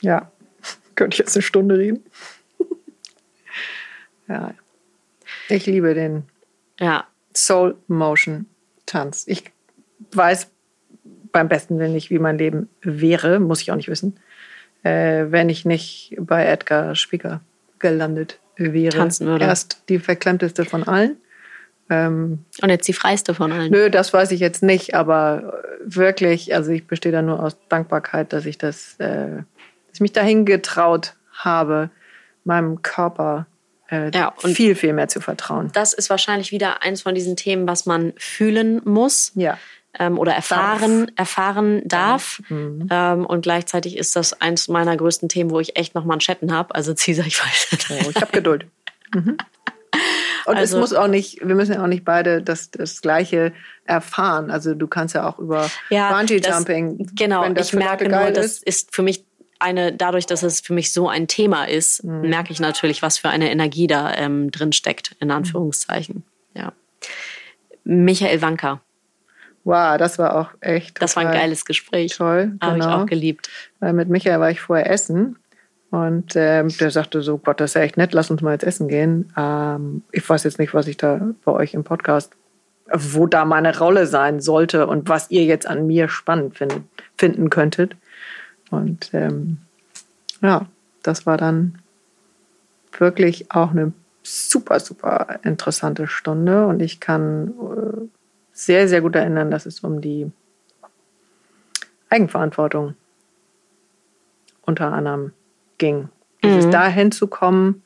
Ja, 0.00 0.30
könnte 0.94 1.14
ich 1.14 1.18
jetzt 1.18 1.36
eine 1.36 1.42
Stunde 1.42 1.78
reden. 1.78 2.04
ja. 4.28 4.54
Ich 5.48 5.66
liebe 5.66 5.94
den 5.94 6.24
ja. 6.80 7.06
Soul 7.34 7.76
Motion 7.88 8.46
Tanz. 8.86 9.24
Ich 9.26 9.44
weiß 10.12 10.50
beim 11.32 11.48
besten 11.48 11.78
Willen 11.78 11.92
nicht, 11.92 12.10
wie 12.10 12.18
mein 12.18 12.38
Leben 12.38 12.68
wäre, 12.82 13.40
muss 13.40 13.62
ich 13.62 13.72
auch 13.72 13.76
nicht 13.76 13.88
wissen, 13.88 14.18
äh, 14.82 15.26
wenn 15.28 15.48
ich 15.48 15.64
nicht 15.64 16.14
bei 16.18 16.44
Edgar 16.44 16.94
Spieker 16.94 17.40
gelandet 17.78 18.38
wäre. 18.72 18.96
Tanzen 18.96 19.26
würde. 19.26 19.44
Erst 19.44 19.82
die 19.88 19.98
verklemmteste 19.98 20.64
von 20.64 20.84
allen. 20.84 21.16
Ähm, 21.90 22.44
Und 22.60 22.70
jetzt 22.70 22.86
die 22.88 22.92
freiste 22.92 23.34
von 23.34 23.52
allen. 23.52 23.70
Nö, 23.70 23.90
das 23.90 24.12
weiß 24.12 24.30
ich 24.30 24.40
jetzt 24.40 24.62
nicht, 24.62 24.94
aber 24.94 25.62
wirklich, 25.84 26.54
also 26.54 26.70
ich 26.70 26.86
bestehe 26.86 27.12
da 27.12 27.22
nur 27.22 27.42
aus 27.42 27.56
Dankbarkeit, 27.68 28.32
dass 28.32 28.46
ich 28.46 28.58
das, 28.58 28.94
äh, 28.98 29.36
dass 29.36 29.94
ich 29.94 30.00
mich 30.00 30.12
dahin 30.12 30.46
getraut 30.46 31.14
habe, 31.32 31.90
meinem 32.44 32.82
Körper 32.82 33.46
äh, 33.90 34.10
ja, 34.14 34.32
viel, 34.38 34.74
viel 34.74 34.92
mehr 34.92 35.08
zu 35.08 35.20
vertrauen. 35.20 35.70
Das 35.74 35.92
ist 35.92 36.08
wahrscheinlich 36.08 36.52
wieder 36.52 36.82
eins 36.82 37.02
von 37.02 37.14
diesen 37.14 37.36
Themen, 37.36 37.66
was 37.66 37.84
man 37.86 38.12
fühlen 38.16 38.80
muss. 38.84 39.32
Ja 39.34 39.58
ähm, 39.98 40.18
oder 40.18 40.32
erfahren, 40.32 41.06
darf. 41.06 41.16
erfahren 41.16 41.82
darf. 41.84 42.42
Mhm. 42.48 42.88
Ähm, 42.90 43.26
und 43.26 43.42
gleichzeitig 43.42 43.96
ist 43.96 44.16
das 44.16 44.40
eins 44.40 44.68
meiner 44.68 44.96
größten 44.96 45.28
Themen, 45.28 45.50
wo 45.50 45.60
ich 45.60 45.76
echt 45.76 45.94
noch 45.94 46.04
Manschetten 46.04 46.52
habe. 46.52 46.74
Also 46.74 46.94
Cesar, 46.94 47.26
ich 47.26 47.40
weiß. 47.42 47.68
Oh, 47.90 48.10
ich 48.10 48.16
habe 48.16 48.32
Geduld. 48.32 48.66
Mhm. 49.14 49.36
Und 50.44 50.56
also, 50.56 50.76
es 50.76 50.80
muss 50.80 50.92
auch 50.92 51.06
nicht, 51.06 51.40
wir 51.46 51.54
müssen 51.54 51.74
ja 51.74 51.82
auch 51.82 51.88
nicht 51.88 52.04
beide 52.04 52.42
das, 52.42 52.70
das 52.70 53.00
Gleiche 53.00 53.52
erfahren. 53.84 54.50
Also 54.50 54.74
du 54.74 54.88
kannst 54.88 55.14
ja 55.14 55.28
auch 55.28 55.38
über 55.38 55.70
ja, 55.88 56.12
Bungee 56.12 56.40
Jumping. 56.44 57.10
genau, 57.14 57.44
ich 57.52 57.72
merke 57.72 58.08
nur, 58.08 58.26
ist. 58.26 58.36
das 58.36 58.62
ist 58.62 58.94
für 58.94 59.02
mich 59.02 59.24
eine, 59.60 59.92
dadurch, 59.92 60.26
dass 60.26 60.42
es 60.42 60.60
für 60.60 60.72
mich 60.72 60.92
so 60.92 61.08
ein 61.08 61.28
Thema 61.28 61.64
ist, 61.64 62.02
mhm. 62.02 62.22
merke 62.22 62.52
ich 62.52 62.58
natürlich, 62.58 63.02
was 63.02 63.18
für 63.18 63.28
eine 63.28 63.50
Energie 63.50 63.86
da 63.86 64.12
ähm, 64.14 64.50
drin 64.50 64.72
steckt, 64.72 65.14
in 65.20 65.30
Anführungszeichen. 65.30 66.24
Ja. 66.54 66.72
Michael 67.84 68.42
Wanker. 68.42 68.80
Wow, 69.64 69.96
das 69.96 70.18
war 70.18 70.36
auch 70.36 70.50
echt. 70.60 71.00
Das 71.00 71.16
war 71.16 71.24
ein 71.24 71.32
geiles 71.32 71.64
Gespräch. 71.64 72.16
Toll. 72.16 72.56
Habe 72.60 72.80
genau. 72.80 72.88
ich 72.88 72.94
auch 73.02 73.06
geliebt. 73.06 73.48
Weil 73.80 73.92
mit 73.92 74.08
Michael 74.08 74.40
war 74.40 74.50
ich 74.50 74.60
vorher 74.60 74.90
essen 74.90 75.36
und 75.92 76.36
ähm, 76.36 76.68
der 76.80 76.90
sagte 76.90 77.20
so: 77.20 77.38
Gott, 77.38 77.60
das 77.60 77.72
ist 77.72 77.74
ja 77.74 77.82
echt 77.82 77.98
nett, 77.98 78.14
lass 78.14 78.30
uns 78.30 78.40
mal 78.40 78.52
jetzt 78.52 78.64
essen 78.64 78.88
gehen. 78.88 79.32
Ähm, 79.36 80.02
ich 80.10 80.28
weiß 80.28 80.42
jetzt 80.44 80.58
nicht, 80.58 80.72
was 80.72 80.88
ich 80.88 80.96
da 80.96 81.20
bei 81.44 81.52
euch 81.52 81.74
im 81.74 81.84
Podcast, 81.84 82.32
wo 82.90 83.26
da 83.26 83.44
meine 83.44 83.78
Rolle 83.78 84.06
sein 84.06 84.40
sollte 84.40 84.86
und 84.86 85.10
was 85.10 85.30
ihr 85.30 85.44
jetzt 85.44 85.66
an 85.66 85.86
mir 85.86 86.08
spannend 86.08 86.56
findet, 86.56 86.82
finden 87.16 87.50
könntet. 87.50 87.94
Und 88.70 89.10
ähm, 89.12 89.58
ja, 90.40 90.66
das 91.02 91.26
war 91.26 91.36
dann 91.36 91.78
wirklich 92.98 93.52
auch 93.52 93.70
eine 93.70 93.92
super, 94.22 94.80
super 94.80 95.40
interessante 95.44 96.06
Stunde 96.06 96.66
und 96.66 96.80
ich 96.80 97.00
kann. 97.00 97.48
Äh, 97.48 98.21
sehr, 98.64 98.88
sehr 98.88 99.00
gut 99.00 99.14
erinnern, 99.16 99.50
dass 99.50 99.66
es 99.66 99.80
um 99.80 100.00
die 100.00 100.30
Eigenverantwortung 102.08 102.94
unter 104.62 104.92
anderem 104.92 105.32
ging. 105.78 106.08
Dieses 106.44 106.66
mhm. 106.66 106.70
dahin 106.70 107.12
zu 107.12 107.26
kommen, 107.26 107.82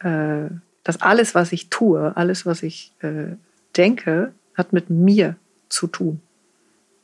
äh, 0.00 0.48
dass 0.84 1.00
alles, 1.00 1.34
was 1.34 1.52
ich 1.52 1.70
tue, 1.70 2.16
alles, 2.16 2.44
was 2.44 2.62
ich 2.62 2.92
äh, 3.00 3.36
denke, 3.76 4.32
hat 4.54 4.72
mit 4.72 4.90
mir 4.90 5.36
zu 5.68 5.86
tun. 5.86 6.20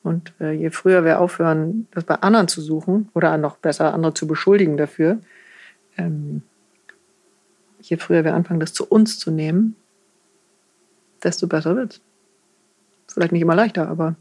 Und 0.02 0.32
äh, 0.40 0.52
je 0.52 0.70
früher 0.70 1.04
wir 1.04 1.20
aufhören, 1.20 1.86
das 1.92 2.04
bei 2.04 2.16
anderen 2.16 2.48
zu 2.48 2.60
suchen 2.60 3.08
oder 3.14 3.36
noch 3.36 3.56
besser 3.56 3.94
andere 3.94 4.14
zu 4.14 4.26
beschuldigen 4.26 4.76
dafür, 4.76 5.18
ähm, 5.96 6.42
je 7.80 7.96
früher 7.96 8.24
wir 8.24 8.34
anfangen, 8.34 8.60
das 8.60 8.72
zu 8.72 8.86
uns 8.86 9.18
zu 9.18 9.30
nehmen, 9.30 9.76
desto 11.22 11.46
besser 11.46 11.76
wird 11.76 11.94
es. 11.94 12.00
Vielleicht 13.18 13.32
nicht 13.32 13.42
immer 13.42 13.56
leichter, 13.56 13.88
aber. 13.88 14.14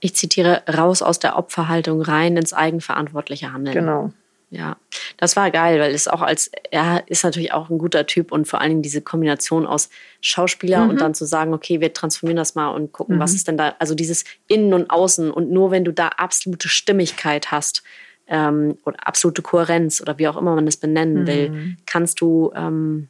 Ich 0.00 0.16
zitiere, 0.16 0.62
raus 0.68 1.02
aus 1.02 1.20
der 1.20 1.38
Opferhaltung 1.38 2.02
rein 2.02 2.36
ins 2.36 2.52
eigenverantwortliche 2.52 3.52
Handeln. 3.52 3.74
Genau. 3.74 4.12
Ja, 4.50 4.76
das 5.16 5.36
war 5.36 5.50
geil, 5.50 5.80
weil 5.80 5.92
es 5.92 6.08
auch 6.08 6.20
als, 6.20 6.50
er 6.70 7.02
ist 7.06 7.24
natürlich 7.24 7.52
auch 7.52 7.70
ein 7.70 7.78
guter 7.78 8.06
Typ 8.06 8.30
und 8.30 8.46
vor 8.46 8.60
allen 8.60 8.70
Dingen 8.70 8.82
diese 8.82 9.02
Kombination 9.02 9.66
aus 9.66 9.88
Schauspieler 10.20 10.84
mhm. 10.84 10.90
und 10.90 11.00
dann 11.00 11.14
zu 11.14 11.24
sagen, 11.24 11.54
okay, 11.54 11.80
wir 11.80 11.92
transformieren 11.92 12.36
das 12.36 12.54
mal 12.54 12.68
und 12.68 12.92
gucken, 12.92 13.16
mhm. 13.16 13.20
was 13.20 13.34
ist 13.34 13.48
denn 13.48 13.56
da, 13.56 13.74
also 13.78 13.94
dieses 13.94 14.24
Innen 14.46 14.74
und 14.74 14.90
Außen 14.90 15.30
und 15.30 15.50
nur 15.50 15.70
wenn 15.70 15.84
du 15.84 15.92
da 15.92 16.08
absolute 16.08 16.68
Stimmigkeit 16.68 17.50
hast 17.50 17.82
ähm, 18.26 18.78
oder 18.84 18.96
absolute 19.06 19.42
Kohärenz 19.42 20.00
oder 20.00 20.18
wie 20.18 20.28
auch 20.28 20.36
immer 20.36 20.54
man 20.54 20.66
es 20.66 20.76
benennen 20.76 21.22
mhm. 21.22 21.26
will, 21.26 21.76
kannst 21.86 22.20
du, 22.20 22.52
ähm, 22.54 23.08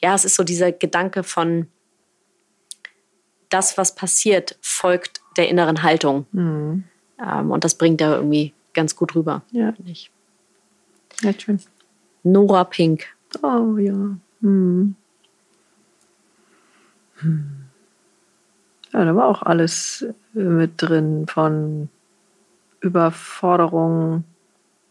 ja, 0.00 0.14
es 0.14 0.24
ist 0.24 0.34
so 0.34 0.44
dieser 0.44 0.72
Gedanke 0.72 1.22
von, 1.22 1.68
das, 3.48 3.78
was 3.78 3.94
passiert, 3.94 4.58
folgt 4.60 5.20
der 5.36 5.48
inneren 5.48 5.82
Haltung. 5.82 6.26
Mhm. 6.32 6.84
Ähm, 7.20 7.50
und 7.50 7.64
das 7.64 7.76
bringt 7.76 8.00
er 8.00 8.16
irgendwie 8.16 8.52
ganz 8.74 8.96
gut 8.96 9.14
rüber, 9.14 9.42
ja. 9.50 9.72
ich. 9.84 10.10
Ja, 11.22 11.32
schön. 11.32 11.60
Nora 12.22 12.64
Pink. 12.64 13.06
Oh 13.42 13.76
ja. 13.76 14.16
Mhm. 14.40 14.94
Ja, 18.92 19.04
da 19.04 19.16
war 19.16 19.26
auch 19.26 19.42
alles 19.42 20.06
äh, 20.34 20.38
mit 20.38 20.72
drin 20.76 21.26
von 21.26 21.88
Überforderung 22.80 24.24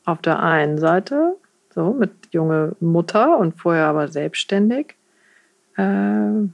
auf 0.06 0.22
der 0.22 0.42
einen 0.42 0.78
Seite, 0.78 1.36
so 1.74 1.94
mit 1.94 2.12
junge 2.32 2.76
Mutter 2.80 3.38
und 3.38 3.60
vorher 3.60 3.88
aber 3.88 4.08
selbstständig 4.08 4.96
Äh, 5.76 6.50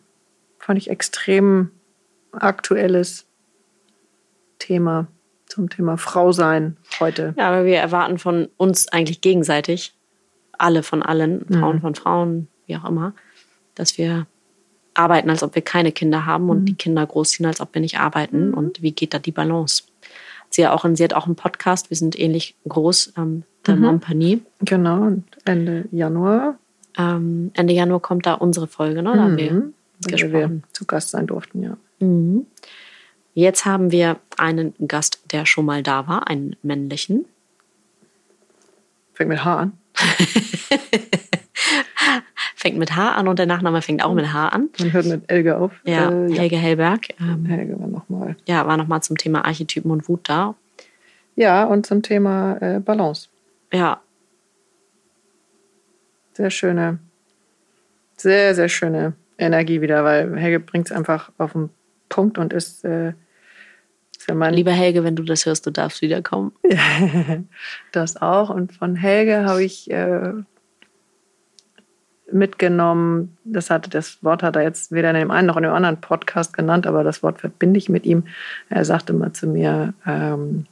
fand 0.60 0.78
ich 0.78 0.90
extrem 0.90 1.72
aktuelles 2.34 3.26
Thema 4.60 5.08
zum 5.48 5.70
Thema 5.70 5.98
Frau 5.98 6.32
sein 6.32 6.78
heute. 7.00 7.34
Ja, 7.38 7.50
aber 7.50 7.66
wir 7.66 7.78
erwarten 7.78 8.18
von 8.18 8.50
uns 8.58 8.88
eigentlich 8.88 9.22
gegenseitig, 9.22 9.94
alle 10.58 10.84
von 10.84 11.04
allen, 11.04 11.46
Frauen 11.48 11.78
mhm. 11.78 11.82
von 11.82 11.96
Frauen, 11.96 12.48
wie 12.66 12.76
auch 12.78 12.86
immer, 12.86 13.14
dass 13.76 13.98
wir 13.98 14.26
arbeiten, 14.94 15.30
als 15.30 15.44
ob 15.44 15.56
wir 15.56 15.62
keine 15.62 15.92
Kinder 15.92 16.26
haben 16.26 16.50
und 16.50 16.62
mhm. 16.62 16.66
die 16.66 16.76
Kinder 16.76 17.06
großziehen, 17.06 17.46
als 17.46 17.62
ob 17.62 17.74
wir 17.74 17.82
nicht 17.82 18.00
arbeiten. 18.00 18.50
Mhm. 18.50 18.54
Und 18.54 18.82
wie 18.82 18.92
geht 18.92 19.14
da 19.14 19.20
die 19.20 19.32
Balance? 19.32 19.84
Sie, 20.50 20.68
auch, 20.68 20.86
sie 20.94 21.04
hat 21.04 21.14
auch 21.14 21.26
einen 21.26 21.36
Podcast, 21.36 21.90
wir 21.90 21.98
sind 21.98 22.18
ähnlich 22.20 22.56
groß, 22.68 23.14
ähm, 23.18 23.44
der 23.66 23.76
mhm. 23.76 23.82
Mompany. 23.82 24.42
Genau, 24.60 25.02
und 25.04 25.24
Ende 25.46 25.86
Januar. 25.92 26.58
Ähm, 26.98 27.52
Ende 27.56 27.74
Januar 27.74 28.00
kommt 28.00 28.26
da 28.26 28.36
unsere 28.36 28.68
Folge, 28.68 29.02
ne? 29.02 29.14
Da 29.14 29.24
haben 29.24 29.38
wir 29.38 29.52
mhm. 29.52 29.74
gesprochen. 30.08 30.34
wir 30.34 30.74
zu 30.74 30.86
Gast 30.86 31.10
sein 31.10 31.28
durften, 31.28 31.64
ja. 31.64 31.78
Mhm. 32.00 32.46
Jetzt 33.34 33.66
haben 33.66 33.92
wir 33.92 34.20
einen 34.38 34.74
Gast, 34.88 35.24
der 35.32 35.46
schon 35.46 35.66
mal 35.66 35.82
da 35.82 36.08
war, 36.08 36.28
einen 36.28 36.56
männlichen. 36.62 37.26
Fängt 39.14 39.30
mit 39.30 39.44
H 39.44 39.58
an. 39.58 39.74
fängt 42.56 42.78
mit 42.78 42.96
H 42.96 43.12
an 43.12 43.28
und 43.28 43.40
der 43.40 43.46
Nachname 43.46 43.82
fängt 43.82 44.04
auch 44.04 44.14
mit 44.14 44.32
H 44.32 44.50
an. 44.50 44.70
Man 44.80 44.94
hört 44.94 45.06
mit 45.06 45.30
Elge 45.32 45.58
auf. 45.58 45.72
Ja, 45.84 46.10
äh, 46.12 46.32
Helge 46.34 46.56
ja. 46.56 46.62
Hellberg. 46.62 47.10
Ähm, 47.20 47.46
Helge 47.46 47.80
war 47.80 47.88
nochmal. 47.88 48.36
Ja, 48.48 48.68
war 48.68 48.78
nochmal 48.78 49.02
zum 49.02 49.18
Thema 49.18 49.46
Archetypen 49.46 49.92
und 49.92 50.08
Wut 50.08 50.30
da. 50.30 50.56
Ja, 51.36 51.66
und 51.66 51.86
zum 51.86 52.04
Thema 52.04 52.58
äh, 52.62 52.80
Balance. 52.80 53.28
Ja. 53.72 54.02
Sehr 56.34 56.50
schöne, 56.50 57.00
sehr, 58.18 58.56
sehr 58.56 58.70
schöne 58.70 59.14
Energie 59.38 59.82
wieder, 59.82 60.04
weil 60.04 60.36
Helge 60.38 60.60
bringt 60.60 60.88
es 60.88 60.92
einfach 60.92 61.32
auf 61.38 61.54
den 61.54 61.70
Punkt 62.14 62.38
und 62.38 62.54
ist 62.54 62.86
äh, 62.86 63.14
Lieber 64.28 64.72
Helge, 64.72 65.04
wenn 65.04 65.18
du 65.18 65.24
das 65.24 65.48
hörst, 65.48 65.66
du 65.66 65.72
darfst 65.72 66.02
wiederkommen. 66.02 66.54
das 67.92 68.22
auch. 68.22 68.52
Und 68.52 68.72
von 68.72 68.96
Helge 68.96 69.44
habe 69.44 69.64
ich 69.64 69.90
äh, 69.92 70.32
mitgenommen, 72.32 73.36
das 73.44 73.72
hatte 73.72 73.90
das 73.90 74.24
Wort 74.24 74.42
hat 74.44 74.56
er 74.56 74.62
jetzt 74.62 74.94
weder 74.94 75.10
in 75.10 75.18
dem 75.18 75.32
einen 75.32 75.48
noch 75.48 75.58
in 75.58 75.64
dem 75.64 75.74
anderen 75.74 76.00
Podcast 76.00 76.54
genannt, 76.54 76.88
aber 76.88 77.04
das 77.04 77.22
Wort 77.24 77.42
verbinde 77.42 77.80
ich 77.80 77.90
mit 77.90 78.06
ihm. 78.06 78.24
Er 78.70 78.86
sagte 78.86 79.12
mal 79.12 79.34
zu 79.34 79.48
mir, 79.48 79.94
ähm, 80.06 80.68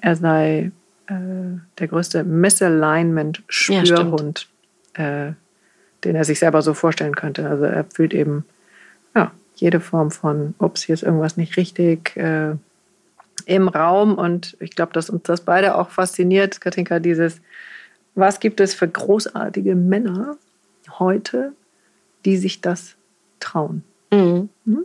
er 0.00 0.16
sei 0.16 0.72
äh, 1.08 1.58
der 1.78 1.88
größte 1.88 2.24
Misalignment-Spürhund, 2.24 4.48
ja, 4.96 5.26
äh, 5.26 5.32
den 6.04 6.16
er 6.16 6.24
sich 6.24 6.38
selber 6.38 6.62
so 6.62 6.72
vorstellen 6.72 7.14
könnte. 7.14 7.46
Also 7.46 7.64
er 7.64 7.84
fühlt 7.84 8.14
eben 8.14 8.46
jede 9.60 9.80
Form 9.80 10.10
von, 10.10 10.54
ups, 10.58 10.82
hier 10.82 10.94
ist 10.94 11.02
irgendwas 11.02 11.36
nicht 11.36 11.56
richtig, 11.56 12.16
äh, 12.16 12.54
im 13.46 13.68
Raum. 13.68 14.14
Und 14.14 14.56
ich 14.60 14.70
glaube, 14.70 14.92
dass 14.92 15.10
uns 15.10 15.22
das 15.24 15.42
beide 15.42 15.76
auch 15.76 15.90
fasziniert, 15.90 16.60
Katinka, 16.60 16.98
dieses, 16.98 17.40
was 18.14 18.40
gibt 18.40 18.60
es 18.60 18.74
für 18.74 18.88
großartige 18.88 19.74
Männer 19.74 20.36
heute, 20.98 21.52
die 22.24 22.36
sich 22.36 22.60
das 22.60 22.96
trauen? 23.38 23.82
Mhm. 24.10 24.48
Hm? 24.64 24.84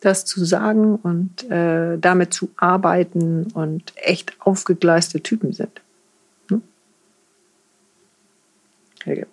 Das 0.00 0.24
zu 0.24 0.44
sagen 0.44 0.96
und 0.96 1.48
äh, 1.50 1.96
damit 1.98 2.34
zu 2.34 2.50
arbeiten 2.56 3.46
und 3.54 3.92
echt 3.96 4.34
aufgegleiste 4.40 5.20
Typen 5.20 5.52
sind. 5.52 5.80
Hm? 6.48 6.62
Helge. 9.04 9.26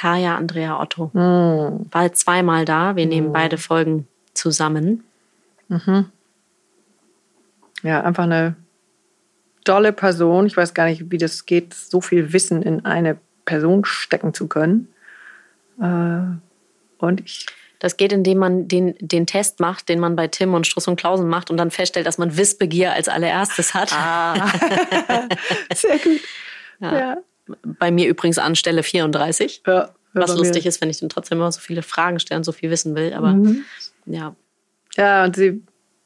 Kaya 0.00 0.36
Andrea 0.36 0.80
Otto. 0.80 1.10
Mhm. 1.12 1.86
War 1.90 2.12
zweimal 2.12 2.64
da. 2.64 2.96
Wir 2.96 3.06
nehmen 3.06 3.28
mhm. 3.28 3.32
beide 3.32 3.58
Folgen 3.58 4.06
zusammen. 4.34 5.04
Mhm 5.68 6.06
ja, 7.82 8.02
einfach 8.02 8.24
eine 8.24 8.56
tolle 9.64 9.92
Person. 9.92 10.46
Ich 10.46 10.56
weiß 10.56 10.74
gar 10.74 10.86
nicht, 10.86 11.10
wie 11.10 11.18
das 11.18 11.46
geht, 11.46 11.74
so 11.74 12.00
viel 12.00 12.32
Wissen 12.32 12.62
in 12.62 12.84
eine 12.84 13.18
Person 13.44 13.84
stecken 13.84 14.34
zu 14.34 14.48
können. 14.48 14.88
Äh, 15.80 16.36
und 16.98 17.20
ich 17.20 17.46
das 17.78 17.96
geht, 17.96 18.12
indem 18.12 18.36
man 18.36 18.68
den, 18.68 18.94
den 18.98 19.26
Test 19.26 19.58
macht, 19.58 19.88
den 19.88 20.00
man 20.00 20.14
bei 20.14 20.28
Tim 20.28 20.52
und 20.52 20.66
Struss 20.66 20.86
und 20.86 20.96
Klausen 20.96 21.28
macht 21.28 21.50
und 21.50 21.56
dann 21.56 21.70
feststellt, 21.70 22.06
dass 22.06 22.18
man 22.18 22.36
Wissbegier 22.36 22.92
als 22.92 23.08
allererstes 23.08 23.72
hat. 23.72 23.90
Ah. 23.94 24.34
Sehr 25.74 25.98
gut. 25.98 26.20
Ja. 26.80 26.98
ja. 26.98 27.16
Bei 27.62 27.90
mir 27.90 28.08
übrigens 28.08 28.38
an 28.38 28.56
Stelle 28.56 28.82
34. 28.82 29.62
Ja, 29.66 29.90
was 30.12 30.36
lustig 30.36 30.66
ist, 30.66 30.80
wenn 30.80 30.90
ich 30.90 30.98
dann 30.98 31.08
trotzdem 31.08 31.38
immer 31.38 31.52
so 31.52 31.60
viele 31.60 31.82
Fragen 31.82 32.18
stelle 32.18 32.38
und 32.38 32.44
so 32.44 32.52
viel 32.52 32.70
wissen 32.70 32.94
will. 32.94 33.12
Aber 33.12 33.32
mhm. 33.32 33.64
ja. 34.06 34.34
Ja, 34.96 35.24
und 35.24 35.36
sie 35.36 35.62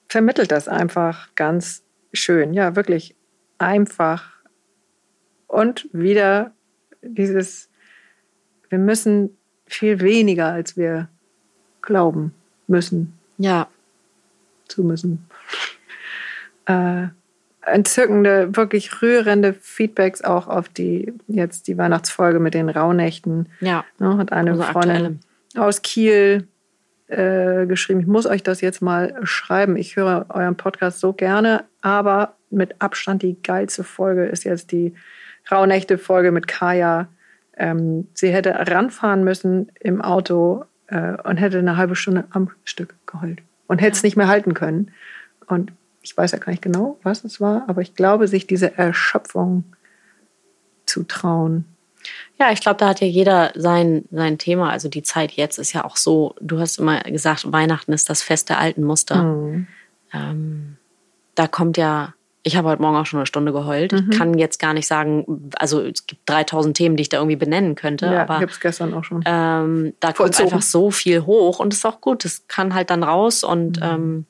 vermittelt 0.09 0.51
das 0.51 0.69
einfach 0.69 1.35
ganz 1.35 1.83
schön. 2.13 2.53
Ja, 2.53 2.77
wirklich 2.77 3.15
einfach. 3.59 4.33
Und 5.47 5.89
wieder 5.93 6.53
dieses, 7.03 7.71
wir 8.69 8.79
müssen 8.79 9.37
viel 9.67 10.01
weniger, 10.01 10.53
als 10.53 10.77
wir 10.77 11.09
glauben 11.81 12.35
müssen. 12.67 13.19
Ja. 13.39 13.69
Zu 14.69 14.83
müssen. 14.83 15.27
Äh, 16.67 17.09
entzückende, 17.67 18.57
wirklich 18.57 19.03
rührende 19.03 19.55
Feedbacks 19.55 20.23
auch 20.23 20.49
auf 20.49 20.69
die 20.69 21.13
jetzt 21.27 21.69
die 21.69 21.79
Weihnachtsfolge 21.79 22.41
mit 22.41 22.55
den 22.55 22.69
Rauhnächten. 22.69 23.49
Ja. 23.61 23.85
Ne, 23.99 24.17
hat 24.17 24.33
eine 24.33 24.53
also 24.53 24.63
Freundin 24.63 24.91
aktuelle. 24.91 25.19
aus 25.57 25.83
Kiel 25.83 26.49
äh, 27.09 27.67
geschrieben, 27.67 28.01
ich 28.01 28.07
muss 28.07 28.27
euch 28.27 28.43
das 28.43 28.61
jetzt 28.61 28.83
mal 28.83 29.15
schreiben. 29.23 29.77
Ich 29.77 29.97
höre 29.97 30.27
euren 30.31 30.57
Podcast 30.57 31.01
so 31.01 31.13
gerne, 31.13 31.65
aber 31.81 32.35
mit 32.51 32.81
Abstand 32.81 33.23
die 33.23 33.37
geilste 33.43 33.85
Folge 33.85 34.25
ist 34.27 34.45
jetzt 34.45 34.73
die 34.73 34.95
Rauhnächte-Folge 35.51 36.33
mit 36.33 36.49
Kaya. 36.49 37.09
Ähm, 37.57 38.09
sie 38.15 38.31
hätte 38.31 38.55
ranfahren 38.55 39.23
müssen 39.25 39.71
im 39.81 40.01
Auto 40.01 40.65
äh, 40.89 41.17
und 41.23 41.37
hätte 41.37 41.59
eine 41.59 41.77
halbe 41.77 41.97
Stunde 41.97 42.25
am 42.31 42.51
Stück 42.65 42.95
geheult 43.07 43.41
und 43.67 43.81
hätte 43.81 43.97
es 43.97 44.03
nicht 44.03 44.17
mehr 44.17 44.29
halten 44.29 44.55
können. 44.55 44.91
Und 45.47 45.73
ich 46.05 46.17
weiß 46.17 46.33
ja 46.33 46.39
gar 46.39 46.51
nicht 46.51 46.63
genau, 46.63 46.99
was 47.03 47.25
es 47.25 47.41
war, 47.41 47.65
aber 47.69 47.81
ich 47.81 47.95
glaube, 47.95 48.29
sich 48.29 48.47
diese 48.47 48.79
Erschöpfung 48.79 49.65
zu 50.87 51.03
trauen, 51.03 51.65
ja, 52.39 52.51
ich 52.53 52.61
glaube, 52.61 52.79
da 52.79 52.89
hat 52.89 53.01
ja 53.01 53.07
jeder 53.07 53.53
sein, 53.55 54.05
sein 54.11 54.39
Thema. 54.39 54.71
Also 54.71 54.89
die 54.89 55.03
Zeit 55.03 55.33
jetzt 55.33 55.59
ist 55.59 55.73
ja 55.73 55.85
auch 55.85 55.97
so, 55.97 56.35
du 56.41 56.59
hast 56.59 56.79
immer 56.79 57.01
gesagt, 57.01 57.51
Weihnachten 57.53 57.93
ist 57.93 58.11
das 58.11 58.23
Fest 58.23 58.49
der 58.51 58.59
alten 58.59 58.83
Muster. 58.83 59.23
Mhm. 59.23 59.67
Ähm, 60.13 60.77
da 61.35 61.47
kommt 61.47 61.77
ja, 61.77 62.15
ich 62.43 62.57
habe 62.57 62.69
heute 62.69 62.83
Morgen 62.83 62.97
auch 62.97 63.07
schon 63.07 63.21
eine 63.21 63.27
Stunde 63.27 63.53
geheult. 63.53 63.93
Mhm. 63.93 64.09
Ich 64.11 64.19
kann 64.19 64.37
jetzt 64.37 64.59
gar 64.59 64.75
nicht 64.75 64.87
sagen, 64.87 65.51
also 65.57 65.81
es 65.81 66.07
gibt 66.07 66.29
3000 66.29 66.77
Themen, 66.77 66.97
die 66.97 67.03
ich 67.03 67.09
da 67.09 67.19
irgendwie 67.19 67.37
benennen 67.37 67.75
könnte. 67.75 68.07
Ja, 68.07 68.23
aber, 68.23 68.35
ich 68.35 68.43
habe 68.43 68.53
es 68.53 68.61
gestern 68.61 68.95
auch 68.95 69.05
schon. 69.05 69.23
Ähm, 69.25 69.95
da 70.01 70.13
kommt 70.13 70.39
einfach 70.39 70.63
so 70.63 70.91
viel 70.91 71.25
hoch 71.25 71.61
und 71.61 71.73
es 71.73 71.79
ist 71.79 71.87
auch 71.87 72.01
gut. 72.01 72.25
Es 72.25 72.47
kann 72.49 72.75
halt 72.75 72.91
dann 72.91 73.03
raus 73.03 73.45
und 73.45 73.81
mhm. 73.81 73.87
ähm, 73.87 74.27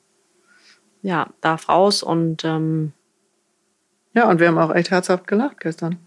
ja, 1.05 1.27
darf 1.41 1.69
raus 1.69 2.01
und 2.01 2.43
ähm, 2.43 2.91
ja, 4.15 4.27
und 4.27 4.39
wir 4.39 4.47
haben 4.47 4.57
auch 4.57 4.73
echt 4.73 4.89
herzhaft 4.89 5.27
gelacht 5.27 5.59
gestern. 5.59 5.97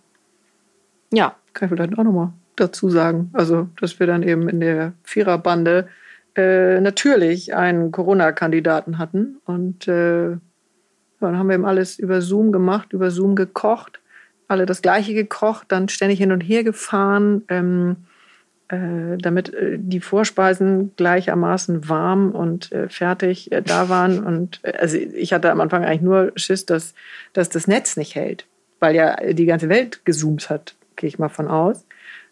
Ja, 1.13 1.37
kann 1.53 1.69
ich 1.69 1.75
vielleicht 1.75 1.97
auch 1.97 2.03
nochmal 2.03 2.33
dazu 2.57 2.91
sagen. 2.91 3.31
Also, 3.33 3.69
dass 3.81 4.01
wir 4.01 4.09
dann 4.09 4.25
eben 4.25 4.49
in 4.49 4.59
der 4.61 4.95
Viererbande 5.05 5.89
äh, 6.35 6.81
natürlich 6.81 7.55
einen 7.55 7.93
Corona-Kandidaten 7.93 8.99
hatten. 8.99 9.39
Und 9.45 9.87
äh, 9.87 10.37
dann 11.21 11.39
haben 11.39 11.49
wir 11.49 11.55
eben 11.55 11.67
alles 11.67 11.99
über 11.99 12.21
Zoom 12.21 12.51
gemacht, 12.51 12.93
über 12.93 13.13
Zoom 13.13 13.37
gekocht, 13.37 14.01
alle 14.49 14.67
das 14.67 14.83
Gleiche 14.83 15.15
gekocht, 15.15 15.67
dann 15.69 15.89
ständig 15.89 16.19
hin 16.19 16.33
und 16.33 16.41
her 16.41 16.65
gefahren, 16.65 17.45
ähm, 17.49 17.97
äh, 18.01 18.08
damit 19.19 19.55
äh, 19.55 19.79
die 19.79 20.01
Vorspeisen 20.01 20.93
gleichermaßen 20.97 21.89
warm 21.89 22.33
und 22.33 22.71
äh, 22.73 22.89
fertig 22.89 23.51
äh, 23.53 23.63
da 23.63 23.89
waren. 23.89 24.23
Und 24.23 24.61
also 24.79 24.97
ich 24.97 25.33
hatte 25.33 25.51
am 25.51 25.61
Anfang 25.61 25.85
eigentlich 25.85 26.03
nur 26.03 26.33
Schiss, 26.37 26.67
dass, 26.67 26.95
dass 27.33 27.49
das 27.49 27.67
Netz 27.67 27.97
nicht 27.97 28.15
hält, 28.15 28.47
weil 28.81 28.95
ja 28.95 29.17
die 29.33 29.47
ganze 29.47 29.69
Welt 29.69 30.05
gezoomt 30.05 30.51
hat 30.51 30.75
gehe 30.99 31.09
ich 31.09 31.19
mal 31.19 31.31
von 31.31 31.49
aus. 31.49 31.87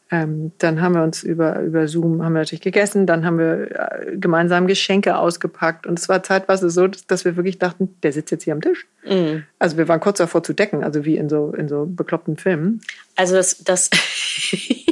Ähm, 0.09 0.53
dann 0.59 0.81
haben 0.81 0.95
wir 0.95 1.03
uns 1.03 1.25
über, 1.25 1.59
über 1.63 1.89
Zoom 1.89 2.23
haben 2.23 2.35
wir 2.35 2.41
natürlich 2.41 2.61
gegessen, 2.61 3.07
dann 3.07 3.27
haben 3.27 3.39
wir 3.39 3.71
äh, 3.73 4.17
gemeinsam 4.17 4.69
Geschenke 4.69 5.19
ausgepackt 5.19 5.85
und 5.85 5.99
es 5.99 6.09
war 6.09 6.23
zeitweise 6.23 6.71
so, 6.71 6.87
dass 6.87 7.25
wir 7.25 7.35
wirklich 7.35 7.59
dachten, 7.59 7.97
der 8.05 8.13
sitzt 8.13 8.31
jetzt 8.31 8.45
hier 8.45 8.53
am 8.53 8.61
Tisch. 8.61 8.87
Mm. 9.05 9.39
Also 9.59 9.77
wir 9.79 9.89
waren 9.89 9.99
kurz 9.99 10.19
davor 10.19 10.45
zu 10.45 10.53
decken, 10.53 10.85
also 10.85 11.05
wie 11.05 11.17
in 11.17 11.29
so, 11.29 11.53
in 11.53 11.69
so 11.69 11.87
bekloppten 11.87 12.37
Filmen. 12.37 12.83
Also 13.17 13.35
das, 13.35 13.65
das 13.65 13.91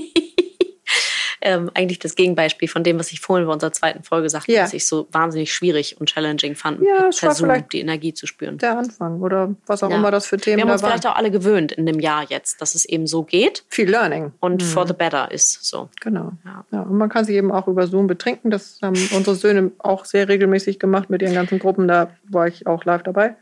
ähm, 1.46 1.70
eigentlich 1.74 1.98
das 1.98 2.14
Gegenbeispiel 2.16 2.68
von 2.68 2.82
dem, 2.82 2.98
was 2.98 3.12
ich 3.12 3.20
vorhin 3.20 3.46
bei 3.46 3.52
unserer 3.52 3.70
zweiten 3.72 4.02
Folge 4.02 4.30
sagte, 4.30 4.50
Ja. 4.50 4.62
dass 4.62 4.72
ich 4.72 4.86
so 4.86 5.06
wahnsinnig 5.12 5.52
schwierig 5.52 6.00
und 6.00 6.08
challenging 6.08 6.54
fand, 6.56 6.80
Ja, 6.80 7.10
per 7.16 7.32
Zoom 7.32 7.68
die 7.70 7.80
Energie 7.80 8.14
zu 8.14 8.26
spüren. 8.26 8.56
Der 8.58 8.78
Anfang 8.78 9.20
oder 9.20 9.54
was 9.66 9.82
auch 9.82 9.90
Ja. 9.90 9.96
immer 9.96 10.10
das 10.10 10.26
für 10.26 10.38
Themen 10.38 10.56
Wir 10.56 10.64
haben 10.64 10.70
uns 10.72 10.82
waren. 10.82 10.92
vielleicht 10.92 11.06
auch 11.06 11.16
alle 11.16 11.30
gewöhnt 11.30 11.70
in 11.72 11.84
dem 11.84 12.00
Jahr 12.00 12.24
jetzt, 12.28 12.62
dass 12.62 12.74
es 12.74 12.86
eben 12.86 13.06
so 13.06 13.22
geht 13.24 13.64
Viel 13.68 13.90
Learning. 13.90 14.32
und 14.40 14.62
for 14.62 14.86
the 14.86 14.94
better 14.94 15.30
ist 15.30 15.64
so. 15.64 15.90
Genau. 16.00 16.32
Ja. 16.46 16.64
Ja. 16.72 16.80
und 16.80 16.96
man 16.96 17.10
kann 17.10 17.26
sich 17.26 17.36
eben 17.36 17.52
auch 17.52 17.68
über 17.68 17.86
Zoom 17.86 18.06
betrinken. 18.06 18.50
Das 18.50 18.78
haben 18.82 18.94
unsere 19.14 19.36
Söhne 19.36 19.70
auch 19.78 20.06
sehr 20.06 20.28
regelmäßig 20.28 20.78
gemacht 20.78 21.10
mit 21.10 21.20
ihren 21.20 21.34
ganzen 21.34 21.58
Gruppen. 21.58 21.86
Da 21.86 22.10
war 22.30 22.48
ich 22.48 22.66
auch 22.66 22.84
live 22.86 23.02
dabei. 23.02 23.36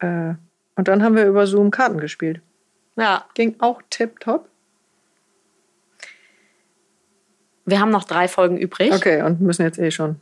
Äh, 0.00 0.34
und 0.76 0.86
dann 0.88 1.02
haben 1.02 1.16
wir 1.16 1.24
über 1.24 1.46
Zoom 1.46 1.70
Karten 1.70 1.98
gespielt. 1.98 2.42
Ja, 2.96 3.24
Ging 3.32 3.56
auch 3.60 3.80
tipptopp. 3.88 4.49
Wir 7.66 7.80
haben 7.80 7.90
noch 7.90 8.04
drei 8.04 8.28
Folgen 8.28 8.56
übrig. 8.56 8.92
Okay, 8.92 9.22
und 9.22 9.40
müssen 9.40 9.62
jetzt 9.62 9.78
eh 9.78 9.90
schon. 9.90 10.16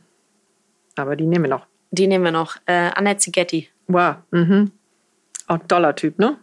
Aber 0.95 1.15
die 1.15 1.25
nehmen 1.25 1.45
wir 1.45 1.49
noch. 1.49 1.65
Die 1.91 2.07
nehmen 2.07 2.23
wir 2.23 2.31
noch. 2.31 2.57
Äh, 2.65 2.91
Annette 2.93 3.19
Zigetti. 3.21 3.69
Wow. 3.87 4.17
Mhm. 4.31 4.71
Auch 5.47 5.59
toller 5.67 5.95
Typ, 5.95 6.19
ne? 6.19 6.37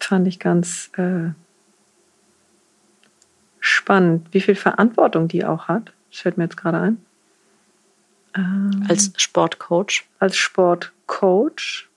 Fand 0.00 0.26
ich 0.26 0.40
ganz 0.40 0.90
äh, 0.96 1.30
spannend, 3.60 4.28
wie 4.32 4.40
viel 4.40 4.56
Verantwortung 4.56 5.28
die 5.28 5.44
auch 5.44 5.68
hat. 5.68 5.92
Das 6.10 6.20
fällt 6.20 6.36
mir 6.36 6.44
jetzt 6.44 6.56
gerade 6.56 6.78
ein. 6.80 7.04
Ähm, 8.36 8.84
als 8.88 9.12
Sportcoach. 9.16 10.04
als 10.18 10.36
Sportcoach. 10.36 11.88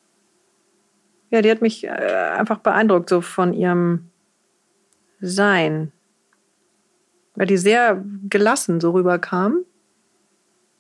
Ja, 1.30 1.42
die 1.42 1.52
hat 1.52 1.62
mich 1.62 1.84
äh, 1.84 1.90
einfach 1.90 2.60
beeindruckt, 2.60 3.10
so 3.10 3.22
von 3.22 3.54
ihrem 3.54 4.10
Sein. 5.20 5.92
Weil 7.38 7.48
die 7.48 7.58
sehr 7.58 8.04
gelassen 8.30 8.82
so 8.82 8.92
rüberkam. 8.92 9.60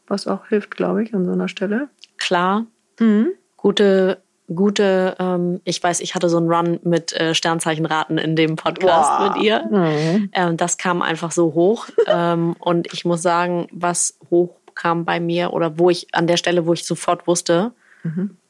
Was 0.07 0.27
auch 0.27 0.47
hilft, 0.47 0.75
glaube 0.75 1.03
ich, 1.03 1.13
an 1.13 1.25
so 1.25 1.31
einer 1.31 1.47
Stelle. 1.47 1.87
Klar, 2.17 2.65
Mhm. 2.99 3.27
gute, 3.57 4.17
gute, 4.53 5.15
ähm, 5.19 5.61
ich 5.65 5.81
weiß, 5.83 5.99
ich 5.99 6.15
hatte 6.15 6.29
so 6.29 6.37
einen 6.37 6.49
Run 6.51 6.79
mit 6.83 7.13
äh, 7.13 7.35
Sternzeichenraten 7.35 8.17
in 8.17 8.35
dem 8.35 8.55
Podcast 8.55 9.19
Boah. 9.19 9.33
mit 9.35 9.43
ihr. 9.43 9.63
Mhm. 9.69 10.29
Ähm, 10.33 10.57
das 10.57 10.77
kam 10.77 11.01
einfach 11.03 11.31
so 11.31 11.53
hoch. 11.53 11.85
ähm, 12.07 12.55
und 12.59 12.91
ich 12.91 13.05
muss 13.05 13.21
sagen, 13.21 13.67
was 13.71 14.17
hoch 14.31 14.55
kam 14.73 15.05
bei 15.05 15.19
mir 15.19 15.53
oder 15.53 15.77
wo 15.77 15.89
ich 15.91 16.07
an 16.13 16.25
der 16.27 16.37
Stelle, 16.37 16.65
wo 16.65 16.73
ich 16.73 16.85
sofort 16.85 17.27
wusste, 17.27 17.71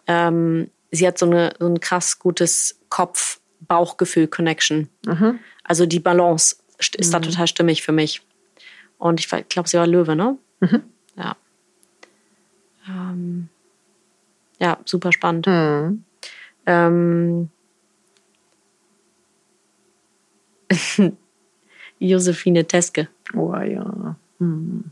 ähm, 0.07 0.69
sie 0.91 1.07
hat 1.07 1.17
so, 1.17 1.25
eine, 1.25 1.51
so 1.59 1.65
ein 1.67 1.79
krass 1.79 2.19
gutes 2.19 2.79
Kopf-Bauchgefühl-Connection. 2.89 4.89
Mhm. 5.05 5.39
Also 5.63 5.85
die 5.85 5.99
Balance 5.99 6.57
st- 6.79 6.95
ist 6.97 7.13
da 7.13 7.19
total 7.19 7.47
stimmig 7.47 7.83
für 7.83 7.91
mich. 7.91 8.21
Und 8.97 9.19
ich 9.19 9.27
glaube, 9.49 9.69
sie 9.69 9.77
war 9.77 9.87
Löwe, 9.87 10.15
ne? 10.15 10.37
Ja. 11.15 11.35
Ähm, 12.87 13.49
ja, 14.59 14.77
super 14.85 15.11
spannend. 15.11 15.47
Mhm. 15.47 16.03
Ähm, 16.65 17.49
Josephine 21.99 22.65
Teske. 22.65 23.07
Oh 23.33 23.55
ja. 23.55 24.15
Mhm. 24.39 24.91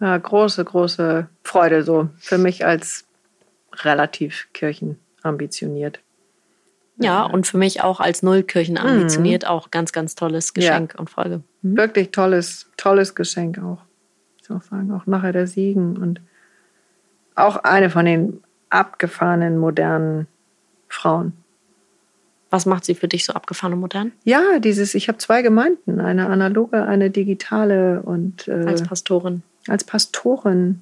Ja, 0.00 0.16
große, 0.18 0.64
große 0.64 1.28
Freude 1.42 1.82
so. 1.82 2.08
Für 2.18 2.38
mich 2.38 2.64
als 2.66 3.06
relativ 3.72 4.48
kirchenambitioniert. 4.52 6.00
Ja, 6.98 7.24
und 7.24 7.46
für 7.46 7.58
mich 7.58 7.82
auch 7.82 8.00
als 8.00 8.22
Nullkirchen 8.22 8.78
ambitioniert 8.78 9.46
auch 9.46 9.70
ganz, 9.70 9.92
ganz 9.92 10.14
tolles 10.14 10.54
Geschenk 10.54 10.94
und 10.98 11.10
Folge. 11.10 11.42
Mhm. 11.62 11.76
Wirklich 11.76 12.10
tolles, 12.10 12.70
tolles 12.76 13.14
Geschenk 13.14 13.58
auch. 13.58 13.82
Ich 14.42 14.48
muss 14.48 14.62
auch 14.62 14.68
sagen, 14.70 14.92
auch 14.92 15.06
nachher 15.06 15.32
der 15.32 15.46
Siegen 15.46 15.96
und 15.96 16.20
auch 17.34 17.56
eine 17.56 17.90
von 17.90 18.06
den 18.06 18.40
abgefahrenen 18.70 19.58
modernen 19.58 20.26
Frauen. 20.88 21.32
Was 22.48 22.64
macht 22.64 22.84
sie 22.84 22.94
für 22.94 23.08
dich 23.08 23.24
so 23.24 23.32
abgefahren 23.34 23.74
und 23.74 23.80
modern? 23.80 24.12
Ja, 24.24 24.58
dieses, 24.60 24.94
ich 24.94 25.08
habe 25.08 25.18
zwei 25.18 25.42
Gemeinden, 25.42 26.00
eine 26.00 26.28
analoge, 26.28 26.84
eine 26.84 27.10
digitale 27.10 28.00
und 28.02 28.48
äh, 28.48 28.64
Als 28.64 28.82
Pastorin. 28.82 29.42
als 29.68 29.84
Pastorin. 29.84 30.80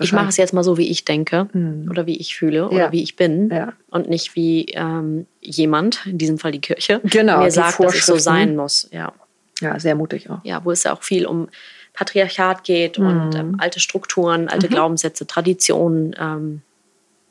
Ich 0.00 0.12
mache 0.12 0.28
es 0.28 0.36
jetzt 0.36 0.52
mal 0.52 0.62
so, 0.62 0.76
wie 0.78 0.88
ich 0.90 1.04
denke 1.04 1.48
Mhm. 1.52 1.88
oder 1.90 2.06
wie 2.06 2.16
ich 2.16 2.36
fühle 2.36 2.68
oder 2.68 2.76
Ja. 2.86 2.92
wie 2.92 3.02
ich 3.02 3.16
bin 3.16 3.48
Ja. 3.50 3.72
und 3.88 4.08
nicht 4.08 4.34
wie 4.36 4.66
ähm, 4.74 5.26
jemand, 5.40 6.04
in 6.06 6.18
diesem 6.18 6.38
Fall 6.38 6.52
die 6.52 6.60
Kirche, 6.60 7.00
Genau, 7.04 7.38
mir 7.42 7.50
sagt, 7.50 7.80
dass 7.82 7.94
es 7.94 8.06
so 8.06 8.16
sein 8.18 8.54
muss. 8.56 8.88
Ja. 8.92 9.12
Ja, 9.60 9.80
sehr 9.80 9.94
mutig 9.94 10.28
auch. 10.28 10.40
ja, 10.44 10.62
wo 10.64 10.70
es 10.70 10.82
ja 10.84 10.92
auch 10.92 11.02
viel 11.02 11.24
um 11.26 11.48
Patriarchat 11.94 12.62
geht 12.64 12.98
und 12.98 13.30
Mhm. 13.30 13.36
ähm, 13.36 13.54
alte 13.58 13.80
Strukturen, 13.80 14.48
alte 14.48 14.68
Glaubenssätze, 14.68 15.26
Traditionen. 15.26 16.14
Ähm, 16.18 16.62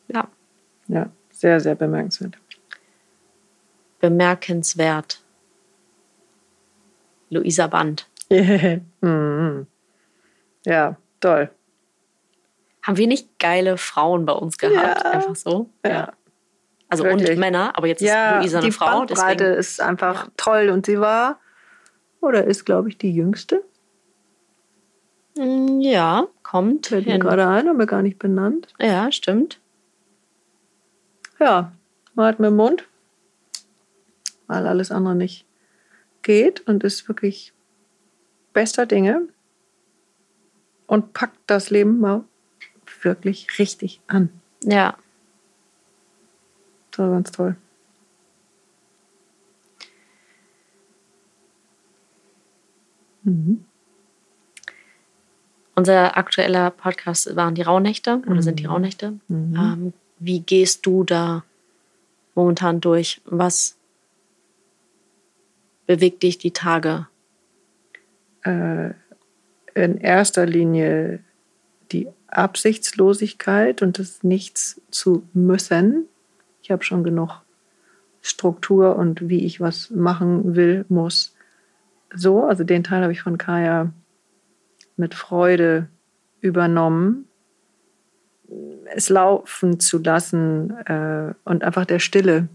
ja, 0.07 0.27
Ja, 0.87 1.09
sehr, 1.31 1.59
sehr 1.59 1.75
bemerkenswert. 1.75 2.35
bemerkenswert. 3.99 5.21
Luisa 7.29 7.67
Band. 7.67 8.07
Mhm. 9.01 9.67
Ja, 10.65 10.97
toll. 11.19 11.49
Haben 12.85 12.97
wir 12.97 13.07
nicht 13.07 13.39
geile 13.39 13.77
Frauen 13.77 14.27
bei 14.27 14.33
uns 14.33 14.59
gehabt? 14.59 15.03
Ja. 15.03 15.11
Einfach 15.11 15.35
so? 15.35 15.71
Ja. 15.83 16.13
Also 16.87 17.03
Wirklich. 17.03 17.31
und 17.31 17.39
Männer, 17.39 17.75
aber 17.75 17.87
jetzt 17.87 18.01
Ja, 18.01 18.37
ist 18.37 18.43
Luisa 18.43 18.59
eine 18.59 18.67
die 18.67 18.71
Frau. 18.71 18.99
Bandbreite 18.99 19.43
Deswegen, 19.43 19.59
ist 19.59 19.81
einfach 19.81 20.29
toll 20.37 20.69
und 20.69 20.85
sie 20.85 20.99
war 20.99 21.39
oder 22.21 22.43
ist, 22.45 22.63
glaube 22.63 22.89
ich, 22.89 22.97
die 22.99 23.11
jüngste. 23.11 23.63
Mm, 25.35 25.79
ja, 25.81 26.27
kommt 26.43 26.85
Fällt 26.85 27.07
mir 27.07 27.17
gerade 27.17 27.47
ein, 27.47 27.67
aber 27.67 27.87
gar 27.87 28.03
nicht 28.03 28.19
benannt. 28.19 28.67
Ja, 28.79 29.11
stimmt. 29.11 29.59
Ja, 31.39 31.71
man 32.13 32.27
hat 32.27 32.39
mit 32.39 32.51
dem 32.51 32.55
Mund, 32.55 32.87
weil 34.45 34.67
alles 34.67 34.91
andere 34.91 35.15
nicht 35.15 35.47
geht 36.21 36.61
und 36.67 36.83
ist 36.83 37.07
wirklich 37.07 37.51
bester 38.53 38.85
Dinge 38.85 39.27
und 40.85 41.13
packt 41.13 41.39
das 41.47 41.71
Leben 41.71 41.99
mal 41.99 42.23
wirklich 43.05 43.47
richtig 43.59 44.01
an. 44.07 44.29
Ja. 44.63 44.97
Das 46.91 46.99
war 46.99 47.09
ganz 47.11 47.31
toll. 47.31 47.55
Mhm. 53.23 53.65
Unser 55.75 56.15
aktueller 56.17 56.71
Podcast 56.71 57.35
waren 57.35 57.55
die 57.55 57.61
Rauhnächte 57.61 58.21
oder 58.27 58.41
sind 58.41 58.53
Mhm. 58.53 58.57
die 58.57 58.65
Rauhnächte. 58.65 59.19
Ähm, 59.29 59.93
wie 60.19 60.39
gehst 60.39 60.85
du 60.85 61.03
da 61.03 61.43
momentan 62.33 62.79
durch? 62.79 63.21
Was 63.25 63.77
bewegt 65.85 66.23
dich 66.23 66.37
die 66.37 66.51
Tage? 66.51 67.07
Äh, 68.43 68.91
in 69.73 69.97
erster 69.97 70.45
Linie 70.45 71.19
die 71.91 72.07
Absichtslosigkeit 72.37 73.81
und 73.81 73.99
das 73.99 74.23
Nichts 74.23 74.81
zu 74.91 75.23
müssen. 75.33 76.05
Ich 76.61 76.71
habe 76.71 76.83
schon 76.83 77.03
genug 77.03 77.41
Struktur 78.21 78.95
und 78.95 79.29
wie 79.29 79.45
ich 79.45 79.61
was 79.61 79.89
machen 79.91 80.55
will, 80.55 80.85
muss. 80.89 81.35
So, 82.13 82.43
also 82.43 82.63
den 82.63 82.83
Teil 82.83 83.03
habe 83.03 83.13
ich 83.13 83.21
von 83.21 83.37
Kaya 83.37 83.91
mit 84.97 85.13
Freude 85.13 85.89
übernommen, 86.41 87.27
es 88.93 89.09
laufen 89.09 89.79
zu 89.79 89.97
lassen 89.99 90.71
äh, 90.85 91.33
und 91.43 91.63
einfach 91.63 91.85
der 91.85 91.99
Stille 91.99 92.47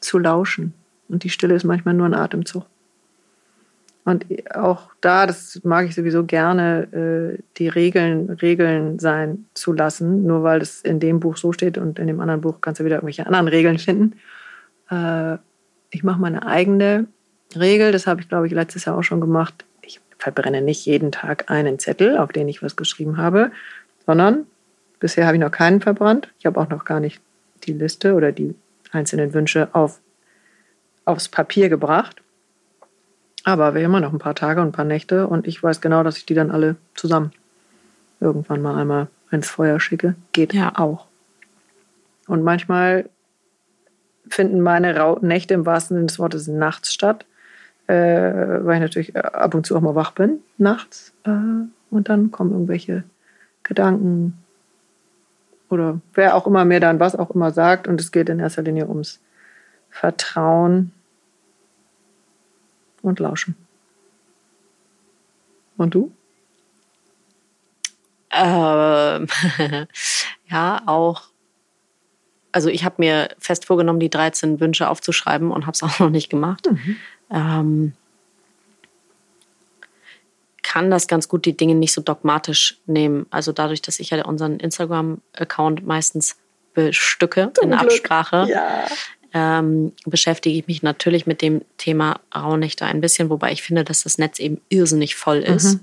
zu 0.00 0.18
lauschen. 0.18 0.74
Und 1.08 1.24
die 1.24 1.30
Stille 1.30 1.54
ist 1.54 1.64
manchmal 1.64 1.94
nur 1.94 2.06
ein 2.06 2.14
Atemzug. 2.14 2.66
Und 4.08 4.24
auch 4.56 4.88
da, 5.02 5.26
das 5.26 5.60
mag 5.64 5.84
ich 5.86 5.94
sowieso 5.94 6.24
gerne, 6.24 7.36
äh, 7.36 7.42
die 7.58 7.68
Regeln 7.68 8.30
Regeln 8.30 8.98
sein 8.98 9.44
zu 9.52 9.74
lassen. 9.74 10.26
Nur 10.26 10.42
weil 10.42 10.62
es 10.62 10.80
in 10.80 10.98
dem 10.98 11.20
Buch 11.20 11.36
so 11.36 11.52
steht 11.52 11.76
und 11.76 11.98
in 11.98 12.06
dem 12.06 12.18
anderen 12.20 12.40
Buch 12.40 12.62
kannst 12.62 12.80
du 12.80 12.86
wieder 12.86 12.96
irgendwelche 12.96 13.26
anderen 13.26 13.48
Regeln 13.48 13.76
finden. 13.76 14.14
Äh, 14.90 15.36
ich 15.90 16.04
mache 16.04 16.22
meine 16.22 16.46
eigene 16.46 17.06
Regel. 17.54 17.92
Das 17.92 18.06
habe 18.06 18.22
ich, 18.22 18.30
glaube 18.30 18.46
ich, 18.46 18.54
letztes 18.54 18.86
Jahr 18.86 18.96
auch 18.96 19.02
schon 19.02 19.20
gemacht. 19.20 19.66
Ich 19.82 20.00
verbrenne 20.16 20.62
nicht 20.62 20.86
jeden 20.86 21.12
Tag 21.12 21.50
einen 21.50 21.78
Zettel, 21.78 22.16
auf 22.16 22.32
den 22.32 22.48
ich 22.48 22.62
was 22.62 22.76
geschrieben 22.76 23.18
habe, 23.18 23.52
sondern 24.06 24.46
bisher 25.00 25.26
habe 25.26 25.36
ich 25.36 25.42
noch 25.42 25.50
keinen 25.50 25.82
verbrannt. 25.82 26.32
Ich 26.38 26.46
habe 26.46 26.58
auch 26.58 26.70
noch 26.70 26.86
gar 26.86 27.00
nicht 27.00 27.20
die 27.64 27.74
Liste 27.74 28.14
oder 28.14 28.32
die 28.32 28.54
einzelnen 28.90 29.34
Wünsche 29.34 29.68
auf, 29.74 30.00
aufs 31.04 31.28
Papier 31.28 31.68
gebracht. 31.68 32.22
Aber 33.48 33.72
wir 33.72 33.80
haben 33.80 33.86
immer 33.92 34.00
noch 34.00 34.12
ein 34.12 34.18
paar 34.18 34.34
Tage 34.34 34.60
und 34.60 34.68
ein 34.68 34.72
paar 34.72 34.84
Nächte 34.84 35.26
und 35.26 35.46
ich 35.46 35.62
weiß 35.62 35.80
genau, 35.80 36.02
dass 36.02 36.18
ich 36.18 36.26
die 36.26 36.34
dann 36.34 36.50
alle 36.50 36.76
zusammen 36.94 37.32
irgendwann 38.20 38.60
mal 38.60 38.76
einmal 38.76 39.06
ins 39.30 39.48
Feuer 39.48 39.80
schicke. 39.80 40.16
Geht 40.32 40.52
Ja. 40.52 40.72
auch. 40.78 41.06
Und 42.26 42.42
manchmal 42.42 43.08
finden 44.28 44.60
meine 44.60 45.16
Nächte 45.22 45.54
im 45.54 45.64
wahrsten 45.64 45.96
Sinne 45.96 46.06
des 46.08 46.18
Wortes 46.18 46.46
nachts 46.46 46.92
statt, 46.92 47.24
äh, 47.86 47.94
weil 47.94 48.74
ich 48.74 48.80
natürlich 48.82 49.14
äh, 49.14 49.20
ab 49.20 49.54
und 49.54 49.64
zu 49.64 49.74
auch 49.74 49.80
mal 49.80 49.94
wach 49.94 50.10
bin 50.10 50.40
nachts. 50.58 51.14
Äh, 51.24 51.30
und 51.90 52.10
dann 52.10 52.30
kommen 52.30 52.52
irgendwelche 52.52 53.04
Gedanken 53.62 54.36
oder 55.70 56.02
wer 56.12 56.34
auch 56.34 56.46
immer 56.46 56.66
mir 56.66 56.80
dann 56.80 57.00
was 57.00 57.16
auch 57.16 57.30
immer 57.30 57.50
sagt. 57.50 57.88
Und 57.88 57.98
es 57.98 58.12
geht 58.12 58.28
in 58.28 58.40
erster 58.40 58.60
Linie 58.60 58.88
ums 58.88 59.20
Vertrauen 59.88 60.92
und 63.08 63.20
Lauschen. 63.20 63.56
Und 65.76 65.94
du? 65.94 66.12
Ähm, 68.30 69.26
ja, 70.50 70.82
auch. 70.86 71.22
Also 72.52 72.68
ich 72.68 72.84
habe 72.84 72.96
mir 72.98 73.28
fest 73.38 73.66
vorgenommen, 73.66 74.00
die 74.00 74.10
13 74.10 74.60
Wünsche 74.60 74.88
aufzuschreiben 74.88 75.50
und 75.50 75.66
habe 75.66 75.74
es 75.74 75.82
auch 75.84 75.98
noch 75.98 76.10
nicht 76.10 76.28
gemacht. 76.28 76.68
Mhm. 76.70 76.96
Ähm, 77.30 77.92
kann 80.62 80.90
das 80.90 81.06
ganz 81.06 81.28
gut 81.28 81.46
die 81.46 81.56
Dinge 81.56 81.74
nicht 81.74 81.92
so 81.92 82.02
dogmatisch 82.02 82.78
nehmen. 82.86 83.26
Also 83.30 83.52
dadurch, 83.52 83.80
dass 83.80 84.00
ich 84.00 84.10
ja 84.10 84.24
unseren 84.26 84.60
Instagram-Account 84.60 85.86
meistens 85.86 86.36
bestücke 86.74 87.50
Zum 87.54 87.72
in 87.72 87.78
Glück. 87.78 87.90
Absprache, 87.90 88.46
ja. 88.48 88.86
Ähm, 89.34 89.92
beschäftige 90.06 90.58
ich 90.58 90.66
mich 90.66 90.82
natürlich 90.82 91.26
mit 91.26 91.42
dem 91.42 91.62
Thema 91.76 92.20
Rauhnächte 92.34 92.86
ein 92.86 93.00
bisschen, 93.00 93.30
wobei 93.30 93.52
ich 93.52 93.62
finde, 93.62 93.84
dass 93.84 94.02
das 94.02 94.18
Netz 94.18 94.38
eben 94.38 94.60
irrsinnig 94.68 95.16
voll 95.16 95.38
ist. 95.38 95.74
Mhm. 95.74 95.80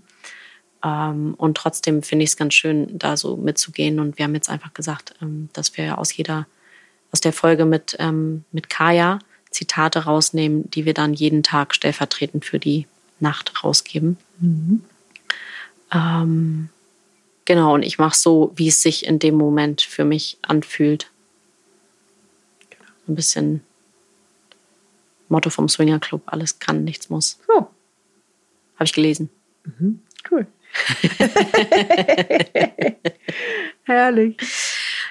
Ähm, 0.84 1.34
und 1.38 1.58
trotzdem 1.58 2.04
finde 2.04 2.24
ich 2.24 2.32
es 2.32 2.38
ganz 2.38 2.54
schön, 2.54 2.98
da 2.98 3.18
so 3.18 3.38
mitzugehen. 3.38 4.00
Und 4.00 4.18
wir 4.18 4.26
haben 4.26 4.36
jetzt 4.36 4.50
einfach 4.50 4.74
gesagt, 4.74 5.16
ähm, 5.22 5.50
dass 5.54 5.78
wir 5.78 5.98
aus 5.98 6.16
jeder, 6.16 6.48
aus 7.12 7.22
der 7.22 7.34
Folge 7.34 7.66
mit, 7.66 7.96
ähm, 8.00 8.46
mit 8.52 8.70
Kaya 8.70 9.20
Zitate 9.52 10.00
rausnehmen, 10.00 10.70
die 10.70 10.86
wir 10.86 10.94
dann 10.94 11.14
jeden 11.14 11.42
Tag 11.42 11.74
stellvertretend 11.74 12.44
für 12.44 12.60
die 12.60 12.88
Nacht 13.20 13.64
rausgeben. 13.64 14.18
Mhm. 14.40 14.84
Ähm, 15.94 16.70
genau, 17.46 17.74
und 17.74 17.84
ich 17.84 17.98
mache 17.98 18.18
so, 18.18 18.52
wie 18.56 18.68
es 18.68 18.82
sich 18.82 19.06
in 19.06 19.20
dem 19.20 19.36
Moment 19.36 19.82
für 19.82 20.04
mich 20.04 20.38
anfühlt. 20.42 21.10
Ein 23.08 23.16
bisschen 23.16 23.62
Motto 25.30 25.50
vom 25.50 25.70
Swinger 25.70 26.00
Club: 26.00 26.22
alles 26.26 26.60
kann, 26.60 26.84
nichts 26.84 27.10
muss. 27.10 27.40
Oh. 27.48 27.66
Habe 28.76 28.84
ich 28.84 28.94
gelesen. 28.94 29.30
Mhm. 29.64 30.02
Cool. 30.30 30.48
Herrlich. 33.84 34.38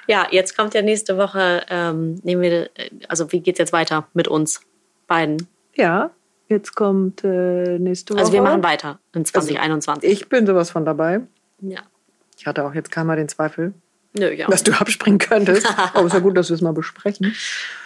Ja, 0.07 0.27
jetzt 0.31 0.57
kommt 0.57 0.75
ja 0.75 0.83
nächste 0.83 1.17
Woche, 1.17 1.65
ähm, 1.71 2.17
nehmen 2.23 2.43
wir, 2.43 2.69
also 3.09 3.33
wie 3.33 3.41
geht 3.41 3.55
es 3.55 3.59
jetzt 3.59 3.73
weiter 3.73 4.07
mit 4.13 4.29
uns 4.29 4.61
beiden? 5.07 5.49
Ja, 5.75 6.11
Jetzt 6.49 6.75
kommt 6.75 7.25
äh, 7.25 7.79
nächste 7.79 8.15
Woche. 8.15 8.21
Also 8.21 8.33
wir 8.33 8.43
machen 8.43 8.63
weiter 8.63 8.99
in 9.15 9.25
2021. 9.25 10.09
Also 10.09 10.23
ich 10.23 10.29
bin 10.29 10.47
sowas 10.47 10.71
von 10.71 10.85
dabei. 10.85 11.23
Ja. 11.61 11.81
Ich 12.39 12.47
hatte 12.47 12.65
auch 12.65 12.75
jetzt 12.75 12.91
keinen 12.91 13.17
den 13.17 13.29
Zweifel, 13.29 13.73
Nö, 14.17 14.33
ja. 14.33 14.47
dass 14.47 14.63
du 14.63 14.73
abspringen 14.73 15.19
könntest. 15.19 15.67
Aber 15.95 16.01
es 16.01 16.07
ist 16.07 16.13
ja 16.15 16.21
gut, 16.21 16.37
dass 16.37 16.49
wir 16.49 16.55
es 16.55 16.63
mal 16.63 16.73
besprechen. 16.73 17.35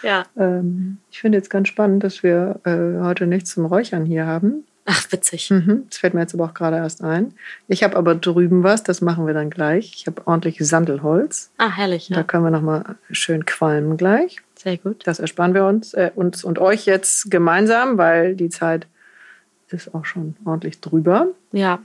Ja. 0.02 0.26
Ähm, 0.36 0.98
ich 1.10 1.20
finde 1.20 1.38
jetzt 1.38 1.48
ganz 1.48 1.68
spannend, 1.68 2.04
dass 2.04 2.22
wir 2.22 2.60
äh, 2.64 3.02
heute 3.02 3.26
nichts 3.26 3.54
zum 3.54 3.64
Räuchern 3.64 4.04
hier 4.04 4.26
haben. 4.26 4.64
Ach, 4.90 5.12
witzig. 5.12 5.50
Mhm, 5.50 5.84
das 5.88 5.98
fällt 5.98 6.14
mir 6.14 6.20
jetzt 6.20 6.34
aber 6.34 6.46
auch 6.46 6.54
gerade 6.54 6.76
erst 6.76 7.02
ein. 7.02 7.34
Ich 7.66 7.82
habe 7.82 7.96
aber 7.96 8.14
drüben 8.14 8.62
was, 8.62 8.82
das 8.82 9.02
machen 9.02 9.26
wir 9.26 9.34
dann 9.34 9.50
gleich. 9.50 9.92
Ich 9.94 10.06
habe 10.06 10.26
ordentlich 10.26 10.56
Sandelholz. 10.60 11.50
Ah, 11.58 11.70
herrlich. 11.70 12.08
Ja. 12.08 12.16
Da 12.16 12.22
können 12.22 12.44
wir 12.44 12.50
nochmal 12.50 12.96
schön 13.10 13.44
qualmen 13.44 13.98
gleich. 13.98 14.38
Sehr 14.54 14.78
gut. 14.78 15.06
Das 15.06 15.18
ersparen 15.18 15.52
wir 15.52 15.66
uns, 15.66 15.92
äh, 15.92 16.10
uns 16.14 16.42
und 16.42 16.58
euch 16.58 16.86
jetzt 16.86 17.30
gemeinsam, 17.30 17.98
weil 17.98 18.34
die 18.34 18.48
Zeit 18.48 18.86
ist 19.68 19.94
auch 19.94 20.06
schon 20.06 20.36
ordentlich 20.44 20.80
drüber. 20.80 21.28
Ja. 21.52 21.80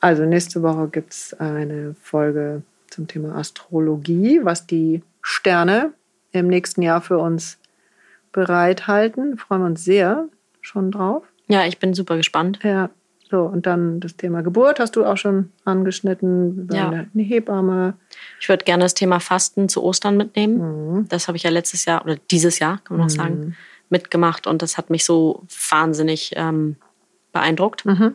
Also 0.00 0.24
nächste 0.24 0.62
Woche 0.62 0.88
gibt 0.88 1.12
es 1.12 1.34
eine 1.38 1.94
Folge 2.02 2.62
zum 2.94 3.08
Thema 3.08 3.34
Astrologie, 3.34 4.40
was 4.42 4.66
die 4.66 5.02
Sterne 5.20 5.92
im 6.32 6.46
nächsten 6.46 6.82
Jahr 6.82 7.00
für 7.00 7.18
uns 7.18 7.58
bereithalten. 8.32 9.36
Freuen 9.38 9.62
wir 9.62 9.66
uns 9.66 9.84
sehr 9.84 10.28
schon 10.60 10.90
drauf. 10.90 11.24
Ja, 11.48 11.66
ich 11.66 11.78
bin 11.78 11.94
super 11.94 12.16
gespannt. 12.16 12.60
Ja, 12.62 12.90
so, 13.30 13.42
und 13.42 13.66
dann 13.66 14.00
das 14.00 14.16
Thema 14.16 14.42
Geburt 14.42 14.78
hast 14.78 14.96
du 14.96 15.04
auch 15.04 15.16
schon 15.16 15.50
angeschnitten. 15.64 16.68
Ja. 16.72 16.88
Eine, 16.88 17.22
Hebamme. 17.22 17.94
Ich 18.40 18.48
würde 18.48 18.64
gerne 18.64 18.84
das 18.84 18.94
Thema 18.94 19.18
Fasten 19.18 19.68
zu 19.68 19.82
Ostern 19.82 20.16
mitnehmen. 20.16 20.58
Mhm. 20.58 21.08
Das 21.08 21.26
habe 21.26 21.36
ich 21.36 21.42
ja 21.42 21.50
letztes 21.50 21.84
Jahr 21.84 22.04
oder 22.04 22.16
dieses 22.30 22.58
Jahr, 22.58 22.78
kann 22.84 22.96
man 22.96 23.06
noch 23.06 23.12
mhm. 23.12 23.18
sagen, 23.18 23.56
mitgemacht 23.88 24.46
und 24.46 24.62
das 24.62 24.78
hat 24.78 24.90
mich 24.90 25.04
so 25.04 25.42
wahnsinnig 25.70 26.32
ähm, 26.36 26.76
beeindruckt. 27.32 27.84
Mhm. 27.84 28.14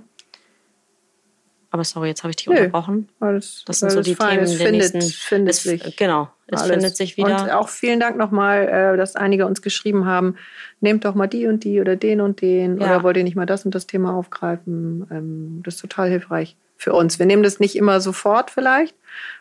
Aber 1.72 1.84
sorry, 1.84 2.08
jetzt 2.08 2.24
habe 2.24 2.32
ich 2.32 2.38
dich 2.38 2.48
Nö, 2.48 2.56
unterbrochen. 2.56 3.10
Alles, 3.20 3.64
das 3.66 3.80
sind 3.80 3.92
so 3.92 4.02
die 4.02 4.16
Themen 4.16 4.40
es 4.40 4.58
der 4.58 4.68
findet, 4.68 4.94
nächsten. 4.94 5.02
Findet 5.02 5.54
es, 5.54 5.64
sich. 5.64 5.98
Genau, 5.98 6.30
es 6.48 6.62
alles. 6.62 6.72
findet 6.72 6.98
sich 6.98 7.18
wieder. 7.18 7.44
Und 7.44 7.52
auch 7.52 7.70
vielen 7.70 8.00
Dank 8.00 8.18
nochmal, 8.18 8.68
äh, 8.68 8.98
dass 8.98 9.16
einige 9.16 9.46
uns 9.46 9.62
geschrieben 9.62 10.06
haben, 10.06 10.36
nehmt 10.82 11.06
doch 11.06 11.14
mal 11.14 11.28
die 11.28 11.46
und 11.46 11.64
die 11.64 11.80
oder 11.80 11.96
den 11.96 12.22
und 12.22 12.42
den 12.42 12.80
ja. 12.80 12.86
oder 12.86 13.04
wollt 13.04 13.18
ihr 13.18 13.24
nicht 13.24 13.36
mal 13.36 13.46
das 13.46 13.66
und 13.66 13.76
das 13.76 13.86
Thema 13.86 14.16
aufgreifen. 14.16 15.08
Ähm, 15.12 15.62
das 15.64 15.76
ist 15.76 15.82
total 15.82 16.10
hilfreich 16.10 16.56
für 16.76 16.94
uns. 16.94 17.20
Wir 17.20 17.28
nehmen 17.28 17.44
das 17.44 17.60
nicht 17.60 17.76
immer 17.76 18.02
sofort 18.02 18.50
vielleicht, 18.50 18.96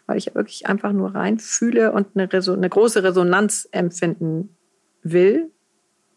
weil 0.06 0.18
ich 0.18 0.34
wirklich 0.34 0.66
einfach 0.66 0.92
nur 0.92 1.14
reinfühle 1.14 1.92
und 1.92 2.08
eine, 2.14 2.28
eine 2.30 2.68
große 2.68 3.02
Resonanz 3.02 3.68
empfinden 3.70 4.54
will. 5.02 5.50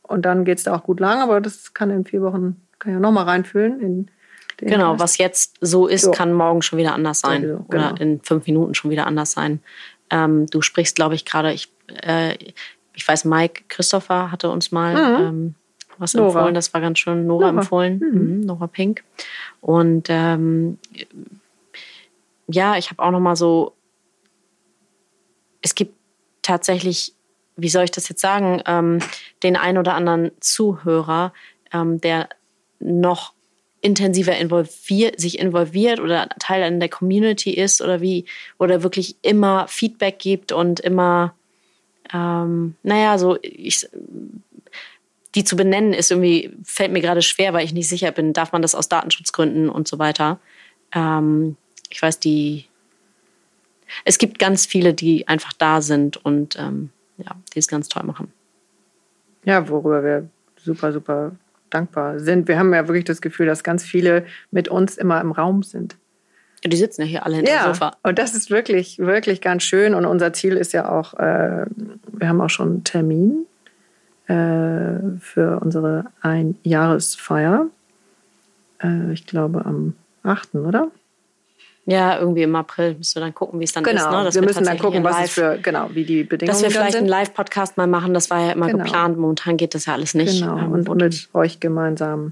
Und 0.02 0.26
dann 0.26 0.44
geht 0.44 0.58
es 0.58 0.66
da 0.66 0.76
auch 0.76 0.84
gut 0.84 1.00
lang, 1.00 1.20
aber 1.20 1.40
das 1.40 1.74
kann 1.74 1.90
in 1.90 2.04
vier 2.04 2.22
Wochen, 2.22 2.62
kann 2.80 2.92
ich 2.92 2.96
ja 2.96 3.00
nochmal 3.00 3.26
reinfühlen. 3.26 3.80
In, 3.80 4.12
Genau, 4.62 5.00
was 5.00 5.18
jetzt 5.18 5.56
so 5.60 5.88
ist, 5.88 6.04
so. 6.04 6.12
kann 6.12 6.34
morgen 6.34 6.62
schon 6.62 6.78
wieder 6.78 6.94
anders 6.94 7.20
sein. 7.20 7.42
Genau. 7.42 7.66
Oder 7.68 8.00
in 8.00 8.22
fünf 8.22 8.46
Minuten 8.46 8.74
schon 8.76 8.92
wieder 8.92 9.08
anders 9.08 9.32
sein. 9.32 9.60
Ähm, 10.10 10.46
du 10.48 10.62
sprichst, 10.62 10.96
glaube 10.96 11.16
ich, 11.16 11.26
gerade, 11.26 11.52
ich, 11.52 11.72
äh, 12.04 12.38
ich 12.94 13.08
weiß, 13.08 13.26
Mike 13.26 13.64
Christopher 13.70 14.32
hatte 14.32 14.50
uns 14.50 14.72
mal 14.72 14.94
mhm. 14.94 15.26
ähm, 15.26 15.56
was 15.98 16.14
Nora. 16.14 16.28
empfohlen. 16.28 16.54
Das 16.54 16.74
war 16.74 16.82
ganz 16.82 17.00
schön 17.00 17.26
Nora, 17.26 17.52
Nora. 17.52 17.62
empfohlen. 17.62 18.00
Mhm. 18.00 18.40
Mhm, 18.40 18.40
Nora 18.42 18.68
Pink. 18.68 19.04
Und 19.62 20.08
ähm, 20.10 20.78
ja, 22.48 22.78
ich 22.78 22.90
habe 22.92 23.02
auch 23.02 23.12
noch 23.12 23.20
mal 23.20 23.36
so, 23.36 23.74
es 25.62 25.76
gibt 25.76 25.96
tatsächlich, 26.42 27.14
wie 27.56 27.70
soll 27.70 27.84
ich 27.84 27.92
das 27.92 28.10
jetzt 28.10 28.22
sagen, 28.22 28.62
ähm, 28.66 29.00
den 29.44 29.56
ein 29.56 29.78
oder 29.78 29.94
anderen 29.94 30.32
Zuhörer, 30.40 31.34
ähm, 31.72 32.02
der 32.02 32.30
noch 32.80 33.34
intensiver 33.82 34.38
involviert, 34.38 35.20
sich 35.20 35.40
involviert 35.40 36.00
oder 36.00 36.30
Teil 36.40 36.72
in 36.72 36.80
der 36.80 36.90
Community 36.90 37.52
ist 37.52 37.82
oder 37.82 38.00
wie, 38.00 38.26
oder 38.60 38.84
wirklich 38.84 39.16
immer 39.24 39.68
Feedback 39.68 40.20
gibt 40.20 40.52
und 40.52 40.80
immer, 40.80 41.34
ähm, 42.14 42.76
naja, 42.84 43.18
so, 43.18 43.38
ich, 43.42 43.90
die 45.34 45.44
zu 45.44 45.56
benennen 45.56 45.94
ist 45.94 46.12
irgendwie, 46.12 46.52
fällt 46.64 46.92
mir 46.92 47.02
gerade 47.02 47.24
schwer, 47.24 47.54
weil 47.54 47.66
ich 47.66 47.74
nicht 47.74 47.90
sicher 47.90 48.12
bin, 48.12 48.34
darf 48.34 48.52
man 48.52 48.62
das 48.62 48.76
aus 48.76 48.88
Datenschutzgründen 48.88 49.70
und 49.70 49.88
so 49.88 49.98
weiter. 49.98 50.40
Ähm, 50.94 51.58
ich 51.90 52.02
weiß, 52.02 52.20
die, 52.20 52.66
es 54.06 54.20
gibt 54.20 54.38
ganz 54.38 54.68
viele, 54.68 54.94
die 54.94 55.28
einfach 55.28 55.54
da 55.54 55.82
sind 55.82 56.24
und 56.24 56.56
ähm, 56.60 56.92
ja, 57.18 57.36
die 57.54 57.60
es 57.60 57.68
ganz 57.68 57.90
toll 57.90 58.04
machen. 58.04 58.32
Ja, 59.44 59.68
worüber 59.68 60.04
wir 60.04 60.30
super, 60.58 60.92
super 60.94 61.32
dankbar 61.74 62.20
sind. 62.20 62.48
Wir 62.48 62.60
haben 62.60 62.74
ja 62.74 62.88
wirklich 62.88 63.06
das 63.06 63.22
Gefühl, 63.22 63.48
dass 63.48 63.64
ganz 63.64 63.84
viele 63.84 64.26
mit 64.52 64.68
uns 64.68 64.98
immer 64.98 65.20
im 65.22 65.32
Raum 65.32 65.64
sind. 65.64 65.98
Die 66.64 66.78
sitzen 66.78 67.02
ja 67.02 67.08
hier 67.08 67.26
alle 67.26 67.38
hinter 67.38 67.52
ja, 67.52 67.64
dem 67.64 67.74
Sofa. 67.74 67.98
Und 68.04 68.20
das 68.20 68.36
ist 68.36 68.52
wirklich, 68.52 69.00
wirklich 69.00 69.42
ganz 69.42 69.64
schön. 69.64 69.96
Und 69.96 70.06
unser 70.06 70.32
Ziel 70.34 70.58
ist 70.58 70.74
ja 70.74 70.90
auch, 70.90 71.16
äh, 71.16 71.66
wir 72.12 72.30
haben 72.30 72.40
auch 72.40 72.50
schon 72.50 72.68
einen 72.68 72.84
Termin 72.84 73.48
äh, 74.28 75.18
für 75.20 75.60
unsere 75.62 76.06
Einjahresfeier. 76.22 77.68
Äh, 78.84 79.14
ich 79.14 79.26
glaube 79.26 79.66
am 79.66 79.96
8., 80.24 80.54
oder? 80.56 80.92
Ja, 81.92 82.18
irgendwie 82.18 82.44
im 82.44 82.56
April 82.56 82.96
müssen 82.96 83.16
wir 83.16 83.20
dann 83.20 83.34
gucken, 83.34 83.60
wie 83.60 83.66
es 83.66 83.74
dann 83.74 83.84
genau, 83.84 83.98
ist. 83.98 84.06
Genau, 84.06 84.24
ne? 84.24 84.34
wir 84.34 84.42
müssen 84.44 84.64
dann 84.64 84.80
gucken, 84.80 85.04
was 85.04 85.26
es 85.26 85.32
für, 85.32 85.58
genau, 85.58 85.90
wie 85.92 86.06
die 86.06 86.24
Bedingungen 86.24 86.56
sind. 86.58 86.68
Dass 86.68 86.74
wir 86.74 86.82
vielleicht 86.82 86.96
einen 86.96 87.08
Live-Podcast 87.08 87.76
mal 87.76 87.88
machen, 87.88 88.14
das 88.14 88.30
war 88.30 88.46
ja 88.46 88.52
immer 88.54 88.68
genau. 88.68 88.86
geplant. 88.86 89.18
Momentan 89.18 89.58
geht 89.58 89.76
das 89.76 89.88
ja 89.88 89.94
alles 89.94 90.14
nicht. 90.14 90.40
Genau, 90.40 90.58
ähm, 90.58 90.72
und, 90.72 90.88
und 90.88 91.02
mit 91.02 91.30
euch 91.34 91.60
gemeinsam 91.60 92.32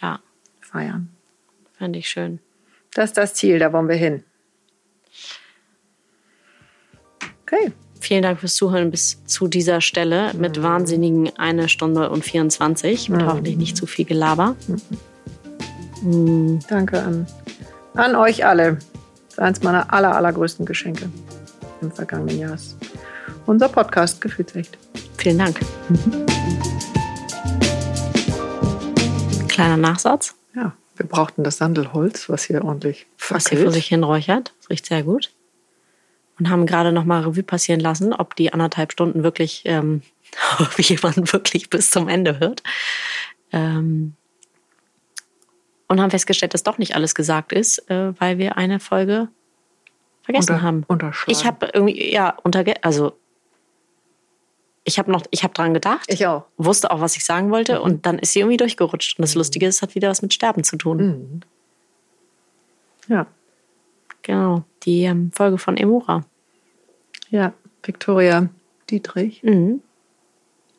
ja. 0.00 0.20
feiern. 0.62 1.10
Fände 1.76 1.98
ich 1.98 2.08
schön. 2.08 2.38
Das 2.94 3.10
ist 3.10 3.18
das 3.18 3.34
Ziel, 3.34 3.58
da 3.58 3.74
wollen 3.74 3.88
wir 3.88 3.96
hin. 3.96 4.24
Okay. 7.42 7.72
Vielen 8.00 8.22
Dank 8.22 8.40
fürs 8.40 8.54
Zuhören 8.54 8.90
bis 8.90 9.22
zu 9.26 9.48
dieser 9.48 9.82
Stelle 9.82 10.32
mit 10.32 10.58
mhm. 10.58 10.62
wahnsinnigen 10.62 11.38
eine 11.38 11.68
Stunde 11.68 12.08
und 12.08 12.24
24 12.24 13.10
mit 13.10 13.20
mhm. 13.20 13.26
hoffentlich 13.26 13.56
nicht 13.58 13.76
zu 13.76 13.84
viel 13.84 14.06
Gelaber. 14.06 14.56
Mhm. 16.02 16.60
Danke 16.68 17.02
an 17.02 17.26
an 17.94 18.16
euch 18.16 18.44
alle. 18.44 18.78
Das 19.34 19.38
ist 19.38 19.46
eines 19.46 19.62
meiner 19.64 19.92
aller, 19.92 20.14
allergrößten 20.14 20.64
Geschenke 20.64 21.10
im 21.80 21.90
vergangenen 21.90 22.38
Jahr. 22.38 22.56
Unser 23.46 23.68
Podcast 23.68 24.20
Gefühlsecht. 24.20 24.78
Vielen 25.18 25.38
Dank. 25.38 25.58
Kleiner 29.48 29.76
Nachsatz. 29.76 30.36
Ja, 30.54 30.76
wir 30.94 31.06
brauchten 31.06 31.42
das 31.42 31.56
Sandelholz, 31.56 32.28
was 32.28 32.44
hier 32.44 32.64
ordentlich 32.64 33.08
was 33.28 33.48
hier 33.48 33.58
vor 33.58 33.72
sich 33.72 33.88
hin 33.88 34.04
räuchert. 34.04 34.54
Das 34.60 34.70
riecht 34.70 34.86
sehr 34.86 35.02
gut. 35.02 35.32
Und 36.38 36.48
haben 36.48 36.64
gerade 36.64 36.92
noch 36.92 37.04
mal 37.04 37.22
Revue 37.22 37.42
passieren 37.42 37.80
lassen, 37.80 38.12
ob 38.12 38.36
die 38.36 38.52
anderthalb 38.52 38.92
Stunden 38.92 39.24
wirklich, 39.24 39.62
ähm, 39.64 40.02
ob 40.60 40.78
jemand 40.78 41.32
wirklich 41.32 41.70
bis 41.70 41.90
zum 41.90 42.08
Ende 42.08 42.38
hört. 42.38 42.62
Ähm, 43.50 44.14
und 45.88 46.00
haben 46.00 46.10
festgestellt, 46.10 46.54
dass 46.54 46.62
doch 46.62 46.78
nicht 46.78 46.94
alles 46.94 47.14
gesagt 47.14 47.52
ist, 47.52 47.78
äh, 47.90 48.12
weil 48.20 48.38
wir 48.38 48.56
eine 48.56 48.80
Folge 48.80 49.28
vergessen 50.22 50.52
Unter- 50.54 50.62
haben. 50.62 50.86
Ich 51.26 51.44
habe 51.46 51.70
irgendwie, 51.74 52.12
ja, 52.12 52.36
unterge 52.42 52.82
also 52.82 53.12
ich 54.86 54.98
habe 54.98 55.10
noch, 55.10 55.22
ich 55.30 55.42
habe 55.44 55.54
dran 55.54 55.72
gedacht, 55.72 56.04
Ich 56.08 56.26
auch. 56.26 56.44
wusste 56.58 56.90
auch, 56.90 57.00
was 57.00 57.16
ich 57.16 57.24
sagen 57.24 57.50
wollte 57.50 57.80
und 57.80 58.04
dann 58.04 58.18
ist 58.18 58.32
sie 58.32 58.40
irgendwie 58.40 58.58
durchgerutscht. 58.58 59.18
Und 59.18 59.22
das 59.22 59.34
Lustige 59.34 59.66
ist, 59.66 59.76
es 59.76 59.82
hat 59.82 59.94
wieder 59.94 60.10
was 60.10 60.20
mit 60.20 60.34
Sterben 60.34 60.62
zu 60.62 60.76
tun. 60.76 60.96
Mhm. 60.98 61.40
Ja, 63.08 63.26
Genau, 64.22 64.64
die 64.84 65.02
ähm, 65.04 65.30
Folge 65.34 65.58
von 65.58 65.76
Emura. 65.76 66.24
ja. 67.30 67.52
Victoria 67.82 68.48
Dietrich 68.88 69.42
Mhm. 69.42 69.82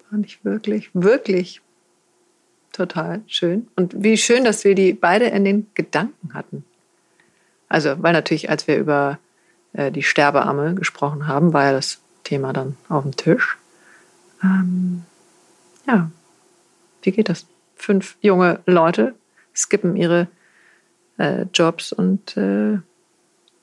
fand 0.10 0.26
ich 0.26 0.44
wirklich, 0.44 0.90
wirklich 0.94 1.62
total 2.76 3.22
schön. 3.28 3.68
Und 3.76 4.04
wie 4.04 4.18
schön, 4.18 4.44
dass 4.44 4.64
wir 4.64 4.76
die 4.76 4.94
beide 4.94 5.26
in 5.26 5.46
den 5.46 5.68
Gedanken 5.74 6.34
hatten. 6.34 6.66
Also, 7.68 8.02
weil 8.02 8.14
natürlich, 8.14 8.50
als 8.50 8.68
wir 8.68 8.78
über 8.78 9.20
äh, 9.74 9.92
die 9.92 10.04
Sterbeamme 10.04 10.76
gesprochen 10.76 11.28
haben, 11.28 11.54
war 11.54 11.66
ja 11.66 11.72
das 11.72 12.00
Thema 12.24 12.54
dann 12.54 12.78
auf 12.90 13.04
dem 13.04 13.16
Tisch. 13.16 13.58
Ähm, 14.44 15.04
ja, 15.88 16.10
wie 17.02 17.12
geht 17.12 17.30
das? 17.30 17.46
Fünf 17.76 18.18
junge 18.22 18.60
Leute 18.66 19.16
skippen 19.54 19.96
ihre 19.96 20.28
äh, 21.18 21.46
Jobs 21.54 21.92
und 21.92 22.36
äh, 22.38 22.80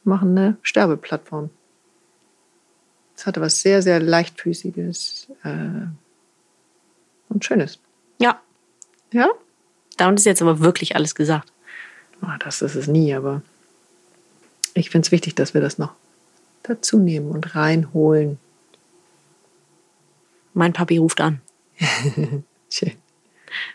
machen 0.05 0.37
eine 0.37 0.57
Sterbeplattform. 0.63 1.51
Es 3.17 3.27
hatte 3.27 3.41
was 3.41 3.61
sehr, 3.61 3.83
sehr 3.83 4.01
leichtfüßiges 4.01 5.29
äh, 5.45 5.87
und 7.29 7.45
Schönes. 7.45 7.79
Ja, 8.19 8.41
Ja? 9.13 9.29
damit 9.99 10.19
ist 10.19 10.25
jetzt 10.25 10.43
aber 10.43 10.61
wirklich 10.61 10.97
alles 10.97 11.15
gesagt. 11.15 11.53
Ah, 12.23 12.39
das 12.39 12.63
ist 12.63 12.75
es 12.75 12.87
nie, 12.87 13.15
aber 13.15 13.43
ich 14.75 14.91
finde 14.91 15.07
es 15.07 15.13
wichtig, 15.13 15.35
dass 15.35 15.55
wir 15.55 15.61
das 15.61 15.77
noch 15.79 15.93
dazu 16.63 16.99
nehmen 16.99 17.31
und 17.31 17.55
reinholen. 17.55 18.39
Mein 20.55 20.73
Papi 20.73 20.99
ruft 20.99 21.21
an. 21.21 21.41
Schön. 22.71 22.93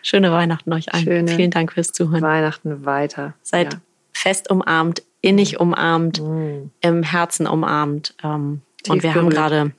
Schöne 0.02 0.32
Weihnachten 0.32 0.72
euch 0.72 0.92
allen. 0.92 1.04
Schöne 1.04 1.36
Vielen 1.36 1.50
Dank 1.50 1.72
fürs 1.72 1.92
Zuhören. 1.92 2.22
Weihnachten 2.22 2.84
weiter. 2.84 3.34
Seid 3.42 3.74
Ja. 3.74 3.80
fest 4.12 4.50
umarmt, 4.50 5.02
innig 5.20 5.60
umarmt, 5.60 6.20
Mm. 6.20 6.70
im 6.80 7.02
Herzen 7.02 7.46
umarmt. 7.46 8.14
Ähm, 8.24 8.62
und 8.88 9.02
wir 9.02 9.14
haben 9.14 9.30
gerade 9.30 9.72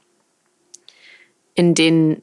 in 1.54 1.74
den 1.76 2.22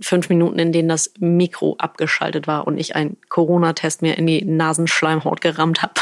fünf 0.00 0.28
Minuten, 0.28 0.58
in 0.58 0.72
denen 0.72 0.88
das 0.88 1.12
Mikro 1.18 1.76
abgeschaltet 1.78 2.46
war 2.46 2.66
und 2.66 2.76
ich 2.78 2.94
einen 2.96 3.16
Corona-Test 3.28 4.02
mir 4.02 4.18
in 4.18 4.26
die 4.26 4.44
Nasenschleimhaut 4.44 5.40
gerammt 5.40 5.82
habe, 5.82 5.94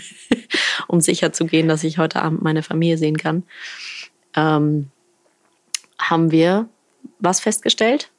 um 0.88 1.00
sicher 1.00 1.32
zu 1.32 1.44
gehen, 1.46 1.68
dass 1.68 1.84
ich 1.84 1.98
heute 1.98 2.22
Abend 2.22 2.42
meine 2.42 2.62
Familie 2.62 2.96
sehen 2.98 3.16
kann, 3.18 3.42
ähm, 4.34 4.90
haben 5.98 6.30
wir 6.30 6.68
was 7.18 7.40
festgestellt? 7.40 8.10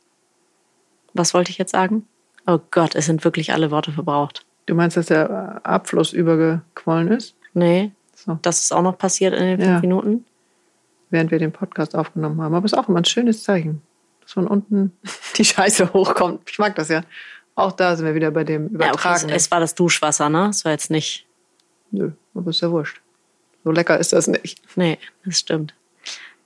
Was 1.13 1.33
wollte 1.33 1.51
ich 1.51 1.57
jetzt 1.57 1.71
sagen? 1.71 2.07
Oh 2.45 2.59
Gott, 2.71 2.95
es 2.95 3.05
sind 3.07 3.23
wirklich 3.23 3.53
alle 3.53 3.71
Worte 3.71 3.91
verbraucht. 3.91 4.45
Du 4.67 4.75
meinst, 4.75 4.97
dass 4.97 5.07
der 5.07 5.61
Abfluss 5.63 6.13
übergequollen 6.13 7.09
ist? 7.11 7.35
Nee, 7.53 7.91
So, 8.15 8.37
das 8.41 8.61
ist 8.61 8.71
auch 8.71 8.81
noch 8.81 8.97
passiert 8.97 9.33
in 9.33 9.41
den 9.45 9.57
fünf 9.59 9.69
Ja. 9.71 9.79
Minuten. 9.79 10.25
während 11.09 11.31
wir 11.31 11.39
den 11.39 11.51
Podcast 11.53 11.95
aufgenommen 11.95 12.41
haben. 12.41 12.53
Aber 12.53 12.65
es 12.65 12.73
ist 12.73 12.77
auch 12.77 12.89
immer 12.89 12.99
ein 12.99 13.05
schönes 13.05 13.43
Zeichen, 13.43 13.81
dass 14.27 14.33
von 14.33 14.47
unten 14.47 14.91
die 15.37 15.45
Scheiße 15.45 15.93
hochkommt. 15.93 16.49
Ich 16.49 16.59
mag 16.59 16.75
das 16.75 16.89
ja. 16.89 17.01
Auch 17.55 17.71
da 17.71 17.95
sind 17.95 18.05
wir 18.05 18.13
wieder 18.13 18.31
bei 18.31 18.43
dem 18.43 18.69
Ja, 18.79 18.91
okay, 18.93 19.09
es, 19.13 19.23
Übertragen. 19.23 19.29
es 19.29 19.51
war 19.51 19.59
das 19.59 19.73
Duschwasser, 19.73 20.29
ne? 20.29 20.49
Es 20.49 20.65
war 20.65 20.73
jetzt 20.73 20.91
nicht. 20.91 21.25
Nö, 21.91 22.11
aber 22.35 22.49
ist 22.49 22.61
ja 22.61 22.69
wurscht. 22.69 23.01
So 23.63 23.71
lecker 23.71 23.97
ist 23.97 24.13
das 24.13 24.27
nicht. 24.27 24.61
Nee, 24.75 24.99
das 25.25 25.39
stimmt. 25.39 25.73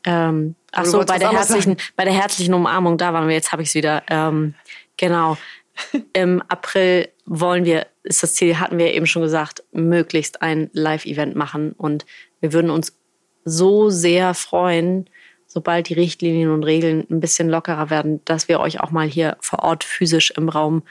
Ähm, 0.04 0.56
ach 0.72 0.86
so, 0.86 1.04
bei 1.04 1.20
der, 1.20 1.32
herzlichen, 1.32 1.78
bei 1.96 2.06
der 2.06 2.14
herzlichen 2.14 2.54
Umarmung, 2.54 2.98
da 2.98 3.14
waren 3.14 3.28
wir, 3.28 3.36
jetzt 3.36 3.52
habe 3.52 3.62
ich 3.62 3.70
es 3.70 3.76
wieder. 3.76 4.04
Ähm, 4.08 4.54
genau. 4.98 5.38
Im 6.14 6.42
April 6.48 7.10
wollen 7.26 7.66
wir, 7.66 7.88
ist 8.04 8.24
das 8.24 8.36
Ziel, 8.36 8.60
hatten 8.60 8.78
wir 8.78 8.94
eben 8.94 9.06
schon 9.06 9.22
gesagt, 9.22 9.64
möglichst 9.72 10.42
ein 10.42 10.70
Live-Event 10.74 11.36
machen. 11.36 11.74
Und 11.74 12.06
wir 12.40 12.54
würden 12.54 12.72
uns 12.72 12.96
so 13.44 13.90
sehr 13.90 14.34
freuen, 14.34 15.08
sobald 15.54 15.90
die 15.90 15.96
Richtlinien 15.96 16.50
und 16.50 16.64
Regeln 16.64 17.06
ein 17.10 17.20
bisschen 17.20 17.50
lockerer 17.50 17.90
werden, 17.90 18.22
dass 18.24 18.48
wir 18.48 18.62
euch 18.62 18.80
auch 18.80 18.92
mal 18.92 19.06
hier 19.06 19.36
vor 19.42 19.60
Ort 19.60 19.84
physisch 19.84 20.32
im 20.32 20.48
Raum 20.48 20.84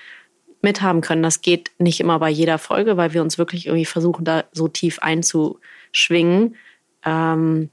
mithaben 0.61 1.01
können. 1.01 1.23
Das 1.23 1.41
geht 1.41 1.71
nicht 1.79 1.99
immer 1.99 2.19
bei 2.19 2.29
jeder 2.29 2.59
Folge, 2.59 2.99
weil 2.99 3.15
wir 3.15 3.23
uns 3.23 3.39
wirklich 3.39 3.67
irgendwie 3.67 3.87
versuchen, 3.87 4.23
da 4.27 4.45
so 4.53 4.69
tief 4.69 4.99
einzuschwingen. 4.99 6.57
Ähm, 7.07 7.71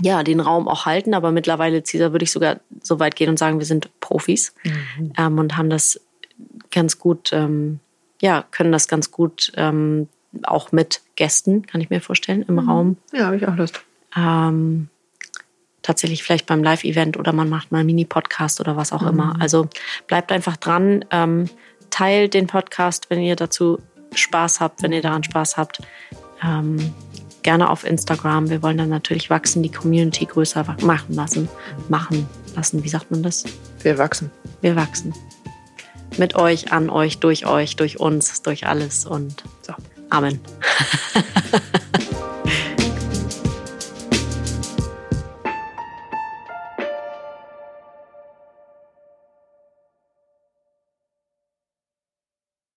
ja, 0.00 0.22
den 0.22 0.40
Raum 0.40 0.66
auch 0.66 0.86
halten, 0.86 1.12
aber 1.12 1.30
mittlerweile, 1.30 1.84
Cesar, 1.84 2.12
würde 2.12 2.24
ich 2.24 2.32
sogar 2.32 2.60
so 2.82 2.98
weit 3.00 3.16
gehen 3.16 3.28
und 3.28 3.38
sagen, 3.38 3.58
wir 3.58 3.66
sind 3.66 3.90
Profis 4.00 4.54
ähm, 5.18 5.38
und 5.38 5.58
haben 5.58 5.68
das 5.68 6.00
ganz 6.70 6.98
gut, 6.98 7.32
ähm, 7.34 7.80
ja, 8.22 8.44
können 8.50 8.72
das 8.72 8.88
ganz 8.88 9.10
gut 9.10 9.52
ähm, 9.56 10.08
auch 10.42 10.72
mit 10.72 11.02
Gästen, 11.16 11.66
kann 11.66 11.82
ich 11.82 11.90
mir 11.90 12.00
vorstellen, 12.00 12.42
im 12.48 12.58
Raum. 12.58 12.96
Ja, 13.12 13.26
habe 13.26 13.36
ich 13.36 13.46
auch 13.46 13.56
Lust. 13.56 13.84
Ähm, 14.16 14.88
tatsächlich 15.84 16.24
vielleicht 16.24 16.46
beim 16.46 16.64
Live-Event 16.64 17.16
oder 17.16 17.32
man 17.32 17.48
macht 17.48 17.70
mal 17.70 17.78
einen 17.78 17.86
Mini-Podcast 17.86 18.58
oder 18.60 18.76
was 18.76 18.92
auch 18.92 19.02
immer. 19.02 19.36
Also 19.38 19.68
bleibt 20.08 20.32
einfach 20.32 20.56
dran, 20.56 21.04
ähm, 21.10 21.48
teilt 21.90 22.34
den 22.34 22.48
Podcast, 22.48 23.10
wenn 23.10 23.20
ihr 23.20 23.36
dazu 23.36 23.78
Spaß 24.14 24.60
habt, 24.60 24.82
wenn 24.82 24.92
ihr 24.92 25.02
daran 25.02 25.22
Spaß 25.22 25.56
habt. 25.56 25.82
Ähm, 26.42 26.94
gerne 27.42 27.68
auf 27.68 27.84
Instagram. 27.84 28.48
Wir 28.48 28.62
wollen 28.62 28.78
dann 28.78 28.88
natürlich 28.88 29.28
wachsen, 29.28 29.62
die 29.62 29.70
Community 29.70 30.24
größer 30.24 30.64
machen 30.80 31.14
lassen. 31.14 31.48
Machen 31.88 32.26
lassen, 32.56 32.82
wie 32.82 32.88
sagt 32.88 33.10
man 33.10 33.22
das? 33.22 33.44
Wir 33.82 33.98
wachsen. 33.98 34.30
Wir 34.62 34.74
wachsen. 34.74 35.14
Mit 36.16 36.34
euch, 36.34 36.72
an 36.72 36.88
euch, 36.88 37.18
durch 37.18 37.44
euch, 37.44 37.76
durch 37.76 38.00
uns, 38.00 38.40
durch 38.42 38.66
alles 38.66 39.04
und 39.04 39.44
So. 39.62 39.74
Amen. 40.08 40.40